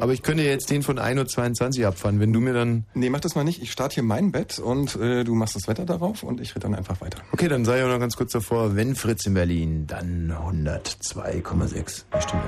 [0.01, 2.85] Aber ich könnte jetzt den von 1.22 Uhr abfahren, wenn du mir dann...
[2.95, 3.63] Nee, mach das mal nicht.
[3.63, 6.61] Ich starte hier mein Bett und äh, du machst das Wetter darauf und ich rede
[6.61, 7.19] dann einfach weiter.
[7.33, 12.05] Okay, dann sei auch noch ganz kurz davor, wenn Fritz in Berlin, dann 102,6.
[12.11, 12.43] Bestimmt.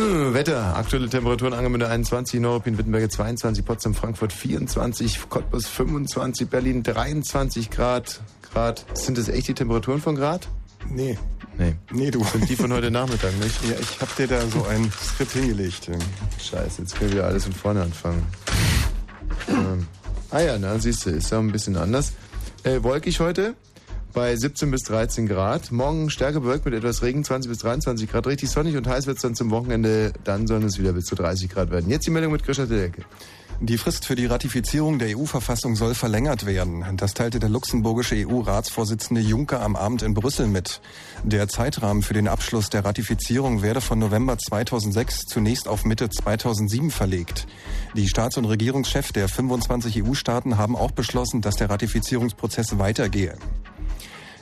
[0.00, 7.70] Wetter, aktuelle Temperaturen Angemünde 21, Neuruppin, Wittenberge 22, Potsdam, Frankfurt 24, Cottbus 25, Berlin 23
[7.70, 8.20] Grad.
[8.52, 8.84] Grad.
[8.94, 10.48] Sind das echt die Temperaturen von Grad?
[10.88, 11.18] Nee.
[11.58, 11.74] Nee.
[11.90, 12.24] Nee, du.
[12.24, 13.64] Sind die von heute Nachmittag, nicht?
[13.64, 15.90] Ja, ich hab dir da so ein Skript hingelegt.
[16.40, 18.24] Scheiße, jetzt können wir alles von vorne anfangen.
[19.48, 19.86] ähm,
[20.30, 22.12] ah ja, na, siehst du, ist ja ein bisschen anders.
[22.62, 23.54] Äh, wolkig heute
[24.18, 25.70] bei 17 bis 13 Grad.
[25.70, 28.26] Morgen stärker bewölkt mit etwas Regen, 20 bis 23 Grad.
[28.26, 30.12] Richtig sonnig und heiß wird es dann zum Wochenende.
[30.24, 31.88] Dann sollen es wieder bis zu 30 Grad werden.
[31.88, 33.02] Jetzt die Meldung mit Grisha Delke.
[33.60, 36.84] Die Frist für die Ratifizierung der EU-Verfassung soll verlängert werden.
[36.96, 40.80] Das teilte der luxemburgische EU-Ratsvorsitzende Juncker am Abend in Brüssel mit.
[41.22, 46.90] Der Zeitrahmen für den Abschluss der Ratifizierung werde von November 2006 zunächst auf Mitte 2007
[46.90, 47.46] verlegt.
[47.94, 53.36] Die Staats- und Regierungschefs der 25 EU-Staaten haben auch beschlossen, dass der Ratifizierungsprozess weitergehe.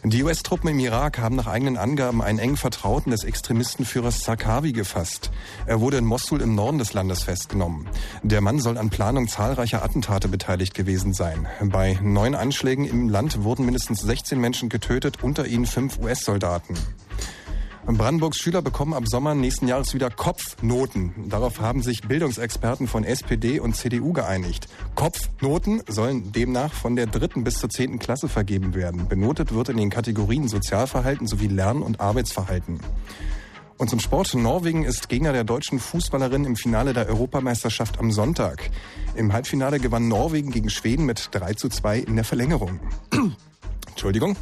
[0.04, 5.32] Die US-Truppen im Irak haben nach eigenen Angaben einen engen Vertrauten des Extremistenführers Zarqawi gefasst.
[5.66, 7.88] Er wurde in Mosul im Norden des Landes festgenommen.
[8.22, 11.48] Der Mann soll an Planung zahlreicher Attentate beteiligt gewesen sein.
[11.60, 16.76] Bei neun Anschlägen im Land wurden mindestens 16 Menschen getötet, unter ihnen fünf US-Soldaten.
[17.94, 21.28] Brandenburgs Schüler bekommen ab Sommer nächsten Jahres wieder Kopfnoten.
[21.28, 24.66] Darauf haben sich Bildungsexperten von SPD und CDU geeinigt.
[24.96, 29.06] Kopfnoten sollen demnach von der dritten bis zur zehnten Klasse vergeben werden.
[29.06, 32.80] Benotet wird in den Kategorien Sozialverhalten sowie Lern- und Arbeitsverhalten.
[33.78, 34.34] Und zum Sport.
[34.34, 38.70] Norwegen ist Gegner der deutschen Fußballerin im Finale der Europameisterschaft am Sonntag.
[39.14, 42.80] Im Halbfinale gewann Norwegen gegen Schweden mit 3 zu 2 in der Verlängerung.
[43.90, 44.36] Entschuldigung.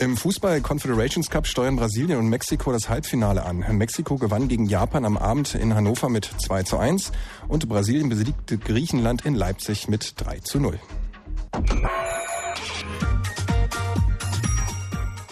[0.00, 3.64] Im Fußball Confederations Cup steuern Brasilien und Mexiko das Halbfinale an.
[3.76, 7.10] Mexiko gewann gegen Japan am Abend in Hannover mit 2 zu 1
[7.48, 10.78] und Brasilien besiegte Griechenland in Leipzig mit 3 zu 0.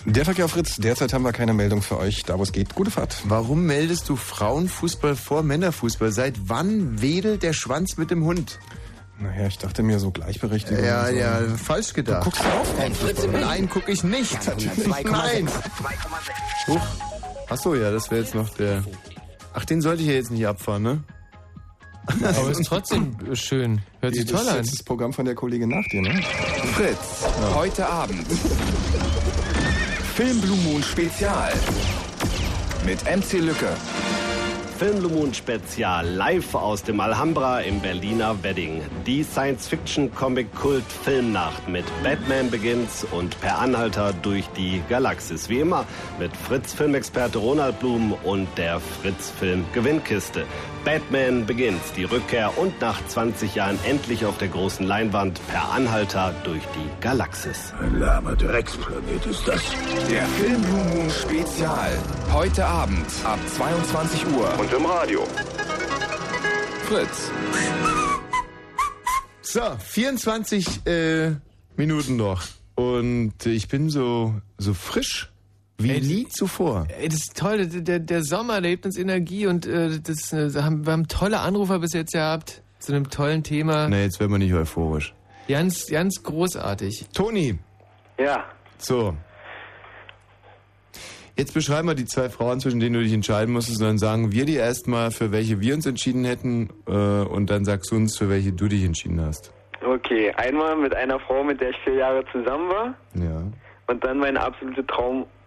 [0.04, 2.74] Der Verkehr Fritz, derzeit haben wir keine Meldung für euch, da wo es geht.
[2.74, 3.22] Gute Fahrt.
[3.28, 6.10] Warum meldest du Frauenfußball vor Männerfußball?
[6.10, 8.58] Seit wann wedelt der Schwanz mit dem Hund?
[9.18, 10.84] Naja, ich dachte mir so Gleichberechtigung.
[10.84, 11.14] Ja, so.
[11.14, 12.26] ja, falsch gedacht.
[12.26, 12.74] Du guckst auf?
[13.32, 14.38] Nein, guck ich nicht.
[15.10, 15.48] Nein.
[16.68, 16.80] Huch.
[17.48, 18.84] Ach so, ja, das wäre jetzt noch der.
[19.54, 21.04] Ach, den sollte ich ja jetzt nicht abfahren, ne?
[22.22, 23.80] Aber ist trotzdem schön.
[24.00, 24.56] Hört sich Das toll ist an.
[24.58, 26.22] jetzt das Programm von der Kollegin nach dir, ne?
[26.74, 28.26] Fritz, heute Abend.
[30.14, 31.52] Film Blue Moon Spezial.
[32.84, 33.68] Mit MC Lücke.
[34.78, 38.82] Film Blue Moon Spezial live aus dem Alhambra im Berliner Wedding.
[39.06, 45.48] Die Science-Fiction-Comic-Kult-Filmnacht mit Batman Begins und Per Anhalter durch die Galaxis.
[45.48, 45.86] Wie immer
[46.18, 50.44] mit Fritz-Filmexperte Ronald Blum und der Fritz-Film-Gewinnkiste.
[50.86, 56.32] Batman Begins, die Rückkehr und nach 20 Jahren endlich auf der großen Leinwand Per Anhalter
[56.44, 57.74] durch die Galaxis.
[57.82, 59.60] Ein lahmer Drecksplanet ist das.
[60.08, 61.98] Der Film Blue Moon Spezial.
[62.32, 64.58] Heute Abend ab 22 Uhr.
[64.60, 65.26] Und im Radio.
[66.84, 67.32] Fritz.
[69.42, 71.32] So, 24 äh,
[71.76, 72.44] Minuten noch.
[72.76, 75.32] Und ich bin so, so frisch
[75.78, 76.86] wie nie zuvor.
[76.98, 77.66] Ey, das ist toll.
[77.66, 81.40] Der, der, Sommer, der gibt uns Energie und äh, das, äh, haben, wir haben tolle
[81.40, 83.88] Anrufer bis jetzt gehabt zu einem tollen Thema.
[83.88, 85.14] Na, jetzt werden wir nicht euphorisch.
[85.48, 87.06] Ganz, ganz großartig.
[87.12, 87.58] Toni.
[88.18, 88.44] Ja.
[88.78, 89.14] So.
[91.36, 94.32] Jetzt beschreiben wir die zwei Frauen, zwischen denen du dich entscheiden musstest, und dann sagen
[94.32, 98.16] wir dir erstmal, für welche wir uns entschieden hätten, äh, und dann sagst du uns,
[98.16, 99.52] für welche du dich entschieden hast.
[99.84, 102.94] Okay, einmal mit einer Frau, mit der ich vier Jahre zusammen war.
[103.14, 103.42] Ja.
[103.86, 104.82] Und dann meine absolute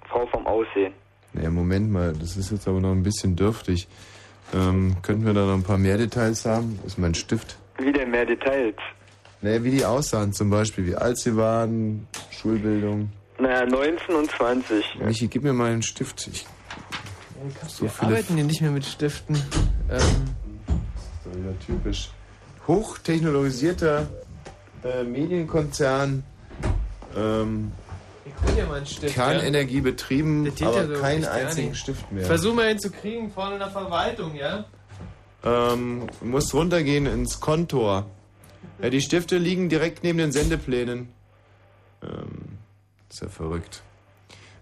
[0.10, 0.94] Traumfrau vom Aussehen.
[1.34, 3.88] Naja, Moment mal, das ist jetzt aber noch ein bisschen dürftig.
[4.54, 6.80] Ähm, könnten wir da noch ein paar mehr Details haben?
[6.84, 7.58] Das ist mein Stift.
[7.78, 8.76] Wie denn mehr Details?
[9.42, 13.10] Naja, wie die aussahen zum Beispiel, wie alt sie waren, Schulbildung.
[13.38, 14.84] Naja, 19 und 20.
[15.06, 16.28] Michi, gib mir mal einen Stift.
[16.28, 16.46] Ich,
[17.68, 19.36] so Wir viele arbeiten hier nicht mehr mit Stiften.
[19.90, 20.00] Ähm,
[21.24, 22.10] So wieder typisch.
[22.68, 24.08] Hochtechnologisierter
[24.84, 26.24] äh, Medienkonzern,
[27.16, 27.72] ähm,
[29.08, 31.76] Kernenergie betrieben, aber so keinen einzigen.
[31.76, 32.26] Stift mehr.
[32.26, 34.66] Versuch mal ihn zu kriegen vorne in der Verwaltung, ja?
[35.44, 38.06] Ähm, du musst runtergehen ins Kontor.
[38.82, 41.10] Ja, die Stifte liegen direkt neben den Sendeplänen.
[42.04, 42.58] Ähm,
[43.10, 43.84] ist ja verrückt.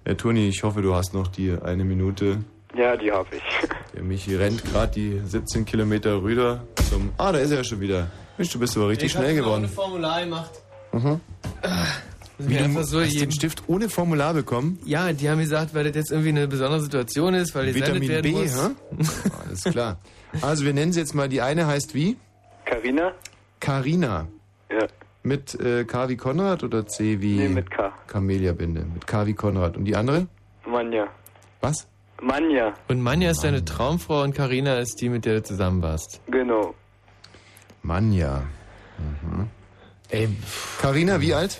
[0.05, 2.43] Ja, Toni, ich hoffe, du hast noch die eine Minute.
[2.75, 3.43] Ja, die habe ich.
[3.93, 7.11] Der Michi rennt gerade die 17 Kilometer rüber zum...
[7.17, 8.07] Ah, da ist er ja schon wieder.
[8.37, 9.63] Mensch, du bist aber richtig ich schnell geworden.
[9.63, 10.51] ein Formular gemacht.
[10.91, 11.19] Mhm.
[12.39, 14.79] Wie Wie, du so hast jeden- den Stift ohne Formular bekommen?
[14.85, 18.07] Ja, die haben gesagt, weil das jetzt irgendwie eine besondere Situation ist, weil die Vitamin
[18.07, 18.55] werden B, muss.
[18.55, 18.69] hä?
[19.45, 19.97] Alles klar.
[20.41, 22.15] Also wir nennen sie jetzt mal, die eine heißt wie?
[22.65, 23.13] Carina?
[23.59, 24.27] Carina.
[24.69, 24.85] Ja.
[25.23, 27.91] Mit äh, K wie Konrad oder C wie Nee, mit K.
[28.07, 28.85] Camelia-Binde?
[28.93, 29.75] Mit K wie Konrad.
[29.75, 30.27] Und die andere?
[30.65, 31.07] Manja.
[31.61, 31.87] Was?
[32.21, 32.73] Manja.
[32.87, 36.21] Und Manja ist deine Traumfrau und Karina ist die, mit der du zusammen warst.
[36.27, 36.75] Genau.
[37.83, 38.43] Manja.
[38.99, 39.47] Mhm.
[40.09, 40.29] Ey,
[40.81, 41.59] Carina, wie alt?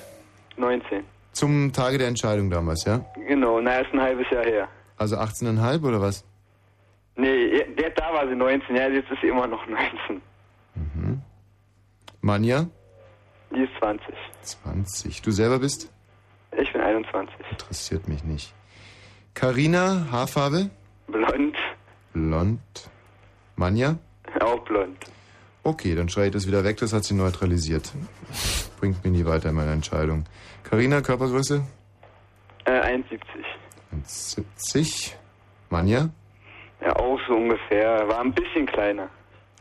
[0.57, 1.03] 19.
[1.33, 3.05] Zum Tage der Entscheidung damals, ja?
[3.27, 4.67] Genau, na, ist ein halbes Jahr her.
[4.97, 6.25] Also 18,5 oder was?
[7.15, 10.21] Nee, der, da war sie 19, ja, jetzt ist sie immer noch 19.
[12.21, 12.67] Manja?
[13.55, 14.13] Die ist 20.
[14.41, 15.21] 20.
[15.21, 15.91] Du selber bist?
[16.59, 17.35] Ich bin 21.
[17.51, 18.53] Interessiert mich nicht.
[19.33, 20.69] Carina, Haarfarbe?
[21.07, 21.55] Blond.
[22.13, 22.59] Blond.
[23.55, 23.97] Manja?
[24.41, 24.97] Auch blond.
[25.63, 27.91] Okay, dann schreibe ich das wieder weg, das hat sie neutralisiert.
[28.79, 30.25] Bringt mich nie weiter in meiner Entscheidung.
[30.69, 31.63] Carina, Körpergröße?
[32.65, 33.19] Äh, 1,70.
[33.93, 35.13] 1,70.
[35.69, 36.09] Manja?
[36.81, 38.05] Ja, auch so ungefähr.
[38.07, 39.07] War ein bisschen kleiner.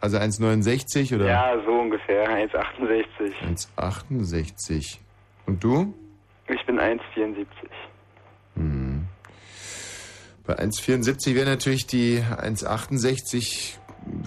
[0.00, 1.26] Also 1,69 oder?
[1.26, 2.28] Ja, so ungefähr.
[2.28, 3.32] 1,68.
[4.10, 4.98] 1,68.
[5.46, 5.94] Und du?
[6.48, 7.46] Ich bin 1,74.
[8.56, 9.06] Hm.
[10.44, 13.78] Bei 1,74 wäre natürlich die 1,68,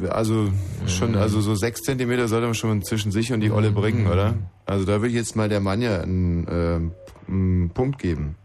[0.10, 0.50] also
[0.88, 4.36] schon, also so 6 Zentimeter sollte man schon zwischen sich und die Olle bringen, oder?
[4.66, 6.92] Also da würde ich jetzt mal der Mann ja einen, ähm,
[7.28, 8.36] einen Punkt geben.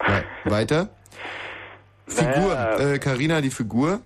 [0.00, 0.90] Ja, weiter?
[2.06, 2.92] Figur, Naja.
[2.94, 4.00] äh, Carina, die Figur?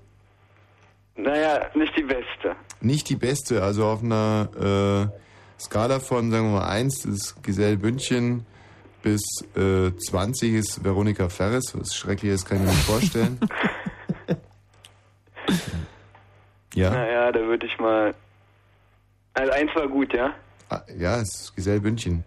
[1.17, 2.55] Naja, nicht die beste.
[2.81, 7.79] Nicht die beste, also auf einer äh, Skala von, sagen wir mal, 1 ist Giselle
[7.79, 8.45] Bündchen
[9.03, 9.23] bis
[9.57, 11.73] äh, 20 ist Veronika Ferres.
[11.75, 13.39] Was Schreckliches kann ich mir nicht vorstellen.
[16.77, 18.15] ja, Naja, da würde ich mal.
[19.35, 20.33] Also eins war gut, ja?
[20.71, 22.25] ah, ja, es ist Giselle Bündchen.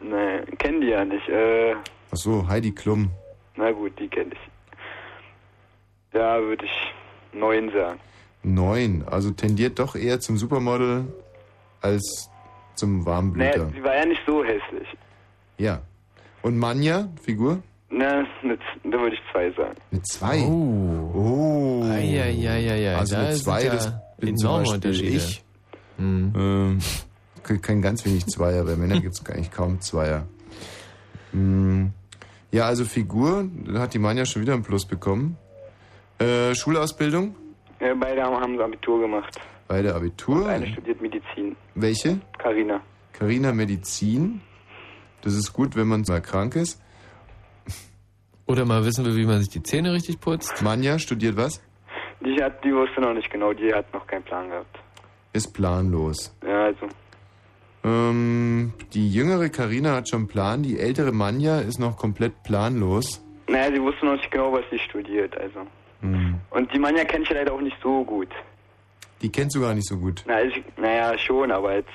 [0.00, 1.28] Nee, kennen die ja nicht.
[1.28, 1.74] Äh,
[2.10, 3.10] Ach so, Heidi Klum.
[3.56, 4.40] na gut, die kenne ich.
[6.12, 6.94] Da würde ich
[7.38, 7.98] neun sagen.
[8.42, 11.04] Neun, also tendiert doch eher zum Supermodel
[11.80, 12.28] als
[12.74, 13.70] zum Nee, Warmblüter.
[13.74, 14.88] sie war ja nicht so hässlich.
[15.58, 15.80] Ja.
[16.42, 17.62] Und Manja, Figur?
[17.90, 19.76] Na, mit, da würde ich zwei sagen.
[19.92, 20.40] Eine zwei.
[20.40, 21.12] Oh.
[21.14, 21.71] Oh.
[21.94, 25.16] Eieieiei, Also da eine sind zwei, ja das bin zum enorme Beispiel Unterschiede.
[25.16, 25.44] ich.
[25.98, 26.32] Mhm.
[26.36, 26.78] Ähm,
[27.60, 30.26] kein ganz wenig Zweier, bei Männern gibt es eigentlich kaum Zweier.
[31.32, 31.92] Hm.
[32.50, 35.36] Ja, also Figur, da hat die Manja schon wieder einen Plus bekommen.
[36.18, 37.34] Äh, Schulausbildung,
[37.80, 39.40] Ja, beide haben, Abitur gemacht.
[39.68, 40.46] beide Abitur.
[40.48, 41.56] Eine studiert Medizin.
[41.74, 42.20] Welche?
[42.38, 42.80] Carina.
[43.12, 44.40] Carina Medizin.
[45.22, 46.80] Das ist gut, wenn man mal krank ist.
[48.46, 50.60] Oder mal wissen will, wie man sich die Zähne richtig putzt.
[50.62, 51.60] Manja studiert was?
[52.24, 54.78] Die, hat, die wusste noch nicht genau, die hat noch keinen Plan gehabt.
[55.32, 56.34] Ist planlos.
[56.46, 56.88] Ja, also.
[57.84, 63.24] Ähm, die jüngere Carina hat schon einen Plan, die ältere Manja ist noch komplett planlos.
[63.48, 65.66] Naja, sie wusste noch nicht genau, was sie studiert, also.
[66.00, 66.36] Hm.
[66.50, 68.28] Und die Manja kenne ich ja leider auch nicht so gut.
[69.20, 70.22] Die kennst du gar nicht so gut.
[70.26, 71.90] Na, ich, naja, schon, aber jetzt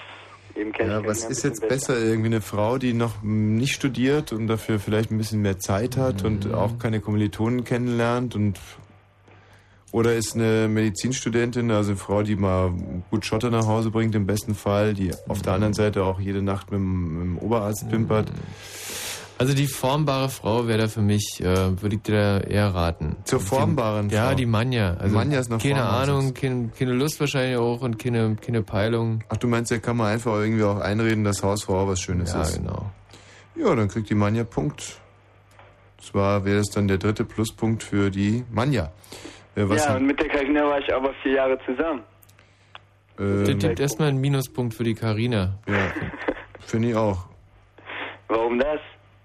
[0.55, 1.97] eben kenne Ja, ich was ist jetzt besser?
[1.97, 6.23] Irgendwie eine Frau, die noch nicht studiert und dafür vielleicht ein bisschen mehr Zeit hat
[6.23, 8.59] und auch keine Kommilitonen kennenlernt und
[9.93, 12.73] Oder ist eine Medizinstudentin, also eine Frau, die mal
[13.09, 16.41] gut Schotter nach Hause bringt, im besten Fall, die auf der anderen Seite auch jede
[16.41, 18.29] Nacht mit, dem- mit dem Oberarzt pimpert.
[19.39, 23.15] Also die formbare Frau wäre da für mich, äh, würde ich dir da eher raten.
[23.23, 24.35] Zur formbaren die, Ja, Frau?
[24.35, 24.95] die Manja.
[24.95, 28.63] Also Manja ist noch Keine formbar, Ahnung, keine, keine Lust wahrscheinlich auch und keine, keine
[28.63, 29.23] Peilung.
[29.29, 32.41] Ach, du meinst, da kann man einfach irgendwie auch einreden, dass Hausfrau was Schönes Ja,
[32.41, 32.57] ist.
[32.57, 32.89] genau.
[33.55, 34.99] Ja, dann kriegt die Manja Punkt.
[36.01, 38.91] Zwar wäre das dann der dritte Pluspunkt für die Manja.
[39.57, 42.03] Äh, was ja, und mit der Karina war ich aber vier Jahre zusammen.
[43.17, 45.57] Das ähm, gibt erstmal einen Minuspunkt für die Karina.
[45.67, 45.91] Ja,
[46.59, 47.25] finde ich auch.
[48.27, 48.79] Warum das?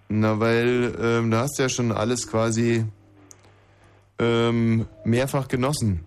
[0.09, 2.86] Na, weil ähm, da hast du ja schon alles quasi
[4.19, 6.07] ähm, mehrfach genossen.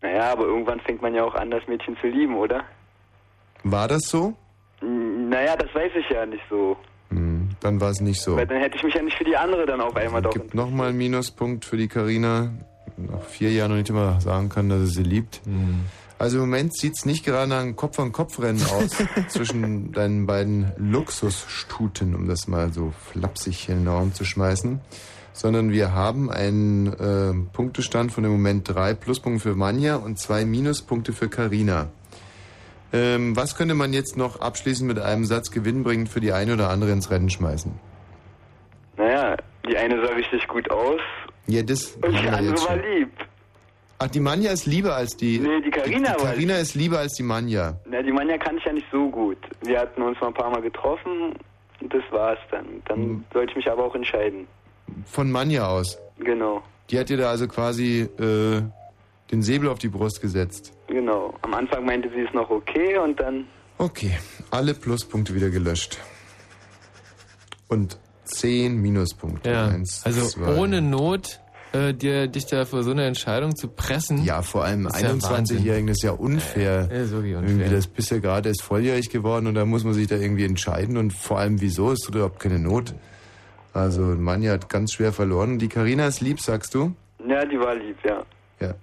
[0.00, 2.64] Naja, aber irgendwann fängt man ja auch an, das Mädchen zu lieben, oder?
[3.62, 4.34] War das so?
[4.80, 6.76] Naja, das weiß ich ja nicht so.
[7.64, 8.36] Dann war es nicht so.
[8.36, 10.34] Weil dann hätte ich mich ja nicht für die andere dann auf einmal doch.
[10.34, 12.50] Gibt nochmal einen Minuspunkt für die Karina.
[12.98, 15.40] Nach vier Jahren noch nicht immer sagen kann, dass er sie liebt.
[16.18, 18.90] Also im Moment sieht es nicht gerade nach einem Kopf-an-Kopf-Rennen aus
[19.28, 24.82] zwischen deinen beiden Luxusstuten, um das mal so flapsig in den Raum zu schmeißen.
[25.32, 30.44] Sondern wir haben einen äh, Punktestand von im Moment drei Pluspunkte für Manja und zwei
[30.44, 31.88] Minuspunkte für Karina.
[32.94, 36.70] Ähm, was könnte man jetzt noch abschließend mit einem Satz gewinnbringend für die eine oder
[36.70, 37.72] andere ins Rennen schmeißen?
[38.96, 39.36] Naja,
[39.68, 41.00] die eine sah richtig gut aus
[41.46, 43.10] Ja, das und die andere war lieb.
[43.98, 45.38] Ach, die Manja ist lieber als die.
[45.40, 47.74] Nee, die Carina Die war- Carina ist lieber als die Manja.
[47.86, 49.38] Na, die Manja kann ich ja nicht so gut.
[49.62, 51.34] Wir hatten uns mal ein paar Mal getroffen
[51.80, 52.66] und das war's dann.
[52.86, 53.24] Dann Hm.
[53.32, 54.46] sollte ich mich aber auch entscheiden.
[55.06, 55.98] Von Manja aus.
[56.18, 58.62] Genau, Die hat dir da also quasi äh,
[59.30, 60.72] den Säbel auf die Brust gesetzt.
[60.86, 61.34] genau.
[61.42, 63.46] Am Anfang meinte sie ist noch okay und dann
[63.78, 64.12] Okay,
[64.50, 65.98] alle Pluspunkte wieder gelöscht.
[67.68, 69.50] Und zehn Minuspunkte.
[69.50, 70.56] Ja, Eins, also zwei.
[70.56, 71.40] ohne Not
[71.72, 74.22] äh, dir, dich da vor so eine Entscheidung zu pressen.
[74.24, 76.88] Ja, vor allem ist ja 21-Jährigen, das ist ja unfair.
[76.90, 77.50] Ja, ist wirklich unfair.
[77.50, 80.44] Irgendwie, das bist ja gerade erst volljährig geworden und da muss man sich da irgendwie
[80.44, 82.94] entscheiden und vor allem wieso, es tut überhaupt keine Not.
[83.72, 85.58] Also Manja hat ganz schwer verloren.
[85.58, 86.94] Die Karina ist lieb, sagst du?
[87.26, 88.22] Ja, die war lieb, ja.
[88.60, 88.74] Ja.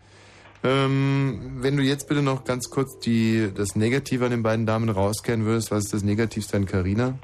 [0.64, 4.90] Ähm, wenn du jetzt bitte noch ganz kurz die, das Negative an den beiden Damen
[4.90, 7.16] rauskehren würdest, was ist das Negativste an Karina?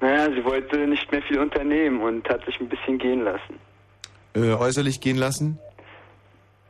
[0.00, 3.58] Naja, sie wollte nicht mehr viel unternehmen und hat sich ein bisschen gehen lassen.
[4.34, 5.58] Äh, äußerlich gehen lassen?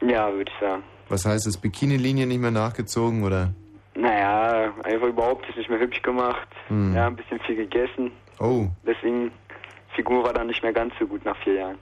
[0.00, 0.82] Ja, würde ich sagen.
[1.08, 1.56] Was heißt das?
[1.58, 3.52] Bikini-Linie nicht mehr nachgezogen oder?
[3.94, 6.48] Naja, einfach überhaupt nicht mehr hübsch gemacht.
[6.68, 6.94] Hm.
[6.94, 8.12] Ja, ein bisschen viel gegessen.
[8.40, 9.30] Oh, Deswegen,
[9.94, 11.78] Figur war dann nicht mehr ganz so gut nach vier Jahren.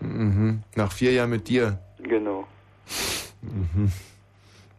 [0.00, 0.62] mhm.
[0.76, 1.78] nach vier Jahren mit dir.
[2.02, 2.46] Genau.
[3.42, 3.92] Mhm.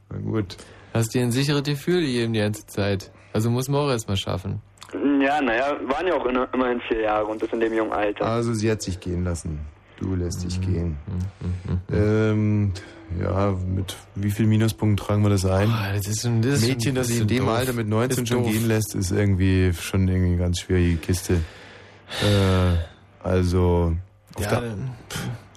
[0.09, 0.57] Na gut.
[0.93, 3.11] Hast dir ein sicheres Gefühl gegeben die ganze Zeit.
[3.33, 4.61] Also muss man auch erstmal schaffen.
[5.21, 8.25] Ja, naja, waren ja auch in, immerhin vier Jahre und das in dem jungen Alter.
[8.25, 9.59] Also sie hat sich gehen lassen.
[9.99, 10.49] Du lässt Mhm.
[10.49, 10.97] dich gehen.
[11.91, 12.73] Ähm,
[13.21, 15.69] ja, mit wie viel Minuspunkten tragen wir das ein?
[15.69, 17.49] Ah, das ist schon, das Mädchen, das sich in dem doof.
[17.55, 18.51] Alter mit 19 Ist schon doof.
[18.51, 21.33] gehen lässt, ist irgendwie schon irgendwie eine ganz schwierige Kiste.
[22.23, 22.77] Äh,
[23.27, 23.95] also,
[24.35, 24.73] auf Ja, der,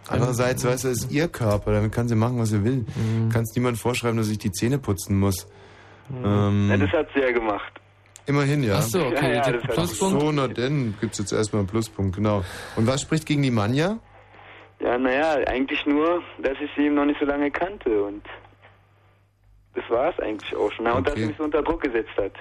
[0.09, 2.85] andererseits, weißt du, ist ihr Körper, damit kann sie machen, was sie will.
[2.97, 3.29] Mhm.
[3.33, 5.47] Kannst niemand vorschreiben, dass ich die Zähne putzen muss.
[6.25, 7.73] Ähm, Ja, das hat sie ja gemacht.
[8.27, 8.77] immerhin, ja.
[8.79, 10.21] Ach so, okay, Ja, ja, Pluspunkt.
[10.21, 12.45] So, na denn, gibt's jetzt erstmal einen Pluspunkt, genau.
[12.77, 13.99] Und was spricht gegen die Manja?
[14.81, 18.23] Ja, naja, eigentlich nur, dass ich sie eben noch nicht so lange kannte und
[19.75, 20.85] das war es eigentlich auch schon.
[20.85, 21.23] Na, und dass Okay.
[21.23, 22.33] sie mich so unter Druck gesetzt hat.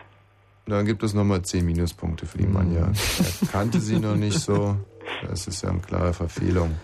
[0.67, 2.87] Dann gibt es nochmal 10 Minuspunkte für die Manja.
[3.41, 4.75] Er kannte sie noch nicht so.
[5.27, 6.75] Das ist ja eine klare Verfehlung.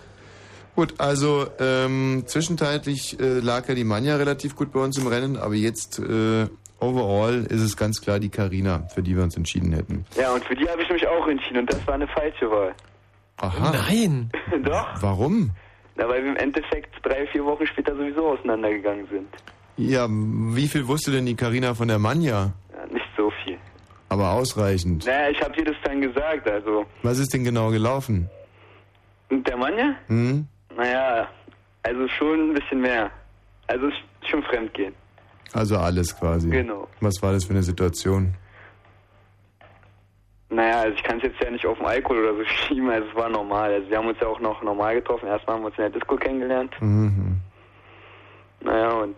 [0.78, 5.36] Gut, also ähm, zwischenzeitlich äh, lag ja die Manja relativ gut bei uns im Rennen,
[5.36, 6.46] aber jetzt äh,
[6.78, 10.06] overall ist es ganz klar die Karina, für die wir uns entschieden hätten.
[10.16, 12.76] Ja, und für die habe ich mich auch entschieden und das war eine falsche Wahl.
[13.38, 13.72] Aha.
[13.72, 14.30] Nein!
[14.62, 15.50] Doch, Warum?
[15.96, 19.28] na, weil wir im Endeffekt drei, vier Wochen später sowieso auseinandergegangen sind.
[19.78, 22.52] Ja, wie viel wusste denn die Karina von der Manja?
[22.72, 23.58] Ja, nicht so viel.
[24.10, 25.06] Aber ausreichend.
[25.06, 26.86] Naja, ich habe dir das dann gesagt, also.
[27.02, 28.30] Was ist denn genau gelaufen?
[29.28, 29.96] Und der Mann ja?
[30.78, 31.26] Naja,
[31.82, 33.10] also schon ein bisschen mehr.
[33.66, 33.90] Also
[34.30, 34.94] schon Fremdgehen.
[35.52, 36.48] Also alles quasi.
[36.50, 36.86] Genau.
[37.00, 38.34] Was war das für eine Situation?
[40.50, 43.08] Naja, also ich kann es jetzt ja nicht auf den Alkohol oder so schieben, also
[43.08, 43.72] es war normal.
[43.72, 45.26] Also wir haben uns ja auch noch normal getroffen.
[45.26, 46.72] Erstmal haben wir uns in der Disco kennengelernt.
[46.80, 47.38] Mhm.
[48.60, 49.16] Naja, und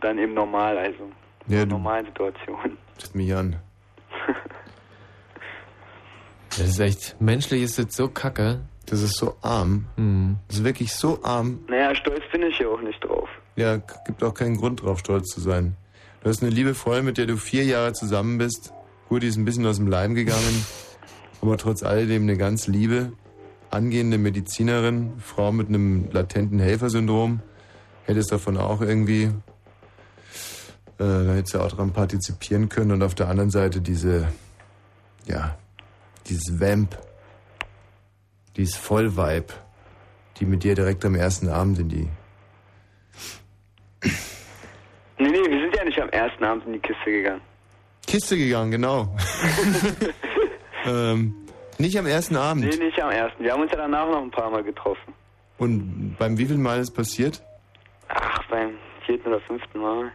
[0.00, 1.10] dann eben normal, also
[1.46, 2.78] Ja, in du normalen Situationen.
[2.96, 3.56] bist mich an.
[6.58, 8.60] Das ist echt, menschlich ist das so kacke.
[8.86, 9.86] Das ist so arm.
[9.96, 10.36] Mhm.
[10.48, 11.58] Das ist wirklich so arm.
[11.68, 13.28] Naja, stolz bin ich ja auch nicht drauf.
[13.56, 15.76] Ja, gibt auch keinen Grund drauf, stolz zu sein.
[16.22, 18.72] Du hast eine liebe Freundin, mit der du vier Jahre zusammen bist.
[19.08, 20.66] Gut, die ist ein bisschen aus dem Leim gegangen,
[21.40, 23.12] aber trotz alledem eine ganz liebe.
[23.70, 27.40] angehende Medizinerin, Frau mit einem latenten Helfersyndrom,
[28.04, 29.30] hättest davon auch irgendwie, äh,
[30.98, 34.28] da hättest du auch daran partizipieren können und auf der anderen Seite diese,
[35.26, 35.56] ja,
[36.28, 36.96] dieses Vamp,
[38.56, 39.54] dieses Vollvibe,
[40.38, 42.08] die mit dir direkt am ersten Abend in die,
[45.18, 47.40] Nee, nee, wir sind ja nicht am ersten Abend in die Kiste gegangen.
[48.06, 49.16] Kiste gegangen, genau.
[50.86, 51.34] ähm,
[51.78, 52.64] nicht am ersten Abend.
[52.64, 53.42] Nee, nicht am ersten.
[53.42, 55.14] Wir haben uns ja danach noch ein paar Mal getroffen.
[55.58, 57.42] Und beim wievielten Mal ist passiert?
[58.08, 58.74] Ach, beim
[59.06, 60.12] vierten oder fünften Mal.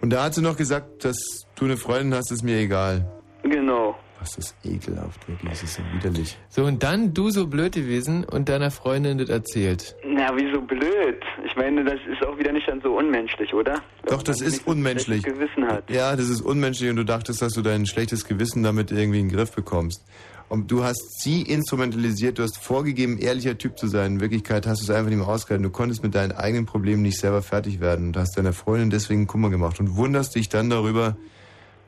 [0.00, 1.16] Und da hat sie noch gesagt, dass
[1.54, 3.10] du eine Freundin hast, ist mir egal.
[3.42, 3.96] Genau.
[4.22, 6.38] Was ist ekelhaft, wirklich, das ist so widerlich.
[6.48, 9.96] So, und dann du so blöd gewesen und deiner Freundin das erzählt.
[10.06, 11.20] Na, wieso blöd?
[11.44, 13.82] Ich meine, das ist auch wieder nicht dann so unmenschlich, oder?
[14.06, 15.24] Doch, das ist unmenschlich.
[15.24, 15.90] Gewissen hat.
[15.90, 19.28] Ja, das ist unmenschlich und du dachtest, dass du dein schlechtes Gewissen damit irgendwie in
[19.28, 20.04] den Griff bekommst.
[20.48, 24.12] Und du hast sie instrumentalisiert, du hast vorgegeben, ehrlicher Typ zu sein.
[24.12, 25.64] In Wirklichkeit hast du es einfach nicht mehr ausgehalten.
[25.64, 29.26] Du konntest mit deinen eigenen Problemen nicht selber fertig werden und hast deiner Freundin deswegen
[29.26, 31.16] Kummer gemacht und wunderst dich dann darüber,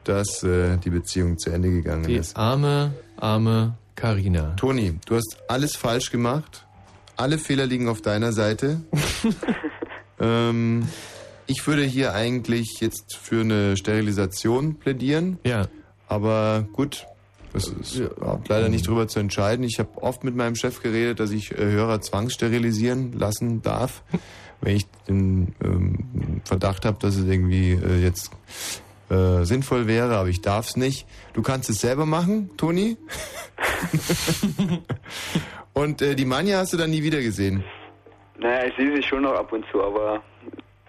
[0.05, 2.37] dass äh, die Beziehung zu Ende gegangen Die ist.
[2.37, 4.55] arme, arme Karina.
[4.57, 6.67] Toni, du hast alles falsch gemacht.
[7.17, 8.81] Alle Fehler liegen auf deiner Seite.
[10.21, 10.87] ähm,
[11.47, 15.39] ich würde hier eigentlich jetzt für eine Sterilisation plädieren.
[15.45, 15.69] Ja.
[16.09, 17.07] Aber gut,
[17.53, 19.65] das ist überhaupt leider nicht drüber zu entscheiden.
[19.65, 24.03] Ich habe oft mit meinem Chef geredet, dass ich äh, Hörer zwangssterilisieren lassen darf,
[24.61, 28.31] wenn ich den ähm, Verdacht habe, dass es irgendwie äh, jetzt
[29.11, 31.07] äh, sinnvoll wäre, aber ich darf es nicht.
[31.33, 32.97] Du kannst es selber machen, Toni.
[35.75, 37.65] Und äh, die Manja hast du dann nie wieder gesehen.
[38.39, 40.23] Naja, ich sehe sie schon noch ab und zu, aber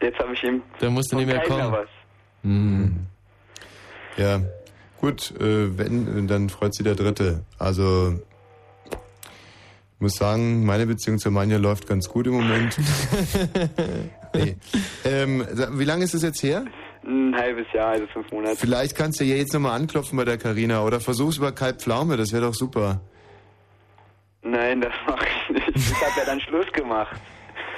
[0.01, 0.61] jetzt habe ich ihm.
[0.79, 1.71] Da musst du nicht mehr kommen.
[1.71, 1.87] was.
[2.43, 3.07] Mhm.
[4.17, 4.41] Ja,
[4.99, 7.43] gut, äh, wenn, dann freut sie der Dritte.
[7.59, 8.19] Also,
[8.89, 12.77] ich muss sagen, meine Beziehung zur Manja läuft ganz gut im Moment.
[14.33, 14.55] nee.
[15.03, 16.65] ähm, wie lange ist es jetzt her?
[17.06, 18.56] Ein halbes Jahr, also fünf Monate.
[18.56, 22.17] Vielleicht kannst du ja jetzt nochmal anklopfen bei der Karina oder versuch's über Kalb Pflaume,
[22.17, 23.01] das wäre doch super.
[24.42, 25.75] Nein, das mache ich nicht.
[25.75, 27.19] Ich habe ja dann Schluss gemacht.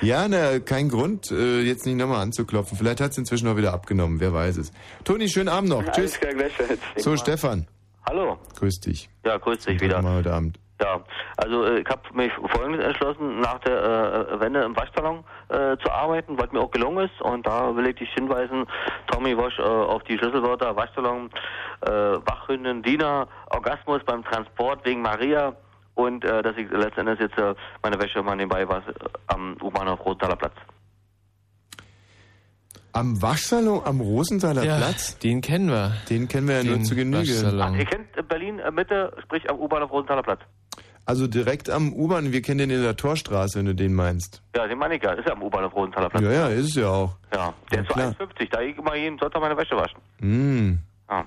[0.01, 2.77] Ja, na, kein Grund, äh, jetzt nicht nochmal anzuklopfen.
[2.77, 4.71] Vielleicht hat es inzwischen auch wieder abgenommen, wer weiß es.
[5.03, 5.83] Toni, schönen Abend noch.
[5.91, 6.19] Tschüss.
[6.21, 6.77] Alles klar.
[6.97, 7.67] So, Stefan,
[8.05, 8.37] Hallo.
[8.59, 9.09] grüß dich.
[9.25, 10.01] Ja, grüß dich wieder.
[10.01, 10.59] Mal heute Abend.
[10.81, 11.01] Ja,
[11.37, 15.91] also äh, ich habe mich folgendes entschlossen, nach der äh, Wende im Waschsalon äh, zu
[15.91, 17.19] arbeiten, was mir auch gelungen ist.
[17.21, 18.65] Und da will ich dich hinweisen,
[19.07, 21.31] Tommy Wasch, äh, auf die Schlüsselwörter Waschsalon,
[21.81, 25.53] äh, Wachhündin, Diener, Orgasmus beim Transport wegen Maria
[25.95, 28.93] und äh, dass ich letztendlich jetzt äh, meine Wäsche mal nebenbei war äh,
[29.27, 30.53] am U-Bahnhof Rotenthaler Platz.
[32.93, 35.17] Am Waschsalon am Rosenthaler Ja, Platz?
[35.19, 35.93] Den kennen wir.
[36.09, 37.29] Den kennen wir ja nur Den zu Genüge.
[37.29, 37.61] Waschsalon.
[37.61, 40.41] Ach, ihr kennt äh, Berlin äh, Mitte, sprich am U-Bahnhof Rotenthaler Platz.
[41.07, 44.41] Also direkt am U-Bahn, wir kennen den in der Torstraße, wenn du den meinst.
[44.53, 45.13] Ja, den meine ich ja.
[45.13, 46.21] Ist ja am U-Bahnhof Rotenthaler Platz.
[46.21, 47.15] Ja, ja, ist es ja auch.
[47.33, 48.49] Ja, der ist so 1,50.
[48.51, 49.99] Da ich immer jeden Sonntag meine Wäsche waschen.
[50.19, 50.79] Hm.
[51.07, 51.23] Ah.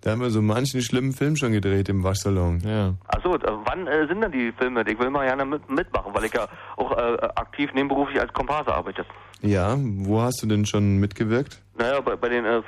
[0.00, 2.60] Da haben wir so manchen schlimmen Film schon gedreht im Waschsalon.
[2.64, 2.94] Ja.
[3.06, 4.82] Achso, äh, wann äh, sind denn die Filme?
[4.88, 8.74] Ich will mal gerne mit, mitmachen, weil ich ja auch äh, aktiv nebenberuflich als Komparse
[8.74, 9.06] arbeite.
[9.42, 11.62] Ja, wo hast du denn schon mitgewirkt?
[11.78, 12.62] Naja, bei, bei den äh,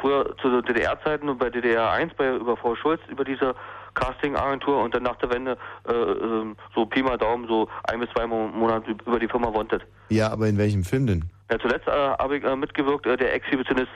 [0.00, 3.54] früher zu DDR-Zeiten und bei DDR 1 bei über Frau Schulz über diese
[3.96, 5.58] Casting-Agentur und dann nach der Wende
[5.88, 9.52] äh, ähm, so Pi mal Daumen so ein bis zwei Mo Monate über die Firma
[9.52, 9.84] Wanted.
[10.10, 11.24] Ja, aber in welchem Film denn?
[11.50, 13.90] Ja, zuletzt äh, habe ich äh, mitgewirkt, äh, der Exhibitionist.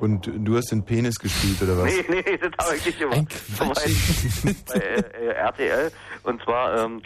[0.00, 1.84] Und du hast den Penis gespielt, oder was?
[1.86, 3.26] Nee, nee, das habe ich nicht gemacht.
[3.58, 5.90] Bei, bei äh, äh, RTL
[6.24, 7.02] und zwar ähm,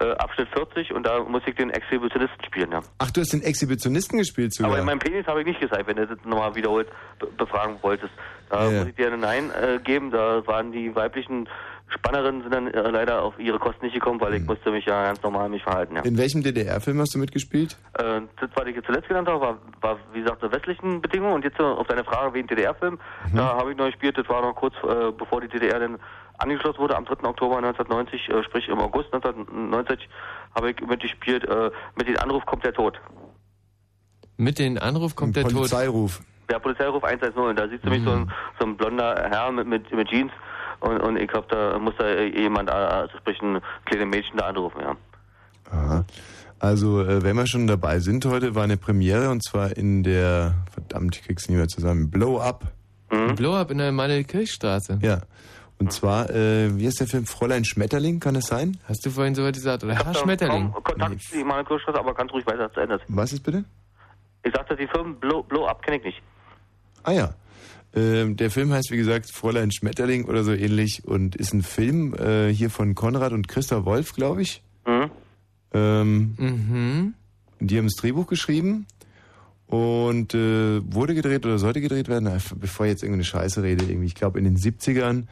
[0.00, 2.82] äh, Abschnitt 40 und da muss ich den Exhibitionisten spielen, ja.
[2.98, 4.72] Ach, du hast den Exhibitionisten gespielt sogar.
[4.72, 6.88] Aber in meinem Penis habe ich nicht gesagt, wenn du das nochmal wiederholt
[7.18, 8.12] be befragen wolltest.
[8.50, 8.78] Da Ja.
[8.80, 10.10] muss ich dir ein Nein äh, geben.
[10.10, 11.48] Da waren die weiblichen
[11.88, 15.04] Spannerinnen sind dann äh, leider auf ihre Kosten nicht gekommen, weil ich musste mich ja
[15.04, 15.96] ganz normal mich verhalten.
[15.96, 16.02] Ja.
[16.02, 17.76] in welchem DDR-Film hast du mitgespielt?
[17.98, 21.34] Äh, das, was ich zuletzt genannt habe, war, war wie gesagt, der westlichen Bedingungen.
[21.34, 22.98] Und jetzt äh, auf deine Frage wegen DDR-Film,
[23.34, 25.98] da habe ich noch gespielt, das war noch kurz äh, bevor die DDR dann
[26.38, 27.28] angeschlossen wurde, am 3.
[27.28, 30.08] Oktober 1990, äh, sprich im August 1990,
[30.54, 32.98] habe ich mitgespielt, äh, mit dem Anruf kommt der Tod.
[34.36, 35.52] Mit dem Anruf kommt der Tod.
[35.52, 36.20] Polizeiruf.
[36.48, 39.66] Der Polizeiruf 110, und da siehst du mich so, ein, so ein blonder Herr mit,
[39.66, 40.32] mit, mit Jeans
[40.80, 44.48] und, und ich glaube, da muss da jemand, äh, also sprich ein kleines Mädchen da
[44.48, 44.96] anrufen, ja.
[45.70, 46.04] Aha.
[46.58, 50.54] Also, äh, wenn wir schon dabei sind heute, war eine Premiere und zwar in der,
[50.72, 52.64] verdammt, ich krieg's nie mehr zusammen, Blow Up.
[53.36, 54.98] Blow Up in der Manuel-Kirchstraße.
[55.02, 55.20] Ja.
[55.78, 57.26] Und zwar, äh, wie ist der Film?
[57.26, 58.78] Fräulein Schmetterling, kann es sein?
[58.88, 59.84] Hast du vorhin so was gesagt?
[59.84, 60.72] Oder Herr Schmetterling?
[60.72, 63.00] Kontakt zu meiner Kurstraße, aber ganz ruhig weiter zu Ende.
[63.08, 63.64] Was ist bitte?
[64.44, 66.22] Ich sagte, die Firmen Blow, Blow Up kenne ich nicht.
[67.04, 67.34] Ah ja.
[67.94, 72.12] Ähm, der Film heißt, wie gesagt, Fräulein Schmetterling oder so ähnlich und ist ein Film
[72.14, 74.62] äh, hier von Konrad und Christa Wolf, glaube ich.
[74.86, 75.10] Mhm.
[75.72, 77.14] Ähm, Mhm.
[77.60, 78.86] Die haben das Drehbuch geschrieben
[79.66, 83.84] und äh, wurde gedreht oder sollte gedreht werden, äh, bevor ich jetzt irgendeine Scheiße rede,
[83.84, 85.24] irgendwie, ich glaube in den 70ern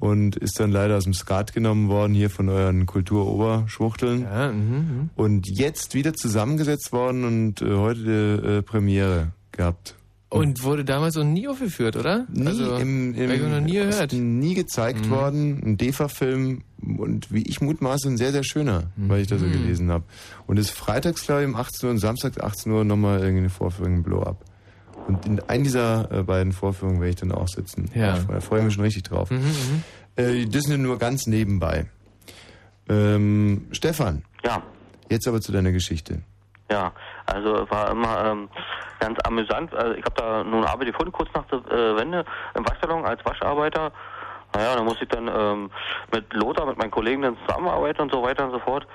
[0.00, 4.26] und ist dann leider aus dem Skat genommen worden, hier von euren Kulturoberschwuchteln.
[4.52, 8.00] mhm, Und jetzt wieder zusammengesetzt worden und äh, heute
[8.42, 9.94] die äh, Premiere gehabt.
[10.30, 12.26] Und wurde damals noch nie aufgeführt, oder?
[12.30, 14.12] Nie also, im, im hab ich noch nie gehört.
[14.12, 15.10] nie gezeigt Mhm.
[15.10, 16.62] worden, ein DEFA-Film
[16.98, 19.52] und wie ich mutmaße, ein sehr, sehr schöner, weil ich da so Mhm.
[19.52, 20.04] gelesen habe.
[20.46, 23.94] Und ist freitags, glaube ich, um 18 Uhr und samstags 18 Uhr nochmal irgendeine Vorführung
[23.94, 24.44] im Blow-Up.
[25.06, 27.86] Und in einer dieser äh, beiden Vorführungen werde ich dann auch sitzen.
[27.94, 28.18] Ja.
[28.18, 29.30] Da freue ich mich schon richtig drauf.
[29.30, 29.82] Mhm, mhm.
[30.16, 31.86] Äh, das sind nur ganz nebenbei.
[32.90, 34.22] Ähm, Stefan.
[34.44, 34.62] Ja.
[35.10, 36.20] Jetzt aber zu deiner Geschichte.
[36.70, 36.92] Ja,
[37.26, 38.48] also war immer ähm,
[39.00, 39.74] ganz amüsant.
[39.74, 42.24] Also ich habe da nun Arbeit gefunden, kurz nach der äh, Wende
[42.54, 43.90] im Waschsalon als Wascharbeiter.
[44.54, 45.70] Naja, da musste ich dann ähm,
[46.12, 48.86] mit Lothar, mit meinen Kollegen dann zusammenarbeiten und so weiter und so fort.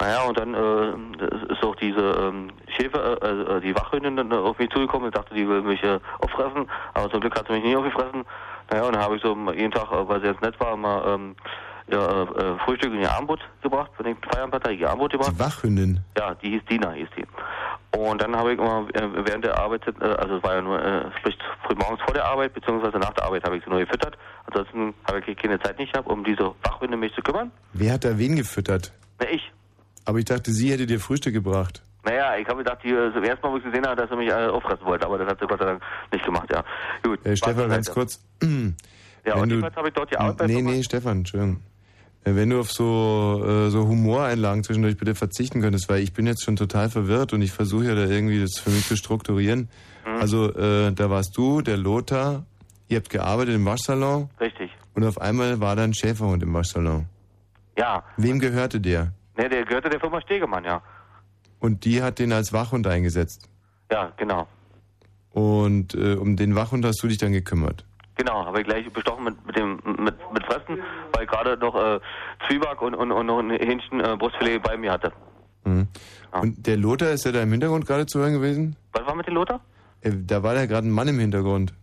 [0.00, 4.58] Naja, und dann äh, ist auch diese ähm, Schäfer, äh, äh, die Wachhündin dann auf
[4.58, 6.68] mich zugekommen und dachte, die will mich äh, auffressen.
[6.94, 8.24] Aber zum Glück hat sie mich nie aufgefressen.
[8.70, 11.14] Naja, und dann habe ich so jeden Tag, äh, weil sie jetzt nett war, mal
[11.14, 11.36] ähm,
[11.88, 15.32] ja, äh, äh, Frühstück in ihr Armbrot gebracht, wenn ich Feierabend hatte, ihr Armbrot gebracht.
[15.34, 16.00] Die Wachhündin.
[16.16, 17.26] Ja, die hieß Dina, hieß die.
[17.98, 20.82] Und dann habe ich immer äh, während der Arbeit, äh, also es war ja nur,
[20.82, 24.16] äh, sprich frühmorgens vor der Arbeit, beziehungsweise nach der Arbeit habe ich sie nur gefüttert.
[24.46, 27.50] Ansonsten habe ich keine Zeit nicht gehabt, um diese Wachhündin mich zu kümmern.
[27.72, 28.92] Wer hat da wen gefüttert?
[29.20, 29.52] Na, ich.
[30.06, 31.82] Aber ich dachte, sie hätte dir Frühstück gebracht.
[32.04, 34.28] Naja, ich habe gedacht, die, zum ersten Mal, wo ich gesehen habe, dass sie mich
[34.28, 35.82] äh, auffressen wollte, aber das hat sie Gott sei Dank
[36.12, 36.62] nicht gemacht, ja.
[37.02, 37.20] Gut.
[37.34, 38.22] Stefan, ganz kurz.
[39.26, 41.62] Ja, Wenn und jedenfalls habe ich dort die Arbeit bei Nee, nee, Stefan, Entschuldigung.
[42.24, 46.42] Wenn du auf so, äh, so Humoreinlagen zwischendurch bitte verzichten könntest, weil ich bin jetzt
[46.42, 49.68] schon total verwirrt und ich versuche ja da irgendwie das für mich zu strukturieren.
[50.06, 50.20] Mhm.
[50.20, 52.46] Also, äh, da warst du, der Lothar,
[52.88, 54.70] ihr habt gearbeitet im Waschsalon Richtig.
[54.94, 57.06] und auf einmal war da ein Schäferhund im Waschsalon.
[57.76, 58.02] Ja.
[58.16, 59.12] Wem gehörte der?
[59.36, 60.80] Ne, der gehörte der Firma Stegemann, ja.
[61.58, 63.48] Und die hat den als Wachhund eingesetzt.
[63.90, 64.46] Ja, genau.
[65.30, 67.84] Und äh, um den Wachhund hast du dich dann gekümmert.
[68.16, 70.78] Genau, habe ich gleich bestochen mit, mit dem mit, mit Fressen,
[71.12, 71.98] weil ich gerade noch äh,
[72.46, 75.12] Zwieback und, und, und noch ein Hähnchen äh, Brustfilet bei mir hatte.
[75.64, 75.88] Mhm.
[76.32, 78.76] Und der Lothar, ist ja da im Hintergrund gerade zu hören gewesen?
[78.92, 79.60] Was war mit dem Lothar?
[80.02, 81.74] Äh, da war da gerade ein Mann im Hintergrund.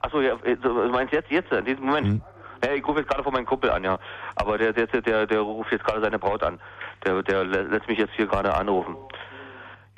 [0.00, 2.22] Achso, ja, äh, du meinst jetzt, jetzt, in diesem Moment?
[2.64, 3.98] Ja, ich rufe jetzt gerade von meinem Kumpel an, ja.
[4.36, 6.60] Aber der, der, der, der ruft jetzt gerade seine Braut an.
[7.04, 8.94] Der, der lä- lässt mich jetzt hier gerade anrufen.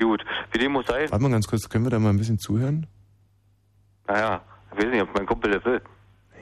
[0.01, 1.11] Gut, wie dem muss sein.
[1.11, 2.87] Warte mal ganz kurz, können wir da mal ein bisschen zuhören?
[4.09, 4.43] Naja,
[4.77, 5.81] ich weiß nicht, ob mein Kumpel das will.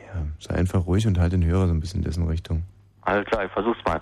[0.06, 2.64] Ja, sei einfach ruhig und halt den Hörer so ein bisschen in dessen Richtung.
[3.02, 4.00] Alles klar, ich versuch's mal.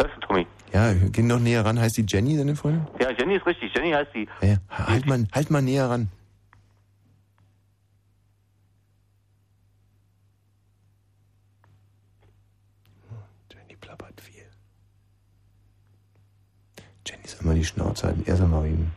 [0.00, 0.46] Hörst du, Tommy?
[0.72, 1.78] Ja, geh noch näher ran.
[1.78, 2.86] Heißt die Jenny, deine Freundin?
[3.00, 3.72] Ja, Jenny ist richtig.
[3.74, 4.28] Jenny heißt die.
[4.40, 4.56] Ja, ja.
[4.70, 6.08] Halt mal, halt mal näher ran.
[13.52, 14.46] Jenny plappert viel.
[17.10, 18.22] Jenny soll mal die Schnauze halten.
[18.26, 18.92] Er soll mal reden.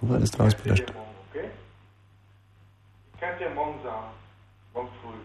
[0.00, 0.92] So war das damals bei der St
[1.30, 1.50] Okay?
[3.14, 4.12] Ich kann dir morgen sagen.
[4.72, 5.18] Morgen früh.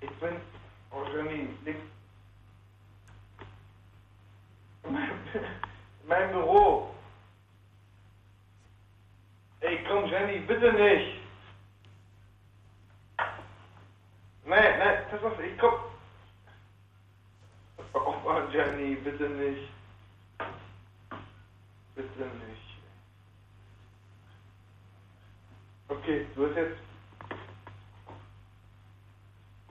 [0.00, 0.34] Ich bin
[1.14, 1.78] Jenny nicht.
[6.02, 6.92] In meinem Büro.
[9.60, 11.20] Ey, komm, Jenny, bitte nicht.
[14.50, 15.74] Nein, nein, pass auf, ich komm.
[17.94, 18.14] Oh
[18.52, 19.68] Jenny, bitte nicht.
[21.94, 22.78] Bitte nicht.
[25.88, 26.76] Okay, du hast jetzt.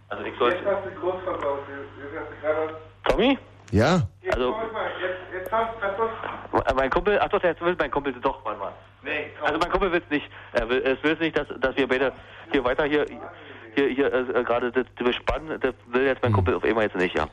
[0.07, 0.65] Also ich Jetzt sollte...
[0.65, 1.59] hast du groß verbaut.
[1.67, 2.77] Jetzt hast du gerade.
[3.03, 3.37] Tommy?
[3.71, 4.01] Ja.
[4.21, 5.75] Jetzt Also- mal, jetzt, jetzt hast.
[5.83, 8.73] Äh, Mein Kumpel, ach doch, jetzt will mein Kumpel doch, warte mal.
[9.03, 9.47] Nee, komm.
[9.47, 10.29] Also mein Kumpel will es nicht.
[10.53, 12.13] Er will es will nicht, dass, dass wir beide
[12.51, 13.29] hier weiter hier hier,
[13.75, 15.59] hier äh, gerade das das bespannen.
[15.61, 17.27] Das will jetzt mein Kumpel auf einmal jetzt nicht, ja.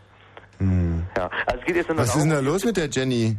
[1.17, 1.31] Ja.
[1.47, 3.37] Also es geht jetzt Was ist denn da los mit der Jenny?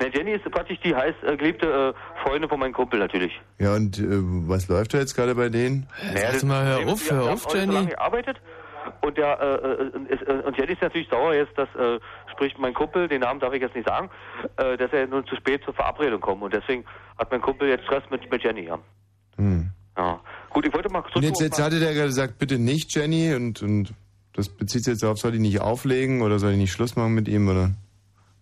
[0.00, 3.40] Na, Jenny ist praktisch die heiß äh, geliebte äh, Freundin von meinem Kumpel natürlich.
[3.58, 4.04] Ja, und äh,
[4.48, 5.86] was läuft da jetzt gerade bei denen?
[6.02, 7.74] Naja, das mal, hör auf, hör auf, nicht So Jenny.
[7.74, 8.40] lange gearbeitet
[9.02, 12.00] und der äh, äh, ist, äh, und Jenny ist natürlich sauer jetzt, dass äh,
[12.32, 14.10] sprich mein Kumpel, den Namen darf ich jetzt nicht sagen,
[14.56, 16.84] äh, dass er nun zu spät zur Verabredung kommt und deswegen
[17.18, 18.78] hat mein Kumpel jetzt Stress mit mit Jenny, ja.
[19.36, 19.70] Hm.
[19.96, 20.20] ja.
[20.50, 23.94] Gut, ich wollte mal Und jetzt, jetzt hatte der gesagt, bitte nicht Jenny und, und
[24.34, 27.14] das bezieht sich jetzt darauf, soll ich nicht auflegen oder soll ich nicht Schluss machen
[27.14, 27.70] mit ihm oder?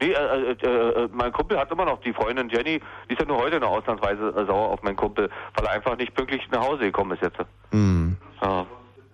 [0.01, 3.27] Nee, äh, äh, äh, mein Kumpel hat immer noch die Freundin Jenny, die ist ja
[3.27, 6.61] nur heute noch ausnahmsweise äh, sauer auf meinen Kumpel, weil er einfach nicht pünktlich nach
[6.61, 7.39] Hause gekommen ist jetzt.
[7.73, 8.17] Hm.
[8.41, 8.65] Ja.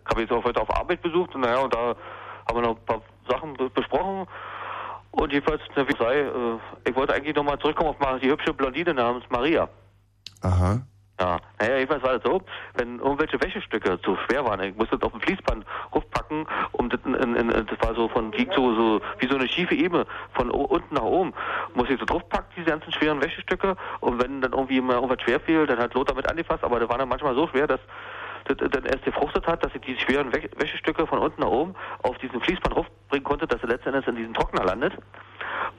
[0.05, 1.97] habe jetzt auch heute auf Arbeit besucht und naja, und da
[2.47, 4.27] haben wir noch ein paar Sachen be besprochen.
[5.13, 9.25] Und jedenfalls, wie sei, äh, ich wollte eigentlich nochmal zurückkommen auf die hübsche Blondine namens
[9.31, 9.69] Maria.
[10.43, 10.83] Aha.
[11.20, 12.43] Ja, naja, jedenfalls war das so,
[12.75, 16.99] wenn irgendwelche Wäschestücke zu schwer waren, ich musste das auf dem Fließband hochpacken, um das,
[17.05, 20.51] in, in, das war so von liegt so, so wie so eine schiefe Ebene von
[20.51, 21.33] unten nach oben,
[21.75, 23.76] musste ich so draufpacken, diese ganzen schweren Wäschestücke.
[24.01, 26.89] Und wenn dann irgendwie mal irgendwas schwer fiel, dann hat Lothar mit angefasst, aber das
[26.89, 27.81] war dann manchmal so schwer, dass
[28.47, 31.75] das dann erst gefruchtet hat, dass ich die schweren Wä Wäschestücke von unten nach oben
[32.02, 34.94] auf diesen Fließband hochbringen konnte, dass er letztendlich in diesen Trockner landet.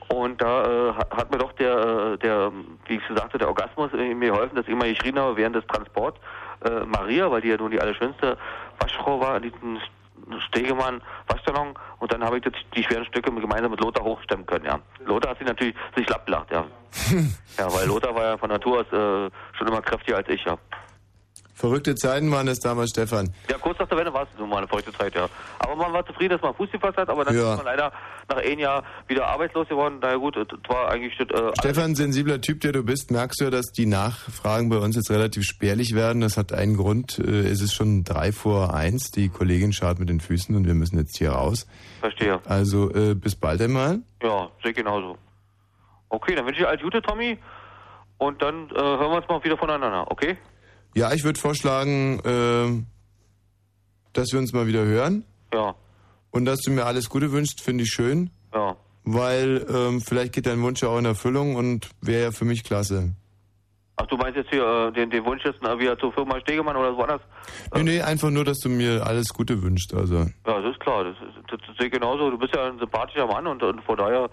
[0.08, 1.76] Und da äh, hat- mir doch der,
[2.14, 2.52] äh, der,
[2.86, 5.66] wie ich schon sagte, der Orgasmus mir geholfen, dass ich immer geschrien habe während des
[5.66, 6.18] Transports
[6.64, 8.36] äh, Maria, weil die ja nun die allerschönste
[8.78, 9.78] Waschfrau war in diesem
[10.48, 14.64] Stegemann Waschsalon und dann habe ich das, die schweren Stücke gemeinsam mit Lothar hochstemmen können,
[14.64, 14.78] ja.
[15.04, 16.64] Lothar hat sich natürlich sich lapp gelacht, ja.
[17.58, 20.56] ja, weil Lothar war ja von Natur aus äh, schon immer kräftiger als ich, ja.
[21.58, 23.32] Verrückte Zeiten waren es damals, Stefan.
[23.50, 25.26] Ja, kurz nach der Wende war es so mal eine feuchte Zeit, ja.
[25.58, 27.52] Aber man war zufrieden, dass man Fuß gefasst hat, aber dann Ja.
[27.52, 27.92] ist man leider
[28.28, 29.96] nach einem Jahr wieder arbeitslos geworden.
[30.02, 31.24] Na ja gut, das war eigentlich äh,
[31.58, 35.10] Stefan, sensibler Typ, der du bist, merkst du ja, dass die Nachfragen bei uns jetzt
[35.10, 36.20] relativ spärlich werden.
[36.20, 37.18] Das hat einen Grund.
[37.18, 39.10] Äh, Es ist schon drei vor eins.
[39.10, 41.66] Die Kollegin schaut mit den Füßen und wir müssen jetzt hier raus.
[42.00, 42.38] Verstehe.
[42.44, 44.00] Also äh, bis bald einmal.
[44.22, 45.16] Ja, sehe ich genauso.
[46.10, 47.38] Okay, dann wünsche ich alles Gute, Tommy.
[48.18, 50.36] Und dann äh, hören wir uns mal wieder voneinander, okay?
[50.96, 52.82] Ja, ich würde vorschlagen, äh,
[54.14, 55.26] dass wir uns mal wieder hören.
[55.52, 55.74] Ja.
[56.30, 58.30] Und dass du mir alles Gute wünschst, finde ich schön.
[58.54, 58.76] Ja.
[59.04, 62.64] Weil ähm, vielleicht geht dein Wunsch ja auch in Erfüllung und wäre ja für mich
[62.64, 63.14] klasse.
[63.96, 66.76] Ach, du meinst jetzt hier äh, den, den Wunsch jetzt äh, wieder zur Firma Stegemann
[66.76, 67.20] oder so anders?
[67.74, 69.92] Nee, nee, einfach nur, dass du mir alles Gute wünschst.
[69.92, 70.16] Also.
[70.46, 71.04] Ja, das ist klar.
[71.04, 71.16] Das,
[71.50, 72.30] das, das sehe ich genauso.
[72.30, 74.30] Du bist ja ein sympathischer Mann und, und von daher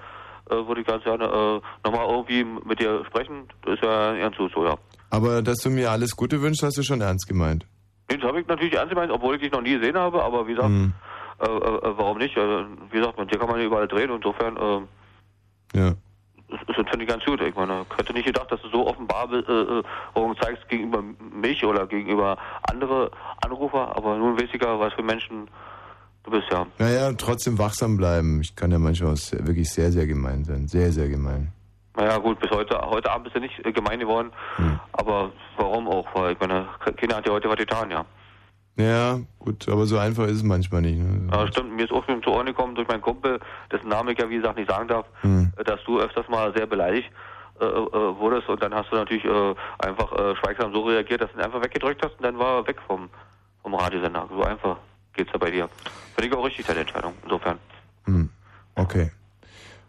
[0.49, 3.49] äh, würde ich ganz gerne äh, nochmal irgendwie mit dir sprechen.
[3.63, 4.77] Das ist ja ernst so, ja.
[5.13, 7.67] Aber dass du mir alles Gute wünschst, hast du schon ernst gemeint.
[8.07, 10.53] Das habe ich natürlich ernst gemeint, obwohl ich dich noch nie gesehen habe, aber wie
[10.55, 10.91] gesagt, Hm.
[11.39, 12.35] äh, äh, warum nicht?
[12.35, 15.93] Äh, wie gesagt, mit dir kann man ja überall drehen, insofern äh, Ja.
[16.49, 17.41] das, das finde ich ganz gut.
[17.41, 21.63] Ich meine, ich hätte nicht gedacht, dass du so offenbar äh, äh, zeigst gegenüber mich
[21.63, 22.37] oder gegenüber
[22.71, 23.11] andere
[23.45, 25.47] Anrufer, aber nun weiß ich ja, was für Menschen
[26.23, 26.65] du bist, ja.
[26.79, 28.41] Naja, trotzdem wachsam bleiben.
[28.41, 30.67] Ich kann ja manchmal wirklich sehr, sehr gemein sein.
[30.67, 31.51] Sehr, sehr gemein.
[31.95, 34.31] Naja gut, bis heute, heute Abend bist du nicht äh, gemein geworden,
[34.93, 36.07] aber warum auch?
[36.15, 36.65] Weil ich meine,
[36.97, 38.03] Kinder hat ja heute was getan, ja.
[38.75, 40.97] Ja, gut, aber so einfach ist es manchmal nicht.
[40.97, 41.29] Ne?
[41.31, 43.39] Ja, stimmt, mir ist schon zu Ohren gekommen durch meinen Kumpel,
[43.71, 45.53] dessen Namen ich ja wie gesagt nicht sagen darf, Hm.
[45.57, 47.11] äh, dass du öfters mal sehr beleidigt
[47.61, 51.37] äh, äh, wurdest und dann hast du natürlich äh, einfach schweigsam so reagiert, dass du
[51.37, 53.09] ihn einfach weggedrückt hast und dann war er weg vom,
[53.61, 54.27] vom Radiosender.
[54.35, 54.77] So einfach
[55.13, 55.69] geht's ja bei dir.
[56.15, 57.59] Finde ich auch richtig, deine Entscheidung, insofern.
[58.05, 58.29] Hm.
[58.73, 59.11] Okay.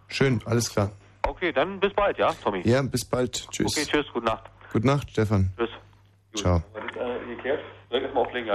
[0.09, 0.91] Schön, alles klar.
[1.27, 2.63] Okay, dann bis bald, ja, Tommy?
[2.65, 3.49] Ja, bis bald.
[3.51, 3.77] Tschüss.
[3.77, 4.45] Okay, tschüss, gute Nacht.
[4.73, 5.53] Gute Nacht, Stefan.
[5.57, 5.71] Tschüss.
[6.35, 6.57] Ciao.
[6.57, 6.85] Äh?
[7.91, 8.55] Soll ich erstmal auflegen, ja?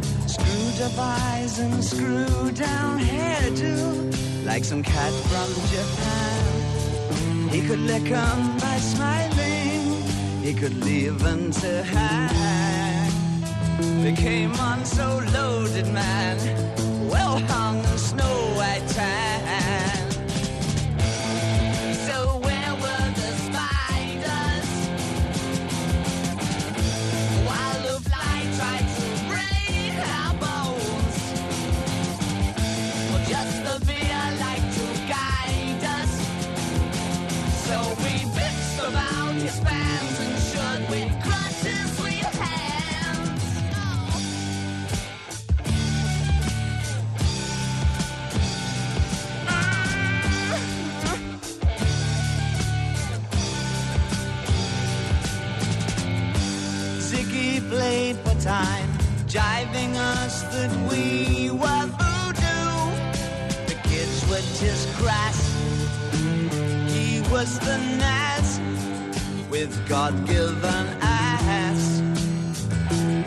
[0.31, 7.49] Screwed up eyes and screwed down hairdo, like some cat from Japan.
[7.49, 9.83] He could lick 'em by smiling,
[10.41, 13.11] he could leave 'em to hang.
[14.03, 16.37] They came on so loaded, man,
[17.09, 19.70] well hung in snow white tan.
[58.43, 58.89] Time,
[59.27, 62.73] jiving us that we were voodoo.
[63.67, 65.39] The kids were just crass.
[66.91, 68.63] He was the nasty
[69.51, 72.01] with God-given ass.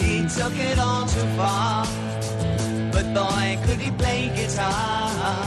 [0.03, 1.87] He took it all too far,
[2.91, 5.47] but boy, could he play guitar.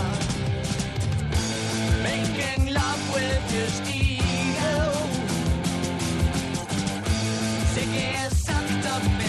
[2.04, 4.94] Making love with his ego.
[7.74, 9.27] Sick sucked up